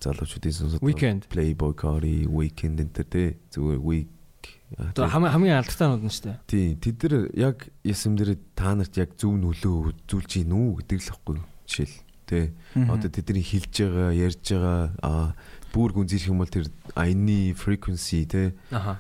[0.04, 1.28] залуучуудын сонсоод Weekend.
[1.32, 4.10] Playboy Cardi Weekend энэ төр тий зүгээр week
[4.74, 6.38] Одоо хамгийн хамгийн алдартай нь шүү дээ.
[6.50, 11.00] тий тэд нар яг ясам дээр та нарт яг зөв нөлөө үзүүлж гин үү гэдэг
[11.00, 11.38] л хэвгүй
[11.70, 11.96] жишээл
[12.74, 12.90] Мгм.
[12.90, 15.28] одоо тэдний хэлж байгаа ярьж байгаа аа
[15.72, 16.66] бүр гүнзгийх юм бол тэр
[16.98, 18.98] аяны frequency тий Аха.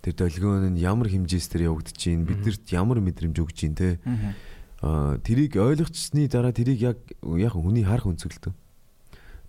[0.00, 4.32] тэр долгион нь ямар хэмжээс тэр явагдаж гин биднэрт ямар мэдрэмж өгж гин Мгм.
[4.80, 6.98] Аа тэрийг ойлгочсны дараа тэрийг яг
[7.36, 8.56] яг хүний харах өнцгөлтөө.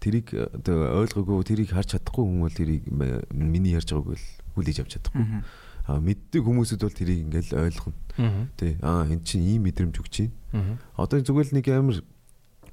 [0.01, 2.83] Тэрийг одоо ойлгоогүй тэрийг харж чадахгүй хүн бол тэрийг
[3.29, 4.25] миний ярьж байгааг бол
[4.57, 5.45] хүлээж авч чадахгүй.
[5.85, 7.97] Аа мэддэг хүмүүсүүд бол тэрийг ингээл ойлгоно.
[8.57, 10.15] Тэ аа эн чинь ийм мэдрэмж өгч
[10.53, 10.81] байна.
[10.97, 11.97] Одоо зүгээр л нэг амар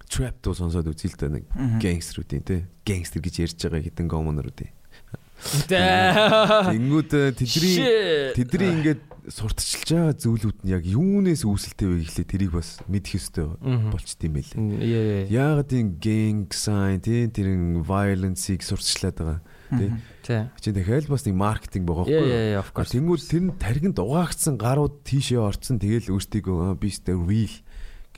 [0.08, 1.84] trap дуу сонсоод үзэл та нэг Мгм.
[1.84, 4.72] гангстерүүдийн тэ гангстер гэж ярьж байгаа хитэн гомоноруудын.
[5.68, 5.78] Тэ.
[6.72, 7.76] Тэнгүүд э, тэдний
[8.34, 13.54] тэдний ингээд сурталчилж байгаа зүйлүүд нь яг юунээс үүсэлтэй вэ гэхлээр тэрийг бас мэдэх ёстой
[13.60, 14.56] болчт юм байлээ.
[14.84, 15.24] Яа.
[15.28, 17.48] Яагаад энэ gang sign тий тэр
[17.84, 19.40] violence-ийг сурчлаад байгаа.
[19.68, 19.88] Тий.
[19.92, 20.00] Мгм.
[20.24, 20.48] Тэ.
[20.60, 22.88] Чи дахиад бас нэг маркетинг байгаа байхгүй юу?
[22.96, 27.54] Тэнгүүл тэр нь тархинд угаагдсан гарууд тийшээ орцсон тэгэл өөртөө би өстэй real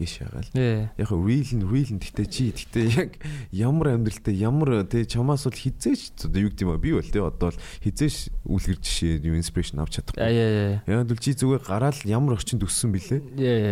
[0.00, 0.50] гэж шагаал.
[0.56, 0.88] Яа.
[0.96, 3.10] Яг real нь real нь гэхдээ чи гэхдээ яг
[3.52, 7.20] ямар амьдралтай ямар тий чамаас бол хизээч одоо юу гэдэг юм бэ би бол тий
[7.20, 8.16] одоо бол хизээч
[8.48, 10.24] үлгэр жишээ юу inspiration авч чадахгүй.
[10.24, 10.80] яа.
[10.88, 13.20] Яг л чи зүгээр гараал ямар орчинд өссөн бэлээ.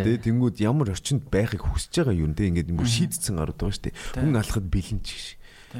[0.05, 3.85] Тэгээ тэнгууд ямар орчинд байхыг хүсэж байгаа юм те ингээд юм шийдсэн гарууд байгаа шүү
[3.89, 3.97] дээ.
[4.21, 5.27] Хүн алхад бэлэн ч гэж.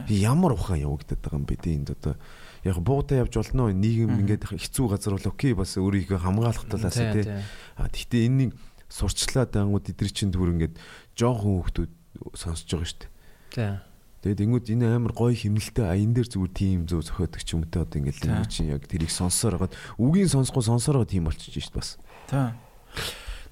[0.09, 2.17] Ямар ухаан явагдаад байгаа юм бэ те энд одоо
[2.65, 7.45] яг буутай явж болно нийгэм ингээд хэцүү газар бол окей бас өөрийгөө хамгаалах талаас тэ.
[7.77, 8.53] А тэгтээ энэнийг
[8.89, 10.75] сурчлаад ангууд эдгэр чинь түр ингээд
[11.15, 11.93] жоохон хүүхдүүд
[12.35, 13.13] сонсож байгаа шүү дээ.
[13.53, 13.89] Тэ.
[14.19, 17.63] Тэгээд тэнгууд энэ амар гоё химнэлтэй а энэ дээр зүгээр тийм зөв зохиодог ч юм
[17.63, 18.35] уу те одоо ингээд Тэ.
[18.35, 21.91] л чинь яг тэрийг сонсоор хагаад үгийн сонсгоо сонсоор байгаа тийм болчихж шүү дээ бас.
[22.27, 22.59] Тэ.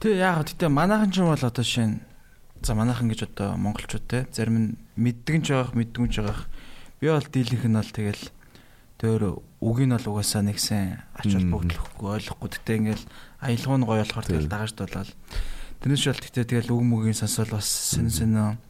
[0.03, 2.03] Тэгээ яг гэтээ манайхан ч юм бол одоо шинэ
[2.67, 4.69] за манайхан гэж одоо монголчууд те зарим нь
[4.99, 6.51] мэддэг ч байгаах мэддэг ч байгаах
[6.99, 8.23] би бол дийлэнх нь бол тэгэл
[8.99, 9.21] тэр
[9.61, 13.05] үг нь бол угаасаа нэгсэн ач холбогдлохгүй ойлгохгүй гэтээ ингээл
[13.41, 14.53] аялгау нь гоё болохоор тэгэл Тий.
[14.53, 15.13] дагаж болол
[15.81, 18.61] тэрнээс шал гэтээ тэгэл үг мөгийн сонсол бас сэн сэн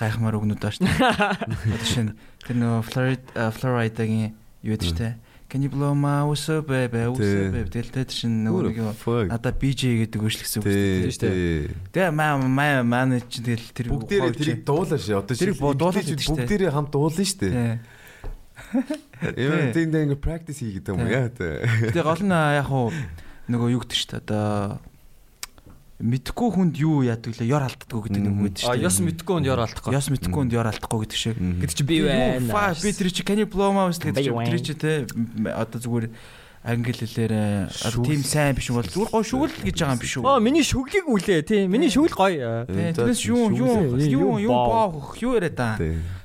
[0.00, 2.16] гайхмаар үгнүүд ааш одоо шинэ
[2.48, 4.32] тэр нөө Florida Florida-гийн
[4.64, 5.08] юу гэдэг штэ
[5.50, 10.06] Can you blow my whistle baby whistle baby тэгэл тэр чинь нөгөө нэг надаа BJ
[10.06, 10.70] гэдэг үйлчлэгсэн үг
[11.10, 11.74] шүү дээ.
[11.74, 11.74] тэ.
[11.90, 15.18] Тэгээ маа маа маа чи тэгэл тэр Бүгдээрээ тэрийг дуулаа шээ.
[15.18, 16.46] Одоо Тэрийг дуулаад идэв штэ.
[16.46, 17.50] Бүгдээрээ хамт дуулна штэ.
[17.50, 17.82] Тий.
[19.36, 21.12] Яа тийм нэг practice хийгээд юм Тий.
[21.14, 21.64] яа тэ.
[21.92, 22.88] Тэгээ гол нь яг хуу
[23.50, 24.22] нөгөө юу гэдэг шүү дээ.
[24.24, 24.80] Одоо
[26.00, 28.88] мэдхгүй хүнд юу яадаг лээ ёр алддаггүй гэдэг нэг үг гэдэг шүү А дээ.
[28.88, 29.92] ёс мэдгүй хүнд ёр алдахгүй.
[29.92, 31.36] ёс мэдхгүй хүнд ёр алдахгүй гэдэг шиг.
[31.36, 32.48] Гэт чи би байна.
[32.48, 34.92] фа, Би тэр чи can you blow my whistle гэдэг чи тэр чи те
[35.52, 36.08] одоо зүгээр
[36.64, 37.68] англи хэлээр
[38.00, 40.24] тийм сайн биш бол зүгээр гоо шүгэл гэж байгаа юм биш үү?
[40.24, 41.64] Оо миний шүглийг үлээ тий.
[41.68, 42.64] Миний шүгэл гоё.
[42.64, 45.12] Тэрнээс юу юу юу юу Боо.
[45.20, 45.76] юу яриад та.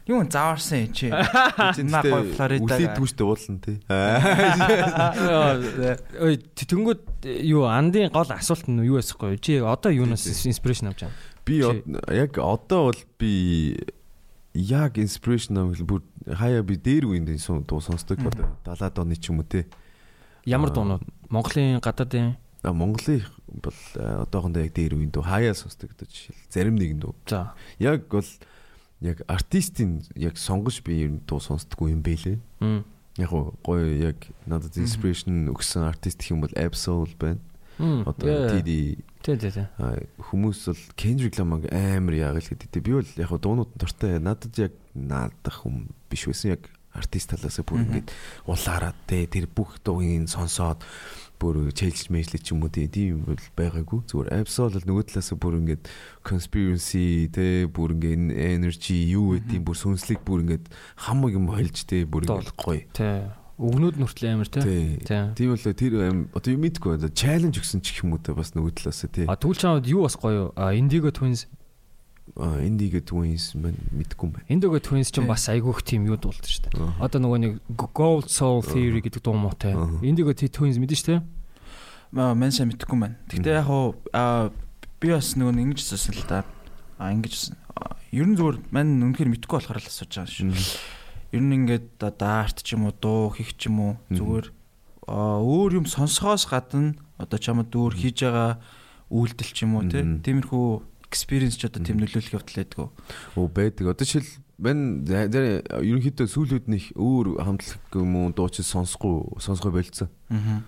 [0.05, 1.09] Юу заваарсан юм чи.
[1.09, 2.77] Наа гоё Флорида.
[2.77, 3.81] Үлээдгүй штэ уулна тий.
[6.21, 7.01] Ой тэнгүүд
[7.41, 9.41] юу андын гол асуулт нь юу байсахгүй.
[9.41, 11.17] Чи одоо юунаас инспирэшн авч байгаа?
[11.45, 11.57] Би
[12.13, 13.33] яг одоо бол би
[14.55, 19.29] яг inspiration авах бүр хаяа би дээр үеинд энэ дуу сонсдог одоо 70-аад оны ч
[19.29, 19.67] юм уу те.
[20.47, 21.03] Ямар дуунууд?
[21.29, 26.79] Монголын гадаадын А Монголын бол одоохондоо яг дээр үеинд дуу хаяа сонсдог одоо жишээл зарим
[26.79, 27.15] нэгэн дуу.
[27.27, 28.25] за Яг бол
[29.01, 32.37] яг артистийн яг сонгож би ер нь дуу сонсдоггүй юм бэлээ.
[33.19, 33.31] Яг
[33.63, 37.39] гоё яг надад inspiration өгсөн артист гэх юм бол Absol байна.
[37.79, 38.55] Одоо.
[38.55, 39.65] TD Тий, тий, тий.
[40.21, 42.77] хүмүүс бол Kendrick Lamar амар яагал гэдэг.
[42.77, 44.19] Би бол яг дуунууд нь дуртай.
[44.21, 48.13] Надад яг наадах хүн биш байсан яг артист талаас бүр ингээд
[48.45, 50.85] улаараад те тэр бүх дуугийн сонсоод
[51.39, 53.99] бүр чэйлж мэйлээ ч юм уу тийм бол байгаагүй.
[54.09, 55.83] Зүгээр Absol бол нөгөө талаас бүр ингээд
[56.25, 60.65] conspiracy те бүр ингээд energy юу гэдэг бүр сүнслэг бүр ингээд
[60.99, 62.83] хамаг юм холж те бүр ингээд гоё.
[62.95, 63.27] Тий.
[63.55, 64.63] Өгнүүд нүртэл амар тий.
[64.63, 64.87] Тий.
[65.07, 65.23] Тий.
[65.39, 65.93] Тийм бол тэр
[66.35, 69.23] одоо юм мэдгүй одоо чаленж өгсөн ч юм уу те бас нөгөө талаас те.
[69.31, 70.75] А тэгвэл чамд юу бас гоё юу?
[70.75, 71.47] Indigo Twins
[72.33, 74.49] Индиго Twins мань мэдгүй юм байна.
[74.49, 76.97] Indigo Twins ч бас айгүйх тийм юу дуулдаг шүү дээ.
[76.97, 77.53] Одоо нөгөө нэг
[77.93, 79.77] Gold Soul Theory гэдэг дуу муутай.
[80.01, 81.21] Indigo Twins мэдэн шүү дээ.
[82.17, 83.15] Аа мен сайн мэдэхгүй байна.
[83.29, 83.95] Гэтэ яг хуу
[84.99, 86.43] би бас нөгөө ингэж асуусан л да.
[86.97, 87.53] А ингэж
[88.09, 90.51] ер нь зүгээр мань үнэхээр мэдэхгүй болохоор л асууж байгаа шүү.
[91.29, 94.49] Ер нь ингээд даарт ч юм уу дуу хийх ч юм уу зүгээр
[95.05, 98.57] өөр юм сонсохоос гадна одоо чамд өөр хийж байгаа
[99.13, 100.67] үйлдэл ч юм уу тиймэрхүү
[101.07, 102.87] experience ч одоо тийм нөлөөлөх явдал байдгүй.
[103.37, 103.93] Өө байдаг.
[103.93, 110.09] Одоо жишээл мен ерөнхийдөө сүүлүүд них өөр хамтлаг юм уу дууч сонсохгүй сонсгой болцсон.
[110.31, 110.63] Аа.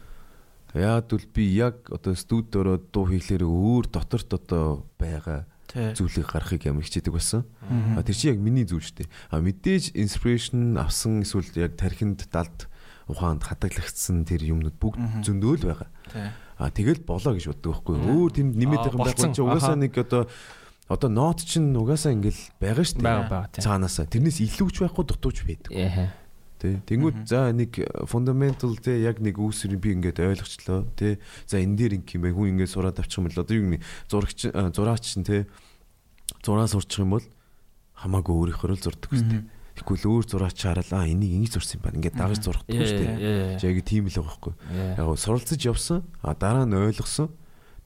[0.75, 6.67] Яад бол би яг одоо студид ороод дуу хийхлээр өөр доторт одоо байгаа зүйлийг гаргахыг
[6.67, 7.47] ямар хичээдэг болсон.
[7.95, 9.11] А тэр чинь яг миний зүйл шүү дээ.
[9.31, 12.67] А мэдээж inspiration авсан эсвэл яг тархинд далд
[13.07, 15.89] ухаанд хатаглагдсан тэр юмнууд бүгд зөндөөл байгаа.
[16.57, 17.95] А тэгэл болоо гэж боддог байхгүй.
[18.01, 20.25] Өөр тэнд нэмээд байгаа юм байхгүй чи угаасаа нэг одоо
[20.89, 23.61] одоо нот чинь угаасаа ингээл байгаа шүү дээ.
[23.61, 24.09] Цаанаасаа.
[24.09, 25.71] Тэрнээс илүүч байхгүй дутууч байдаг.
[26.57, 26.81] Тэ.
[26.89, 27.77] Тэнгүүд за нэг
[28.09, 31.21] fundamental тэ яг нэг үүсрийг би ингээд ойлгочлоо тэ.
[31.45, 34.49] За энэ дээр юм бэ хүн ингээд сураад авчих юм бол одоо юу нэг зурагч
[34.73, 35.45] зураач чинь тэ.
[36.41, 37.25] Зураа сурчих юм бол
[38.01, 39.45] хамаагүй өөрийнхөө л зурдаг үстэй.
[39.45, 41.97] Тэгэхгүй л өөр зураач хараад аа энийг ингэж зурсан юм байна.
[42.01, 43.61] Ингээд дагаж зурхгүй шүү дээ.
[43.61, 44.53] Яг тийм л байгаа байхгүй.
[44.97, 46.05] Яг суралцж явсан.
[46.23, 47.29] А дараа нь ойлгосон.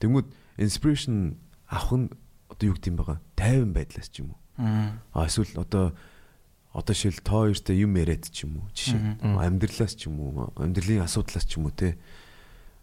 [0.00, 0.28] Тэнгүүд
[0.62, 1.36] inspiration
[1.68, 2.06] авах нь
[2.48, 3.18] одоо юу гэдэм байгаа.
[3.36, 4.40] Тайван байдлаас ч юм уу.
[5.12, 5.92] А эсвэл одоо
[6.72, 8.68] одоо шил тоо хоёртой юм яриад ч юм уу.
[8.72, 10.52] Жишээ амьдралаас ч юм уу.
[10.56, 11.98] Амьдралын асуудлаас ч юм уу те.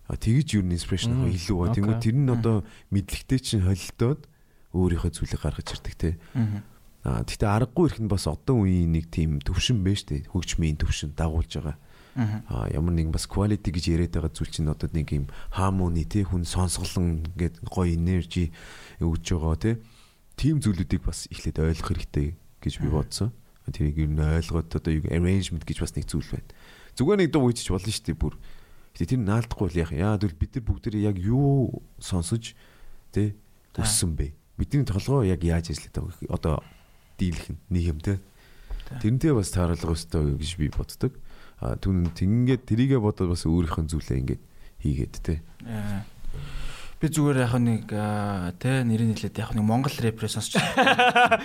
[0.09, 1.73] Тэгэж юу inspiration авах илүү ба.
[1.73, 4.25] Тэнгүүд тэр нь одоо мэдлэгтэй чинь холилдоод
[4.73, 6.09] өөрийнхөө зүйлийг гаргаж ирдэг те.
[6.33, 6.61] Аа
[7.03, 10.27] гэхдээ аргагүй ирэх нь бас одоо үеийн нэг тийм төвшин байна шүү дээ.
[10.35, 11.77] Хөгжмийн төвшин дагуулж байгаа.
[12.19, 16.27] Аа ямар нэгэн бас quality гэж яриад байгаа зүйл чинь одоо нэг юм harmony тий
[16.27, 18.51] хүн сонсголон ингээд гоё energy
[18.99, 19.75] өгж байгаа тий.
[20.35, 23.31] Тим зүйлүүдийг бас эхлээд ойлгох хэрэгтэй гэж би бодсон.
[23.69, 26.51] Тэрийг ер нь ойлгоод одоо юу arrangement гэж бас нэг зүйл байна.
[26.99, 28.35] Зүгээр нэг дуу үйчих болно шүү дээ бүр.
[28.97, 29.93] Гэтэ тэр наалдахгүй л яах.
[29.95, 32.57] Яа гэвэл бид нар бүгд яг юу сонсож
[33.13, 33.37] тий
[33.77, 34.33] өссөн бэ?
[34.57, 36.27] Бидний толгой яг яаж ажилладаг вэ?
[36.27, 36.59] Одоо
[37.19, 38.17] дийлэх нэг юм те.
[39.03, 41.13] Тэрнтэй бас тааруулга өстой гэж би боддог.
[41.59, 44.41] А түн тингээд тэрийгэ бодоод бас өөрийнхөө зүйлээ ингээд
[44.79, 45.43] хийгээд те.
[46.99, 47.87] Би зүгээр яг нэг
[48.59, 50.59] тэ нэрийн хэлээд яг нэг Монгол рэпер сонсч.
[50.59, 51.39] Монгол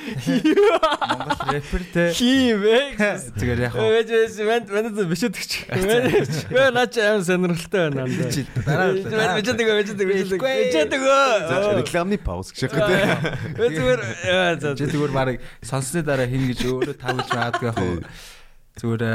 [1.47, 2.11] рэпер тэ.
[2.11, 2.99] Хим бэ?
[3.39, 3.79] Зүгээр яг.
[3.79, 5.71] Вэж манд манд бишэдэгч.
[6.51, 8.35] Вэ наач аим сонирхолтой байна надад.
[8.67, 10.43] Дараа бишэдэг бишэдэг бишэдэг.
[10.43, 11.07] Бишэдэг.
[11.87, 13.55] Рекламны пауз гэж яг тэ.
[13.55, 17.79] Вэ зүгээр за зүгээр барыг сонссны дараа хин гэж өөрөө тавьж маадгүй яг.
[18.83, 19.07] Зүгээр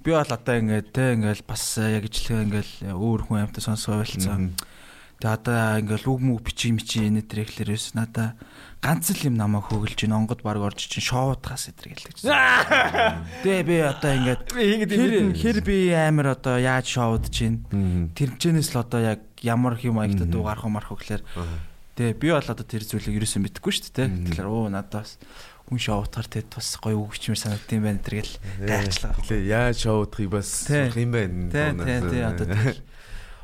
[0.00, 4.56] би бол одоо ингээд тэ ингээд бас яг ижлэгээ ингээд өөр хүн амьтаа сонсоо байлцсан.
[5.20, 8.40] Тэгээ одоо ингээл үг мүг бичиг мичи энэ төр ихлээр өс надаа
[8.80, 12.24] ганц л юм намайг хөглж ин онгод баг орж чин шоудгаас эдэр гэлдэг.
[13.44, 17.68] Тэгээ би одоо ингээд хэр би амар одоо яаж шоуд чин
[18.16, 21.20] тэрчэнээс л одоо яг ямар юм аягта дуу гарах марх гэхлээр.
[22.00, 24.08] Тэгээ би бол одоо тэр зүйлийг ерөөсөн мэдэхгүй шүү дээ.
[24.32, 25.20] Тэгэхээр оо надаас
[25.68, 28.34] хүн шоудахар тэ тус гоё үг бичмээр санагдсан юм байна тэргээл
[28.64, 29.12] гайхчлаа.
[29.20, 31.52] Тэгээ яаж шоудахыг бас сурах юм байна.
[31.52, 32.48] Тий, тий, одоо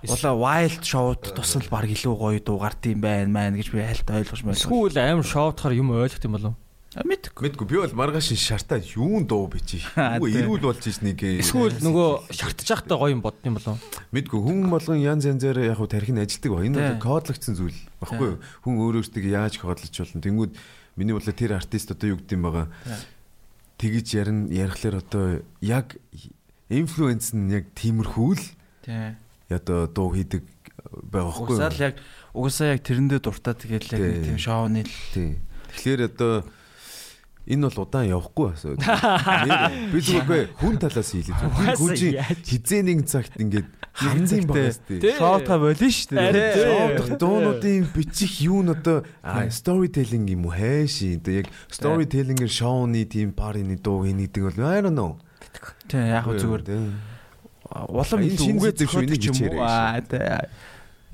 [0.07, 4.07] Улаа wild showд тусал баг илүү гоё дуу гард юм байна маань гэж би хальт
[4.07, 4.59] ойлгож байна.
[4.59, 6.55] Сүүл аим шоудахаар юм ойлгох юм болов?
[6.97, 7.45] Мэдгүй.
[7.45, 7.67] Мэдгүй.
[7.69, 9.85] Би бол маргааш шартаа юун дуу бичиж.
[9.93, 11.21] Үгүй эрүүл болж ич нэг.
[11.43, 13.77] Эсвэл нөгөө шартаж явахдаа гоё юм бодд юм болов?
[14.17, 14.41] Мэдгүй.
[14.41, 16.65] Хүн болгон янз янзаар яг хуу тархин ажилдаг ба.
[16.65, 18.41] Энэ кодлогдсон зүйл баггүй юу?
[18.65, 20.25] Хүн өөр өөртөө яаж кодлож болно.
[20.25, 20.53] Тэнгүүд
[20.97, 22.67] миний бодлоо тэр артист одоо юу гэдэм байгаа.
[23.77, 26.01] Тэгэж ярина ярихлаар одоо яг
[26.73, 28.45] инфлюенс нь яг тиймэрхүү л.
[28.89, 29.21] Тий
[29.51, 30.43] одоо дуу хийдэг
[30.91, 31.59] байгаа байхгүй юу?
[31.59, 31.95] Угсаал яг
[32.35, 34.95] угсаа яг тэрэндээ дуртай тэгэл яг нэг тийм шоуны л.
[35.15, 36.45] Тэгэхээр одоо
[37.47, 38.75] энэ бол удаан явахгүй асуу.
[39.95, 41.79] Би зүггүй хүн талаас хийлээ.
[41.79, 43.71] Хүн чинь хизээ нэг цагт ингээд
[44.51, 44.99] багаас тий.
[45.15, 46.55] Шоутга болно шүү дээ.
[46.67, 51.07] Шоутх дуунуудын бичих юу нь одоо storytelling юм уу хайш.
[51.07, 55.23] Одоо яг storytelling-ээр шоуны тийм парины дуу хийдэг бол I don't know.
[55.87, 56.67] Тий яг зүгээр
[57.71, 59.63] улам үгээ зөвшөөрөх юм уу?
[59.67, 60.23] аа тий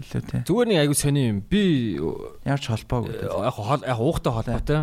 [0.03, 0.41] илүү тий.
[0.49, 1.39] Зүгээр нэг айгу сони юм.
[1.47, 1.63] Би
[2.45, 3.57] ямар ч холбоогүй яг
[3.87, 4.81] яг уухтай холбоотой.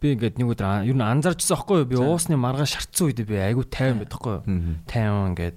[0.00, 1.90] Би ингээд нэг өдөр ер нь анзаарчсан байхгүй юу?
[1.90, 4.76] Би уусны маргааш шартсан үед би айгу тайван байдаг байхгүй юу?
[4.90, 5.56] Тайван ингээд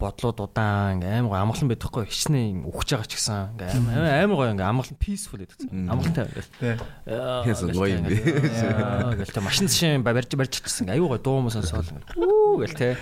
[0.00, 2.08] бодлууд удаан ингээм амар амгалан байдаггүй.
[2.08, 6.50] Хичнээн өгч байгаа ч гэсэн ингээм амар гоё ингээм амгалан peaceful гэдэг чинь амгалантай ингээл
[7.44, 8.16] яасан гоё юм бэ
[9.12, 9.44] ингээл тэ.
[9.44, 11.84] Машин шин барьж барьж чичсэн аюу гоё дуу мөн сонсоол
[12.16, 12.96] үү гэл тэ.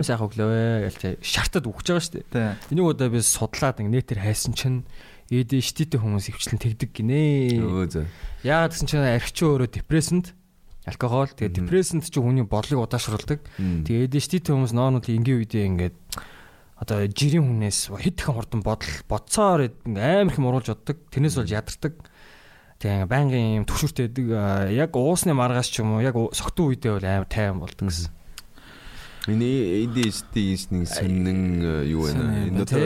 [0.00, 1.20] Хүмүүс яах өглөө гэл тэ.
[1.20, 4.86] Шартад өгч байгаа шүү дээ энийг удаа би судлаад нэтэр хайсан чинь
[5.30, 7.62] ADHD-тэй хүмүүс өвчлэн тэгдэг гинэ.
[8.42, 10.34] Яагаад гэсэн чинь архичаа өөрөө депрессэнд
[10.88, 13.44] алкогол тэгээ депрессэнд чи хүний бодлыг удаашруулдаг.
[13.60, 15.96] Тэгээ ADHD-тэй хүмүүс ноонууд энгийн үедээ ингээд
[16.80, 20.96] одоо жирийн хүнээс хэд их хурдан бодол бодцоор амар их оруулж боддог.
[21.12, 21.94] Тэрнээс болж ядардаг.
[22.80, 24.72] Тэгээ байнгын юм төвшөртэй байдаг.
[24.72, 28.08] Яг уусны маргаас ч юм уу яг согтуу үедээ бол амар тайван болдог гэсэн.
[29.28, 32.48] Миний ADHD-ийн нэг сонин юу байна.
[32.48, 32.80] Энэ дотор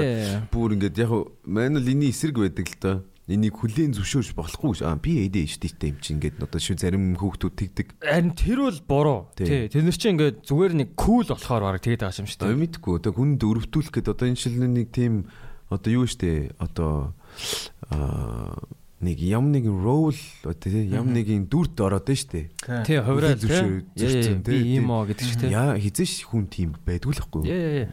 [0.50, 1.14] бүр ингээд яг
[1.46, 4.84] маань л эний эсрэг байдаг л доо энийг хүлээн зөвшөөрч болохгүй.
[4.84, 7.88] Аа би ADHD-тэй юм чинь ингээд одоо шүү зарим хүүхдүүд тэгдэг.
[8.04, 9.20] Харин тэр бол буруу.
[9.32, 9.72] Тий.
[9.72, 12.60] Тэр нэр чинь ингээд зүгээр нэг кул болохоор баг тэгээд байгаа юм шүү дээ.
[12.68, 12.94] Мэдгүй.
[13.00, 15.32] Одоо хүнд өрөвдүүлэх гээд одоо энэ шил нэг тийм
[15.72, 17.16] одоо юу штэ одоо
[17.88, 18.60] аа
[19.04, 20.16] нэг ям нэг рол
[20.60, 22.48] тий ям нэгin дүрд ороод нь штэ.
[22.84, 24.60] Тий хувираа зөвшөөрсөн тий.
[24.64, 25.52] Би юм оо гэдэг чинь тий.
[25.52, 27.42] Яа хизээш хүн тийм байдгүй л байхгүй.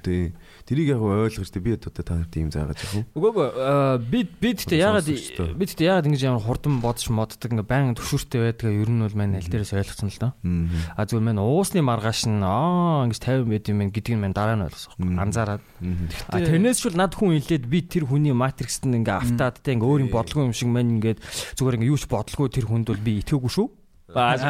[0.03, 0.32] Тий.
[0.72, 3.03] Тэрийг яг ойлгож тий би одоо та нарт ийм заагаад яах вэ?
[3.11, 7.68] Үгүй ээ би би тэгтээ ягаад би тэгтээ ягаад ингэж ямар хурдан бодож моддаг ингээ
[7.68, 10.31] баян төвшөртэй байдгаа ер нь бол маань аль дээрээс ойлгосон л доо.
[10.95, 14.64] А зүгээр маань уусны маргааш нь аа ингэж 50 байд юм гэдгийг маань дараа нь
[14.64, 15.19] ойлгосон.
[15.19, 15.64] Анзаараад.
[16.31, 19.91] А тэрнээс бол над хүн хэлээд би тэр хүний матрикст нь ингээ автаад тий ингээ
[19.91, 21.19] өөр юм бодлого юм шиг маань ингээд
[21.60, 23.68] зүгээр ингээ юу ч бодлого тэр хүнд бол би итгээгүй шүү.
[24.14, 24.42] Бааж.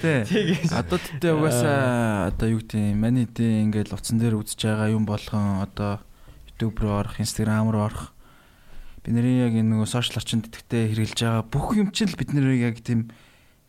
[0.00, 0.54] Тий.
[0.70, 5.04] Одоо тэтэ угаасаа одоо юу гэдэг юм маний дэ ингээл утсан дээр үзэж байгаа юм
[5.06, 6.00] болгон одоо
[6.46, 8.14] YouTube руу орох, Instagram руу орох.
[9.02, 12.30] Бид нарын яг энэ нөгөө сошиал орчинд идэвхтэй хэрэгжилж байгаа бүх юм чинь л бид
[12.30, 13.10] нарыг яг тийм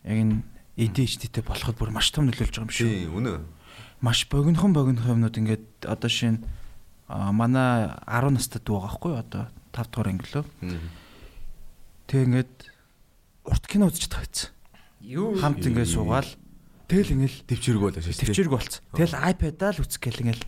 [0.05, 0.45] яг энэ
[0.77, 2.85] ADHD-тэй болоход бүр маш том нөлөөлж байгаа юм шүү.
[2.85, 3.41] Тий, үнэ.
[4.01, 6.45] Маш богинохон богинохон юмнууд ингээд одоо шинэ
[7.09, 9.43] манай 10 настай дүү байгаа байхгүй одоо
[9.73, 10.45] 5 дугаар анги лөө.
[12.05, 12.76] Тэг ингээд
[13.47, 14.51] урт кино үзэж тавьчихсан.
[15.01, 15.39] Юу?
[15.39, 16.27] Хамт ингээд суугаал
[16.91, 18.27] тэгэл ингээл төвчрэг болоо шээ.
[18.27, 18.83] Төвчрэг болцсон.
[18.91, 20.43] Тэгэл iPad-аа л үзэх гээл ингээл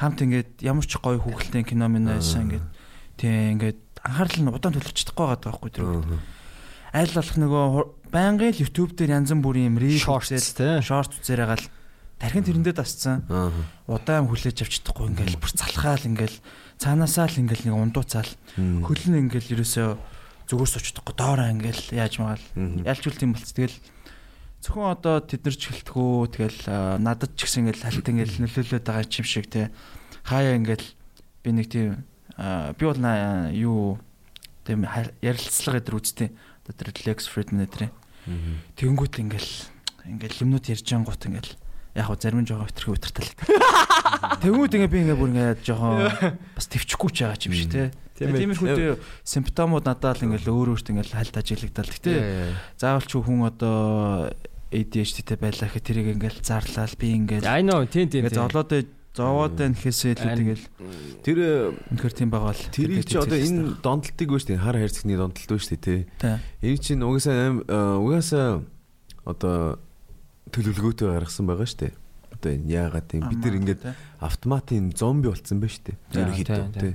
[0.00, 2.66] хамт ингээд ямар ч гоё хүүхэлтэй кино минь байсан ингээд
[3.20, 5.86] тий ингээд анхаарал нь удаан төлөвч чадахгүй байгаа байхгүй тэр.
[6.88, 7.66] Аль болох нөгөө
[8.08, 10.80] байнгын л YouTube дээр янз бүрийн юм рeel shorts тий.
[10.80, 11.68] short үзээр байгаа л
[12.16, 13.28] тархин тэрэндээ дасцсан.
[13.84, 16.38] Удаан хүлээж авч чадахгүй ингээл бүр залхаал ингээл
[16.80, 18.32] цаанаасаа л ингээл нэг ундууцаал.
[18.56, 20.17] Хөлн ингээл ерөөсөө
[20.48, 22.44] зүгээр суучдахгүй доороо ингээл яаж магаал
[22.88, 23.52] ялч үл тийм болц.
[23.52, 23.76] Тэгэл
[24.64, 26.60] зөвхөн одоо тэд нар ч хэлтгүү тэгэл
[26.98, 29.70] надад ч гэсэн ингээл хальт ингээл нөлөөлөд байгаа юм шиг те.
[30.24, 30.88] Хаяа ингээл
[31.44, 32.02] би нэг тийм
[32.40, 33.00] би бол
[33.52, 34.00] юу
[34.64, 34.88] тийм
[35.20, 36.28] ярилцлага гэдэр үзтээ.
[36.64, 37.92] Одоо тэр Lex Friedman эдрээ
[38.76, 39.52] тэгэнгүүт ингээл
[40.04, 41.52] ингээл юмнууд ярьж ангуут ингээл
[41.96, 43.32] яг хөө зарим жоохон өтөрхөө өтөртэй л.
[44.44, 47.88] Тэнгүүд ингээ би ингээ бүр ингээ жоохон бас төвчгүй ч байгаа юм шиг те.
[48.18, 51.86] Тиймэрхүү симптомууд надад л ингээл өөр өөрт ингээл хальт ажиглагдал.
[51.86, 52.12] Гэтэ
[52.74, 54.34] заавал ч хүн одоо
[54.74, 57.86] ADHD-тэй байлаа гэхэд тэрийг ингээл зарлал би ингээл I know.
[57.86, 58.26] Тийм тийм.
[58.26, 58.70] Ингээ зовлоод
[59.18, 60.66] зовоод байна гэхээсээ илүү тэгэл
[61.24, 61.38] тэр
[61.90, 65.58] үнэхэр тийм байгаа бол тэрийг чи одоо энэ донтолтыг вэ штэ хар хайрцагны донтолт вэ
[65.58, 66.00] штэ тий.
[66.62, 67.64] Энэ чинь угаасаа
[67.98, 68.62] угаасаа
[69.26, 69.80] одоо
[70.54, 71.96] төлөвлөгөөтэй гаргасан байгаа штэ.
[72.36, 73.26] Одоо энэ яагаад юм?
[73.32, 73.82] Бид нар ингээд
[74.22, 75.98] автоматын зомби болцсон байна штэ.
[76.14, 76.94] Ерөнхийдөө тий.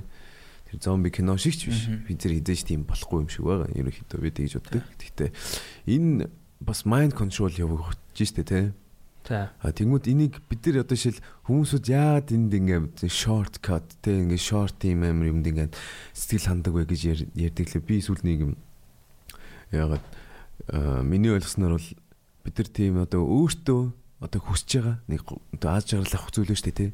[0.80, 1.86] зомби кино шиг ч биш.
[2.08, 3.70] Бид зэрэг хизээч тийм болохгүй юм шиг байгаа.
[3.74, 4.82] Ерөнхийдөө бид тэгж боддог.
[4.98, 5.30] Гэхдээ
[5.90, 6.30] энэ
[6.60, 8.72] бас mind control явагдаж штэ тий.
[9.24, 9.56] За.
[9.60, 11.16] А тэгмүүд энийг бид нар одоо шил
[11.48, 15.72] хүмүүсүүд яагаад энд ингээ short cut те ингээ short юм амир юмд ингээ
[16.12, 17.88] сэтгэл хандаг вэ гэж ярьдаг лээ.
[17.88, 18.52] Би сүүл нэг юм
[19.72, 20.04] яагаад
[21.08, 21.88] миний ойлгосноор бол
[22.44, 23.82] бид нар тийм одоо өөртөө
[24.20, 25.24] одоо хүсэж байгаа нэг
[25.56, 26.90] одоо аз жаргал авах зүйл шүү дээ тий.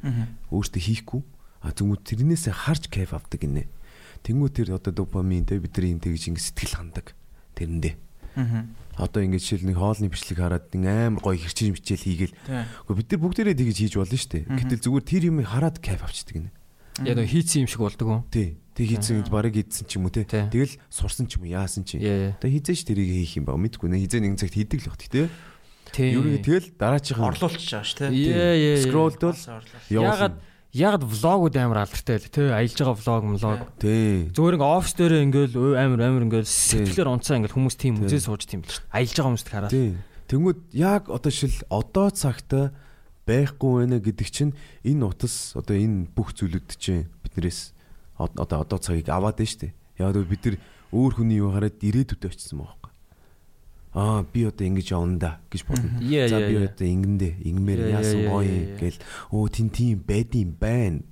[0.55, 1.21] Өөртөө хийхгүй
[1.61, 3.69] А тэгмүүд тэрнээсээ харж кайф авдаг гинэ.
[4.25, 7.13] Тэнгүү тэр одоо допамин те бидний тэгж ингэ сэтгэл хандаг
[7.57, 7.95] тэрэндээ.
[8.37, 8.65] Аа.
[9.01, 12.37] Одоо ингэ жишээл нэг хоолны бичлэг хараад нэг амар гоё хэрчиж мичээл хийгээл.
[12.37, 14.45] Гэхдээ бид нар бүгдээрээ тэгж хийж болно шүү дээ.
[14.61, 16.53] Гэтэл зүгээр тэр юм хараад кайф авчдаг гинэ.
[17.01, 18.21] Яг нэг хийцэн юм шиг болдог уу?
[18.29, 18.61] Тий.
[18.77, 20.29] Тэг хийцэн барыг хийдсэн ч юм уу те.
[20.29, 21.97] Тэгэл сурсан ч юм уу яасан чи.
[21.97, 25.29] Тэг хизээш тэрийг хийх юм ба мэдгүй нэ хизээ нэгэн цагт хийдэг л бах тий.
[26.13, 28.85] Юу нэг тэгэл дараачихын орлуулчих байгаа ш тий.
[28.85, 29.39] Скролдвол
[29.89, 30.37] ягаад
[30.73, 34.31] яг влогууд амар алдартай л тий аялж байгаа влог влог тий.
[34.31, 38.47] Зүгээр ингээ офс дээр ингээл амар амар ингээл сэтгэлээр унцаа ингээл хүмүүс тийм үзээ сууж
[38.47, 39.75] тийм шүү аялж байгаа хүмүүст хараад.
[39.75, 39.99] Тий.
[40.31, 42.71] Тэнгүүд яг одоо шил одоо цагта
[43.27, 44.55] байхгүй байна гэдэг чинь
[44.87, 47.75] энэ утас одоо энэ бүх зүйлүүд чинь биднээс
[48.15, 49.75] одоо одоо цагийг аваад байна шүү дээ.
[49.99, 50.57] Яг бид нар
[50.95, 52.80] өөр хүний юу хараад ирээдүйдээ очсон байгаа
[53.95, 55.99] аа би одоо ингэж явна да гэж бодно.
[56.31, 58.99] За би одоо ингэндээ ингэмээр яасан гоё гэл
[59.35, 61.03] өө тин тийм байдсан байна.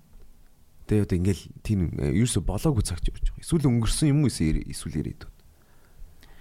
[0.86, 3.42] Тэгээ одоо ингээл тийм ерөөсө болоогүй цагч явж байгаа.
[3.42, 5.34] Эсвэл өнгөрсөн юм уу эсвэл ирээдүйд.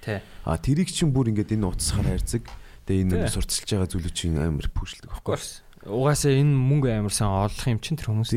[0.06, 0.22] Тэ.
[0.46, 2.46] А тэрийг чинь бүр ингээд энэ утас хараа хайрцаг.
[2.86, 5.67] Тэгээ энэ сурталчилж байгаа зүйлүүд чинь амар пүүшлдэг байхгүй.
[5.88, 8.32] Угаасаа энэ мөнгө амар сайн олох юм чинь тэр хүмүүс.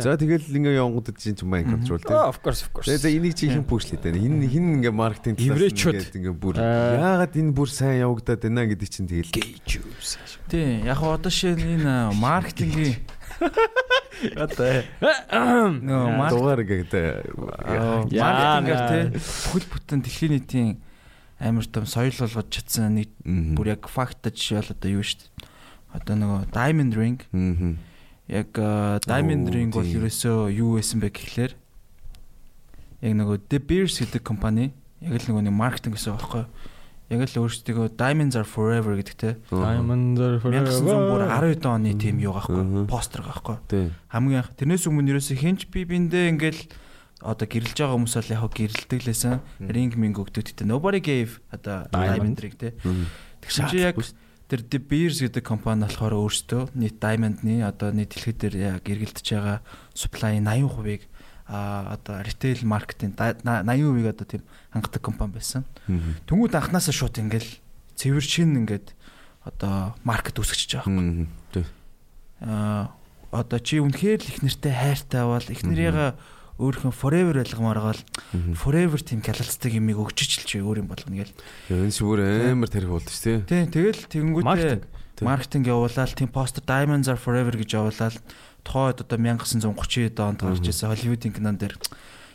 [0.00, 2.14] За тэгэл ингээ явангуудад чинь ч mind control тийм.
[2.14, 2.88] Of course of course.
[2.94, 4.22] За энийг чи хэн пүүшлээ дээ.
[4.22, 6.14] Хин хин ингээ маркетинг Еврейчүүд.
[6.14, 9.34] ингээ бүр яагаад энэ бүр сайн явагдаад байна гэдэг чинь тэгэл
[10.46, 10.86] Тийм.
[10.86, 12.96] Яг одоо шин энэ маркетингийн
[14.38, 14.86] одоо
[15.82, 17.34] нөө дугаар гэдэг
[18.14, 20.70] маркетингээр те бүхэл бүтэн дэлхийн нийтийн
[21.42, 25.31] амар том соёл болгож чадсан нэг бүр яг факт жишээ бол одоо юу шүү дээ.
[25.92, 27.76] Одоо нөгөө Diamond Ring Аа.
[28.28, 28.52] яг
[29.04, 31.52] Diamond Ring бол ерөөсөө юу байсан бэ гэхлээр
[33.02, 36.44] яг нөгөө De Beers гэдэг компани яг л нөгөө нэг маркетинг гэсэн байхгүй.
[37.12, 39.36] Яг л өөрсдөө Diamonds are forever гэдэг те.
[39.52, 42.40] Diamond 1910 оны тийм юу Мгм.
[42.40, 42.86] gaахгүй.
[42.88, 43.56] Постэр gaахгүй.
[43.68, 43.90] Тий.
[44.08, 46.62] хамгийн анх тэрнээс өмнө ерөөсөө хинч би биндээ ингээл
[47.20, 49.34] одоо гэрэлж байгаа хүмүүс бол яг гэрэлдэг лээсэн
[49.68, 52.38] ринг минг өгдөг гэдэг nobody gave одоо Diamond.
[52.40, 52.72] ring те
[53.44, 53.94] тэгсэн чи яг
[54.52, 59.24] тэр De Beers гэдэг компани болохоор өөрсдөө нийт diamond-ны одоо нийт дэлхийд дээр яг эргэлдэж
[59.32, 59.64] байгаа
[59.96, 61.08] supply-ийн 80%-ийг
[61.48, 64.44] а одоо retail market-ийн 80%-ийг одоо тийм
[64.76, 65.64] хангадаг компани байсан.
[66.28, 67.48] Тэнгүүд анханасаа шууд ингээл
[67.96, 68.92] цэвэр шин ингээд
[69.48, 71.24] одоо маркет үүсгэж байгаа.
[71.56, 71.64] Тий.
[72.44, 72.92] Аа
[73.32, 76.12] одоо чи үнэхээр л их нэртэй хайртай бол их нэрийгээ
[76.60, 78.00] өөрхөн forever байлгамаар гал
[78.56, 81.32] forever тийм гялалцдаг юмыг өгчөж л чи өөр юм болгоно гэл.
[81.70, 82.20] Энэ бүр
[82.52, 83.92] амар тарих болд шүү Тийм тий.
[83.92, 84.80] тэгэл тэгэнгүүтээ
[85.22, 85.66] Маркетинг.
[85.70, 88.16] Явуулаад тийм постэр diamonds are forever гэж явуулаад
[88.66, 91.78] тухайд одоо 1930 онд гарч ирсэн Hollywood-ийн кинон дээр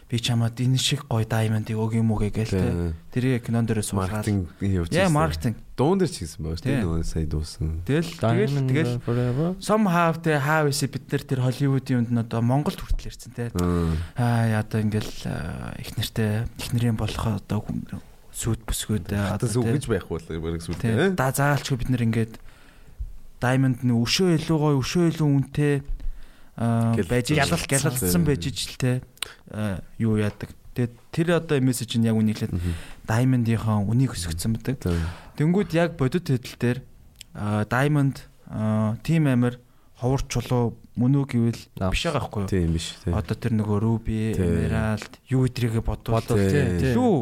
[0.08, 2.48] би чамаад энэ шиг гоё diamond-ыг өг юм уу гээл.
[2.48, 2.96] Тий.
[3.12, 4.24] Тэрийг кинон дээрээ суулгаад.
[4.24, 5.60] Маркетинг явуулж Яа маркетинг.
[5.76, 6.64] Дуун дээр ч хийсэн дээ.
[6.64, 6.80] Тий.
[6.80, 7.84] Нөгөө сая дуусан.
[7.84, 9.48] Тэгэл тэгэл тэгэл forever.
[9.60, 13.52] somehow те how is бид нар тэр Hollywood-ийн үнд нь одоо Монголд хүртэл ирсэн те.
[14.16, 17.68] Аа одоо ингээл аа, их нэртэй их нэрийн болох одоо
[18.32, 19.70] сүйт бүсгүүд Хатас одоо те.
[19.76, 20.96] үгэж байх бол Тий.
[20.96, 21.12] тий.
[21.20, 22.34] Да заалчгүй бид нэр ингээд
[23.44, 25.76] diamond нь өшөө илүү гоё, өшөө илүү үнэтэй
[26.58, 27.12] аа Гялалцсан.
[27.12, 28.92] байж ижил гялалцсан байж ижил те
[29.98, 30.52] юу яадаг.
[30.78, 32.54] Тэгээд тэр одоо мессеж нь яг үнийхлээд
[33.10, 34.78] diamond-ийнхаа үнийг өсгөцсөн байдаг.
[35.38, 36.80] Тэнгүүд яг бодит хэдэл дээр
[37.34, 38.22] аа, diamond
[39.04, 39.58] тим амир
[39.98, 42.50] ховор чулуу мөн үү гэвэл биш байгаа байхгүй юу?
[42.50, 42.94] Тийм биш.
[43.10, 43.78] Одоо тэр нөгөө
[44.38, 44.46] Тий.
[44.46, 46.94] emerald юу эдрийгэ бодвол Бодвол, тий, тий.
[46.94, 47.14] илүү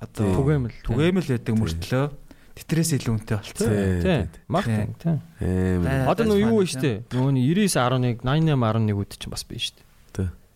[0.00, 0.24] одоо.
[0.32, 0.76] Түгээмэл.
[0.84, 2.04] түгээмэл байдаг мөртлөө
[2.56, 3.68] тэтрээс илүү үнэтэй болцсон.
[3.68, 4.00] Тий.
[4.00, 4.20] Тий.
[4.48, 5.16] Маркетинг тий.
[5.44, 6.08] Амар.
[6.08, 6.92] Одоо нөгөө юу вэ штэ?
[7.12, 9.80] Нөгөө нь 99 11 88 11 үүд чинь бас биш штэ.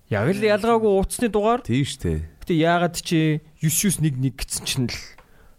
[0.09, 1.61] Яг л ялгаагүй утасны дугаар.
[1.63, 2.19] Тийм шүү дээ.
[2.45, 4.97] Гэтэ яагаад чи 9911 гэсэн чинь л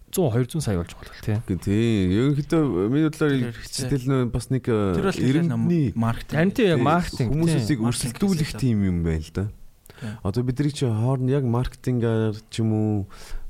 [0.10, 1.38] 100 200 сая болж болох тий.
[1.38, 2.10] Гэ- Тийм.
[2.18, 6.54] Ерөнхийдөө миний бодлоор хэтэл нөө бас нэг бол эрдэнэний маркетинг.
[6.58, 7.30] Тий яг маркетинг.
[7.30, 9.46] хүмүүсийг өрсөлдүүлэх тийм юм байна л да.
[10.26, 12.98] Одоо бидний чи хооронд яг маркетингаар ч юм уу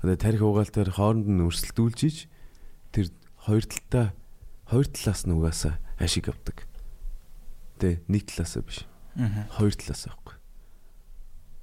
[0.03, 2.27] тарих угаалтаар хооронд нь өрсөлдүүлж иж
[2.91, 3.07] тэр
[3.47, 4.11] хоёр талтай
[4.67, 6.67] хоёр талаас нь угаасаа ашиг авдаг.
[7.79, 8.83] Тэ нэг талаасаа биш.
[9.15, 9.47] Мгм.
[9.55, 10.28] Хоёр талаас аахгүй.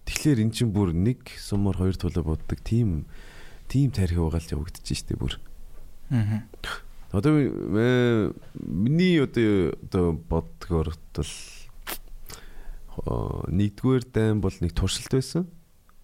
[0.07, 3.11] Тэгэхээр эн чинь бүр нэг сумаар хоёр тулаа боддог тийм
[3.67, 5.37] тийм тарих угаалж явагдаж штэ бүр.
[6.11, 6.47] Мгм.
[7.11, 11.33] Одоо э, миний одоо одоо бодгоор бол
[13.05, 15.51] оо, нэгдүгээр дайн бол нэг туршилт байсан.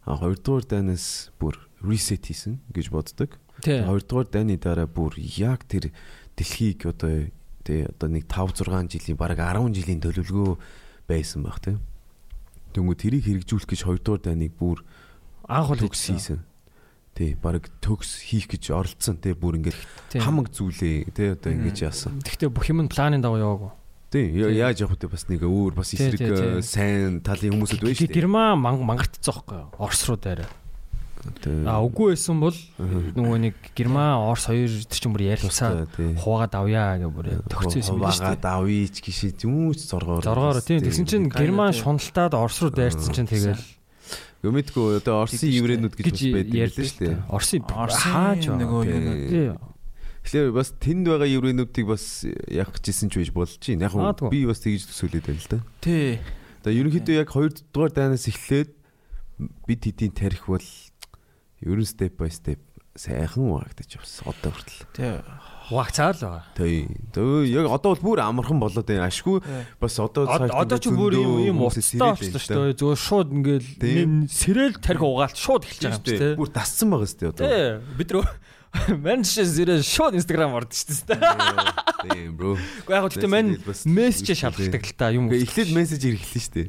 [0.03, 3.39] А хоёрдугаар дайнаас бүр reset хийсэн гэж боддог.
[3.87, 5.95] Хоёрдугаар дайны дараа бүр яг тэр
[6.35, 7.31] дэлхийг одоо
[7.63, 10.59] тий одоо нэг 5 6 жилийн бараг 10 жилийн төлөвлөгөө
[11.07, 11.79] байсан баг тий.
[12.73, 14.81] Тэнгүү тэрийг хэрэгжүүлэх гэж хоёрдугаар дайныг бүр
[15.49, 16.41] Анх бол хийсэн.
[17.13, 19.77] Тий бараг төгс хийх гэж оролцсон тий бүр ингээд
[20.17, 22.25] хамаг зүйлээ тий одоо ингэж яасан.
[22.25, 23.71] Гэхдээ бүх юм нь планын дагуу яваагүй.
[24.13, 28.09] Тий яаж явах вэ бас нэг өөр бас эсрэг э, сайн талын хүмүүсүүд байна шүү
[28.09, 28.17] дээ.
[28.17, 29.69] Герман манг- мангартцсан байхгүй юу?
[29.77, 30.49] Орос руу дайраа.
[31.67, 32.57] А үгүй байсан бол
[33.15, 34.71] нөгөө нэг Герман Орос хоёр
[35.15, 36.19] бүр ярилцаа тий.
[36.19, 38.27] хуваагаад авъя гэж бүр төгссөн юм биш үү?
[38.27, 40.27] Хуваагаад авъяч гişи зүүч зоргоор.
[40.27, 43.63] Зоргоор тийм тэгсэн чинь Герман шуналтаад Орос руу дайрцсан чинь тэгэл
[44.43, 47.19] Гүмэдгүй одоо Орсын еврейнүүд гэж байдаг ярьдаг л шүү дээ.
[47.31, 48.83] Орсын хааж нөгөө
[49.31, 49.55] Тий.
[50.27, 53.79] Тэгэхээр бас тэнд байгаа еврейнүүдийг бас явах гэжсэн ч байж болж чинь.
[53.79, 53.95] Яг
[54.35, 55.59] би бас тэгж төсөөлөд байна л да.
[55.79, 56.19] Тий.
[56.63, 58.71] Одоо ерөнхийдөө яг 2 дугаар дайнаас эхлээд
[59.67, 60.63] бид хэдийн тарих бол
[61.63, 62.61] ерөн степ бай степ
[62.93, 64.85] сайхан ваагдаж явсан одоо хүртэл.
[64.93, 65.17] Тий.
[65.73, 66.45] Хугацаа л байгаа.
[66.53, 66.85] Тий.
[67.15, 69.09] Тэгээ яг одоо бол бүр амархан болоод байна.
[69.09, 69.41] Ашгүй
[69.81, 72.77] бас одоо Од- цааш Одоо ч бүр юм уцтай болчихсон шүү дээ.
[72.77, 76.37] Зүгээр шууд ингээл нэг сэрэл тарих угаалт шууд эхэлж байгаа юм чи тээ.
[76.37, 77.49] Бүр тасцсан байгаа сте одоо.
[77.49, 77.97] Тий.
[77.97, 78.25] Бид рүү
[79.05, 81.21] меншэ зэрэг шууд инстаграм орд шүү дээ.
[82.03, 82.57] Тийм бро.
[82.85, 83.51] Гэхдээ яг гэхдээ мань
[83.89, 85.29] мессеж шалгалдаг л та юм.
[85.33, 86.63] Эхлээд мессеж ирэхлээ штэ.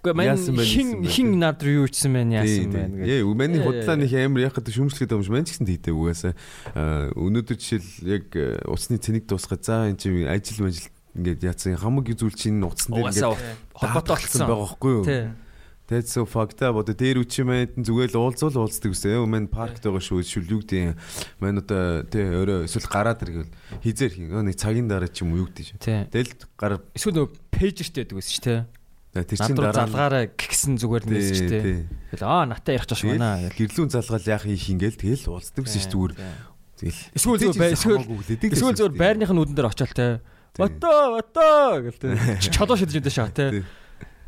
[0.00, 0.32] Гэхдээ мань
[0.64, 3.04] хин гэсэн хин над руу юу ичсэн байна яасан байна гэж.
[3.04, 3.66] Ээ, миний Ээ.
[3.68, 6.32] худлаа нэг амар яг гэдэг шүмжлэхэд юм шиг маань ч гэсэн тийдэг угаасаа.
[6.72, 11.76] Аа, Өнөөдөр жишээл яг э, уцсны цэник дуусгаад за энэ чинь ажил мажил ингээд яцсан
[11.76, 13.36] хамаг зүйл чинь утсан дээр ингээд
[13.76, 14.40] холбоотой болсон.
[14.48, 15.04] байгаа байхгүй юу?
[15.04, 15.24] Тий.
[15.90, 16.78] That's so fucked up.
[16.78, 18.94] Одоо дээр үчимэд зүгээр л уулзвал уулздаг.
[18.94, 20.22] Юу мэн паркт байгаа шүү.
[20.22, 20.94] Шүл юу гэдэг.
[21.42, 23.50] Мэн одоо тий өөрөө эсвэл гараад ирвэл
[23.82, 24.30] хизээр хин.
[24.30, 25.82] Нэг цагийн дараа ч юм уу юу гэдэг.
[25.82, 26.06] Тий.
[26.14, 28.62] Тэгэл гар Эсвэл нөгөө пэйжертэй байдаг гэсэн шүү дээ.
[29.10, 31.78] Тэр Над чин руу дараа залгаараа гихсэн зүгээр тий.
[32.14, 35.90] Тэгэл аа натаа ярих чаш байна гэрлүүн залгаал яах хийх ингээл тэгэл уулздаг гэсэн чинь
[35.90, 36.12] зүгээр
[36.78, 37.38] тэгэл Эсвэл
[37.74, 38.06] эсвэл-
[38.54, 40.22] Эсвэл зүгээр байрных нь нүдэн дээр очиол те.
[40.54, 41.46] Бата бата
[41.82, 42.08] гэл те.
[42.54, 43.50] Чодоо шидэж энэ шаа те.
[43.50, 43.64] Тий.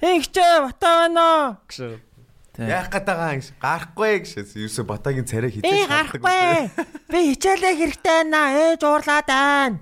[0.02, 1.78] Ингэчээ бата байна гэж.
[2.52, 2.68] Тий.
[2.68, 4.28] яах гээд байгаа юм шиг гарахгүй гэж
[4.60, 6.28] ерөөсө батагийн царай Ээ хитэж гарахгүй.
[7.08, 8.40] Би хичээлээ хэрэгтэй байна.
[8.52, 9.78] Ээж уурлаад байна.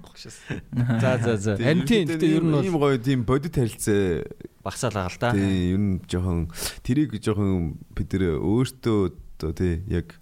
[1.03, 1.53] За за за.
[1.59, 4.23] Харин тийм гэтээ ер нь бол ийм гоё тийм бодит харилцаа
[4.65, 5.33] багсаал байгаа л да.
[5.33, 6.49] тий ер нь жоохон
[6.85, 8.99] тэрийг жоохон бид нэр өөртөө
[9.41, 10.21] одоо тий яг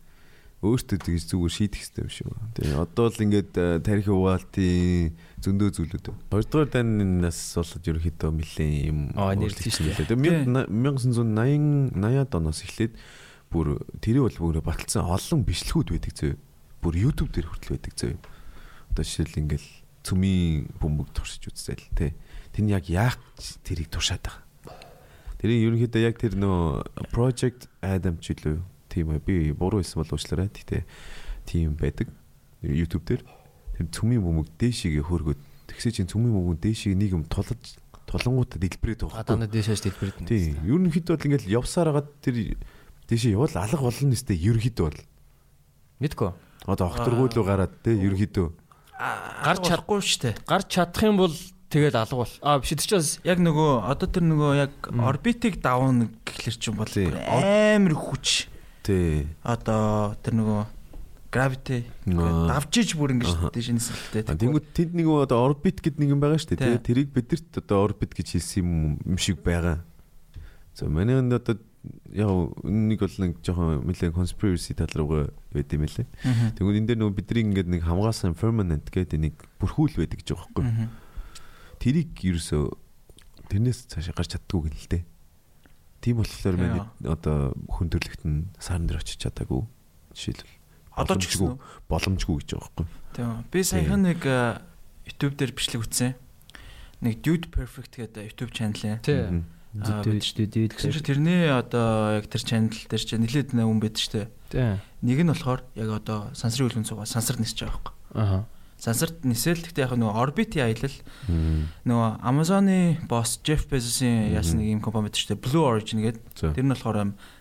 [0.59, 2.51] өөртөө тэгж зүгээр шийдэх хэрэгтэй юм шиг байна.
[2.51, 6.07] Тий одоо л ингээд э, тарих угаалтын зөндөө зүйлүүд.
[6.35, 8.99] Хоёрдугаар даннаас болоод ерөөхдөө нэлээд юм
[9.95, 10.19] дээ.
[10.19, 10.51] дээ.
[10.51, 12.99] 1980 80-аад оноос эхлээд
[13.55, 16.35] бүр тэрий бол бүр баталсан олон бичлэгүүд байдаг зөө.
[16.83, 18.19] Бүр YouTube дээр хүртэл байдаг зөө.
[18.99, 19.71] Одоо жишээл ингээл
[20.03, 22.19] цүмийн бөмбөг туршиж үзсэл тий.
[22.59, 23.15] Тэр нь яг яах
[23.63, 24.43] тэрийг туршаад байгаа.
[25.39, 26.83] Тэрийг ерөнхийдөө яг тэр нөө
[27.15, 28.59] Project Adam ч илүү
[28.91, 30.51] тийм ээ би буруу хэлсэн бол уучлаарай.
[30.51, 30.83] Гэтэ
[31.47, 32.11] тийм байдаг
[32.67, 33.23] YouTube дээр
[33.79, 35.39] тэр цүмийн бөмбөг дээшигээ хөргөд
[35.71, 37.79] тэгсээ чинь цүмийн бөмбөг дээшиг нэг юм тулж
[38.11, 39.23] толонгуудад дэлбэрээд байгаа.
[39.23, 40.27] Гадааны дэшээс дэлбэрээд.
[40.27, 40.59] Тийм.
[40.67, 42.59] Ерөнхийдөө бол ингээл явсаар хагаад тэр
[43.07, 45.01] дээшээ явал алга болно нэстэ ерөнхийдөө бол.
[46.03, 46.31] Мэдгүй.
[46.67, 48.67] Одоо огторгуул руу гараад те ерөнхийдөө
[48.99, 50.35] гарч чадахгүй штэ.
[50.43, 51.35] Гарч чадах юм бол
[51.69, 52.35] тэгэл алга бол.
[52.43, 56.89] Аа биш тэр чинь Яг нөгөө одоо тэр нөгөө яг орбитыг давна гэхлэр чинь бол
[56.89, 58.49] амар хүч.
[58.83, 59.29] тий.
[59.45, 60.63] Одоо тэр нөгөө
[61.29, 62.57] gravity Аа.
[62.57, 64.25] давж иж бүр ингэж тийш нисэлтэй.
[64.25, 66.81] Тэнгүүд тэнд нэг одоо орбит гэд нэг юм байгаа шүү дээ.
[66.81, 69.85] Тэрийг бидэрт одоо орбит гэж хэлсэн юм юм шиг байгаа.
[70.73, 71.61] За манай энэ одоо
[72.17, 72.33] яг
[72.65, 76.09] нэг бол нэг жоохон нэлээд conspiracy тал руугаа байд юм лээ.
[76.57, 80.49] Тэгвэл энэ дээр нөгөө бидний ингээд нэг хамгаалсан permanent гэдэг нэг бүрхүүл байдаг гэж байгаа
[80.49, 80.89] байхгүй.
[81.79, 82.63] Тэрийг ерөөсөө
[83.49, 85.05] тэрнээс цаашаа гарч чаддгүй гэнэ л дээ.
[86.03, 89.67] Тийм болохоор манай одоо хүн төрлөخت нь сарн дээр очиж чадаагүй.
[90.15, 90.59] Жишээлбэл
[90.99, 92.87] Одоо ч гэсэн боломжгүй гэж байгаа байхгүй.
[93.15, 93.31] Тийм.
[93.51, 94.21] Би саяхан нэг
[95.07, 96.19] YouTube дээр бичлэг үтсэн.
[97.03, 98.99] Нэг Dude Perfect гэдэг YouTube channel.
[98.99, 99.23] тий.
[99.31, 99.47] Мгм.
[99.79, 103.67] Аа, Дээд дээд дээд Тэгсэн чинь тэрний одоо яг тэр channel дээр чинь нэлээд нэг
[103.69, 104.27] хүн байд штэ.
[104.51, 104.83] Тий.
[105.07, 107.95] Нэг нь болохоор яг одоо сансрын цугаа сансар нисэж байгаа байхгүй.
[108.19, 108.43] Аа.
[108.79, 110.97] Сансарт нисэл гэхдээ яг нөгөө орбитын аялал
[111.83, 112.79] нөгөө Amazon-ы
[113.11, 115.43] босс Jeff Bezos-ийн яасан нэг юм компани байдаг шүү дээ.
[115.43, 116.23] Blue Origin гэдэг.
[116.55, 116.99] Тэр нь болохоор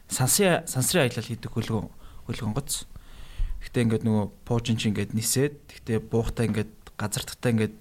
[0.09, 1.87] сансын сансрын аялал хийдэг хөлгөн
[2.25, 2.89] хөлгөн гоц.
[3.61, 7.75] Гэхдээ ингээд нөгөө пуужин чи ингээд нисээд гэхдээ буухтаа ингээд газартагтаа ингээд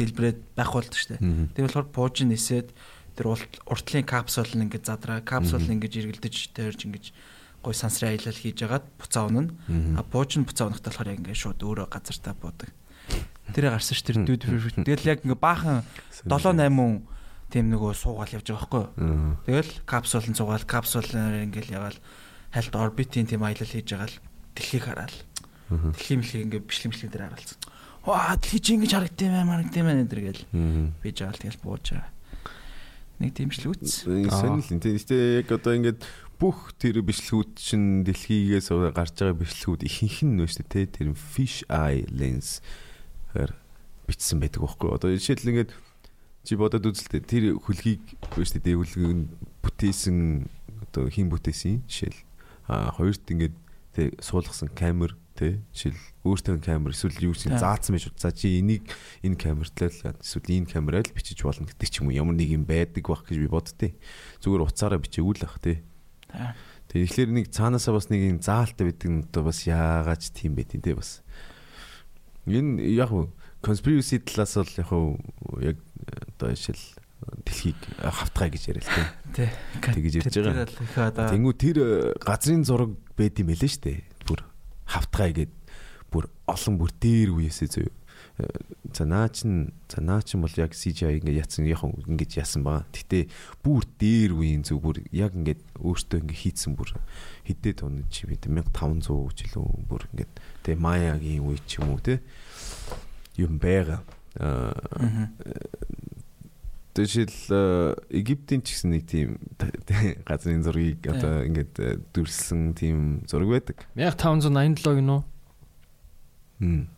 [0.00, 1.52] дэлбрээд байх болдог шүү дээ.
[1.52, 2.72] Тэр болохоор пуужин нисээд
[3.20, 7.12] тэр урт- уртлын капсул нь ингээд задраа капсул нь ингээд эргэлдэж тэрж ингээд
[7.60, 9.52] гой сансрын аялал хийж агаад буцаа унана.
[9.96, 12.72] А пуужин буцаа унахтаа болохоор яг ингээд шууд өөрөө газартаа буудаг.
[13.52, 15.84] Тэр гарсан ш тэр дүүд тэгэл яг ингээ баахан
[16.24, 17.04] 7 8
[17.52, 19.36] тийм нөгөө суугаал явж байгаа байхгүй юу.
[19.44, 21.98] Тэгэл капсул нь суугаал капсулаар ингээл яваал
[22.50, 24.18] хальт орбитын тийм аялал хийж байгаа л
[24.56, 25.16] дэлхийг хараал.
[25.70, 27.58] Дэлхийн мэлхийг ингээ бичлэг мэлхий дээр хараалцсан.
[28.08, 30.86] Ваа дэлхий чи ингэж харагдсан юм аа харагдсан юм аа энэ гэл Мгм.
[31.04, 32.10] бийж байгаа л тэгэл бууж байгаа.
[33.22, 33.94] Нэг тиймшлэг үтс.
[34.10, 34.82] Энэ сонирхол юм.
[34.82, 36.00] Тэгээ яг одоо ингээд
[36.42, 40.86] бүх тэр бичлэгүүд чинь дэлхийгээс гарч байгаа бичлэгүүд ихэнх нь нөө шүү дээ.
[40.90, 42.58] Тэр fish eye lens
[44.06, 44.88] бичсэн байдаг байхгүй?
[44.94, 45.70] Одоо жишээл ингээд
[46.44, 48.04] чи бодоод үзэлтэй тэр хөлгийг
[48.36, 49.20] биш үү дээгүүлгийг
[49.64, 50.46] бүтээсэн
[50.92, 52.20] одоо хин бүтээсэн жишээл
[52.68, 53.56] а хоёрт ингээд
[53.96, 55.98] тэг суулгасан камер тэ жишээл
[56.28, 57.56] өөртөө камер эсвэл юу Тий.
[57.56, 58.86] заацсан байж за чи энийг
[59.24, 62.52] энэ камерт л эсвэл энэ камераар л бичиж болно гэдэг ч юм уу ямар нэг
[62.54, 63.88] юм байдаг бах гэж би боддتي
[64.44, 65.82] зүгээр уцаараа бичээгүй л ах тэ.
[66.92, 70.76] Тэгэхээр нэг цаанаасаа бас нэг юм заалтай байдаг нь одоо бас яагаад ч тийм байт
[70.76, 71.23] юм те бас.
[72.46, 73.10] Энэ яг
[73.64, 75.18] conspiracy талаас бол яг уу
[75.64, 75.76] яг
[76.36, 76.84] одоо жишээл
[77.44, 79.08] дэлхийг хавтгай гэж яриа л.
[79.32, 79.48] Тэ.
[79.80, 81.32] Тэгэж ярьж байгаа.
[81.32, 81.88] Тэнгүү тэр э,
[82.20, 84.04] газрын зураг байд юм элэ штэ.
[84.28, 84.44] Бүр
[84.84, 85.52] хавтгай гэд
[86.12, 87.88] бүр олон бүр дээр үеэсээ зөө.
[88.34, 92.82] За наа чин за наа чин бол яг CGI ингээ яцсан яг ингэж яасан баа.
[92.90, 93.30] Гэтэ
[93.62, 96.98] бүр дээр үеийн зүг бүр яг ингээд өөртөө ингээ хийцэн бүр
[97.46, 100.32] хэдээд он чи бид 1500 жилөө бүр ингээд
[100.66, 102.18] тэ Маягийн үе ч юм уу те
[103.38, 104.02] юм байгаа.
[104.42, 105.30] Аа.
[106.94, 109.38] Тэшил э, Египтийн ч гэсэн нэг тийм
[110.26, 113.78] газрын зургийг одоо ингээд э, дүрслэн тийм зураг байдаг.
[113.98, 115.22] 1587 гинөө.
[116.62, 116.93] Хм.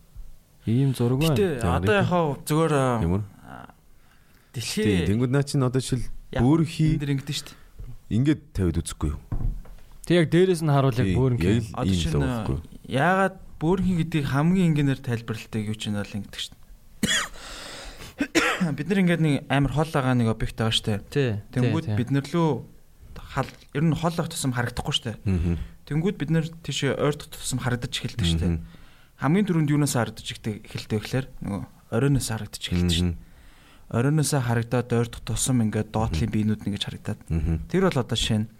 [0.67, 1.39] Ийм зураг байна.
[1.39, 2.75] Гэтэ одоо яхаа зүгээр.
[4.51, 6.11] Дэлхий Тэнгүүд наа чинь одоо жишээл
[6.43, 7.55] бүр энэ дэр ингэдэж штт.
[8.11, 9.21] ингээд тавиад үзэхгүй юу?
[10.07, 12.19] Тэг яг дээрээс нь харуул яг л Одоо чинь
[12.87, 16.55] яагаад бөөрхий гэдгийг хамгийн энгийнээр тайлбарладаг юу ч нь бол ингэдэг штт.
[18.77, 21.05] Бид нар ингээд нэг амар хол байгаа нэг объект байгаа штэ.
[21.53, 22.65] Тэнгүүд бид нар лөө
[23.21, 25.21] хал ер нь хол ах тусам харагдахгүй штэ.
[25.21, 25.61] Аа.
[25.85, 28.61] Тэнгүүд бид нар тийш ойртох тусам харагдаж эхэлдэг штэ.
[29.17, 31.27] Хамгийн түрүүнд юунаас харагдаж эхэлдэг гэхээр?
[31.41, 31.63] Нөгөө
[31.97, 33.17] оройноос харагдаж эхэлдэг штэ.
[33.89, 37.21] Оройноос харагдаад ойртох тусам ингээд доотлын биенүүд ингэж харагдаад.
[37.73, 38.51] Тэр бол одоо жишээ нь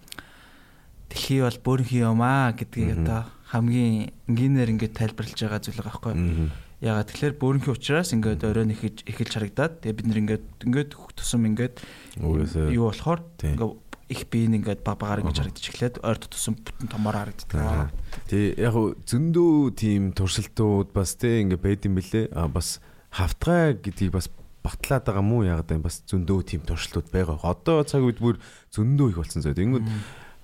[1.13, 6.13] дэлхий бол бөөрхий юм аа гэдгийг одоо хамгийн энгийнээр ингээд тайлбарлаж байгаа зүйл байгаа байхгүй
[6.17, 6.49] юу?
[6.77, 11.15] Ягаад тэгэхээр бөөрхий учраас ингээд оройн ихэж эхэлж харагдаад тэгээ бид нэр ингээд ингээд хөх
[11.15, 11.79] тусам ингээд
[12.21, 17.27] юу болохоор ингээд их биеийн ингээд баг багаар ингэж харагдаж эхлээд ойртох тусам бүтэн томоор
[17.27, 17.91] харагддаг.
[18.31, 22.31] Тэг яг хуу зөндөө тийм туршилтууд бас те ингээ байд юм бэлээ.
[22.31, 22.79] А бас
[23.11, 24.31] хавтгай гэдгийг бас
[24.63, 27.43] батлаад байгаа мó яг гэдэг бас зөндөө тийм туршилтууд байгаа.
[27.43, 28.39] Одоо цаг үед бүр
[28.71, 29.59] зөндөө их болсон зөө.
[29.59, 29.85] Тэнгүүд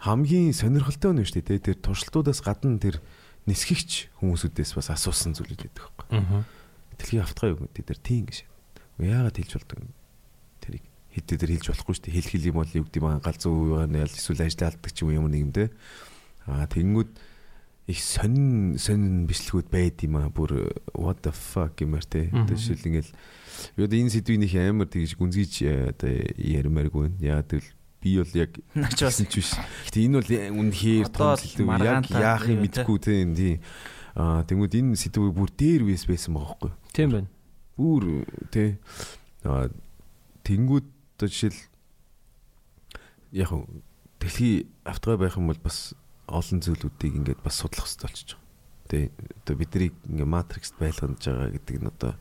[0.03, 1.63] хамгийн сонирхолтой нь шүү дээ.
[1.63, 1.71] те.
[1.71, 2.99] Тэр туршилтуудаас гадна тэр
[3.47, 6.43] нисгэгч хүмүүсүүдээс бас асуусан зүйлүүд байдаг байхгүй.
[6.99, 8.43] Дэлхийн хавтгай юу гэдэг тэр тийм гэж.
[8.99, 9.91] Яагаад хэлж болдог юм?
[11.13, 12.15] Хэдий тэр хэлж болохгүй шүү дээ.
[12.17, 15.09] Хэл хэл юм бол юу гэдэг юм галзуу юу яа эсвэл ажил алддаг ч юм
[15.13, 15.69] уу юм нэг юм те.
[16.49, 17.11] Аа тэгэнгүүт
[17.87, 22.33] их сонин сонин бичлэгүүд байд юм аа бүр what the fuck гэмээр те.
[22.33, 23.11] Жишээл ингээл
[23.77, 27.21] юу энэ сэдвийн их амар тэгж гүнзгийч э, одоо ярмааргүй байна.
[27.21, 27.69] Яа тэгэл
[28.01, 29.51] би бол яг Нач бас хэлсэн ч биш.
[29.85, 30.31] Гэтэ энэ бол
[30.65, 31.69] үнэхээр том сэдв.
[31.77, 32.61] Яг юу те.
[32.63, 33.57] мэдэхгүй те энэ тийм.
[34.17, 36.71] Аа тэгмүүд энэ сэдвийг бүр дээр үес байсан байгаа байхгүй?
[36.95, 37.29] Тийм байна.
[37.77, 38.77] бүр тий
[39.43, 39.67] аа
[40.45, 40.87] тэнгүүд
[41.23, 41.59] одоо жишээл
[43.31, 43.63] яг хөө
[44.19, 45.95] дэлхий автгай байх юм бол бас
[46.27, 48.43] олон зүйлүүдийг ингээд бас судлах хэрэгтэй болчихж байгаа.
[48.91, 49.03] Тий
[49.39, 52.19] одоо биднийг ингээ матрикст байлгаж байгаа гэдэг нь одоо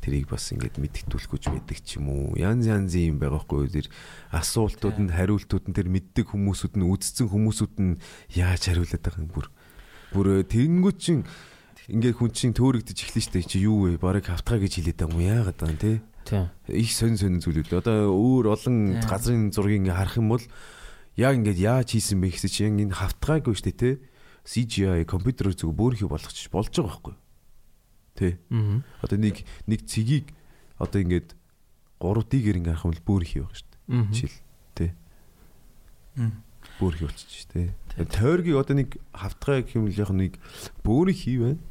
[0.00, 2.40] тэрийг бас ингээд мэдгдүүлэхгүйч мэддэг ч юм уу.
[2.40, 3.92] Янз янзын юм байгаа хгүй тэр
[4.32, 8.00] асуултууд нь хариултууд нь тэр мэддэг хүмүүсүүд нь үдцсэн хүмүүсүүд нь
[8.32, 9.46] яаж хариулаад байгаа юм бүр
[10.16, 11.28] бүр тэнгүүд чин
[11.92, 14.00] ингээд хүн чинь төөрөгдөж эхлэн штэ чи юу вэ?
[14.00, 16.00] Бараг хавтгаа гэж хэлээд байгаа юм яагаад те?
[16.00, 16.08] Тийм.
[16.68, 17.72] Их сонь сонь зүйлүүд.
[17.72, 20.44] Одоо өөр олон газрын зургийг харах юм бол
[21.16, 23.90] яг ингээд яаж хийсэн бэ гэсэн чинь энэ хавтгаагүй штэ те?
[24.48, 27.14] CGI компьютерээр зүг бөөрхий болгочих болж байгаа байхгүй?
[28.16, 28.38] Тэ.
[29.04, 30.32] Одоо нэг нэг цэгийг
[30.78, 31.36] одоо ингээд
[32.00, 33.76] 3D-гээр ингээ харах юм бол бөөрхий байгаа штэ.
[33.92, 34.08] Аа.
[34.14, 34.40] Жишээл
[34.78, 34.86] тэ.
[36.78, 37.74] Бөөрхий болчих штэ.
[38.14, 40.32] Тойргийг одоо нэг хавтгай гэх юм бол яг нэг
[40.86, 41.62] бөөрхий байна.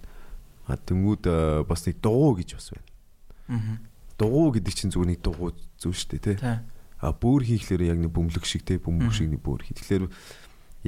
[0.67, 1.23] А тэнгууд
[1.65, 3.79] бас нэг дугуй гэж бас байна.
[4.17, 6.37] Дугуй гэдэг чинь зүгээр нэг дугуй зүйл шүү дээ тий.
[6.41, 6.57] Тий.
[6.97, 9.77] А бөөр хийхлээр яг нэг бөмбөлөг шиг тий бөмбөг шиг нэг бөөр хий.
[9.77, 10.05] Тэгэхээр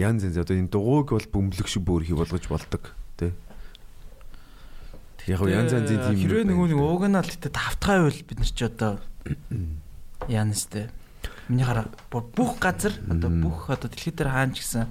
[0.02, 2.84] янз янз одоо энэ дугуйг бол бөмбөлөг шиг бөөр хий болгож болдог
[3.22, 3.32] тий.
[5.30, 8.50] Яг янз янзын тийм хэрвээ нөгөө нэг ууг нь л тэгтээ тавтгай байвал бид нар
[8.50, 8.92] ч одоо
[10.26, 10.90] яана сте.
[11.46, 14.90] Миний хараа бүх газар одоо бүх одоо дэлхий дээр хаана ч гэсэн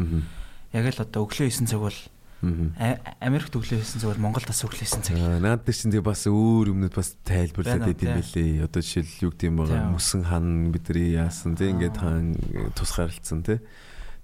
[0.70, 1.98] яг л одоо өглөө 9 цаг бол
[2.38, 5.18] Америкт өглөө 9 цаг бол Монголд бас өглөө 9 цаг.
[5.42, 8.62] Наад дээр чинь бас өөр юмнууд бас тайлбарлаад байт юм бэлээ.
[8.62, 9.58] Одоо жишээл юу Тийм.
[9.58, 12.38] байгаа мөсөн хан бидний яасан тий ингээд хаан
[12.78, 13.58] тус гаралцсан тий.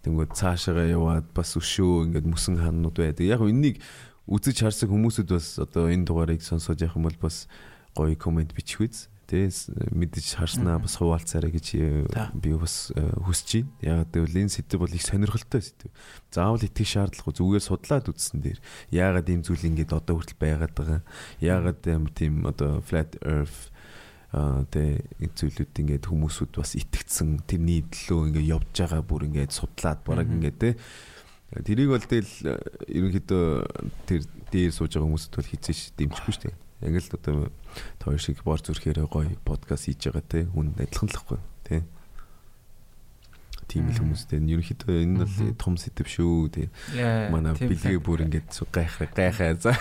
[0.06, 3.26] Тэнгүүд цаашаагаа яваад бас өшөө ингээд мөсөн ханууд байдаг.
[3.26, 3.82] Яг энэнийг
[4.30, 7.50] үзэж харсан хүмүүсүүд бас одоо энэ дугаарыг сонсоод явах юм бол бас
[7.98, 9.10] гоё комент бичих үз.
[9.34, 9.50] Тэ
[9.90, 12.06] мэдэж харснаа бас хуваалцаарай гэж э,
[12.38, 14.06] би бас э, хүсэж байна.
[14.06, 15.90] Яг гэвэл энэ сэдв бол их сонирхолтой сэдв.
[16.30, 18.62] Заавал итгэх шаардлагагүй зүгээр судлаад үзсэн дээр
[18.94, 21.00] яагаад ийм зүйл ингэж одоо хүртэл байгаад байгаа.
[21.42, 21.82] Яагаад
[22.14, 23.74] тийм одоо flat earth
[24.70, 30.30] тэ зүйлүүд ингээд хүмүүсүүд бас итгэцэн тэрний төлөө ингээд явж байгаа бүр ингээд судлаад бараг
[30.30, 30.70] ингээд тэ
[31.62, 32.54] тэрийг бол тэгэл э,
[32.98, 33.46] ерөнхийдөө
[34.10, 36.63] тэр дээр сууж байгаа хүмүүсд бол хизээш дэмжихгүй шүү дээ.
[36.84, 37.48] Яг л одоо
[37.98, 41.82] тоор шиг бор зүрхээр гоё подкаст хийж байгаа те хүн адилхан л хгүй те.
[43.64, 46.68] Тийм л хүмүүстэй ерөнхийдөө энэ бол том сэдв шүү те.
[47.32, 49.72] Манай бэлгээ бүр ингээд гайхаа гайхаа за.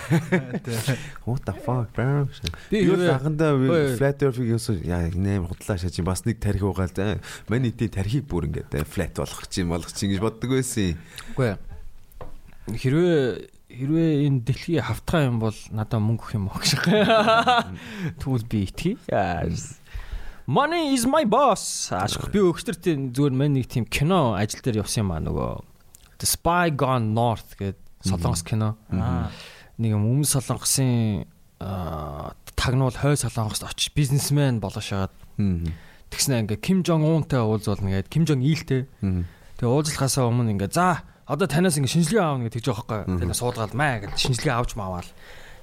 [1.28, 2.26] What the fuck bro.
[2.72, 4.00] Анхандаа Ой.
[4.00, 7.20] flat earth-ийг яасан яа нээр худлаа шааж бас нэг тарих угаал за.
[7.52, 10.96] Манай нийтийн тарихыг бүр ингээд э, flat болгох чинь болгох чинь гэж боддог байсан.
[11.36, 11.58] Үгүй ээ.
[12.72, 13.20] Хэрвээ
[13.74, 16.72] хэрвээ энэ дэлхий хавтгай юм бол надад мөнгө өгөх юм уу гэж.
[18.22, 19.02] Тэгвэл би итгэе.
[20.46, 21.90] Money is my boss.
[21.90, 25.52] Ашиг би өгчтөртийн зүгээр мань нэг тийм кино ажил дээр явсан юм аа нөгөө
[26.20, 28.76] The Spy Gone North гэдэг солонгос кино.
[28.92, 31.24] Нэг юм өмнө солонгосын
[32.60, 35.16] тагнуул хой солонгост очиж бизнесмен болоо шагаад
[36.12, 38.84] тэгснэ ингээ Ким Жон Унтай уулзуулна гэдэг Ким Жон Илтэй.
[39.00, 43.20] Тэгээ уулзлахаасаа өмнө ингээ за одоо танаас ингээ шинжилгээ аавна гэж тэгж байгаа байхгүй.
[43.24, 45.08] Тэгээ суудгаал маа гэж шинжилгээ авч маавал.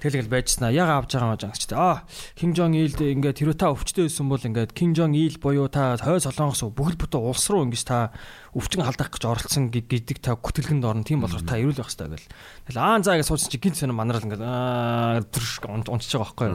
[0.00, 0.72] Тэгэл ингээл байжснаа.
[0.72, 1.76] Яг авч байгаа маа гэж.
[1.76, 5.68] Аа, Ким Жон Илд ингээд тэр та өвчтөй байсан бол ингээд Ким Жон Ил буюу
[5.68, 8.16] та хой солонгос бүхэл бүтэн улс руу ингэж та
[8.56, 11.04] өвчин халдах гэж оролцсон гэдэг та гүтгэлгэнд орно.
[11.04, 12.32] Тийм болохоор та ирүүл байх хэрэгтэй гэл.
[12.72, 16.48] Тэгэл аа заа гэж суусан чи гинт сонир манарал ингээд аа унтж байгаа байхгүй.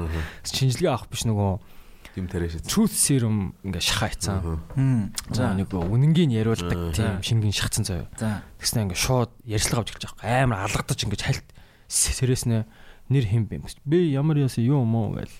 [0.50, 1.75] Шинжилгээ авах биш нөгөө
[2.16, 2.64] Тим тариаш.
[2.64, 4.40] truth serum ингээ шаха ицсан.
[4.76, 5.12] Хм.
[5.36, 8.08] За нэг үнэнгийн яриулдаг тийм шингийн шахацсан заяа.
[8.16, 8.42] За.
[8.64, 10.48] Тэгснэ ингээ шууд ярьцлага авч эхэлж байгаа.
[10.48, 11.48] Амар алгадаж ингээ хальт
[11.92, 12.64] сэрээснэ
[13.12, 13.68] нэр хэм бэ.
[13.84, 15.36] Би ямар яасан юу юм уу гэл.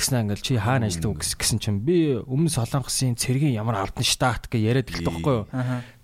[0.00, 4.48] Тэгснэ ингээл чи хаана ажиллав гэс- гэсэн чинь би өмнө солонгосын цэргийн ямар алдан штат
[4.50, 5.46] гэж яриад эхэлдэг байхгүй юу.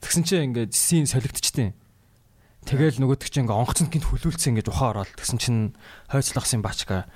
[0.05, 1.74] Тэгсэн чинь ингээ син солигдчихтیں۔
[2.70, 5.60] Тэгэл нөгөөдөг чинь ингээ онгоцонд гинт хүлүүлсэн ингээ ухаан ороод тэгсэн чинь
[6.12, 7.10] хойцлогсын бачка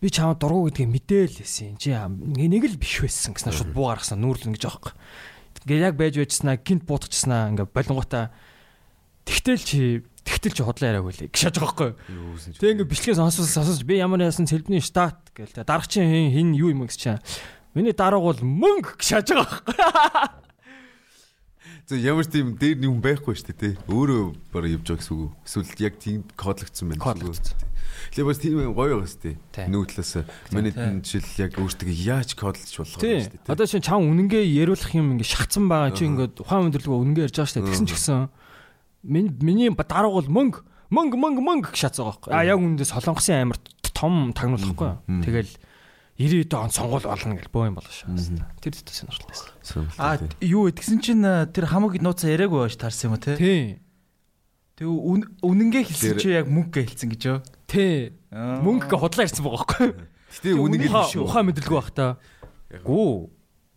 [0.00, 1.76] би чамаа дургу гэдгийг мэдээл лээсэн.
[1.76, 4.92] Чи нэг л биш байсан гэснээр шууд буу гаргасан нүүрлэн гэж аахгүй.
[5.68, 8.32] Ингээ яг байж байжснаа гинт буутчихснаа ингээ болонгуудаа
[9.28, 9.80] тэгтэл чи
[10.24, 11.90] тэгтэл чи худлаа яриаг үлээ гэж шааж байгаа байхгүй.
[12.56, 16.56] Тэг ингээ бичлэгээ сонсож сонсож би ямар яасан цэлбний штат гээл те дарах чинь хин
[16.56, 17.20] юу юм гэж чинь
[17.76, 20.40] миний дарааг бол мөнгө гэж шааж байгаа байхгүй.
[21.98, 23.74] Ямар тийм дээр юм байхгүй шүү дээ тий.
[23.90, 24.22] Өөрөө
[24.54, 25.32] бараг явж байгаа гэсэн үг.
[25.42, 27.02] Эсвэл яг тийм кодлогдсон байна.
[27.02, 27.56] Кодлогдсон.
[28.14, 29.34] Тэгээ бас тийм гоё байгаас тий.
[29.50, 29.66] Тий.
[29.66, 30.12] Нүү талаас
[30.54, 33.40] миний жишээл яг өөртөө яаж кодлж болох вэ тий.
[33.50, 37.36] Одоо чинь чам үнэнгээ яриулах юм ингээ шахацсан байгаа чи ингээ ухаан өндөрлөгөө үнэнгээ ярьж
[37.42, 37.66] байгаа штэ.
[37.66, 38.18] Тэгсэн ч гэсэн
[39.02, 40.62] миний миний дарааг бол мөнгө
[40.94, 42.30] мөнгө мөнгө мөнгө шатсан байгаа байхгүй.
[42.34, 43.58] А яг үнэндээ солонгосын амир
[43.94, 44.90] том тагнуулахгүй.
[45.26, 45.52] Тэгэл
[46.20, 48.12] 90 он сонгуул болно гэж боо юм болоо шээ.
[48.60, 49.88] Тэр дэвтэ сонирхолтой байсан.
[49.96, 50.76] А юу вэ?
[50.76, 53.36] Тэгсэн чинь а, тэр хамаг нууцаа яриаггүй байж таарсан юм уу те?
[53.40, 53.80] Тий.
[54.76, 57.38] Тэгээ үн- үнэнгээ хэлсэн чи яг мөнгө хэлсэн гэж юу?
[57.64, 58.12] Тий.
[58.32, 59.88] Мөнгө худлаа ирсэн байгаа байхгүй.
[60.30, 61.24] Гэтэ үнийг л биш үү.
[61.24, 62.06] ухаан мэдрэлгүй байх та.
[62.84, 63.28] Гүү.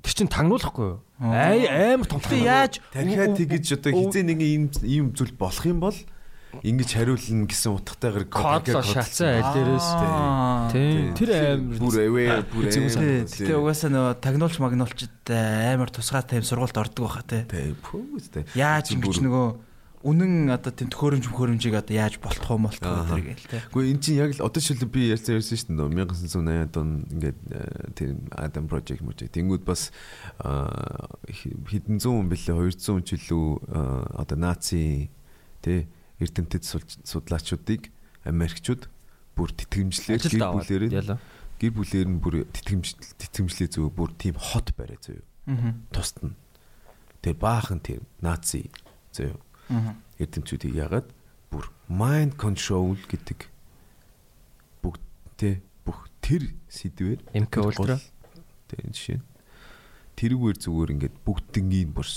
[0.03, 0.99] Тэр чин тагнуулахгүй юу?
[1.24, 5.95] Аа амар том Тэг яаж Дахиад тэгэж одоо хизээ нэг ийм зүйл болох юм бол
[6.61, 9.89] ингэж хариулна гэсэн утгатайгаар кодлоо шатсан аль дээрээс.
[9.97, 10.69] Аа.
[10.69, 11.09] Тий.
[11.17, 12.69] Тэр амар бүр aware бүр.
[12.69, 12.85] Тий,
[13.25, 17.43] Тэгээ угаасаа нөгөө тагнуулч магнуулчд амар тусгаатай юм сургуульд ордог байхаа те.
[17.49, 18.45] Тэ пүүстэй.
[18.53, 19.73] Яаж ингэж нөгөө
[20.03, 23.15] үнэн одоо тийм төхөөрөмж мөхөөрөмжийг одоо яаж болтох юм Ааха.
[23.15, 23.63] вэ гээл те.
[23.71, 27.39] Гэхдээ эн чинь яг л одоо шил би ярьсан ярьсан шүү дээ 1980 он ингээд
[27.55, 29.23] э, тэр Adam Project мөч.
[29.31, 29.95] Тэнгүүд бас
[31.31, 33.47] хи- хэдэн зуун бэлээ 200 ч илүү
[34.19, 35.07] одоо наци
[35.63, 35.88] тэ
[36.19, 36.64] эрдэмтэд
[37.07, 37.90] судлаачдыг
[38.27, 38.90] Америкчууд
[39.35, 40.84] бүр тэтгэмжлээ Ажилд гэр бүлээр
[41.60, 42.88] гэр бүлээр нь бүр тэтгэмж
[43.18, 45.76] тэтгэмжлээ зөв бүр тийм хот барай зөв Аа.
[45.91, 46.31] тусна.
[47.26, 48.69] Тэгээ баахан тийм наци
[49.11, 49.35] зөв
[49.73, 49.95] Аа.
[50.22, 51.07] эрдэмтдүүдийг яагаад
[51.52, 53.49] бүр mind control гэдэг
[54.84, 57.98] бүгдээ бүх тэр сэдвээр MK тэр Ultra.
[58.72, 59.19] тэ жишээ
[60.15, 62.07] тэрүүгээр зүгээр ингээд бүгднгийн бүр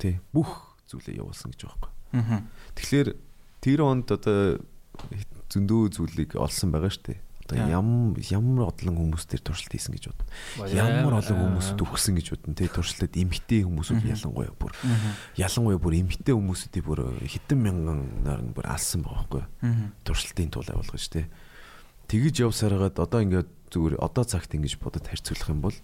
[0.00, 1.99] тэ бүх зүйлээ явуулсан гэж байгаа юм.
[2.12, 2.42] Аа.
[2.74, 3.08] Тэгэхээр
[3.60, 4.60] тэр онд одоо
[5.50, 7.20] зөндөө зүйлийг олсон байгаа шүү дээ.
[7.50, 7.70] Одоо Тийм.
[7.74, 7.88] ям
[8.54, 10.24] ямар одлон хүмүүс тэр туршилт хийсэн гэж бодно.
[10.70, 12.54] Ямар олон хүмүүсд өгсөн гэж бодно.
[12.54, 14.72] Тэ туршилтад эмгтэй хүмүүсүүд ялангуяа бүр
[15.34, 19.42] ялангуяа бүр эмгтэй хүмүүсүүдийг бүр хэдэн мянганаар нь бүр алсан байгаа байхгүй
[20.06, 21.26] туршилтын тул явуулгаж штэ.
[22.06, 25.76] Тэгэж явсараад одоо ингээд зүгээр одоо цагт ингэж бодод харьцуулах юм бол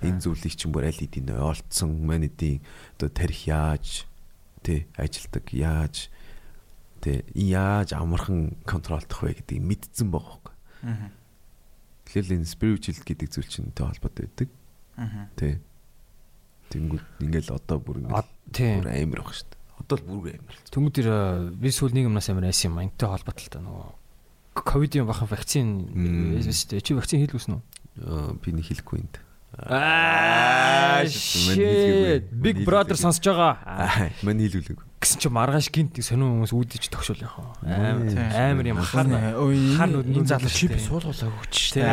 [0.00, 2.64] энэ зүйлийг чинь бүр аль хэдийн ойлцсон манайдын
[2.96, 4.07] одоо тарих яаж
[4.68, 6.12] тэ ажилдаг яаж
[7.00, 10.54] тэ яаж амархан контролдох вэ гэдгийг мэдсэн байгаа байхгүй.
[10.84, 11.08] Аа.
[12.04, 14.48] Тэгэхээр энэ spiritual гэдэг зүйл чинь тэ холбоотой байдаг
[15.00, 15.26] Аа.
[15.40, 15.60] тэ.
[16.68, 18.84] Тэнгүүд ингээл одоо бүр ингээд Тийм.
[18.84, 19.56] бүр амар баг штэ.
[19.80, 20.56] Одоо л бүр амар.
[20.68, 21.08] Тэнгүүд тэр
[21.56, 22.82] би сүүл нэг юмнаас амар айсан юм.
[22.84, 23.88] Энтэй холбоотой та нөгөө
[24.58, 25.88] ковидын бахан вакцин
[26.44, 26.82] шүү дээ.
[26.84, 27.62] Чи вакцин хийлгүүсэн үү?
[28.04, 29.16] Аа би нэг хэлэхгүй энд.
[29.56, 32.28] Аа shit.
[32.32, 33.56] Big brother сонсож байгаа.
[33.64, 34.84] Аа мань хэлүүлэг.
[34.98, 37.70] Гэсэн чи маргааш гинт сонин хүмүүс үүдэж тогшуул яах вэ?
[38.34, 41.80] Амар юм хар хар энэ нүд залуу чи нүд- суулгуулаа өгч тий.
[41.80, 41.86] штэ.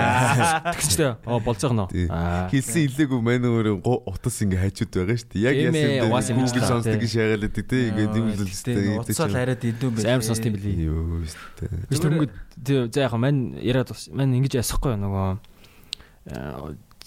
[0.73, 1.09] Тэгсчтэй.
[1.23, 1.87] Оо болцоог нөө.
[1.93, 2.09] Тий.
[2.09, 2.49] Аа.
[2.49, 5.45] Хэлсэн илээгүй мань өөрөө утас ингээ хажууд байгаа шүү дээ.
[5.45, 6.65] Яг яасан юм байна.
[6.65, 7.83] сонсдог гэж шаагаалаад тий.
[7.93, 10.05] Ингээ юм л тийм уцаал хараад идэв байх.
[10.11, 10.89] Амар сонсд юм билий.
[10.89, 11.93] Юу шүү дээ.
[12.03, 15.55] Тэнгүүд за яг мань яриад мань ингэж ясахгүй нөгөө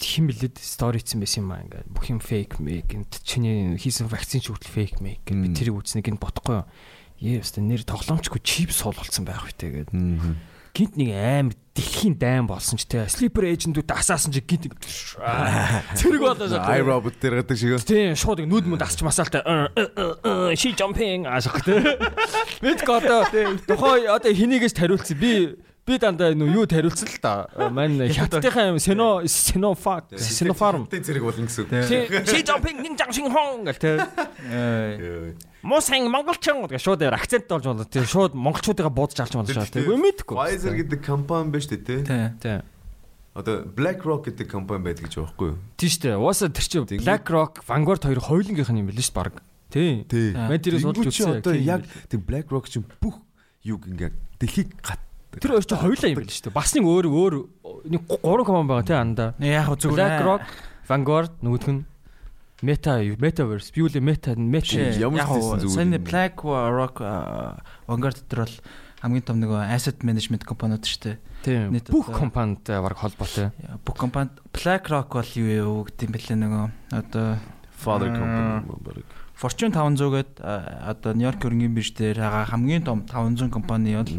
[0.00, 4.06] хин блэд стори хийсэн байсан юм аа ингээд бүх юм фейк мейк гэнт чиний хийсэн
[4.06, 6.66] вакцин ч хүртэл фейк мейк гэд би тэрийг үзнэ гэнт бодохгүй юу.
[7.18, 9.90] Ээ өстө нэр тоглоомчгүй чип суулгуулсан байх битээ гэд.
[9.90, 10.38] Мгм.
[10.70, 16.46] Гинт нэг амар дэлхийн дайм болсон ч те слипер эйжентүүд асаасан чи гинт зэрэг болоо
[16.46, 17.82] I robot дээр гадаг шиг.
[17.82, 19.42] Тийм шууд нүд мүнд асч масаалтай
[20.54, 21.82] ши жампинг асах те.
[22.62, 23.26] Бид одоо
[23.66, 25.58] тухай одоо хэнийгээс тариулсан би
[25.88, 27.48] би дандаа нөө юу тариулсан л та.
[27.72, 30.84] Мань хятадынхаа юм сино синофак синофарм.
[30.86, 31.64] Тэн зэрэг болно гэсэн.
[31.72, 33.96] Тийм ши жампинг нин жамшин хон гэл те.
[34.52, 35.32] Ой.
[35.64, 37.88] Муу сайн монголчин гэдэг шууд акцент болж болно.
[37.88, 39.80] Тэгээ шууд монголчуудыгаа буудаж авч болно шээ.
[39.80, 40.36] Үгүй мэдхгүй.
[40.36, 42.28] Pfizer гэдэг компани байна шүү дээ, тий.
[42.38, 42.58] Тий.
[43.34, 45.58] Одоо BlackRock гэдэг компани байдаг гэж байхгүй юу?
[45.80, 46.16] Тийм шүү дээ.
[46.20, 49.42] Уусаа тэр чинь BlackRock, Vanguard хоёр хойлонгийнх нь юм шүү дээ баг.
[49.72, 50.06] Тий.
[50.06, 51.42] Тэнгүүд судалж чи үзсэн.
[51.42, 53.18] одоо Тийм яг тэг BlackRock чинь бүх
[53.66, 55.02] юг ингээ дэлхийг гат
[55.38, 56.56] Тэр хоёр чинь хоёулаа юм шүү дээ.
[56.56, 57.34] Бас нэг өөр өөр
[57.88, 59.30] нэг гурван компани байгаа тий андаа.
[59.38, 60.44] Яг зүгээр BlackRock,
[60.88, 61.82] Vanguard нөгөөх нь
[62.58, 63.14] Meta юу?
[63.22, 63.70] Metaverse.
[63.70, 66.02] Би үлээ Meta Meta ямар зүгээр сайн юм.
[66.02, 68.56] Black Rock а, Vanguard дээр бол
[68.98, 71.16] хамгийн том нэг asset management компаниуд шүү дээ.
[71.46, 73.54] тийм бүх компанитай баг холбоотой.
[73.86, 76.66] Бүх компанид Black Rock бол юу юу гэдэг юм бэлээ нөгөө
[76.98, 77.38] одоо
[77.78, 79.06] Father company.
[79.38, 84.10] Fortune 500 гээд одоо Нью-Йорк хөрөнгөний бирж дээр байгаа хамгийн том 500 компани бол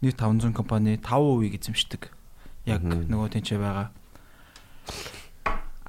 [0.00, 2.10] нийт 500 компани 5% эзэмшдэг.
[2.68, 3.88] Яг нөгөө тэнцээ байгаа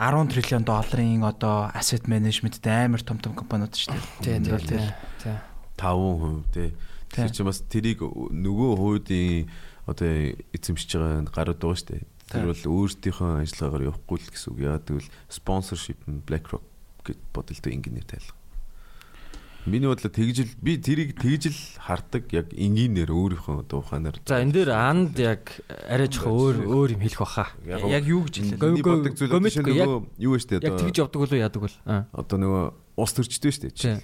[0.01, 4.41] 10 триллион долларын одоо asset management-тэй амар том том компаниуд шүү дээ.
[4.41, 4.89] Тийм тийм
[5.21, 5.37] тийм.
[5.77, 6.73] 5% тий.
[7.13, 9.45] Тэр чинь бас тэрийг нөгөө хуудын
[9.85, 12.03] одоо эзэмшиж байгаа гарууд байгаа шүү дээ.
[12.33, 14.59] Тэр бол өөрсдийнхөө ажиллагаагаар явахгүй л гэсэн үг.
[14.65, 16.65] Яа тэгвэл sponsorship нь BlackRock
[17.05, 18.40] гэд бодолтой инженеэр тайлах.
[19.65, 24.17] Миний бодлоо тэгжил би тэрийг тэгжил хардаг яг энгийнээр өөрийнхөө одоо ухаанаар.
[24.25, 27.53] За энэ дээр анд яг арай жоох өөр өөр юм хэлэх баха.
[27.69, 28.57] Яг юу гэж хэлээ?
[28.57, 31.61] Миний боддог зүйл одоо нөгөө юу вэ шүү дээ Яг одоо тэгж явдаг болоо яадаг
[31.61, 31.77] бол.
[31.85, 32.09] Аа.
[32.09, 32.63] одоо нөгөө
[32.97, 33.69] ус дээ.
[33.69, 34.01] Тийм.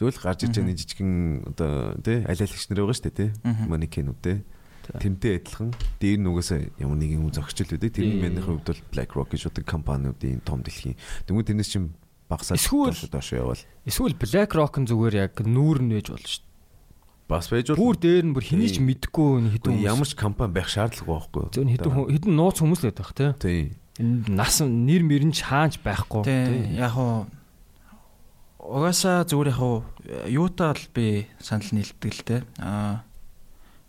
[0.00, 1.12] Зөвл гарч иж байгаа нэг жижигэн
[1.52, 4.40] одоо тий алиалагч нар байгаа дээ тий манекенүүд тий.
[4.84, 6.50] Тэмтэй адилхан дээр нүгээс
[6.80, 8.20] ямар нэгэн хүн зогсчил үү тий Тийм.
[8.20, 11.92] тэрний манийхын хувьд бол BlackRock гэж удаг компаниудын том дэлхийн тэгмээ тэрнээс чинь
[12.28, 16.52] багасаад Эсвэл- доош явал Эсвэл BlackRock нь зүгээр яг нүүр нь ээж болно шүү дээ.
[17.28, 20.68] бас байж бол Бүр дээр нь бүр хэний ч нэг хэдэн ямар ч компани байх
[20.68, 21.52] шаардлагагүй байхгүй юу?
[21.52, 23.30] зөв хэдэн хэдэн нууц хүмүүс л байдаг тий.
[23.40, 23.60] тий
[24.02, 26.26] нас нэр мөрөн ч хаанч байхгүй.
[26.26, 27.30] Тийм яг хуу
[28.58, 29.84] угаасаа зүгээр яг хуу
[30.26, 32.36] юутаа л би санал нийлдэг л те.
[32.58, 33.04] Аа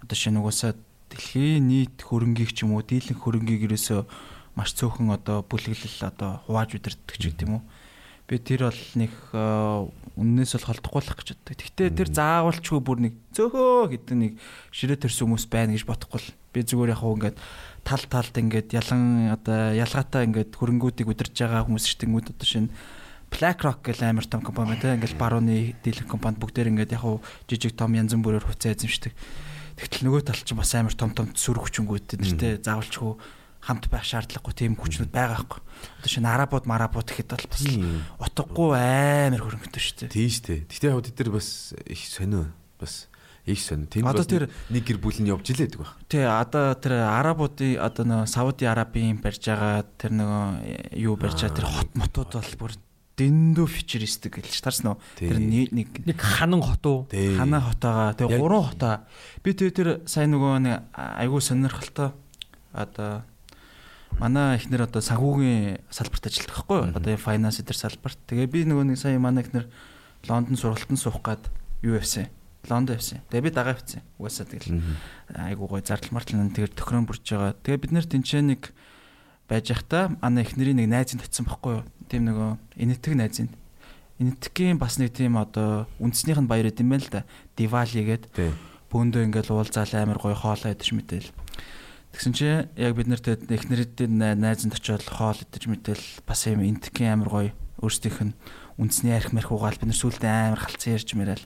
[0.04, 0.76] одоо шинэ угаасаа
[1.10, 4.06] дэлхийн нийт хөрөнгийг ч юм уу дийлэнх хөрөнгийг ерөөсөө
[4.56, 7.62] маш цөөхөн одоо бүлэглэл одоо хувааж удирддаг ч гэдэм үү.
[8.26, 9.86] Би тэр бол нэг аа,
[10.18, 11.56] үннээс бол холдохгүй л гэж боддог.
[11.62, 14.34] Гэхдээ тэр заавалчгүй бүр нэг зөөхөө гэдэг нэг
[14.74, 16.34] ширээ төрсөн хүмүүс байна гэж бодохгүй л.
[16.50, 17.38] Би зүгээр яг хуу ингээд
[17.86, 22.74] тал талд ингээд ялан одоо ялгаатай ингээд хөрөнгүүдийг удирж байгаа хүмүүс штингүүд одоо шинэ
[23.30, 27.76] BlackRock гэл амар том компани те ингээл барууны дийлэнх компанид бүгдээр ингээд яг хуу жижиг
[27.76, 29.14] том янз бүрээр хувьцаа эзэмшдэг.
[29.76, 33.12] Тэгтэл нөгөө тал чинь бас амар том том сөрөг хүчингүүд нэртэй заавалчгүй
[33.66, 35.62] хамт байх шаардлагагүй тийм хүчнүүд байгаа байхгүй.
[36.00, 37.64] Одоо шинэ арабууд марабууд гэхэд бол бас
[38.22, 40.14] утгагүй амар хөрөнгөтэй шүү дээ.
[40.14, 42.46] тий штэ гэхдээ яг тэр бас их сонио.
[42.78, 43.10] Бас
[43.50, 43.90] их сонио.
[43.90, 48.04] Тэнд Одоо тэр- нэг гэр бүл нь явж илээдэг баг Тий одоо тэр арабуудын одоо
[48.06, 50.46] нөгөө Сауди Арабын барьж байгаа тэр нөгөө
[51.02, 52.74] юу барьж байгаа тэр хот мотууд бол бүр
[53.16, 55.00] дэндүү фьючеристик гэлж тарсан уу?
[55.16, 55.72] Тэр нэг
[56.04, 57.00] нэг ханан хот уу?
[57.10, 58.12] ханаа хотоогоо.
[58.12, 58.96] Яг- тэгээ гурван хотоо.
[59.42, 62.12] Би тэр тэр сайн нөгөө нэг айгүй сонирхолтой.
[62.76, 63.24] Одоо
[64.20, 66.88] манай эхнэр одоо санхүүгийн салбарт ажилладаг байхгүй юу?
[66.96, 68.20] Одоо файнанс дээр салбарт.
[68.28, 69.68] Тэгээ би нөгөө нэг сая манай эхнэр
[70.28, 71.52] Лондон сургалтанд суух гад
[71.84, 72.32] юу явсан?
[72.70, 73.20] Лондон явсан.
[73.30, 74.02] Тэгээ би дагаа явсан.
[74.18, 74.82] Угаасаа тэгэл
[75.36, 77.54] айгуу гой зардал мартал нь тэгээд төхрөн бүрж байгаа.
[77.60, 78.62] Тэгээ бид нэр тэнцээ нэг
[79.52, 81.84] байж байхдаа манай эхнэрийн нэг найз нь татсан байхгүй юу?
[82.10, 82.50] Тийм нөгөө
[82.82, 83.52] инэтэг найз нь.
[84.18, 87.28] Инэтгийн бас нэг тийм одоо үндснийх нь баяр гэдэм байл да.
[87.60, 88.32] Дивали гээд
[88.90, 91.30] бөөндөө ингээл уулзаал амар гой хоолоо идэж мэдээл.
[92.16, 92.48] Тэгсэн чи
[92.80, 97.48] яг бид нарт эхнэрийн найзанд очиод хоол идэж мэдээл бас юм интгийн амар гой
[97.84, 98.38] өөрсдийнх нь
[98.80, 101.44] үндэсний арх марх угаал бид нар сүултээ амар халцсан ярьж мэрэл.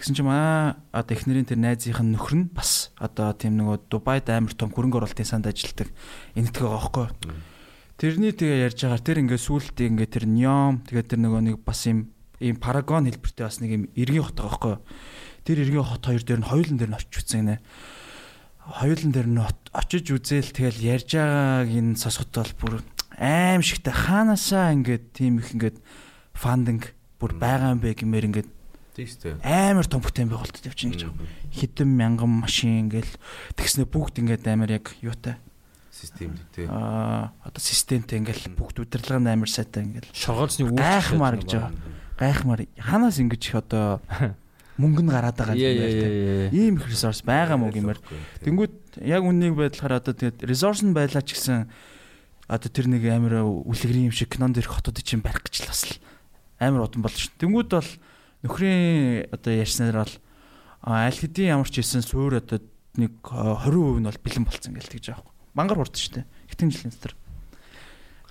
[0.00, 4.32] Тэгсэн чи маа одоо эхнэрийн тэр найзынх нь нөхөр нь бас одоо тийм нөгөө Дубайд
[4.32, 5.92] амар том хөрөнгө оруулалтын санд ажилладаг
[6.40, 7.06] энэтхэг байхгүй.
[8.00, 11.84] Тэрний тэгээ ярьж байгаа тэр ингээ сүултээ ингээ тэр Ньом тэгээ тэр нөгөө нэг бас
[11.84, 14.76] юм ийм парагон хэлбэртэй бас нэг юм эргийн хот байгаа байхгүй.
[15.44, 17.56] Тэр эргийн хот хоёр дээр нь хоёулан дээр нь очиж үзсэн гинэ.
[18.62, 19.42] Хоёулан дээр нь
[19.74, 22.74] очиж үзээл тэгэл ярьж байгааг энэ сосгот бол бүр
[23.18, 23.90] аим шигтэй.
[23.90, 25.82] Хаанаасаа ингээд тийм их ингээд
[26.34, 28.50] фандинг бүр байгаа юм бэ гэмээр ингээд
[28.94, 31.26] тий штэ амар том бүтээн байгуулалт явчихна гэж байгаа.
[31.54, 33.12] Хэдэн мянган машин ингээл
[33.56, 35.40] тэгснэ бүгд ингээд амар яг юутай?
[35.90, 36.66] Систем тий.
[36.68, 40.12] Аа одоо системтэй ингээл бүгд удирдлага нь амар сайтай ингээл.
[40.12, 41.72] Шоргоолсны үүрэг гайхмаар гэж байгаа.
[42.18, 42.60] Гайхмаар.
[42.78, 44.00] Ханаас ингэж их одоо
[44.80, 46.48] мөнгө нь гараад байгаа юм байна.
[46.48, 46.54] яа.
[46.54, 48.00] Ийм их ресурс байгаа мó гэмээр.
[48.46, 51.68] Тэнгүүд яг үннийг байдлахаар одоо тэгээд ресурс нь байлаа ч гэсэн
[52.48, 55.82] одоо тэр нэг амар үлгэрийн юм шиг кинонд ирэх хотууд чинь барих гэж л бас
[55.88, 55.96] л
[56.60, 57.36] амар удан болно шүү.
[57.36, 57.90] Тэнгүүд бол
[58.42, 60.14] нөхрийн одоо ярьснаар бол
[60.82, 62.60] аль хэдийн ямар ч хэлсэн суур одоо
[62.98, 65.32] нэг а, 20% нь бол бэлэн болцсон гэж тэгж байгаа юм.
[65.54, 66.26] Мангар хурд шүү дээ.
[66.50, 67.14] Хитэн жилийн дотор.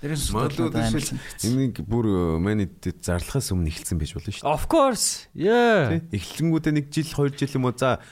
[0.02, 0.34] Дээрээс
[0.74, 1.18] тийм санагдсан.
[1.46, 2.06] энийг бүр
[2.42, 5.30] манайд зарлахаас өмнө эхэлсэн байж болно шүү Of course.
[5.30, 6.02] Yeah.
[6.02, 6.18] дээ.
[6.18, 8.02] Эхлэнгүүтээ нэг жил, хоёр жил юм уу за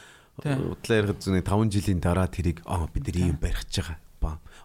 [0.41, 3.99] удлаа ярих зүүн 5 жилийн дараа тэрийг аа бид нар ийм барих гэж байгаа.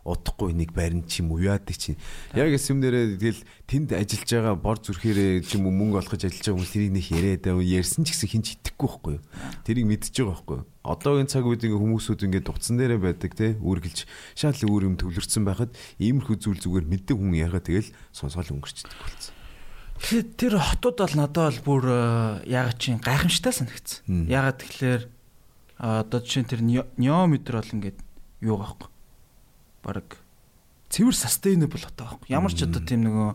[0.05, 1.97] Удахгүй энийг барин ч юм уу яадаг чинь.
[2.37, 6.45] Яг эсэм дээрээ тэгэл тэнд ажиллаж байгаа бор зүрхээрээ ч юм уу мөнгө олгож ажиллаж
[6.45, 9.25] байгаа хүмүүс тэрийг нэх яриад ярьсан ч гэсэн хин ч итгэхгүй байхгүй юу.
[9.65, 10.69] Тэрийг мэдчихэж байгаа байхгүй юу.
[10.85, 14.05] Одоогийн цаг үед ингээ хүмүүсүүд ингээ дуцсан дээрээ байдаг те үргэлж
[14.37, 19.33] шал өөр юм төвлөрсөн байхад иймэрхүү зүйл зүгээр мэддэг хүн яриага тэгэл сонсоол өнгөрчдөг болсон.
[19.97, 24.29] Тэгэхээр тэр хотууд бол надад бол бүр э, ягаад чинь гайхамшигтай санагдсан.
[24.29, 25.01] Ягаад тэгэхээр
[25.79, 27.99] одоо жишээ нь тэр нео метр бол ингээд
[28.43, 28.87] юу gaахгүй.
[29.85, 30.17] Бараг
[30.89, 32.33] цэвэр sustainable отоо байхгүй.
[32.33, 33.29] Ямар ч одоо тийм нөгөө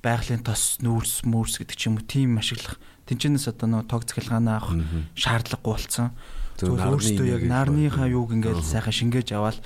[0.00, 4.56] байгалийн тос нүүрс мөрс гэдэг ч юм уу тийм ашиглах тэнцэнээс одоо нөгөө тог цахилгаанаа
[4.56, 4.80] авах
[5.16, 6.08] шаардлагагүй болсон.
[6.56, 9.58] Зүгээр өөртөө яг нарныхаа юуг ингээд сайхан шингээж аваад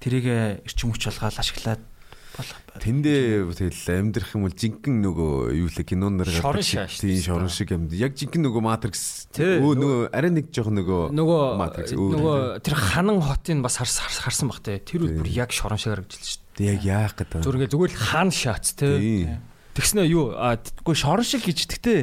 [0.00, 1.82] тэрийг эрчим хүч болгоод ашиглаад
[2.36, 2.82] болох байх.
[2.82, 7.48] Тэндээ тэгэл амьдрах юм бол жинхэнэ нөгөө юу лээ кинон нар Шорон гардаг тийм шорон
[7.48, 7.94] шиг амьд.
[7.94, 9.30] Яг жинхэнэ нөгөө Matrix.
[9.38, 12.36] Өө нөгөө арай нэг жоох нөгөө Нөгөө Matrix нөгөө
[12.66, 14.78] тэр ханан хотыг бас харс- харс- харсан баг те.
[14.82, 17.30] Тэр үл бүр яг шорон шиг харагдчихлаа шүү Тэг яг яах гэдэг.
[17.34, 17.44] дээ.
[17.46, 19.40] Зүр ингээ зүгээр л хан шаац те.
[19.74, 22.00] Тэгснэ юу а Гэхдээ шорон шиг гэж тэгтээ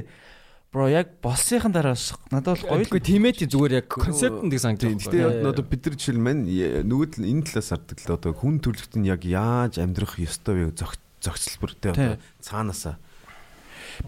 [0.72, 2.00] бро яг болсныхан дараа
[2.32, 4.64] надад бол гоё л Гэхдээ тиймээ чи зүгээр яг концепт нь Тийм.
[4.64, 4.96] санагдав.
[5.04, 8.56] Гэтэ одоо бид нар жишээл маань е- нөгөө тал энэ талаас хардаг л одоо хүн
[8.64, 10.80] төрөлхт нь яг яаж амьдрах ёстой вэ?
[10.80, 12.96] Тэ одоо цаанаасаа.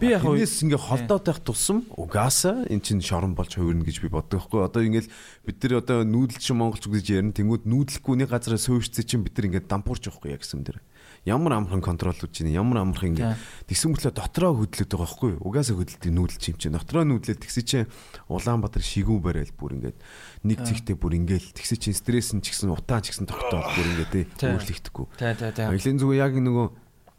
[0.00, 4.08] Би яг Энэс ингээ холдоод байх тусам угаасаа эн чин шорон болж хувирна гэж би
[4.08, 4.64] боддог байхгүй.
[4.64, 5.12] Одоо ингээл
[5.44, 7.36] бид нар одоо нүүдэлчин монголч гэж ярина.
[7.36, 10.80] Тэнгууд нүүдэлгүй нэг газараа сууйчцээ чинь бид нар ингээ дампуурч байхгүй яг гэсэн дээр
[11.24, 13.36] ямар амархан контроллож чинь ямар амархан ингээ
[13.68, 17.88] тэгсэн мэтлээ дотроо хөдлөд байгаа байхгүй угаасаа хөдөлдөг нүүдэлч юм чинь дотроо нүүдлээ тэгсэ чинь
[18.28, 19.98] Улаанбаатар шигүү барайл бүр ингээд
[20.44, 23.86] нэг зэгтээ бүр ингээл тэгсэ чинь стресс нь ч гэсэн утаан ч гэсэн тогтоод бүр
[23.96, 25.06] ингээ тий өөрчлөгдөхгүй.
[25.16, 25.64] Тий, тий, тий.
[25.64, 26.66] Аялын зүгээр яг нөгөө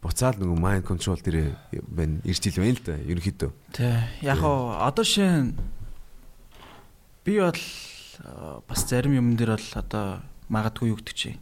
[0.06, 1.58] буцаал нөгөө mind control дээр
[1.90, 2.22] байна.
[2.22, 3.52] Ирж ил байна л да ерөнхийдөө.
[3.74, 3.98] Тий.
[4.22, 5.58] Яг уу одоо шин
[7.26, 7.58] би бол
[8.70, 11.34] бас зарим юм дээр бол одоо магадгүй юу гэдэг чи.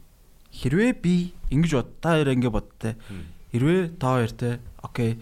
[0.53, 2.93] Хэрвээ би ингэж бод та хоёр ингэ бодтой.
[3.51, 4.49] Хэрвээ та хоёр те
[4.85, 5.17] окей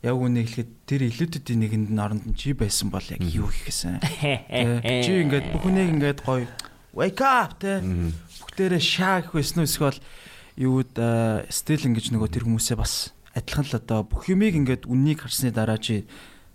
[0.00, 4.00] яг үнэ хэлэхэд тэр илүүдэдийн нэгэнд нь оронд нь чи байсан бол яг юу хийхсэн.
[4.80, 6.48] Тэ, Чи ингээд бүх хүнийг ингээд гоё
[6.96, 10.00] wake up те бүгдээрээ шаа гэх байсан уу эсвэл
[10.56, 10.96] юуд
[11.52, 15.76] стил ингэж нөгөө тэр хүмүүсээ бас адилхан л одоо бүх юмыг ингээд үннийг харсны дараа
[15.78, 16.08] чи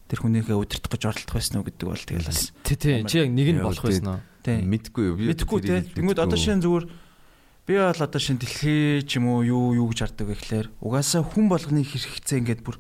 [0.10, 3.06] тэр хүнийхээ удирдах гэж оролдох байсан уу гэдэг бол тэгэл бас Тий, тий.
[3.06, 4.02] Чи яг нэг нь болох тий.
[4.02, 4.20] байсан уу?
[4.44, 5.16] тий Мэдгүй юу?
[5.62, 5.82] те.
[5.86, 6.46] тэрийг Тэнгүүд одоо мэдгүй.
[6.46, 6.86] шинэ зүгээр
[7.66, 11.26] би бол одоо шинэ дэлхий ч юм уу юу юу гэж хардаг вэ гэхлээр угаасаа
[11.26, 12.78] хүн болгоны хэрэгцээ ингээд бүр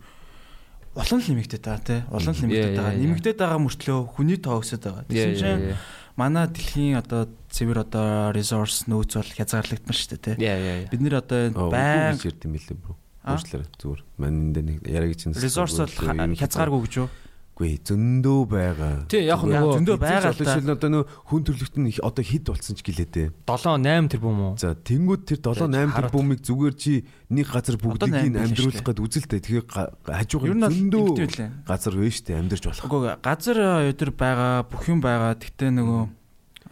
[0.95, 1.97] улан л нэмэгдээд байгаа те.
[2.07, 2.95] Улан л нэмэгдээд байгаа.
[2.95, 5.03] Нэмэгдээд байгаа мөртлөө хүний тоо өсөд байгаа.
[5.09, 5.75] Тэгсэн чинь
[6.15, 10.87] манай дэлхийн одоо цэвэр одоо resource нөөц бол хязгаарлагдмал шүү дээ яа.
[10.87, 12.95] Бид нэр одоо баян юм билээ бро.
[13.25, 13.35] А?
[13.35, 14.01] Өөрчлөөр зүгээр.
[14.21, 15.91] Мань энэ нэг яриаг чинь resource бол
[16.39, 17.09] хязгааргүй гэж юу?
[17.55, 19.07] Үгүй зөндөө байгаа.
[19.07, 22.75] Тий, яг нөгөө зөндөө байгаа л жишээл одоо нөө хүн төрлөخت нь одоо хид болцсон
[22.75, 23.47] ч гэлээдээ.
[23.47, 24.53] 7 8 тэрбум уу?
[24.59, 26.11] За тэнгууд тэр 7 8 Хараад.
[26.11, 29.39] тэрбумыг зүгээр чи нэг газар бүгдийг нь шүү гээд үзэлтэй.
[29.39, 32.83] Тэгэхээр хажуугаар Ер нь зөндөө газар вэ штэ амьдарч болох.
[32.91, 33.57] Үгүй газар
[33.87, 35.39] өдөр байгаа бүх юм байгаа.
[35.39, 36.03] Гэтэ нөгөө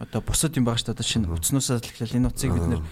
[0.04, 1.00] одоо бусад юм байгаа дээ.
[1.00, 2.84] Одоо шинэ утаснуусаа л эхлээл энэ утсыг бид нэр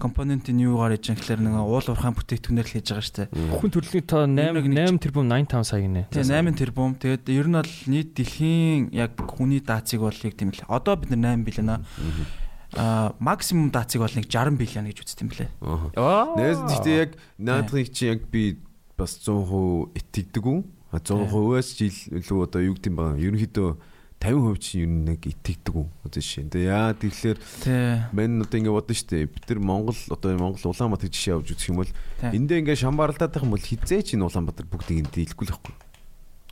[0.00, 3.28] компонентын юугаар хийж байгаа гэхэлэр нөгөө уул уурхаан бүтээгдэхүүнээр л хийж байгаа шүү дээ.
[3.60, 6.02] Хүн төрөлхтний тоо 8 8 тэрбум 85 сая гинэ.
[6.08, 6.90] Тэгээ 8 тэрбум.
[6.96, 10.64] Тэгээд ер нь бол нийт дэлхийн яг хүний даацыг бол яг тийм л.
[10.66, 11.80] Одоо бид нар 8 билэн аа.
[12.74, 15.46] Аа максимум даацыг бол нэг 60 билэн гэж үздэг юм блэ.
[16.00, 16.32] Аа.
[16.34, 18.58] Нээс гэхдээ яг наадхыг чи яг би
[18.96, 20.60] бас 100% итгэдэг үү?
[20.90, 23.70] А 100%-аас жил илүү одоо юу гэдэг юм ба ерөнхийдөө
[24.20, 25.86] 50% чи ер нь нэг итгэдэг үү?
[26.04, 26.52] Одоо жишээ.
[26.52, 27.38] Тэгээ яа тэгэхээр
[28.12, 29.24] мань одоо ингэ бодно штэ.
[29.24, 33.44] Бид нар Монгол одоо Монгол Улаанбаатар жишээ авч үзэх юм бол эндээ ингээ шамбаралдаад байх
[33.48, 35.74] юм бол хизээч энэ Улаанбаатар бүгдийг энэ дийлэхгүй л байхгүй.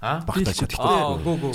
[0.00, 0.24] Аа.
[0.24, 0.64] Багтаа Дийлэхгүй.
[0.64, 0.96] чадахгүй.
[0.96, 1.52] Аа, гүү гүү.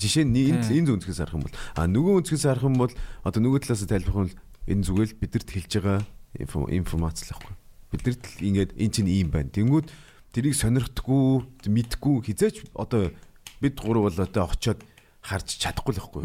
[0.00, 2.92] Жишээ нь энэ энэ зүүнцгээс харах юм бол а нөгөө өнцгөөс харах юм бол
[3.26, 4.38] одоо нөгөө талаас нь тайлбарлах юм бол
[4.72, 5.98] энэ зүгээр л бидэрт хэлж байгаа
[6.40, 7.52] инфо- информац л байхгүй.
[7.92, 9.50] Бидэрт л ингээд эн чинь ийм байна.
[9.52, 9.86] Тэнгүүд
[10.32, 13.10] тэрийг сонирхдаггүй, мэдхгүй хизээч одоо
[13.60, 14.80] бид гурав бол одоо очиод
[15.26, 16.22] харж чадахгүй л байхгүй.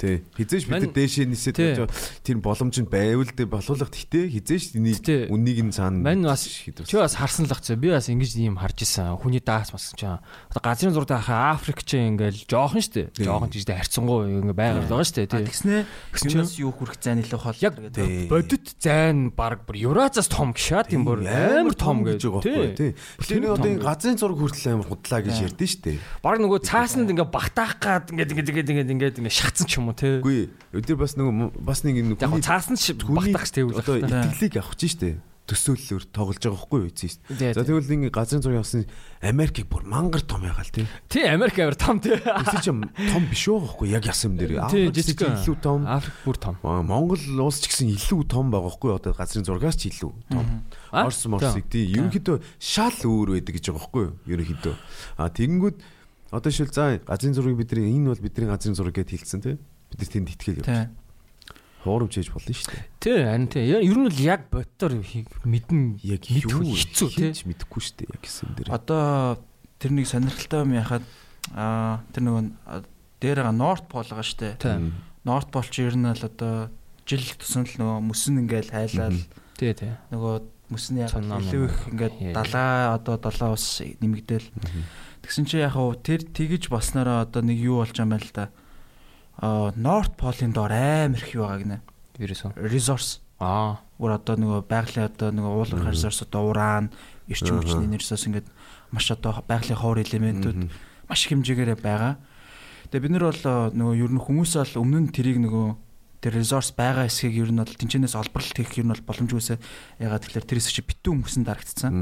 [0.00, 0.24] Тий.
[0.32, 1.92] Хизээч бид дээшээ нисээд очиод
[2.24, 4.64] тэр боломж нь байвал дэ болохлах гэхдээ хизээч
[5.04, 5.28] Тий.
[5.28, 7.76] энийг үннийг нь цаана Мань бас чи бас харсан л зөө.
[7.76, 9.20] Би бас ингэж ийм харж исэн.
[9.20, 10.24] Хүний даас бас ч аа.
[10.48, 13.12] Одоо газрын зураг хаа Африк ч ингээл жоохон штэ.
[13.20, 15.28] Жоохон ч ихтэй харьцангуй ингээ байгаад байгаа штэ.
[15.28, 15.44] Тий.
[15.44, 15.84] тэгснэ
[16.16, 18.30] юунаас юу хүрэх зайн илүү хол Яг гэдэг.
[18.30, 22.90] Бодит зайн баг бүр Евразаас том гişа тийм бүр амар том гэж байгаа байхгүй тий.
[23.20, 25.98] Тэгэхээр одоо газрын зураг хүртэл амар худлаа гэж ярьдэн штэ.
[26.24, 29.89] Баг нөгөө цаасанд ингээ багтаах гад ингээ ингээ ингээ ингээ ингээ ингээ шатсан ч юм
[29.90, 30.22] уу те.
[30.22, 34.30] Үгүй өдөр бас нөгөө бас нэг энэ Яг цаасан ч багтаах ш одоо тэгвэл.
[34.30, 35.10] итгэлийг авах чинь штэ.
[35.50, 36.92] төсөөллөөр тоглож байгаа байхгүй юу.
[36.94, 37.10] Тий,
[37.50, 38.86] За тэгвэл ингэ газрын зургийг авсан
[39.18, 40.86] Америкийг бүр мангар том ягаал тий.
[41.10, 42.14] Тий, Америк авир том тий.
[42.14, 44.62] Тэсээ чи том биш байхгүй яг ясам дээр.
[44.70, 45.86] Тий, Африк ч илүү том.
[45.90, 46.54] Африк бүр том.
[46.62, 48.94] Монгол улс ч гэсэн илүү том байгаа юу?
[48.94, 50.46] Одоо газрын зургаас ч илүү том.
[50.94, 54.14] Орс морсыг тий ерөнхийдөө шал өөр байдаг гэж байгаа байхгүй юу?
[54.30, 54.74] Ерөнхийдөө.
[55.18, 55.76] А тэгэнгүүт
[56.30, 59.58] одоо шил за газрын зургийг бидний энэ бол бидний газрын зураг гэд хэлсэн тий.
[59.98, 60.96] Бид тэнд итгэл явуулсан.
[61.80, 62.84] Хуурамч хийж болно шүү дээ.
[63.00, 63.64] Тий, харин тий.
[63.72, 65.96] Ер нь бол яг бодтоор мэднэ.
[66.04, 67.32] Яг юу хэцүү, тий.
[67.32, 68.68] мэдэхгүй шүү дээ яг гэсэн дээр.
[68.68, 69.40] Одоо
[69.80, 71.04] тэр нэг сонирхолтой юм яхад
[71.56, 72.84] аа тэр нөгөө а,
[73.24, 74.60] дээр байгаа North Pole байгаа штэ.
[74.60, 74.92] Тий.
[75.24, 76.68] North Pole чи ер нь л одоо
[77.08, 79.16] жил тусан л нөгөө мөсөн ингээл хайлал
[79.56, 79.96] Тий, тий.
[80.12, 80.36] нөгөө
[80.68, 84.52] мөсний яг илүү их ингээд далаа одоо долоо ус нэмэгдээл.
[85.24, 88.36] Тэгсэн чи яг хав тэр тэгж баснараа одоо нэг юу болж байгаа юм байна л
[88.36, 88.44] да.
[88.52, 88.69] Аа
[89.76, 91.78] North Pole-ын доор амар их юу байгаа гинэ.
[92.20, 92.44] Вирус.
[92.60, 93.80] Resource Аа.
[93.96, 95.88] бүр одоо нөгөө байгалийн одоо нөгөө Мгм.
[95.88, 96.90] resource одоо уран,
[97.28, 98.44] эрчим хүчний resource ингээд
[98.92, 100.68] маш одоо байгалийн ховор элементүүд
[101.08, 102.20] маш их хэмжээгээр байгаа.
[102.92, 105.66] Тэгээ бид нар бол э, нөгөө ер нь хүмүүс бол өмнө нь тэрийг нөгөө
[106.20, 109.56] тэр resource байгаа хэсгийг ер нь бол тэнцэнээс олборлолт хийх ер нь бол боломжгүйсээ
[110.04, 111.92] ягаад тэгэхээр тэрээс чи битүү мөсөн дарагдсан.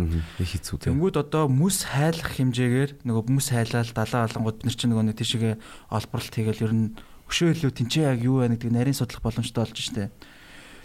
[0.43, 0.91] Их хэцүү тий.
[0.91, 5.17] Тэнгүүд одоо мөс хайлах хэмжээгээр нөгөө мөс хайлал далаа олонгууд бид нар чинь нөгөө нэг
[5.23, 5.55] тийшээ
[5.95, 6.87] олборлолт хийгээл ер нь
[7.29, 10.09] өшөө илүү тэнцээ яг юу байна гэдгийг нарийн судлах боломжтой болж штэ.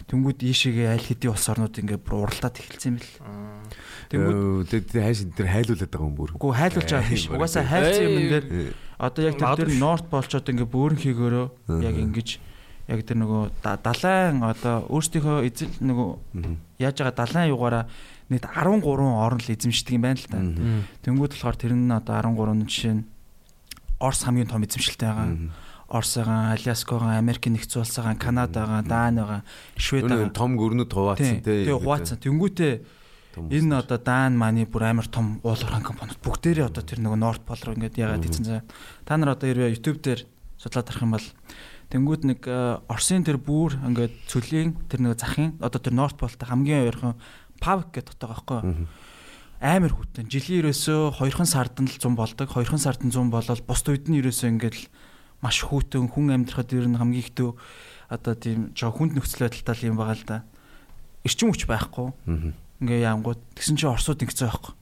[0.04, 3.12] Тэнгүүд ийшээгээ аль хэдийн улс орнууд ингээ бүр уралдаад эхэлсэн юм бэл.
[4.12, 6.30] Тэнгүүд Тэгээд хайш тэр хайлуулад байгаа юм бүр.
[6.36, 7.24] үгүй хайлуулж байгаа биш.
[7.32, 8.44] Угаасаа хайлсан юм дээр
[9.00, 11.46] одоо яг тэр норт болчоод ингээ бөөрн хийгөрөө
[11.80, 12.28] яг ингэж
[12.92, 16.08] яг тэр нөгөө да- далайн одоо өөрсдийнхөө эзэл нөгөө
[16.84, 17.84] яаж байгаа далайн югаараа
[18.28, 20.36] нийт 13 орн л эзэмшдэг юм байна л та.
[21.00, 23.04] Тэнгүүд болохоор тэр нь одоо 13 нь жишээ нь
[24.04, 25.32] Орс хамгийн том эзэмшилтэй байгаа.
[25.94, 25.98] Мгм.
[26.02, 29.42] Орс байгаа, Аляскагаа, Америк нэгдсэн улс байгаа, Канадагаа, Даани байгаа,
[29.78, 30.34] Швед Өнөө байгаа.
[30.34, 31.70] том гөрнөд хуваацсан тий.
[31.70, 32.18] Тэгээ хуваацсан.
[32.18, 32.74] Тэнгүүтээ
[33.34, 37.42] Том энэ одоо Даан маны бүр амар том уулуурхан компаниуд бүгдээрээ одоо тэр нөгөө Nord
[37.42, 38.62] Pole руу ингээд ягаад ийцэн.
[39.02, 40.22] Та нар одоо хэрвээ YouTube дээр
[40.54, 41.28] судлаад арах юм бол
[41.90, 46.46] тэнгүүд нэг э, Оросын тэр бүр ингээд цөлийн тэр нөгөө захын одоо тэр Nord Pole-тай
[46.46, 47.18] хамгийн ойрхон
[47.58, 48.86] Pavk гэдэг дотоо байхгүй
[49.58, 50.30] амар хүтэн.
[50.30, 52.54] Жилийн ерөөсөө 2хан сард нь л 100 болдог.
[52.54, 54.86] 2хан сард нь 100 болол бус үед нь ерөөсөө ингээд л
[55.44, 57.52] маш хүтэн хүн амьдрахад ер нь хамгийн ихдээ
[58.08, 60.38] одоо тийм жоо хүнд нөхцөл байдалтай л юм байгаа л да.
[61.20, 62.16] Эрчим хүч байхгүй.
[62.80, 64.72] Ингээ яангууд тэгсэн чинь Оросууд ингэсэн байхгүй.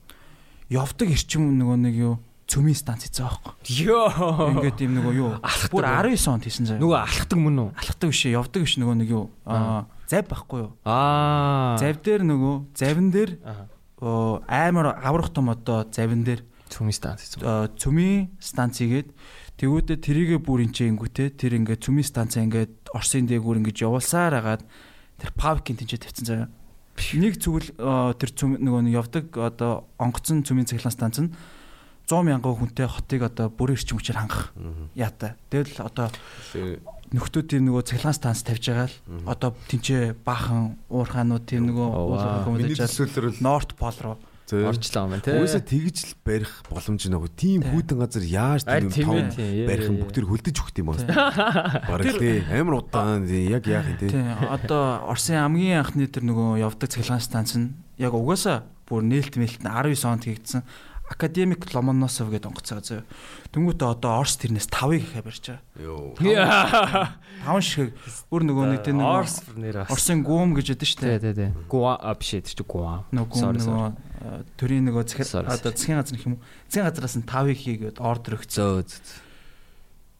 [0.71, 2.15] Явдаг эрчим нөгөө нэг юу
[2.47, 3.51] цөмийн станц хийсэн байхгүй.
[3.83, 4.55] Йоо.
[4.55, 5.31] Ингээд ийм нөгөө юу
[5.71, 6.81] бүр 19 онд хийсэн заяа.
[6.83, 7.69] Нөгөө алхдаг мөн үү?
[7.75, 10.71] алхдаг биш ээ, явдаг биш нөгөө нэг юу аа зав байхгүй юу?
[10.85, 11.75] Аа.
[11.79, 13.31] Зав дээр нөгөө завин дээр
[14.03, 17.69] амар аврах том одоо завин дээр Цүмийн станц хийсэн.
[17.77, 19.13] цөмийн станц игээд
[19.63, 24.67] тэгвэл тэрийгэ бүр энэ ингэвтэй тэр ингээд цөмийн станц ингээд Оросын дээгүүр ингэж явуулсаар агаад
[25.15, 26.47] тэр павкийн тэнцээ тавьсан заяа.
[27.15, 31.31] Нэг зүгэл э, тэр цөм нөгөө нэг явдаг одоо онгоцон цөмийн цэглэн станц нь
[32.11, 34.51] 100 мянган хүнтэй хотыг одоо бүрэн эрчим хүчээр хангах
[34.99, 35.39] яатай.
[35.47, 36.11] Тэгэл одоо
[36.51, 36.83] Тэгээ
[37.15, 38.97] нөхдүүдийн нөгөө цэглэн станц тавьж байгаа л
[39.31, 44.17] одоо тэнцээ баахан уурхаанууд тийм нөгөө уулын төсөөлөл бол Норт Пол руу
[44.53, 44.69] зөө.
[44.69, 45.33] Орчлоо юм байна те.
[45.33, 47.25] Угаасаа тэгж л барих боломж нэг.
[47.33, 47.69] Тийм Тий.
[47.73, 49.65] хүйтэн газар яаж тийм том тий.
[49.65, 51.09] барих юм бүгд тэр хөлдөж өгөх юм байна.
[51.09, 51.81] Тий.
[51.89, 52.37] Бараг тий.
[52.53, 53.49] Амар удаан тий.
[53.49, 54.09] Яг яах юм тий.
[54.13, 59.35] Тийм одоо Оросын хамгийн анхны тэр нөгөө явдаг цэглэн станц нь яг угаасаа бүр нээлт
[59.41, 60.61] мэлт нь 19 онд хийгдсэн
[61.13, 63.01] академик Ломоносов гэдэг онгоцоо зөө.
[63.53, 65.61] Тэнгүүтээ одоо Орос тэрнээс 5-ыг ихэ барьж байгаа.
[65.77, 66.17] Йоо.
[66.25, 67.15] Яа.
[67.45, 67.93] 5 шиг
[68.33, 69.93] бүр нөгөө нэг тэр Орс нэр бас.
[69.93, 71.21] Оросын гүм гэж яддаг шүү Тий, дээ.
[71.21, 71.49] тий, тий.
[71.69, 73.05] Гуа а биш ээ тэр чи гуа.
[73.13, 76.43] Нөгөө төрийн нөгөө цэхэл одоо засгийн газар юм уу?
[76.71, 78.87] Засгийн газраас нь 5-ыг хийгээд ордер зөө.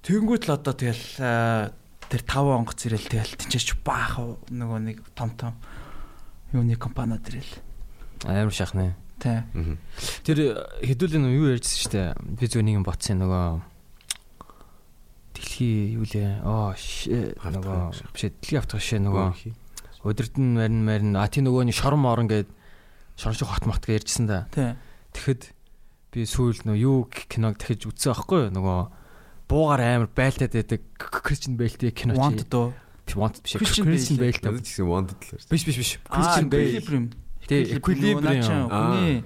[0.03, 1.71] Тэнгүүт л одоо тэгэл
[2.11, 4.19] тэр 5 онгоц ирэл тэгэл тэнцээч баах
[4.51, 5.55] нөгөө нэг том том
[6.51, 7.53] юуны компаниуд ирэл.
[8.27, 8.99] Амар шахна.
[9.19, 9.43] Тий.
[10.23, 10.39] Тэр
[10.81, 12.09] хэдүүлэн юу ярьжсэн шүү дээ.
[12.39, 13.61] Би зөв нэг юм ботсон нөгөө
[15.33, 16.45] Дэлхий юу лээ?
[16.45, 19.25] Оо Хавтгай нөгөө биш дэлхий автгах шээ нөгөө
[20.05, 22.49] өдөртөн марин марин а тий нөгөө нэг шорон морон гээд
[23.17, 24.45] шорон шиг хот мот гэж ярьжсэн да.
[24.53, 24.77] Тий.
[25.17, 25.41] Тэгэхэд
[26.13, 28.53] би сүүл нөгөө юу киног дахиж үзсэн байхгүй юу?
[28.53, 28.79] Нөгөө
[29.49, 32.21] буугаар амар байлтаад байдаг Кристиан Бейлтэй кино чи.
[32.21, 32.69] Want дөө.
[33.17, 35.49] Want биш Кристиан гэсэн wanted л.
[35.49, 35.91] Биш биш биш.
[36.05, 37.09] Кристиан Бейл.
[37.47, 38.69] Тий, Equilibrium.
[38.69, 39.23] Хүний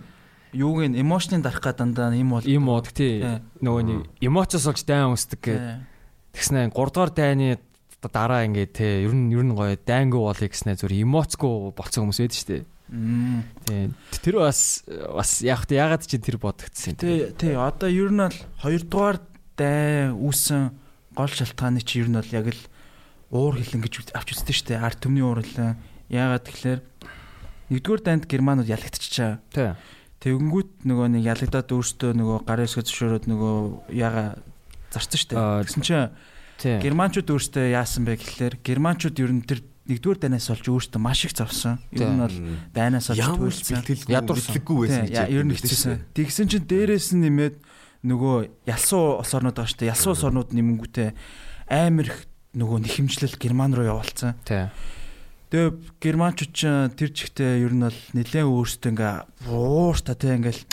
[0.53, 3.21] юуг нь эмошны дарах гад дандаа юм бол Им мод тий.
[3.21, 3.41] Тий.
[3.61, 5.59] Нөгөө нэг эмоцоос олж дайн өмсдөг гэдэг.
[5.59, 6.33] Тий.
[6.33, 7.59] Тэгснэ 3 дугаар дайны
[8.07, 12.21] дараа ингээд те ер нь ер нь гоё дайнгу болыг гэснэ зүр эмоцгүй болцсон хүмүүс
[12.23, 12.63] байдаг шүү дээ.
[13.67, 13.91] Тий.
[14.23, 17.01] Тэр бас бас яг тэ ягаад чи тэр бодогдсон юм.
[17.03, 17.53] Тий, тий.
[17.57, 19.17] Одоо ер нь бол хоёрдугаар
[19.59, 20.71] дай үүсэн
[21.17, 22.63] гол шалтгааны чи ер нь бол яг л
[23.33, 24.85] уур хилэн гэж авч үздэг шүү дээ.
[24.87, 25.75] Арт төмний уур хилэн.
[26.07, 26.79] Яагаад тэгэхээр
[27.71, 29.39] нэгдүгээр дайнд германууд ялагдчихаа.
[29.51, 29.73] Тий.
[30.23, 33.55] Тэгэнгүүт нөгөө нэг ялагдаад өөртөө нөгөө гарын өсгөө зөвшөөрөөд нөгөө
[33.93, 34.23] яга
[34.89, 35.33] зарцсан штэ.
[35.37, 36.09] Аа, Тэгсэн чинь
[36.81, 41.37] германчууд өөртөө яасан бэ гэхлээр германчууд ер нь тэр нэгдүгээр дайнаас болж өөртөө маш их
[41.37, 41.77] зовсон.
[41.93, 42.37] Ер нь бол
[42.73, 44.51] дайнаас бэлтгэлгүй Ядуурсан.
[44.57, 45.95] мэдлэггүй байсан яа, ер нь хэцүүсэн.
[46.17, 47.55] Тэгсэн чинь дээрээс нь нэмээд
[48.09, 48.35] нөгөө
[48.73, 49.91] ялсуу улс орнууд байгаа шүү дээ.
[49.93, 51.09] Ялсуу улс орнууд нэмэнгүүтээ
[51.71, 52.19] амар их
[52.57, 54.33] нөгөө нэхэмжлэл герман руу явуулсан.
[55.47, 55.71] Тэгээ
[56.03, 59.13] германчууд ч тэр чигтээ ер нь бол нэлээд өөрсдөө ингээ
[59.47, 60.63] уурта тий ингээл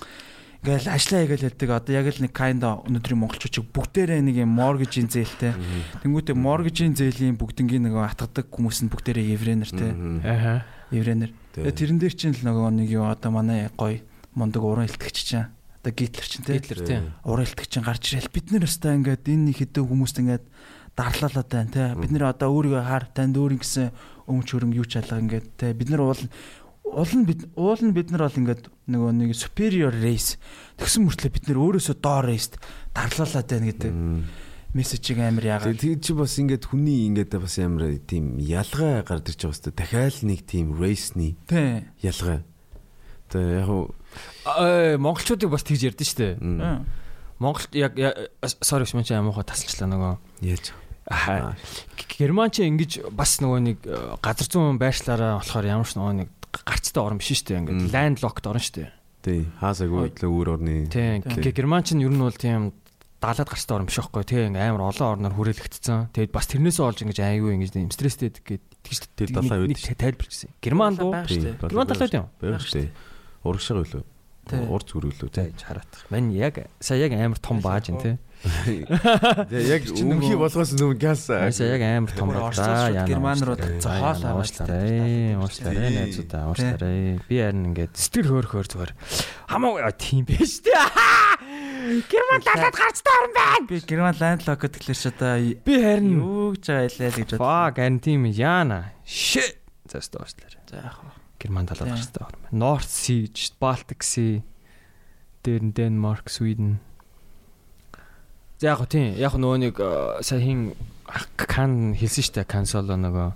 [0.67, 1.71] ингээл ажиллаа хийгээл хэлдэг.
[1.71, 5.55] Одоо яг л нэг kinda өнөөдрийн монголчууд бүгдээрээ нэг юм mortgage-ийн зээлтэй.
[6.03, 9.93] Тэнгүүтээ mortgage-ийн зээлийн бүгднгийн нөгөө атгадаг хүмүүс нь бүгдээрээ еврейнэр тий.
[10.27, 10.67] Аха.
[10.91, 11.31] Еврейнэр.
[11.55, 14.03] Тэгээ тэрэн дээр чинь л нөгөө нэг юу одоо манай гой
[14.35, 16.59] мундаг уран илтгэгч чинь одоо гитлер чинь тий.
[16.59, 16.99] Гитлер тий.
[17.23, 20.45] Уран илтгэгч чинь гарч ирэл бид нар өстой ингээд энэ хэдэн хүмүүст ингээд
[20.97, 21.87] дарлалаад байна тий.
[21.93, 23.93] Бид нэр одоо өөрийгөө хаар танд өөр ингэсэн
[24.29, 25.73] өмч хөрөнгө юу ч алга ингээд тий.
[25.75, 26.23] Бид нар уул
[26.85, 30.37] уул нь бид уул нь бид нар бол ингээд нөгөө нэг superior race
[30.79, 32.55] тэгсэн мөртлөө бид нар өөрөөсөө доор race
[32.93, 33.93] дарлалаад байна гэдэг
[34.75, 39.41] мессежийг амар яагаад Тэгээ чи бас ингээд хүний ингээд бас ямар тийм ялгаа гарч ирж
[39.47, 41.39] байгаа хэвээр дахиад нэг тийм race-ний
[42.03, 42.43] ялгаа.
[43.31, 43.95] Тэгээ яг уу
[44.45, 46.83] Аа, монголчуудыг бас тэгж ярьдэн м, Аа.
[47.39, 47.95] Монгол яг
[48.63, 50.15] sorry шмэн чи амуухай тасалчлаа нөгөө.
[50.47, 50.71] яаж
[51.11, 51.53] Аа,
[52.17, 56.31] Герман ч ингэж бас нөгөө нэг э, газар зүүн байршлаараа болохоор ямар ч нөгөө нэг
[56.65, 57.61] гарцтай орн биш шүү дээ.
[57.61, 58.91] Ингээд land locked орн шүү дээ.
[59.25, 61.25] тий хаасаагүй л өөр орны Тийм.
[61.25, 61.53] Тийм.
[61.53, 62.73] Герман ч нь ер нь бол тийм
[63.25, 66.13] даалаад гарцтай орн биш байхгүй тий амар олон орноор хүрээлэгдсэн.
[66.13, 70.53] Тэгээд бас тэрнээсээ олж ингэж аюу ингэж юм стресстэй гэдэг тэгж далаа нэг тайлбарчсан.
[70.61, 71.57] Герман Байх штэ.
[71.57, 72.29] Герман талаад юм.
[72.41, 72.93] Баяр штэ.
[73.45, 74.05] Урагшаа үлээ.
[74.45, 74.61] Тий.
[74.69, 75.49] Урд зүрүүлээ тий.
[75.57, 75.93] За хараат.
[76.13, 78.17] Мань яг сая яг амар том бааж ин тий.
[78.45, 85.35] Тэгээ яг нөгөө- болгоос нөгөө газ Сая яг амар том шууд Герман руу уушлаарай.
[85.41, 85.97] Уушлаарай Тий.
[85.97, 87.21] найзуудаа уушлаарай.
[87.25, 88.93] Би харин ингээд сэтгэл хөөр хөөр зүгээр
[89.49, 90.77] хамаагүй тийм биш тий.
[92.13, 93.67] Герман талаад гарцтай орн байна.
[93.69, 97.41] би герман landlock гэхлээр ч одоо Би харин юу гэж байгаа илээ л гэж бод.
[97.45, 98.93] Fuck and team яана.
[99.05, 99.57] Shit.
[99.89, 100.61] За өстө уушлаарай.
[100.69, 101.13] За яг хаа.
[101.41, 102.57] Герман талаад гарцтай орн байна.
[102.57, 103.29] North Sea,
[103.61, 104.41] Baltic Sea,
[105.45, 106.81] дээр нь Denmark, Sweden.
[108.61, 109.15] За яг тийм.
[109.19, 110.75] Яг нөгөө нэг э, сая хин
[111.37, 113.33] кан хэлсэн штэ кан соло нөгөө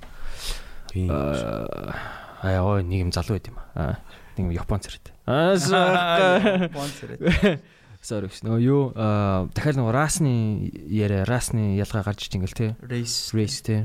[0.95, 1.11] Тийм.
[1.11, 3.99] аа яа нэг юм залуу байд юм аа.
[4.39, 5.13] Нэг юм Япон цэрэд.
[5.27, 6.71] Аа sorry.
[6.71, 7.11] Спонсор.
[8.09, 8.41] Sorry биш.
[8.47, 12.69] Нөгөө юу аа, дахиад нөгөө расны яриа, расны ялгаа гарч иж ингээл те.
[12.87, 13.35] Race.
[13.35, 13.77] Race те.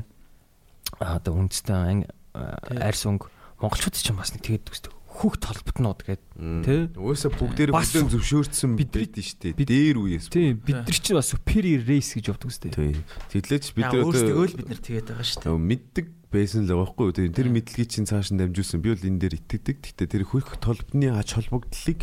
[1.02, 2.78] Аа одоо үндэстэн Тий.
[2.78, 3.26] арьс өнгө
[3.58, 4.94] монголчууд ч юм бас нэг тэгээд үстэй.
[5.14, 6.00] Хүүхд толботнууд
[6.42, 6.62] М.
[6.66, 6.90] тий.
[6.98, 8.90] Уусаа бүгдээр бүлээн зөвшөөрсөн бид
[9.22, 9.54] штэ.
[9.54, 10.26] бид- Дээр үеэс.
[10.28, 12.70] тий бид нар чинь бас superior race гэж явдаг үстэй.
[12.74, 12.98] Тий.
[13.30, 15.54] Тэглээч бид нар өөрсдөө л бид нар тэгээд байгаа шүү дээ.
[15.54, 17.14] Мэддэг байсан л байгаа юу.
[17.14, 18.82] Тэр- мэдлэгийг чинь цааш нь дамжуулсан.
[18.82, 19.76] Би бол энэ дээр итгэдэг.
[19.86, 22.00] Гэхдээ тэр хөрх толбны ач холбогдлыг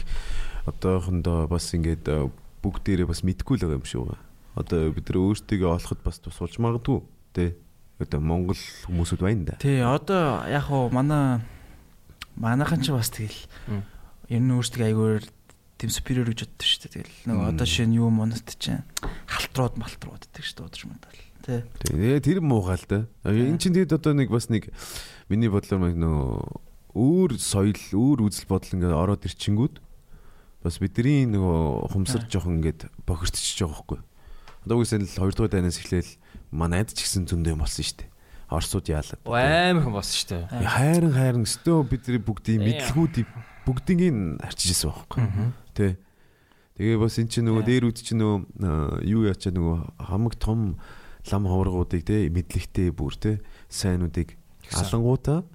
[0.66, 2.30] одоохондоо бас ингээд э,
[2.64, 4.24] бүгдээрээ бас мэдгүй л байгаа юм шиг байна.
[4.56, 7.02] Одоо бид нар өөрсдөө олоход бас тусалж магадгүй.
[7.36, 7.56] Тэ.
[8.00, 8.58] Одоо Монгол
[8.88, 9.56] хүмүүсүүд байна да.
[9.62, 11.42] Тий, одоо яг хуу манай
[12.36, 13.40] манайхан ч бас тэгэл
[14.32, 15.24] ер нь өөрсдөө айгуур
[15.82, 16.94] тийм superior гэж боддог шүү дээ.
[17.02, 18.86] Тэгэл нөгөө одоо шинэ юу монот чинь
[19.26, 21.20] халтрууд малтрууд гэдэг шүү дээ удаж мандал.
[21.42, 21.60] Тий.
[21.90, 23.00] Тэгээ тэр муухай л да.
[23.26, 24.70] Энэ чинь тэгэд одоо нэг бас нэг
[25.26, 29.82] миний бодлоор нэг нөө өөр соёл, өөр үзэл бодол ингээд ороод ирчингүүд
[30.62, 34.00] бас бидний нөгөө хумсар жоохон ингээд бохирдчихж байгаа байхгүй.
[34.70, 36.12] Одоо үгүйсэл 2 дугаар дайнаас эхлээл
[36.54, 38.11] манайд ч гэсэн зөндөө болсон шүү дээ.
[38.52, 39.18] Орсууд яалаа.
[39.24, 40.44] Амар хүн болсон шүү дээ.
[40.68, 43.30] Хайран хайран өстөө бидний бүгдийн мэдлгүүдийг
[43.64, 45.24] бүгдийг нь арчижсэн байхгүй.
[45.72, 45.96] Тэ.
[46.76, 48.38] Тэгээ бас эн чинь нөгөө дээр үд чинь нөгөө
[48.68, 50.76] аа, юу яачаа нөгөө хамаг том
[51.32, 54.36] лам ховргуудыг те мэдлэгтэй бүр те сайнуудыг
[54.74, 55.46] алангуудаа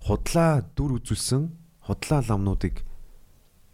[0.00, 1.52] худлаа дүр үзүүлсэн
[1.84, 2.80] худлаа ламнуудыг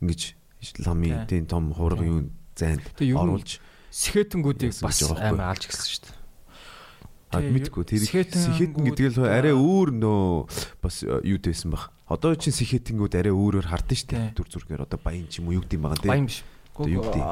[0.02, 0.34] ингэж
[0.82, 1.38] ламын Тий.
[1.38, 2.20] тийм том ховрог юу
[2.58, 3.62] зайд оруулж
[3.94, 6.25] сэхэтэнгүүдийг бас амар алж гисэн шүү дээ.
[7.44, 10.48] Мэдгүй тэр сэхэтэн сэхэтэн гэдэг л арай өөр нөө
[10.82, 11.90] бас э, юу дэсэн баг.
[12.06, 14.34] Одоо чинь сэхэтэнгүүд арай өөрөөр хардсан шүү дээ.
[14.38, 16.30] Дүр зургаар одоо баян ч юм уу юу гэдэг юм байгаа Баян тийм.
[16.30, 16.40] биш.
[16.76, 17.22] Одоо юу гэдэг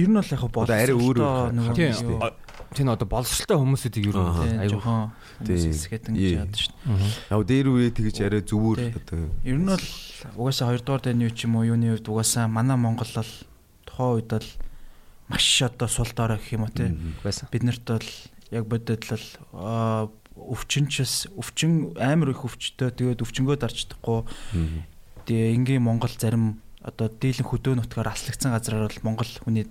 [0.00, 1.92] ер нь бол яг Одоо арай өөр өөр нөгөө Тийм.
[2.02, 2.18] юу,
[2.74, 4.42] Тийм одоо боловсралтай хүмүүсүүдийг юу Аа.
[4.42, 4.70] тий, аюу.
[4.82, 5.12] жоохон
[5.46, 5.56] Тий.
[5.70, 7.30] хэсгэтэн гэж яадаг шүү дээ.
[7.30, 8.42] Яг дээр үе тэгэж арай
[8.82, 8.90] Тий.
[8.98, 9.86] одоо Ер нь бол
[10.34, 13.30] угаасаа 2 дугаар дайны үе ч юм уу юуны үед угаасаа манай Монгол бол
[13.86, 14.48] тухайн үед бол
[15.30, 16.90] маш одоо сул дорой гэх юм уу тий.
[16.90, 17.14] Мгм.
[17.22, 17.46] байсан.
[17.54, 18.02] бид нарт бол
[18.50, 23.56] яг бодод л аа, өвчнчс өвчин амар их өвчтөө тэгээд өвчнгөө
[24.52, 24.80] Мгм.
[25.24, 29.70] тэгээ энгийн Монгол зарим одоо дийлэн хөдөө нутгаар аслагдсан газраар бол Монгол хүний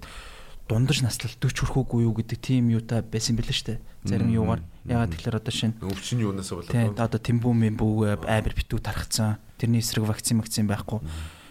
[0.71, 3.73] дундаж наслал 40 хүрэхүүгүй юу гэдэг тийм юутай байсан бэлээ штэ.
[4.07, 8.79] Зарим юугаар ягаад тэгэхээр одоо шинэ Өвчин юунаас Тийм болоод одоо тэмбүүмийн бүү амар битүү
[8.79, 9.37] тархацсан.
[9.59, 11.03] Тэрний эсрэг вакцин вакцин байхгүй.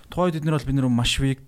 [0.08, 1.44] Тухайд бид нар бол бид нар маш виг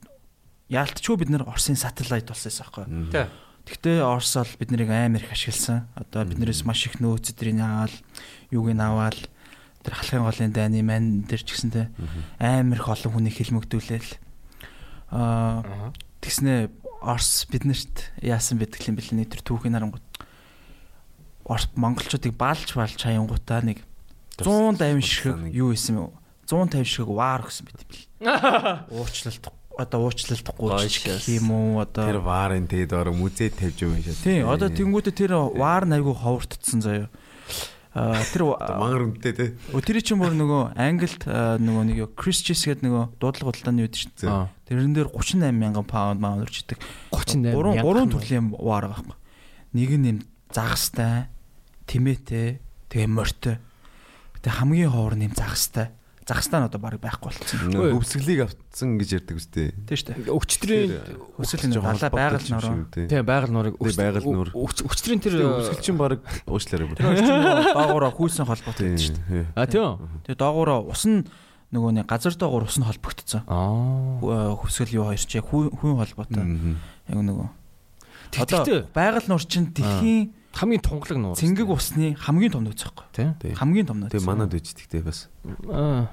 [0.68, 2.84] яалтчгүй бид нар Оросын сателлайт болсон байхгүй.
[3.12, 3.26] Тий.
[3.64, 5.88] Тэгтээ Орос бол бид нарыг амар их ашигласан.
[5.96, 7.94] Одоо биднээс маш их нөөц өдрийг аваад
[8.52, 9.16] юуг нь аваад
[9.80, 11.88] тэр халахын голын дайны мань дээр ч гэсэнтэй
[12.40, 14.12] амар их олон хүний хилмөгдүүлээл.
[15.12, 16.68] Аа тэгснэ
[17.04, 20.04] Орос биднэрт яасан байдаг юм бэл нэг тэр түүхийн нарангууд
[21.44, 23.84] Орос монголчуудыг баалж баалж хаянгуудаа нэг
[24.40, 26.16] 150 ширхэг юу исэн юм
[26.48, 28.04] 150 ширхэг ваар өгсөн юм бэл.
[28.96, 33.98] Уучлалт одоо уучлалтгүй ч гэх юм уу тэр одоо варын тэд ороо мүзээ тавьж юм
[33.98, 34.14] шиг.
[34.22, 37.08] Тийм одоо тэнгуүтэ тэр ваар айгу ховортцсон заяа.
[37.94, 39.46] Аа тэр мангар үнэтэй те.
[39.70, 44.26] Өө, тэр чинь бүр нөгөө Англид нөгөө нэг юу Christchess гэдэг нөгөө дуудлага шүү дээ.
[44.26, 44.50] Аа.
[44.66, 46.82] Тэрэн дээр 38 мянган паунд маунер чидэг.
[47.14, 49.14] 38 Гурван мянга гурван төрлийн ваар байхгүй.
[49.78, 50.18] Нэг нь юм
[50.50, 51.30] загастай,
[51.86, 52.58] тимээтэй,
[52.90, 53.62] тэгээ морьтой.
[54.42, 55.94] Тэгээ хамгийн ховор нь юм загастай.
[56.24, 57.68] Загастай нь одоо баг байхгүй болчихсон.
[57.68, 59.76] Нөгөө өвсгөлийг автсан гэж ярьдаг үстэй.
[59.84, 60.32] Тийм шүү дээ.
[60.32, 60.88] Өчтрийн
[61.36, 62.74] Өсөл энэ далаа байгаль нороо.
[62.96, 64.48] тий байгаль нуурыг байгаль нуур.
[64.56, 66.88] өчтрийн тэр өвсгөл чинь баг уучлаарай
[67.76, 69.52] доогоороо хүүсэн холбоотой шүү дээ.
[69.52, 70.00] А тийм.
[70.24, 71.28] Тэгээ доогоороо ус нь
[71.76, 73.44] нөгөө нэг газар доогоор ус нь холбогдсон.
[73.44, 74.56] Аа.
[74.64, 76.40] Хүсгэл юу хоёр ч яг хүн холбоотой.
[77.12, 77.48] Яг нөгөө.
[78.32, 81.36] Тэгтээ байгаль нуур чинь дэлхийн хамгийн тунгалаг нуур.
[81.36, 83.06] цэнгэг усны хамгийн том нөөц байхгүй.
[83.12, 83.28] тий.
[83.42, 83.52] Тий.
[83.58, 84.14] Хамгийн том нөөц.
[84.14, 85.28] Тэгээ манад үжигтэй бас.
[85.68, 86.08] Аа.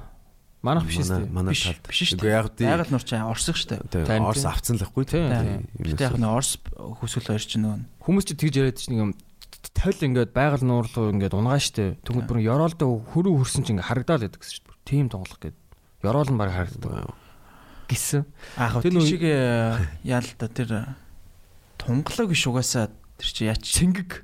[0.61, 1.26] Манайх биш үү?
[1.34, 1.85] Манай Биш, талд.
[1.89, 2.34] биш шүү дээ.
[2.38, 2.65] Яг тий.
[2.69, 4.22] Байгаль нуур чинь орсох шүү дээ.
[4.22, 8.30] Орс авцсан л ахгүй Тий, Гэтэ яг нэг орс хүсгэл хоёр чинь нөгөө Хүмүүс ч
[8.38, 9.09] тэгж яриад чинь юм
[9.73, 11.97] тойл ингээд байгаль нуурлуу ингээд унгаа штэ.
[12.05, 14.85] Тэгвэл бүр ёроолдоо хөрөө хөрсөн чинь харагдаал байдаг гэсэн шүү дээ.
[14.85, 15.57] Тим тонголох гээд.
[16.05, 17.09] Ёроол нь баг харагддаг
[17.89, 18.26] гисэн.
[18.57, 20.69] аах Тэр шиг яа л да тэр
[21.81, 24.23] тунгалаг биш угаасаа тэр чи яач Цэнгэг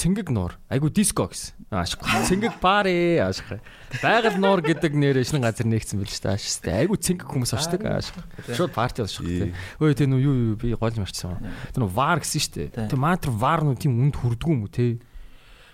[0.00, 0.56] цэнгэг нуур.
[0.72, 1.60] Айгу диско гэсэн.
[1.68, 2.08] Аашгүй.
[2.24, 3.60] Цэнгэг пари аашгүй.
[4.00, 6.32] Байгаль нуур гэдэг нэрээ шинэ газар нэгдсэн байл шүү дээ.
[6.40, 6.72] Аашгүй.
[6.72, 8.24] Айгу цэнгэг хүмүүс очдаг аашгүй.
[8.56, 9.52] Шууд парти болчихсон.
[9.76, 11.36] Өө тэ нөө юу юу би гол марчсан.
[11.76, 12.68] Тэр нөө вар гэсэн шүү дээ.
[12.72, 12.88] Тий.
[12.88, 14.96] Тэр мантер вар нөө тийм үнд хүрдгүү юм уу те.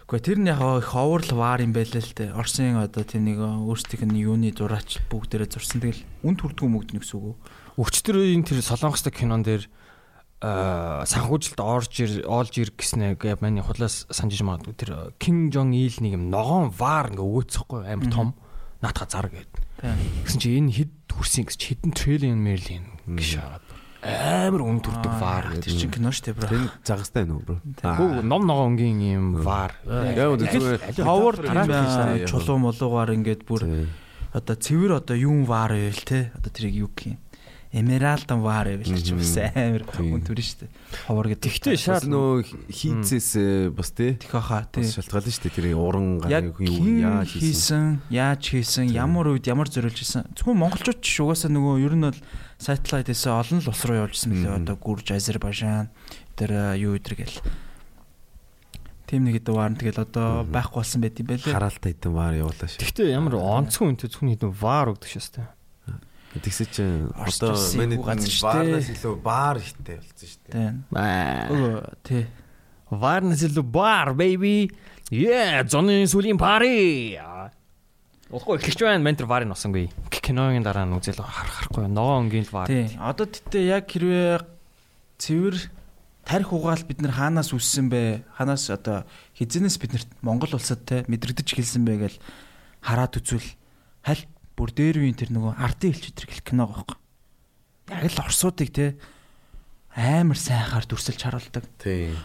[0.06, 2.34] Гэхдээ тэр нь яг их ховрол ваар юм байлаа л дээ.
[2.34, 5.82] Орсын одоо тэр нэг өөрсдийнх нь юуны зураач бүгдээрээ зурсан.
[5.82, 7.34] Тэгэл үн төрдгөө мөгдөн гэсэн үг үү?
[7.82, 9.66] Өчтөрийн тэр солонгостой кинон дээр
[10.44, 15.96] санхүүжилт орж ир олж ир гэснэ гэ миний худлаас санджиж магадгүй тэр Ким Жон Ил
[16.04, 18.28] нэг юм ногоон вар ингээ өгөөцөхгүй амар том
[18.84, 19.48] наатаха зар гээд.
[19.80, 19.96] Тийм.
[20.28, 23.64] Гэсэн чи энэ хэд хүрсэн гэж хэдэн триллион мерлин гэж шаагаад
[24.04, 25.72] амар үн төрдөг вар гэдэг.
[25.72, 26.48] чинь кино шүү дээ, бро.
[26.52, 27.56] Тэр загастай нөө бро.
[27.80, 29.72] Гүү ном ногоон өнгийн юм вар.
[29.88, 31.40] Яг зүгээр ховор
[32.28, 33.88] чулуу молуугаар ингээд бүр
[34.36, 37.18] одоо цэвэр одоо юун ваар байвал те одоо тэрийг юу гэх юм
[38.40, 39.20] ваар байвал гэж Мгм.
[39.20, 40.66] бас амар хүн төрн штэ
[41.04, 42.34] ховор гэдэг Тэгтээ шал нөө
[42.72, 44.16] хийцээс э, бас тий.
[44.16, 45.56] тэх хаа тий шалтгаална шүү дээ.
[45.60, 48.00] Тэр уран гарыг юу яаж хийсэн.
[48.08, 52.20] яаж хийсэн ямар үед ямар зориулж хийсэн зөвхөн монголчууд ч угаасаа нөгөө ер нь бол
[52.56, 55.92] сателлайт эсээ олон л улс руу явуулсан мөлий одоо Гүрж Азербайджан
[56.40, 57.36] тэр юу өдр гэл
[59.06, 61.54] Тим нэг хэдэн ваар тэгэл одоо байхгүй болсон байт юм байлээ.
[61.54, 62.82] Хараалтай хэдэн вар явуулаа шүү.
[62.82, 65.46] Тэгтээ ямар онцгой үнэтэй зөвхөн хэдэн вар өгдөг шээ.
[66.42, 70.52] Тэгсээ чи одоо миний баарнаас илүү баар ихтэй болсон шүү дээ.
[70.52, 70.74] Тийм.
[70.92, 71.48] Аа.
[71.52, 71.70] Өө
[72.02, 72.24] тий.
[72.90, 74.70] Варнас илүү бар baby.
[75.10, 77.18] Yeah, зоны сүлийн пари.
[78.26, 79.86] Уулгүй эхлэж байна ментер варын носонгүй.
[80.10, 81.86] Киногийн дараа нь үзэл харах харахгүй.
[81.86, 82.66] Ногоон өнгийн л вар.
[82.66, 82.90] Тий.
[82.98, 84.42] Одоо тэтэ яг хэрвээ
[85.22, 85.56] цэвэр
[86.26, 88.26] тарих угаал бид нар хаанаас үссэн бэ?
[88.34, 89.06] Хаанаас одоо
[89.38, 92.14] хизэнээс бид нарт Монгол улсад те мэдрэгдэж гэлсэн бэ гэж
[92.82, 93.46] хараад үзвэл
[94.02, 94.26] халь
[94.56, 96.96] бүр дээр үеийн тэр нөгөө ардын элч өдр гэх кино гоохоо.
[97.92, 98.96] Яг л орсуудыг те
[99.96, 101.64] амар сайхаар дүрсэлж харуулдаг.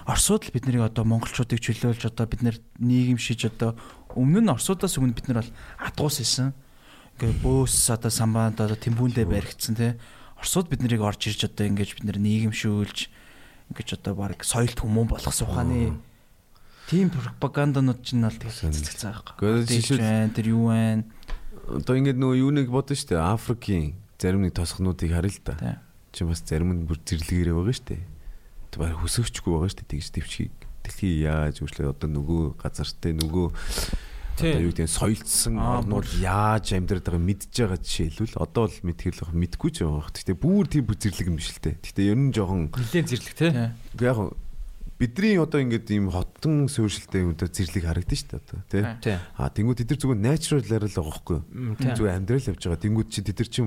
[0.07, 3.75] Орсууд л бид нарыг одоо монголчуудыг чөлөөлж одоо бид нар нийгэмшиж одоо
[4.15, 6.51] өмнө нь орсуудаас өмнө бид нар бол адгуус исэн.
[7.19, 9.95] Ингээ бөөс одоо самбаанд одоо тэмбүүндээ баригдсан тий.
[10.35, 12.97] Орсууд бид нарыг орж ирж одоо ингэж бид нар нийгэмшүүлж
[13.71, 15.95] ингэж одоо баг соёлт хүмүүн болгосон ухааны
[16.91, 19.63] тийм пропаганданууд ч нь бол тэг цэцэгцээ байгаа.
[19.63, 21.07] Гэхдээ тэр юу байна?
[21.79, 23.21] Одоо ингэж нөгөө юу нэг бодно шүү дээ.
[23.21, 25.79] Африкийн зарим нэг тосхнуудыг харъя л да.
[26.11, 28.03] Чи бас зарим нь бүр зэрлэгээрээ байгаа шүү дээ.
[28.71, 29.91] Тэг баг хөсөгчгүй байгаа шүү дээ.
[29.95, 33.47] Тэгж төвчгийг дэлхий яаж өөрчлөө одоо нөгөө газартай нөгөө
[34.41, 39.31] одоо юу гэдэг нь соёлцсон орнууд яаж амьдраад байгааг мэдж байгаа жишээлбэл одоо л байх
[39.31, 40.09] мэдгүй ч байгаа.
[40.09, 41.77] Гэхдээ бүр тийм бүр зэрлэг юм биш л дээ.
[41.77, 43.75] Гэхдээ ер нь жоохон Нилийн зэрлэг те.
[44.01, 44.17] Яг
[45.01, 48.85] бидний одоо ингээд ийм хотон суурьшилтэй юм одоо зэрлэг харагдаж дээ одоо тий.
[49.01, 49.17] Тий.
[49.33, 51.41] А тэнгууд тэд нар зүгээр natural л байгаа
[51.81, 51.89] тий.
[51.97, 52.83] Зүгээр амьдрал явж байгаа.
[52.85, 53.61] Тэнгууд чи тэд нар чи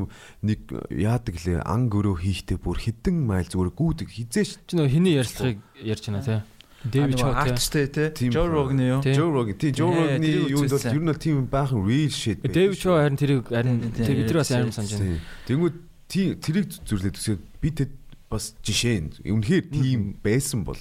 [0.47, 0.61] нэг
[0.95, 4.63] яадаг лээ ан гөрөө хийхдээ бүр хідэн майл зүгээр гүйдэг хизээш.
[4.63, 6.39] Чи нөгөө хиний ярилцлагыг ярьж байна тий.
[6.85, 7.41] Дэвид Чо тий.
[7.51, 8.11] артстэй те.
[8.15, 8.55] Тийм Жо ба.
[8.55, 9.01] Рогны юу?
[9.03, 9.15] Тий.
[9.17, 12.39] Joe Rogan тий Тий, Rogan-ы тэрийг юунд бол ер нь бол тийм баахан real shit.
[12.45, 12.79] Дэвид.
[12.79, 15.21] Чо харин тэрийг харин Тий, тий, бид нар бас тий, амар санаж байна.
[15.49, 15.77] Тэнгүүд
[16.13, 17.93] тий тэрийг зүрлээд үсгээд би тэд
[18.29, 20.77] бас жишээ нь үнэхээр тийм байсан бол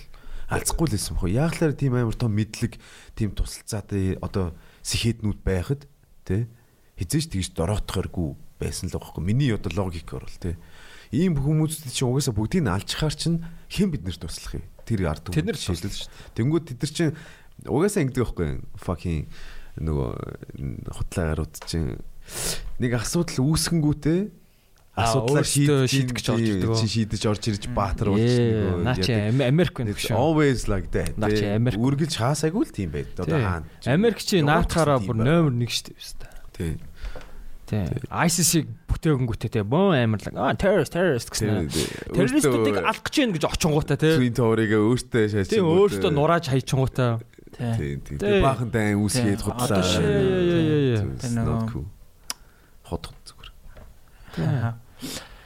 [0.49, 1.32] алцахгүй л байсан бохоо.
[1.32, 2.80] Яаглаар тийм амар том мэдлэг,
[3.15, 5.88] тийм тусалцаатай одоо сэхэднүүд байхад
[6.28, 6.48] тий
[6.99, 9.24] хизээш тэгж дороотохоргүй байсан л хгүй.
[9.24, 10.56] Миний одоо логикоор бол тий.
[11.14, 14.65] Ийм хүмүүсд чинь угаасаа бүгдийг нь алчхаар чинь хэн биднэрт туслах юм?
[14.86, 16.36] Тэр ард Тэд нар шийдэл шүү дээ.
[16.38, 17.14] Тэнгүүд тэд нар чинь
[17.70, 18.49] угаасаа ингэдэг байхгүй
[18.82, 19.30] fucking
[19.78, 20.10] нөгөө
[20.90, 21.98] хутлаа гарууд чинь
[22.82, 24.22] нэг асуудал үүсгэнгүүтээ
[24.94, 28.84] Аа, асуудлаа өөрсдөө шийдэж шийдэх гэж орж ирдэг чи шийдэж орж ирж баатар болчихно Ээ,
[28.86, 30.14] наа чи Ам- Америк байна гэж.
[30.14, 31.82] always like that Наа чи Америк.
[31.82, 35.65] үргэлж хаасаагүй л тийм байд одоо хаана Америк чи наатахаараа бүр номер 1
[35.98, 36.30] шүү дээ.
[36.53, 36.72] тий
[37.65, 37.88] Тий.
[38.11, 40.36] ISIS-ийг бүтээгэнгүүтээ тий бон амарлаг.
[40.38, 41.72] Аа terrorist terrorist гэсэн.
[42.14, 44.14] Террористуудыг алах гэж байна гэж очингуудаа тий.
[44.20, 47.24] Twin Tower-ыг өөртөө шааж Тий өөртөө нурааж хайчингуудаа.
[47.49, 47.74] Тий.
[47.80, 48.41] тий тий Тий.
[48.45, 50.06] баахан Тий.
[50.06, 51.18] яа, яа, яа.
[51.18, 51.88] Тэр нөгөө-
[52.84, 53.49] хот хот зүгээр
[54.44, 54.70] Аха.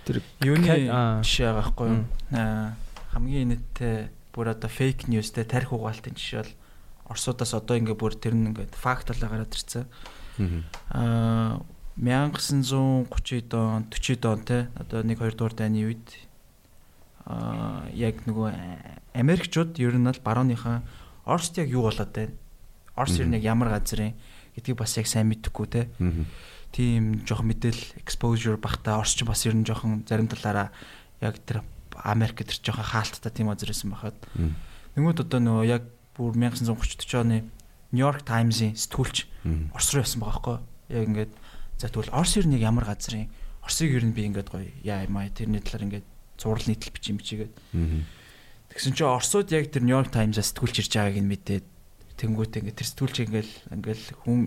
[0.05, 1.21] Тэр Юуны Аа.
[1.23, 2.03] жишээ байхгүй юу?
[2.31, 2.73] Аа
[3.11, 6.53] хамгийн нийттэй бүр одоо фейк ньюстэй тарих угаалтын жишээ бол
[7.11, 9.85] Оросудаас одоо ингээ бүр тэр нь ингээ факт болоо гараад ирсэн.
[10.93, 11.59] Аа
[11.97, 16.07] 1930-д он 40-д он те одоо 1 2 дугаар дайны үед
[17.25, 18.53] аа яг нөгөө
[19.17, 20.84] Америкчууд ер нь бол барууныхаа
[21.25, 22.31] Оросд яг юу болоод байна?
[22.95, 24.13] Орос ер нь яг ямар газрын
[24.55, 25.89] гэдгийг бас яг сайн мэдэхгүй те
[26.72, 30.72] тийм жоох мэдээлэл exposure багтаа Орос ч бас ер нь жоохон зарим талаараа
[31.22, 31.64] яг тэр
[31.95, 34.18] Америк тэр жоохон хаалттай тийм газар байсан байхад.
[34.94, 35.84] Тэнгүүд одоо нөгөө яг
[36.14, 37.38] бүр 1930 оны
[37.94, 39.18] Нью-Йорк Таймзын сэтгүүлч
[39.73, 40.57] Орос руу явсан байгаа байхгүй?
[40.91, 41.34] Яг ингээд
[41.80, 43.31] за тэгвэл Орос ер нь ямар газрын
[43.64, 46.07] Оросыг ер нь би ингээд гоё яа юм аа тэрний талаар ингээд
[46.38, 47.53] зураг нийтлэл бичиж бичигээд
[48.72, 51.65] тэгсэн чинь Оросууд яг тэр Нью-Йорк Таймзаас сэтгүүлч ирж байгааг нь мэдээд
[52.18, 54.39] тэнгүүтээ ингээд тэр сэтгүүлч ингээл ингээл хүн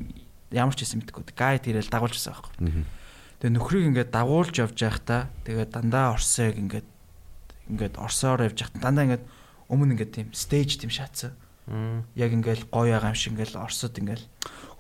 [0.51, 2.85] ямар ч юм мэдгүй гайд ирээл дагуулж байсан байхгүй?
[3.41, 6.89] Тэгээ нөхрийг ингээд дагуулж явж байхдаа тэгээ дандаа Оросыг ингээд
[7.73, 9.25] ингээд Оросоор явж байхдаа дандаа ингээд
[9.71, 11.33] өмнө ингээд тийм стейж тийм шатсан.
[12.19, 14.27] Яг ингээл гоё байгаа юм шиг ингээл Оросод ингээл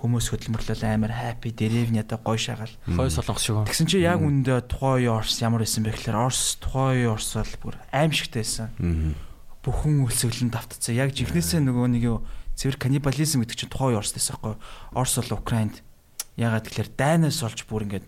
[0.02, 2.74] хүмүүс хөдөлмөрлөл амар happy деревняда гоё шагаал.
[2.84, 3.56] хой солонгос шиг.
[3.64, 7.76] Тэгсэн чи яг үндэ тухайн Орос ямар байсан бэ гэхээр Орос тухайн Орос бол бүр
[7.94, 8.68] аимшигтай байсан.
[9.60, 10.96] Бүхэн үлсэглэн давтцсан.
[10.96, 12.18] Яг жихнээсээ нөгөө нэг юу
[12.60, 14.54] цэвэр каннибализм гэдэг чинь тухайн Орос байсан байхгүй.
[14.92, 15.80] Орос бол Украинд
[16.36, 18.06] ягаад гэхээр дайнаас олж бүр ингээд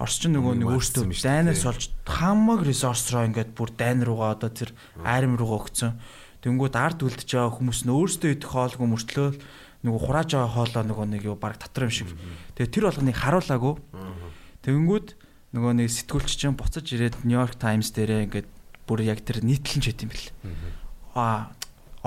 [0.00, 4.48] Орос ч нөгөө нэг өөртөө дайнаас олж хамаг ресурс руу ингээд бүр дайн руугаа одоо
[4.48, 4.72] тэр
[5.04, 6.00] айрам руугаа өгцөн.
[6.40, 9.28] Тэнгүүд ард үлдэж байгаа хүмүүс нь өөрсдөө идэх хоолгүй мөртлөө
[9.82, 12.14] нөгөө хурааж байгаа хоолоо нөгөө нэг юу баг татвар юм шиг.
[12.54, 13.74] Тэгээ тэр болгоныг харуулаагүй.
[14.62, 15.08] Тэнгүүд
[15.50, 18.48] нөгөө нэг сэтгүүлч чинь буцаж ирээд Нью-Йорк Таймс дээрээ ингээд
[18.86, 20.30] бүр яг тэр нийтлэн ч хэдэм бэл.
[21.18, 21.57] Аа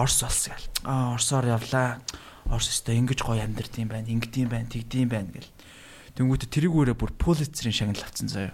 [0.01, 0.65] Орос болсон ял.
[0.83, 2.01] Аа Оросоор явлаа.
[2.49, 5.49] Орос өстө ингэж гоё амьдрд юм байна, ингэдэм байна, тэгдэм байна гэл.
[6.17, 8.51] Тэнгүүт тэрийг өөрөө бүр Пулицерийн шагнал авцсан заяа.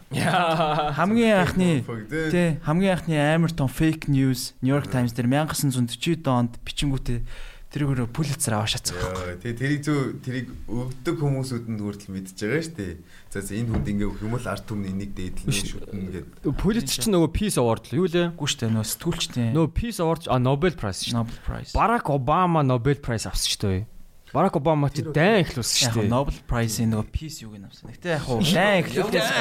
[0.93, 1.81] Хамгийн анхны
[2.29, 7.25] тий хамгийн анхны амар том фейк ньюс Нью-Йорк Таймс дээр 1940 онд бичингүүтээ
[7.67, 8.95] тэрийг өөрөө Пулицер аваа шатсан.
[9.43, 12.93] Тэгээ тэрийг зөв тэрийг өгдөг хүмүүсүүд нь хүртэл мэдж байгаа шүү дээ.
[13.27, 15.99] За энэ хүнд ингээ өгөх юм бол арт түмний энийг дээдлэн шүтнэ
[16.39, 16.55] гэдэг.
[16.55, 18.31] Полиц чинь нөгөө Peace Award л юу лээ?
[18.39, 21.19] Үгүй штэ нөө сэтгүүлчтэй Нөгөө Peace Award а Nobel Prize шүү.
[21.19, 21.71] Nobel Prize.
[21.75, 23.96] Барак Обама Nobel Prize авсан шүү дээ.
[24.37, 26.13] Барак Обама чи дайн эхлүүлсэн Яг шүү дээ.
[26.13, 27.89] Nobel Prize-ийн нөгөө peace юуг нь авсан.
[27.89, 28.37] Гэтэ яг хуу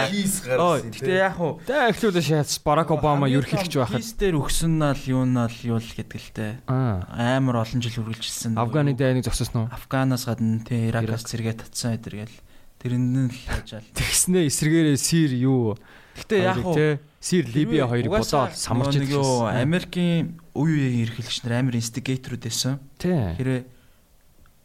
[0.08, 0.88] Хийс Ой, гарсан.
[0.96, 5.04] гэтэ яг хуу Дайн эхлүүлээ шаац Барак Обама ерөнхийлөгч байхад Peace дээр өгсөн нь л
[5.04, 6.48] юу нь л юу л гэдэг л те.
[6.64, 8.56] аа Амар олон жил үргэлжилсэн.
[8.56, 9.74] Афганы дайныг зогсоосон уу?
[9.76, 12.32] Афганаас гадна те Иракаас зэрэг татсан эдэргээл
[12.80, 13.84] тэрэнд нь л хаажаал.
[13.92, 15.76] Тэгснээ эсрэгээрээ Сир юу?
[16.16, 19.60] Гэтэ яг хуу Сир Либия хоёрыг бодоод самарч идчихсэн.
[19.60, 22.80] Америкийн үе үеийн ерхийлэгч нар амар инстигаторуд байсан.
[22.96, 23.36] Тий.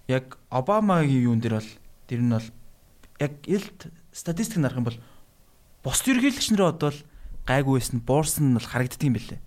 [0.07, 1.71] Яг Обамагийн юун дээр бол
[2.07, 2.47] тэр нь бол
[3.19, 3.65] яг ил
[4.11, 4.99] статистик нарах юм бол
[5.83, 6.97] бос ерхийлэгч нар бодвол
[7.45, 9.39] гайгүй байсан буурсан нь бол харагддаг юм билээ.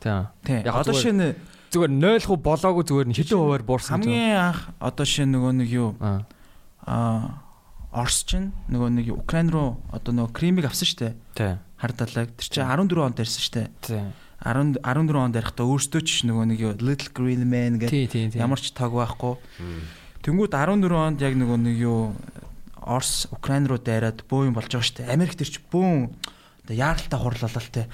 [0.00, 0.20] Тий.
[0.44, 0.60] Тий.
[0.62, 1.34] Яг Одоо шинэ
[1.74, 5.68] Зүгээр 0 хуу болоогүй зүгээр нь хэдэн хуваар буурсан хамгийн анх одоо шинэ нөгөө нэг
[5.74, 5.90] юу
[6.86, 7.42] Аа.
[7.94, 11.14] Орос чинь нөгөө нэг Украин руу одоо нөгөө Кримийг авсан штэ.
[11.34, 11.58] Тий.
[11.78, 12.34] Хардалаг.
[12.34, 13.70] Тэр чинь 14 онд ярьсан штэ.
[13.82, 14.02] Тий.
[14.44, 18.28] 10 14 онд ярихдаа өөртөө ч нөгөө нэг юу Little Green Man тий.
[18.36, 19.40] ямар ч таг байхгүй.
[20.20, 22.12] Тэнгүүд 14 онд яг нөгөө нэг юу
[22.84, 25.08] Орос Украин руу дайраад бөө юм болж байгаа штэ.
[25.08, 26.12] Америк тэр ч бөөн
[26.68, 27.88] одоо яаралтай хурлалал те.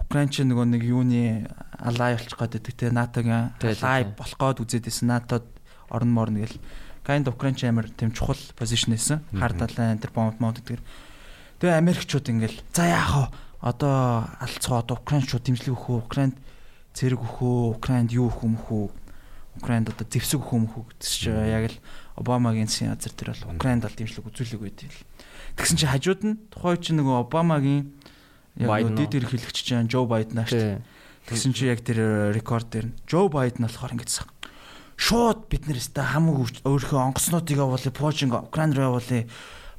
[0.00, 1.44] Украин ч нөгөө нэг юуны
[1.76, 5.44] алай болчих гээд те НАТОгийн алай болох гээд үзээд байсан НАТОд
[5.92, 6.56] орон морн гэл
[7.04, 10.80] kind Украин ч амар тэм чухал позишн байсан хар далайн тэр бомб мод гэдэг.
[11.60, 13.26] Тэгээ Америкчууд ингээл за яах вэ?
[13.62, 16.02] Одоо алцгаа одоо Украинчууд дэмжлэг өгөх үү?
[16.02, 16.36] Украинд
[16.98, 17.78] зэрэг өгөх үү?
[17.78, 18.86] Украинд юу өгөх юм хүү?
[19.62, 21.78] Украинд одоо зэвсэг өгөх юм хүү чи яг л
[22.18, 24.94] Обамагийн засгийн газар тэр бол Украинд бол дэмжлэг үзүүлэг байдгийг.
[25.54, 27.94] Тэгсэн чи хажууд нь тухайн үе чи нөгөө Обамагийн
[28.58, 30.82] яг нөгөө дид эрхлэгч чинь Жо Байден ааш.
[31.30, 34.26] Тэгсэн чи яг тэр рекорд дээр нь Жо Байден болохоор ингэсэн.
[34.96, 39.26] Шууд бид нэрстэй хамаг өөрийнхөө онгоцнуудыг явуулъя, Польшинг, Украин руу явуулъя.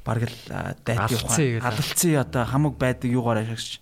[0.04, 1.36] Бараг л а, дайт Алдсан явах.
[1.38, 1.64] гээл.
[1.64, 3.80] Алдсан одоо хамаг байдаг юугаар ашигч.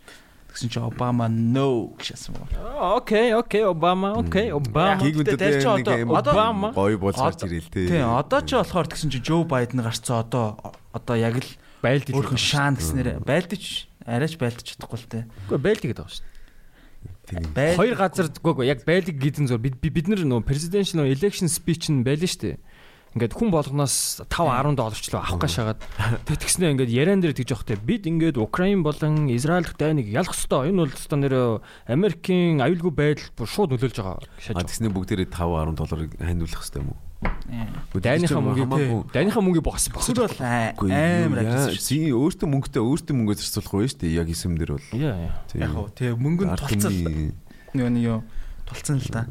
[0.53, 2.95] Тэгсэн чи Обама no гэшсэн байна.
[2.97, 5.01] Окей, окей, Обама, окей, Обама.
[5.01, 6.35] Тэр чи одоо- гоё Одоо-
[7.57, 7.89] ирэл тээ.
[7.89, 10.61] Тий, одоо ч болохоор тэгсэн чи Жо Байден гарцсан одоо
[10.93, 11.49] одоо яг л
[11.83, 15.27] Байлд өөрхөн шаан гэснээр байлдаж арайч байлдаж чадахгүй л те.
[15.51, 16.31] Үгүй байлд гэдэг байгаа шүү
[17.27, 17.43] Тийм.
[17.57, 17.75] дээ.
[17.75, 22.05] Хоёр газар үгүй яг байлд гэдэн зур бид бид нар нөө presidential election speech нь
[22.07, 22.57] байлаа шүү дээ.
[23.13, 25.81] Ингээд хүн болгоноос 5 10 долларчлуу авах гэж шагаад
[26.25, 27.77] тэгтгснээ ингээд яриан дээр тэгж явах те.
[27.77, 31.35] Бид ингээд Украин болон Израиль дайныг ялах хэвээр энэ бол хэвээр нэр
[31.93, 34.65] Америкийн аюулгүй байдал бүр шууд нөлөөлж байгаа шааж.
[34.65, 37.01] тэгснэ бүгдээрээ 5 10 долларыг ханиулах хэрэгтэй юм уу?
[38.01, 40.41] Дайныхаа тий, дайныхаа мөнгөийг бос босор босож.
[40.41, 41.79] бол амар шүү.
[41.79, 44.17] чи өөртөө мөнгөтэй өөртөө мөнгөө зарцуулах вэ шүү дээ.
[44.19, 44.89] Яг эсэм дээр бол.
[44.97, 46.99] Яг хөө тэгээ мөнгөнд тулцал
[47.77, 48.19] нөгөө нэг юу
[48.67, 49.29] тулцсан л та.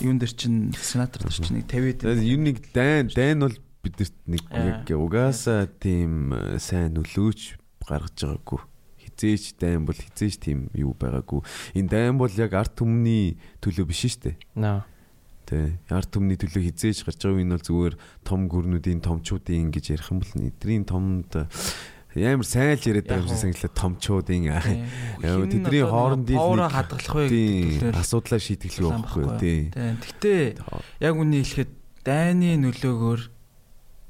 [0.00, 4.16] Юун дээр чин сенатор дээр чин нэг 50 Тэгээд ер нэг дайн дайн бол бидэрт
[4.30, 8.60] нэг яг угаасаа тийм э, сайн нөлөөч гаргаж байгаагүй.
[9.02, 11.42] Хизээч дайн бол хизээч тийм юу байгаагүй.
[11.76, 14.36] Энэ дайн бол яг арт түмний төлөө биш шүү дээ.
[14.56, 14.86] Наа.
[15.44, 15.82] Тэ.
[15.90, 20.22] Арт түмний төлөө хизээч гарч байгаа энэ бол зүгээр том гүрнүүдийн томчуудын гэж ярих юм
[20.22, 21.30] бол эдрийн томд
[22.14, 24.44] ямар сайн л яриад байгаа юм шиг санагдлаа томчуудын
[25.48, 29.60] тэдний хоорондын нэг- хадгалах вэ гэдэг асуудлаа шийтгэх л байхгүй тий.
[29.72, 30.42] Тэгтээ
[31.00, 31.72] яг үний хэлэхэд
[32.04, 33.20] дайны нөлөөгөөр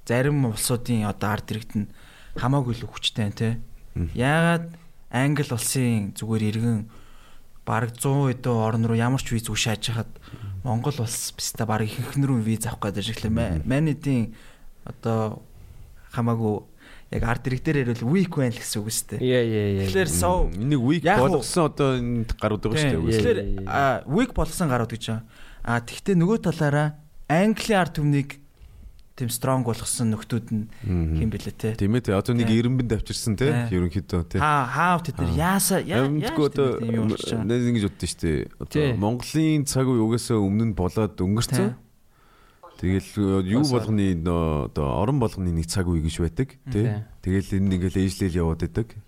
[0.07, 1.87] зарим улсуудын одоо ард иргэд нь
[2.35, 3.61] хамаагүй л хүчтэй.
[3.95, 4.11] Мгм.
[4.17, 4.67] Яагаад
[5.13, 6.89] Англи улсын зүгээр иргэн
[7.69, 10.11] бараг 100 эдэн орн руу ямар ч виз үшааж хахад
[10.65, 14.33] Монгол улс биста бараг ихэнх рүү виз авах гэдэг шиг л манидын
[14.89, 15.45] одоо
[16.11, 16.65] хамаагүй
[17.13, 19.21] яг ард ирэг дээр ярил weak байна л гэсэн үг шүү дээ.
[19.21, 19.85] Яа яа яа.
[19.85, 20.31] Тэгэхээр so
[21.05, 23.13] Яг уу- болгосон одоо энд гарууд байгаа шүү дээ.
[23.13, 24.09] Тэгэхээр Яа, яа, яа.
[24.09, 25.25] weak болсон гарууд гэж байгаа.
[25.63, 26.89] А тэгвэл нөгөө талаараа
[27.29, 28.31] Английн ард түмнийг
[29.13, 31.77] тийм strong болгосон нөхдүүд нь хэм бэлээ те.
[31.77, 32.17] Тийм ээ.
[32.17, 32.59] Одоо нэг Тийм.
[32.65, 33.69] эренбэнд авчирсан те.
[33.69, 34.37] Ерөнхийдөө те.
[34.41, 38.49] Хаа хаа тэд нар яасаа яа Амтгүй одоо нэг ингэж боддоо дээ.
[38.57, 38.97] Одоо.
[38.97, 41.77] Монголын цаг үе угаасаа өмнө нь болоод өнгөрцөн.
[42.83, 43.79] Тэгэл юу Угаасаа.
[43.79, 46.91] болгоны нөө одоо орон болгоны нэг цаг үе гэж байдаг тий.
[47.23, 48.99] Тэгэл энэ ингээл ээжлэл яваад байдаг.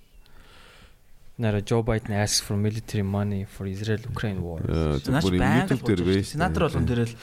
[1.38, 4.62] Нара Joe Biden asks for military money for Israel Ukraine war.
[4.62, 6.27] Э, байнга YouTube дээр байж.
[6.30, 7.14] Сенатор болгон дээр л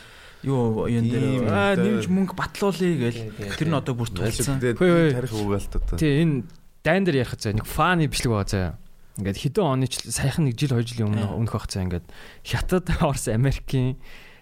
[0.43, 5.15] юу юун дээр аа одоо- нэмж мөнгө батлуулъя гээл тэр нь одоо бүр хөөе.
[5.15, 5.95] тарих угаалт одоо.
[5.95, 6.43] Тий энэ
[6.83, 8.75] дайн дээр ярих заа нэг фаны бичлэг байгаа заа.
[9.15, 12.07] Ингээд хэдэн оны ч саяхан нэг жил хоёр жилийн өмнө өмнөх байх заа ингээд
[12.43, 13.95] хятад Орос Америкийн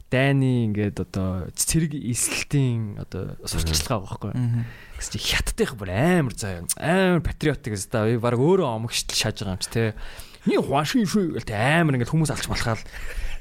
[0.10, 4.34] дайны ингээд одоо цэрэг эсэлтийн одоо сурталчилгаа байгаа байхгүй.
[4.98, 8.10] Гэвч чи хятадынх бүр амар заа амар патриотик гэсэн та.
[8.18, 9.86] Баг өөрөө омогштл шааж байгаа юм чи те.
[10.50, 11.54] Ни хуашин шүү гэл те.
[11.54, 12.82] Амар ингээд хүмүүс алж малхаал.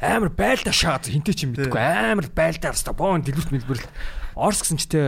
[0.04, 1.08] Амар байлдаа шаад.
[1.08, 3.88] Хинтээ чи мэдгүй амар байлдаа хаста боон дэлгүүрт мэлбэрл.
[4.36, 5.02] Орс гэсэн чи те.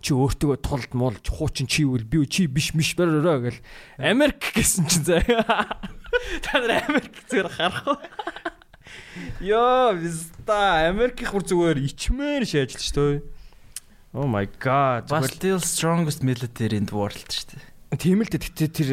[0.00, 3.60] Чи өөртөө тулд муулж хуучин чи үл би чи биш миш барараа гэл.
[4.00, 5.20] Америк гэсэн чи заа.
[6.44, 8.00] Та нар Америк зүгээр харах уу?
[9.40, 13.12] Йоо, виста Америкийнх бүр зүгээр ичмээр шаажлаа шүү.
[14.14, 15.06] Oh my god.
[15.10, 17.58] Зүгээр still strongest military in the world шүү.
[17.98, 18.42] Тийм л дээ.
[18.42, 18.90] Гэтэ тэр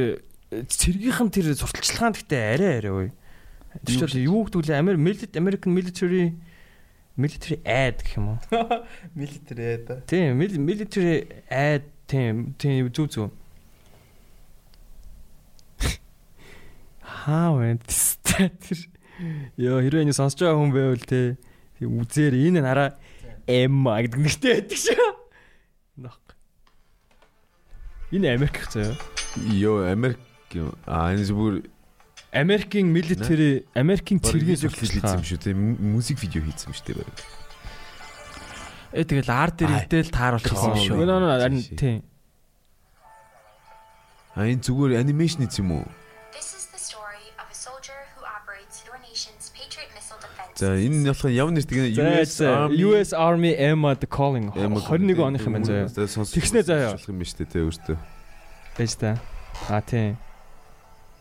[0.69, 3.09] цэргийнхэн тэр сурталчилгаан гэтээ арай арай ой.
[3.85, 4.77] Тэр чинь юу гэдэг вэ?
[4.77, 6.33] Амер American military
[7.17, 8.39] military aid гэх юм уу?
[9.17, 10.01] Military яа.
[10.05, 13.31] Тийм, mil- military aid тийм тийм зүг зүг.
[17.01, 17.77] Хаа вэ?
[17.81, 18.53] Тэр
[19.57, 21.37] Йоо, хэрвээ энэ сонсож байгаа хүн байвал те
[21.81, 22.89] үзээр энэ нараа
[23.47, 25.07] Эмма гэдэг нэртэй байдаг шүү.
[26.03, 26.19] Нах.
[28.11, 28.93] Энэ Америк заяа.
[29.49, 30.19] Йоо Америк
[30.85, 31.57] а энэ зүгээр
[32.37, 35.53] Америкийн military, Америкийн цэргийн цэргийн хийсэн юм шүү те.
[35.55, 36.97] Музик видео хийсэн шүү дээ.
[37.01, 37.17] бараг.
[38.93, 40.75] Э тэгэл ард иргэдэл тааруулах Ком.
[40.75, 40.95] юм шүү.
[41.07, 42.03] Нөө харин тийм.
[44.35, 45.87] А энэ зүгээр анимашн хийсэн юм уу?
[50.57, 55.45] За энэ нь болох яв нэр тэгнэ US US Army Emma the Calling 21 оных
[55.45, 55.85] юм байна заяа.
[55.85, 56.97] Тэгснэ заяа.
[56.97, 57.97] Болох юм шүү дээ те өөртөө.
[58.73, 59.21] Байж та.
[59.69, 60.17] А тийм.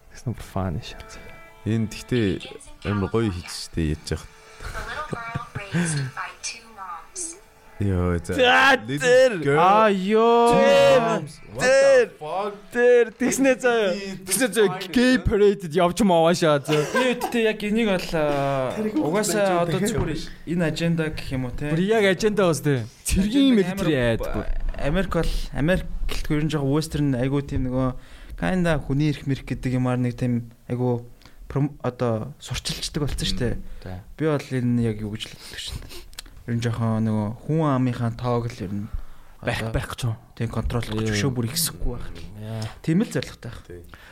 [0.08, 1.20] Гэсэн бүр фан шат.
[1.68, 2.40] Энэ гэхдээ
[2.88, 4.24] амар гоё хийчихтэй яж явах.
[7.78, 8.32] Йоо за.
[8.88, 11.28] тэр Аа ёо.
[11.60, 12.08] тэр
[12.72, 13.92] тэр тэгснэ заяа.
[14.24, 16.80] Тэгснэ заяа гей парадд явж маавашаа зөө.
[16.96, 20.24] Би үттэй яг энийг бол аа, угаасаа одоо зүгээр
[20.56, 21.68] энэ аженда гэх юм уу те.
[21.68, 22.88] Бүр яг аженда бас тээ.
[23.04, 24.24] Цэргийн мэлтри айд.
[24.24, 24.48] бүр.
[24.80, 27.92] Америк бол Америк гэлтгүй ер нь жоохон western айгуу тийм нөгөө
[28.40, 31.04] kinda хүний эрх мэрх гэдэг юмар нэг тийм айгуу
[31.84, 34.00] одоо сурчилчдаг болсон шүү дээ.
[34.16, 35.76] Би бол энэ яг юу гэж л хэлдэг шин.
[36.46, 38.86] Ер нь жоохон нөгөө хүн амынхаа тоог л ер нь
[39.42, 40.14] байх байх гэж юу.
[40.38, 42.08] тийм контроллох зөвшөө бүр ихсэхгүй байх.
[42.82, 43.62] Тийм л зоригтой байх.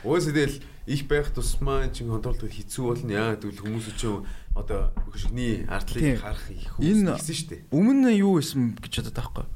[0.03, 0.57] Өөс тэгэл
[0.91, 3.11] их байх тусмаа чин контролдох хэцүү болно.
[3.11, 6.19] Яа гэвэл хүмүүс чинь одоо хөшигний ардлыг Тийм.
[6.21, 7.61] харах их гэсэн шүү дээ.
[7.75, 9.47] Өмнө нь юу байсан гэж бодоод байхгүй.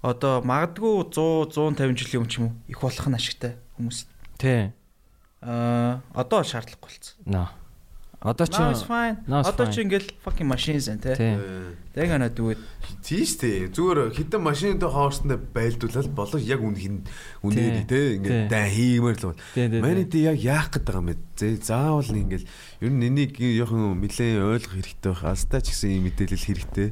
[0.00, 4.08] Одоо магадгүй 100 150 жилийн өмнө ч юм уу их болох нь ашигтай хүмүүс.
[4.40, 4.72] Тий.
[5.44, 7.16] Аа одоо шаардлагагүй болсон.
[7.28, 7.52] Наа.
[8.20, 8.84] Одоо it's
[9.48, 11.16] Одоо чи ингээл fucking machines те.
[11.16, 11.40] Тий.
[11.96, 12.58] They gonna do it.
[13.00, 13.72] Тийш дээ.
[13.72, 17.00] Зүгээр хитэн машинтай хоорсондоо байлдуулаад болоо яг үнэ
[17.40, 17.88] үнээр Тий.
[17.88, 18.08] Тий.
[18.20, 19.40] ингээд дай хиймээр л бол.
[19.56, 20.20] Тий, тий, Манай тий.
[20.20, 21.16] тий яг яах гээд байгаа юм бэ?
[21.32, 22.44] Зэ заавал ингээл
[22.84, 25.24] ер нь энийг жоохон нэлээд ойлгох хэрэгтэй байх.
[25.24, 26.88] Алстаа ч гэсэн ийм мэдээлэл хэрэгтэй.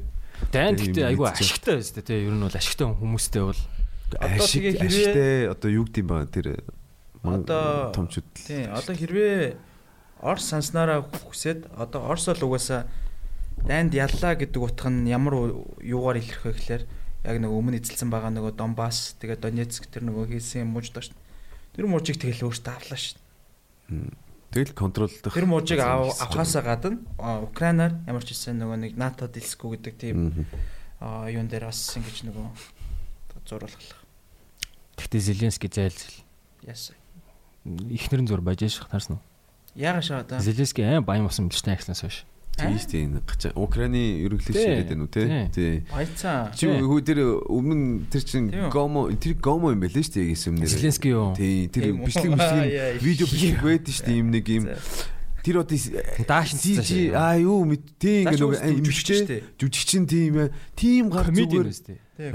[0.49, 2.09] Тий, гэхдээ айгүй ашигтай байс тээ.
[2.09, 3.61] Тий, ер нь бол ашигтай хүмүүстэй бол
[4.17, 6.65] Одоо Ашиг ашигтай одоо юу гэдэм ба тэр
[7.21, 8.25] Одоо- томчууд.
[8.33, 8.65] Тий.
[8.65, 9.68] Одоо хэрвээ
[10.23, 12.87] Орс санснараа хүсээд одоо Орс бол угаасаа
[13.67, 16.83] дайнд яллаа гэдэг утга нь ямар юугаар илэрх вэ гэхээр
[17.25, 20.71] яг нэг өмнө эзэлсэн байгаа нөгөө Донбасс тэгээ Донецк тэр нөгөө хийсэн
[21.07, 21.15] шүү.
[21.15, 21.27] дээ.
[21.75, 23.19] Тэр мужийг тэгэл өөртөө авлаа шүү.
[24.49, 25.35] Тэгэл контролдох.
[25.35, 26.99] Тэр ч авахаасаа гадна
[27.45, 30.47] Украинаар ямар ч хэлсэн нөгөө нэг НАТО дэлсгүй гэдэг тийм
[31.03, 32.47] юун дээр бас ингэж нөгөө
[33.45, 34.03] зуруулах.
[34.97, 36.25] Гэхдээ Зеленский зайлзэл.
[36.65, 36.97] Яасан.
[37.65, 39.23] Ихнэр нь зур бажиж харсан уу?
[39.75, 40.41] Яага шаа одоо.
[40.41, 42.25] Зеленский аим баян болсон билж таа гэснээс хойш.
[42.59, 45.51] Тийм энэ гачаа Украины ерөнхийлөгч яриад байна уу те?
[45.55, 45.87] Тий.
[45.87, 46.51] Баяцсан.
[46.59, 50.59] Чи хүү тэр өмнө тэр чин Тийм гомо тэр гомо юм байлээ шүү дээ гэсэн
[50.59, 50.67] нэр.
[50.67, 51.39] Зеленский юу?
[51.39, 54.65] Тий, тэр Тийм бичлэг бичлэг видео бичлэг байдаг шүү дээ юм нэг юм.
[55.47, 55.79] Тэр одоо
[56.27, 60.53] Дааш чи чи аа юу мэд тийм ингээ нөгөө имжтэй жүжигчин тийм ээ.
[60.75, 61.71] Тийм гар зүгээр.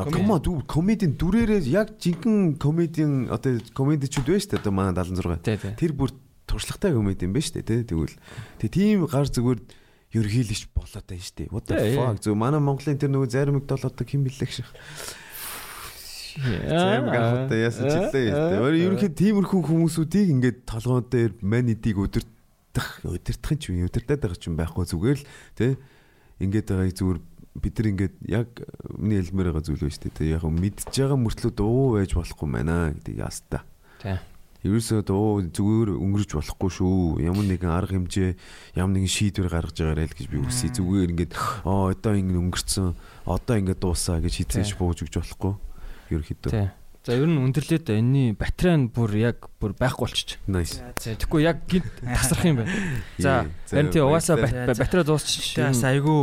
[0.08, 5.44] Комо дүү комедийн дүрээрээ яг жинхэнэ комедийн одоо комедичуд байна шүү дээ одоо манай 76.
[5.44, 5.76] Тий, тий.
[5.76, 6.16] Тэр бүр
[6.54, 7.82] туршлагатай комедиан байна шүү дээ тий.
[7.90, 8.16] Тэгвэл
[8.62, 9.60] тэг тийм гар зүгээр
[10.14, 11.50] ерхийлэгч болоод байна шүү дээ.
[11.50, 12.22] What the fuck.
[12.22, 14.70] Зөв манай Монголын тэр нөгөө зарим одоо хэн бэлээ гэх шиг.
[16.38, 18.62] Зарим гахтай яасан ч хэлээ шүү дээ.
[18.62, 24.50] Өөр ерөнхийд тиймэрхүү хүмүүсүүдийг ингээд толгоон дээр манидийг өдөртөх өдөртөх ч юм өдөртөд байгаа ч
[24.50, 25.26] юм байхгүй зүгээр л
[25.58, 25.72] тий.
[26.42, 27.20] Ингээд байгаа зүгээр
[27.54, 28.50] бид нар ингээд яг
[28.98, 30.34] миний хэлмээр байгаа зүйл байна шүү дээ.
[30.38, 33.62] Яг мэдж байгаа мөртлөө дуу байж болохгүй байна гэдэг яста.
[34.02, 34.18] Тий.
[34.64, 37.20] Ерөөсөө дуу зүгээр өнгөрч болохгүй шүү.
[37.20, 38.32] Ямар нэгэн арга хэмжээ,
[38.80, 40.72] ямар нэгэн шийдвэр гаргаж байгаарай л гэж би үсэе.
[40.72, 41.34] Зүгээр ингээд
[41.68, 42.96] оо одоо ингэ өнгөрцөн,
[43.28, 45.54] одоо ингээд дуусаа гэж хизээж бууж өгч болохгүй.
[46.16, 46.80] Ерөөхдөө.
[47.04, 50.40] За ер нь өндөрлөөд энэний батарей нь бүр яг бүр байхгүй болчих.
[50.48, 50.80] Nice.
[50.96, 52.72] Тэгэхгүй яг гинт тасрах юм байна.
[53.20, 55.52] За харин тий угаасаа батарей дуусчих.
[55.52, 56.16] Тэгээс айгүй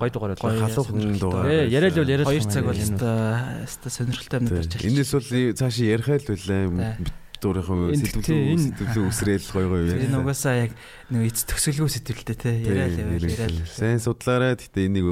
[0.00, 0.72] Гой дугаар Гой байлаа.
[0.72, 1.44] халуухан дугаар.
[1.44, 4.80] Ээ яриад бол яриад 2 цаг бол өстой сонирхолтой юм дэрч.
[4.80, 5.28] Энэс бол
[5.60, 6.96] цаашаа ярихаа л байлаа.
[7.42, 10.20] Тий, сэтгэлөө энэ- сэтгэлөө үсрээл гой гой Энэ яриа.
[10.22, 10.72] угаасаа яг
[11.10, 13.66] нэг эц төсөлгүй сэтгэлтэй те яриад яваа яриад.
[13.66, 14.54] Сайн судлаарай.
[14.54, 15.06] Гэтэ энийг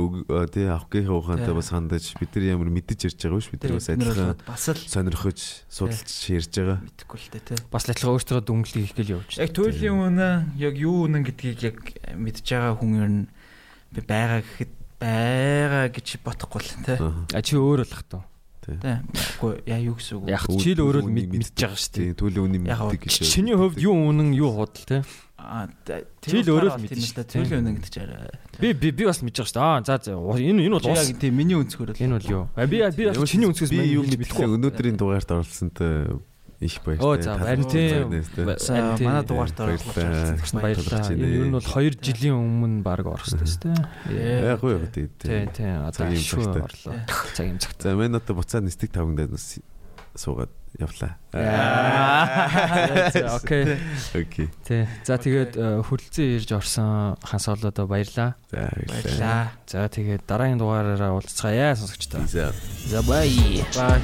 [0.54, 1.58] тий авахгийнхаа ухаантай Тий.
[1.58, 4.78] бас хандаж бид нар ямар мэдэж ярьж байгаа биш бид нар бас адилхан бас л
[4.86, 6.78] сонирхож судалж ярьж байгаа.
[6.86, 7.54] мэдхгүй л дээ те.
[7.66, 9.30] Бас л адилхан өөртөө дүнглийг хийх гээл явж.
[9.42, 11.76] Яг туйлын үнэ яг юу үнэ гэдгийг яг
[12.14, 13.26] мэдж байгаа хүн ер нь
[14.06, 14.70] байгаа гэхэд
[15.02, 16.94] байгаа гэж бодохгүй л те.
[17.34, 18.22] А чи өөр болох тоо.
[18.60, 18.76] Тий.
[18.76, 19.00] Тэ.
[19.40, 20.28] Үгүй яа юу гэсэн үг.
[20.28, 22.40] Яг чи л өөрөө л мэд- мэдж байгаа шүү дээ.
[22.44, 23.24] Үнийг Яг мэддэг гэж.
[23.24, 25.00] Чиний хувьд юу үнэн юу худал те?
[25.40, 25.64] Аа
[26.20, 27.28] Чи л өөрөө л мэднэ шүү дээ.
[27.40, 28.28] Туйлын үнэ гэдэг чинь арай.
[28.60, 29.64] Би би би бас мэдж байгаа шүү дээ.
[29.64, 31.08] Аа за за энэ энэ бол Чи ус.
[31.08, 31.96] яг тийм миний өнцгөр л.
[31.96, 32.44] Энэ бол юу?
[32.68, 34.44] Би би бас чиний өнцгөөс би юу мэдхгүй.
[34.60, 36.20] өнөөдрийн дугаарт оролцсонтой
[36.60, 37.08] их баяртай.
[37.08, 38.12] Оо, за, харин тийм.
[39.00, 39.96] Манай дугаарт оруулах
[40.60, 41.08] Баярлалаа.
[41.16, 43.80] ер нь бол 2 жилийн өмнө баг орох хэрэгтэй шүү дээ.
[44.44, 45.08] Яг уу тий.
[45.16, 45.72] Тий, тий.
[45.72, 46.68] Одоо шүү цагтай.
[46.68, 47.00] орлоо.
[47.32, 47.80] Цагийн цагт.
[47.80, 49.56] За мен одоо буцаад нисдэг тавгандаа нас
[50.14, 51.16] суугаад явлаа.
[53.40, 53.78] Окей.
[54.14, 54.48] Окей.
[54.66, 54.86] Тий.
[55.04, 58.36] За тэгээд э, хүрэлцэн ирж орсон хан солоодо баярлаа.
[58.52, 58.68] За.
[58.84, 59.48] Баярлаа.
[59.64, 62.20] За тэгээд дараагийн дугаараараа уулзцаая сонсогчдоо.
[62.28, 63.64] За бай.
[63.74, 64.00] Бай.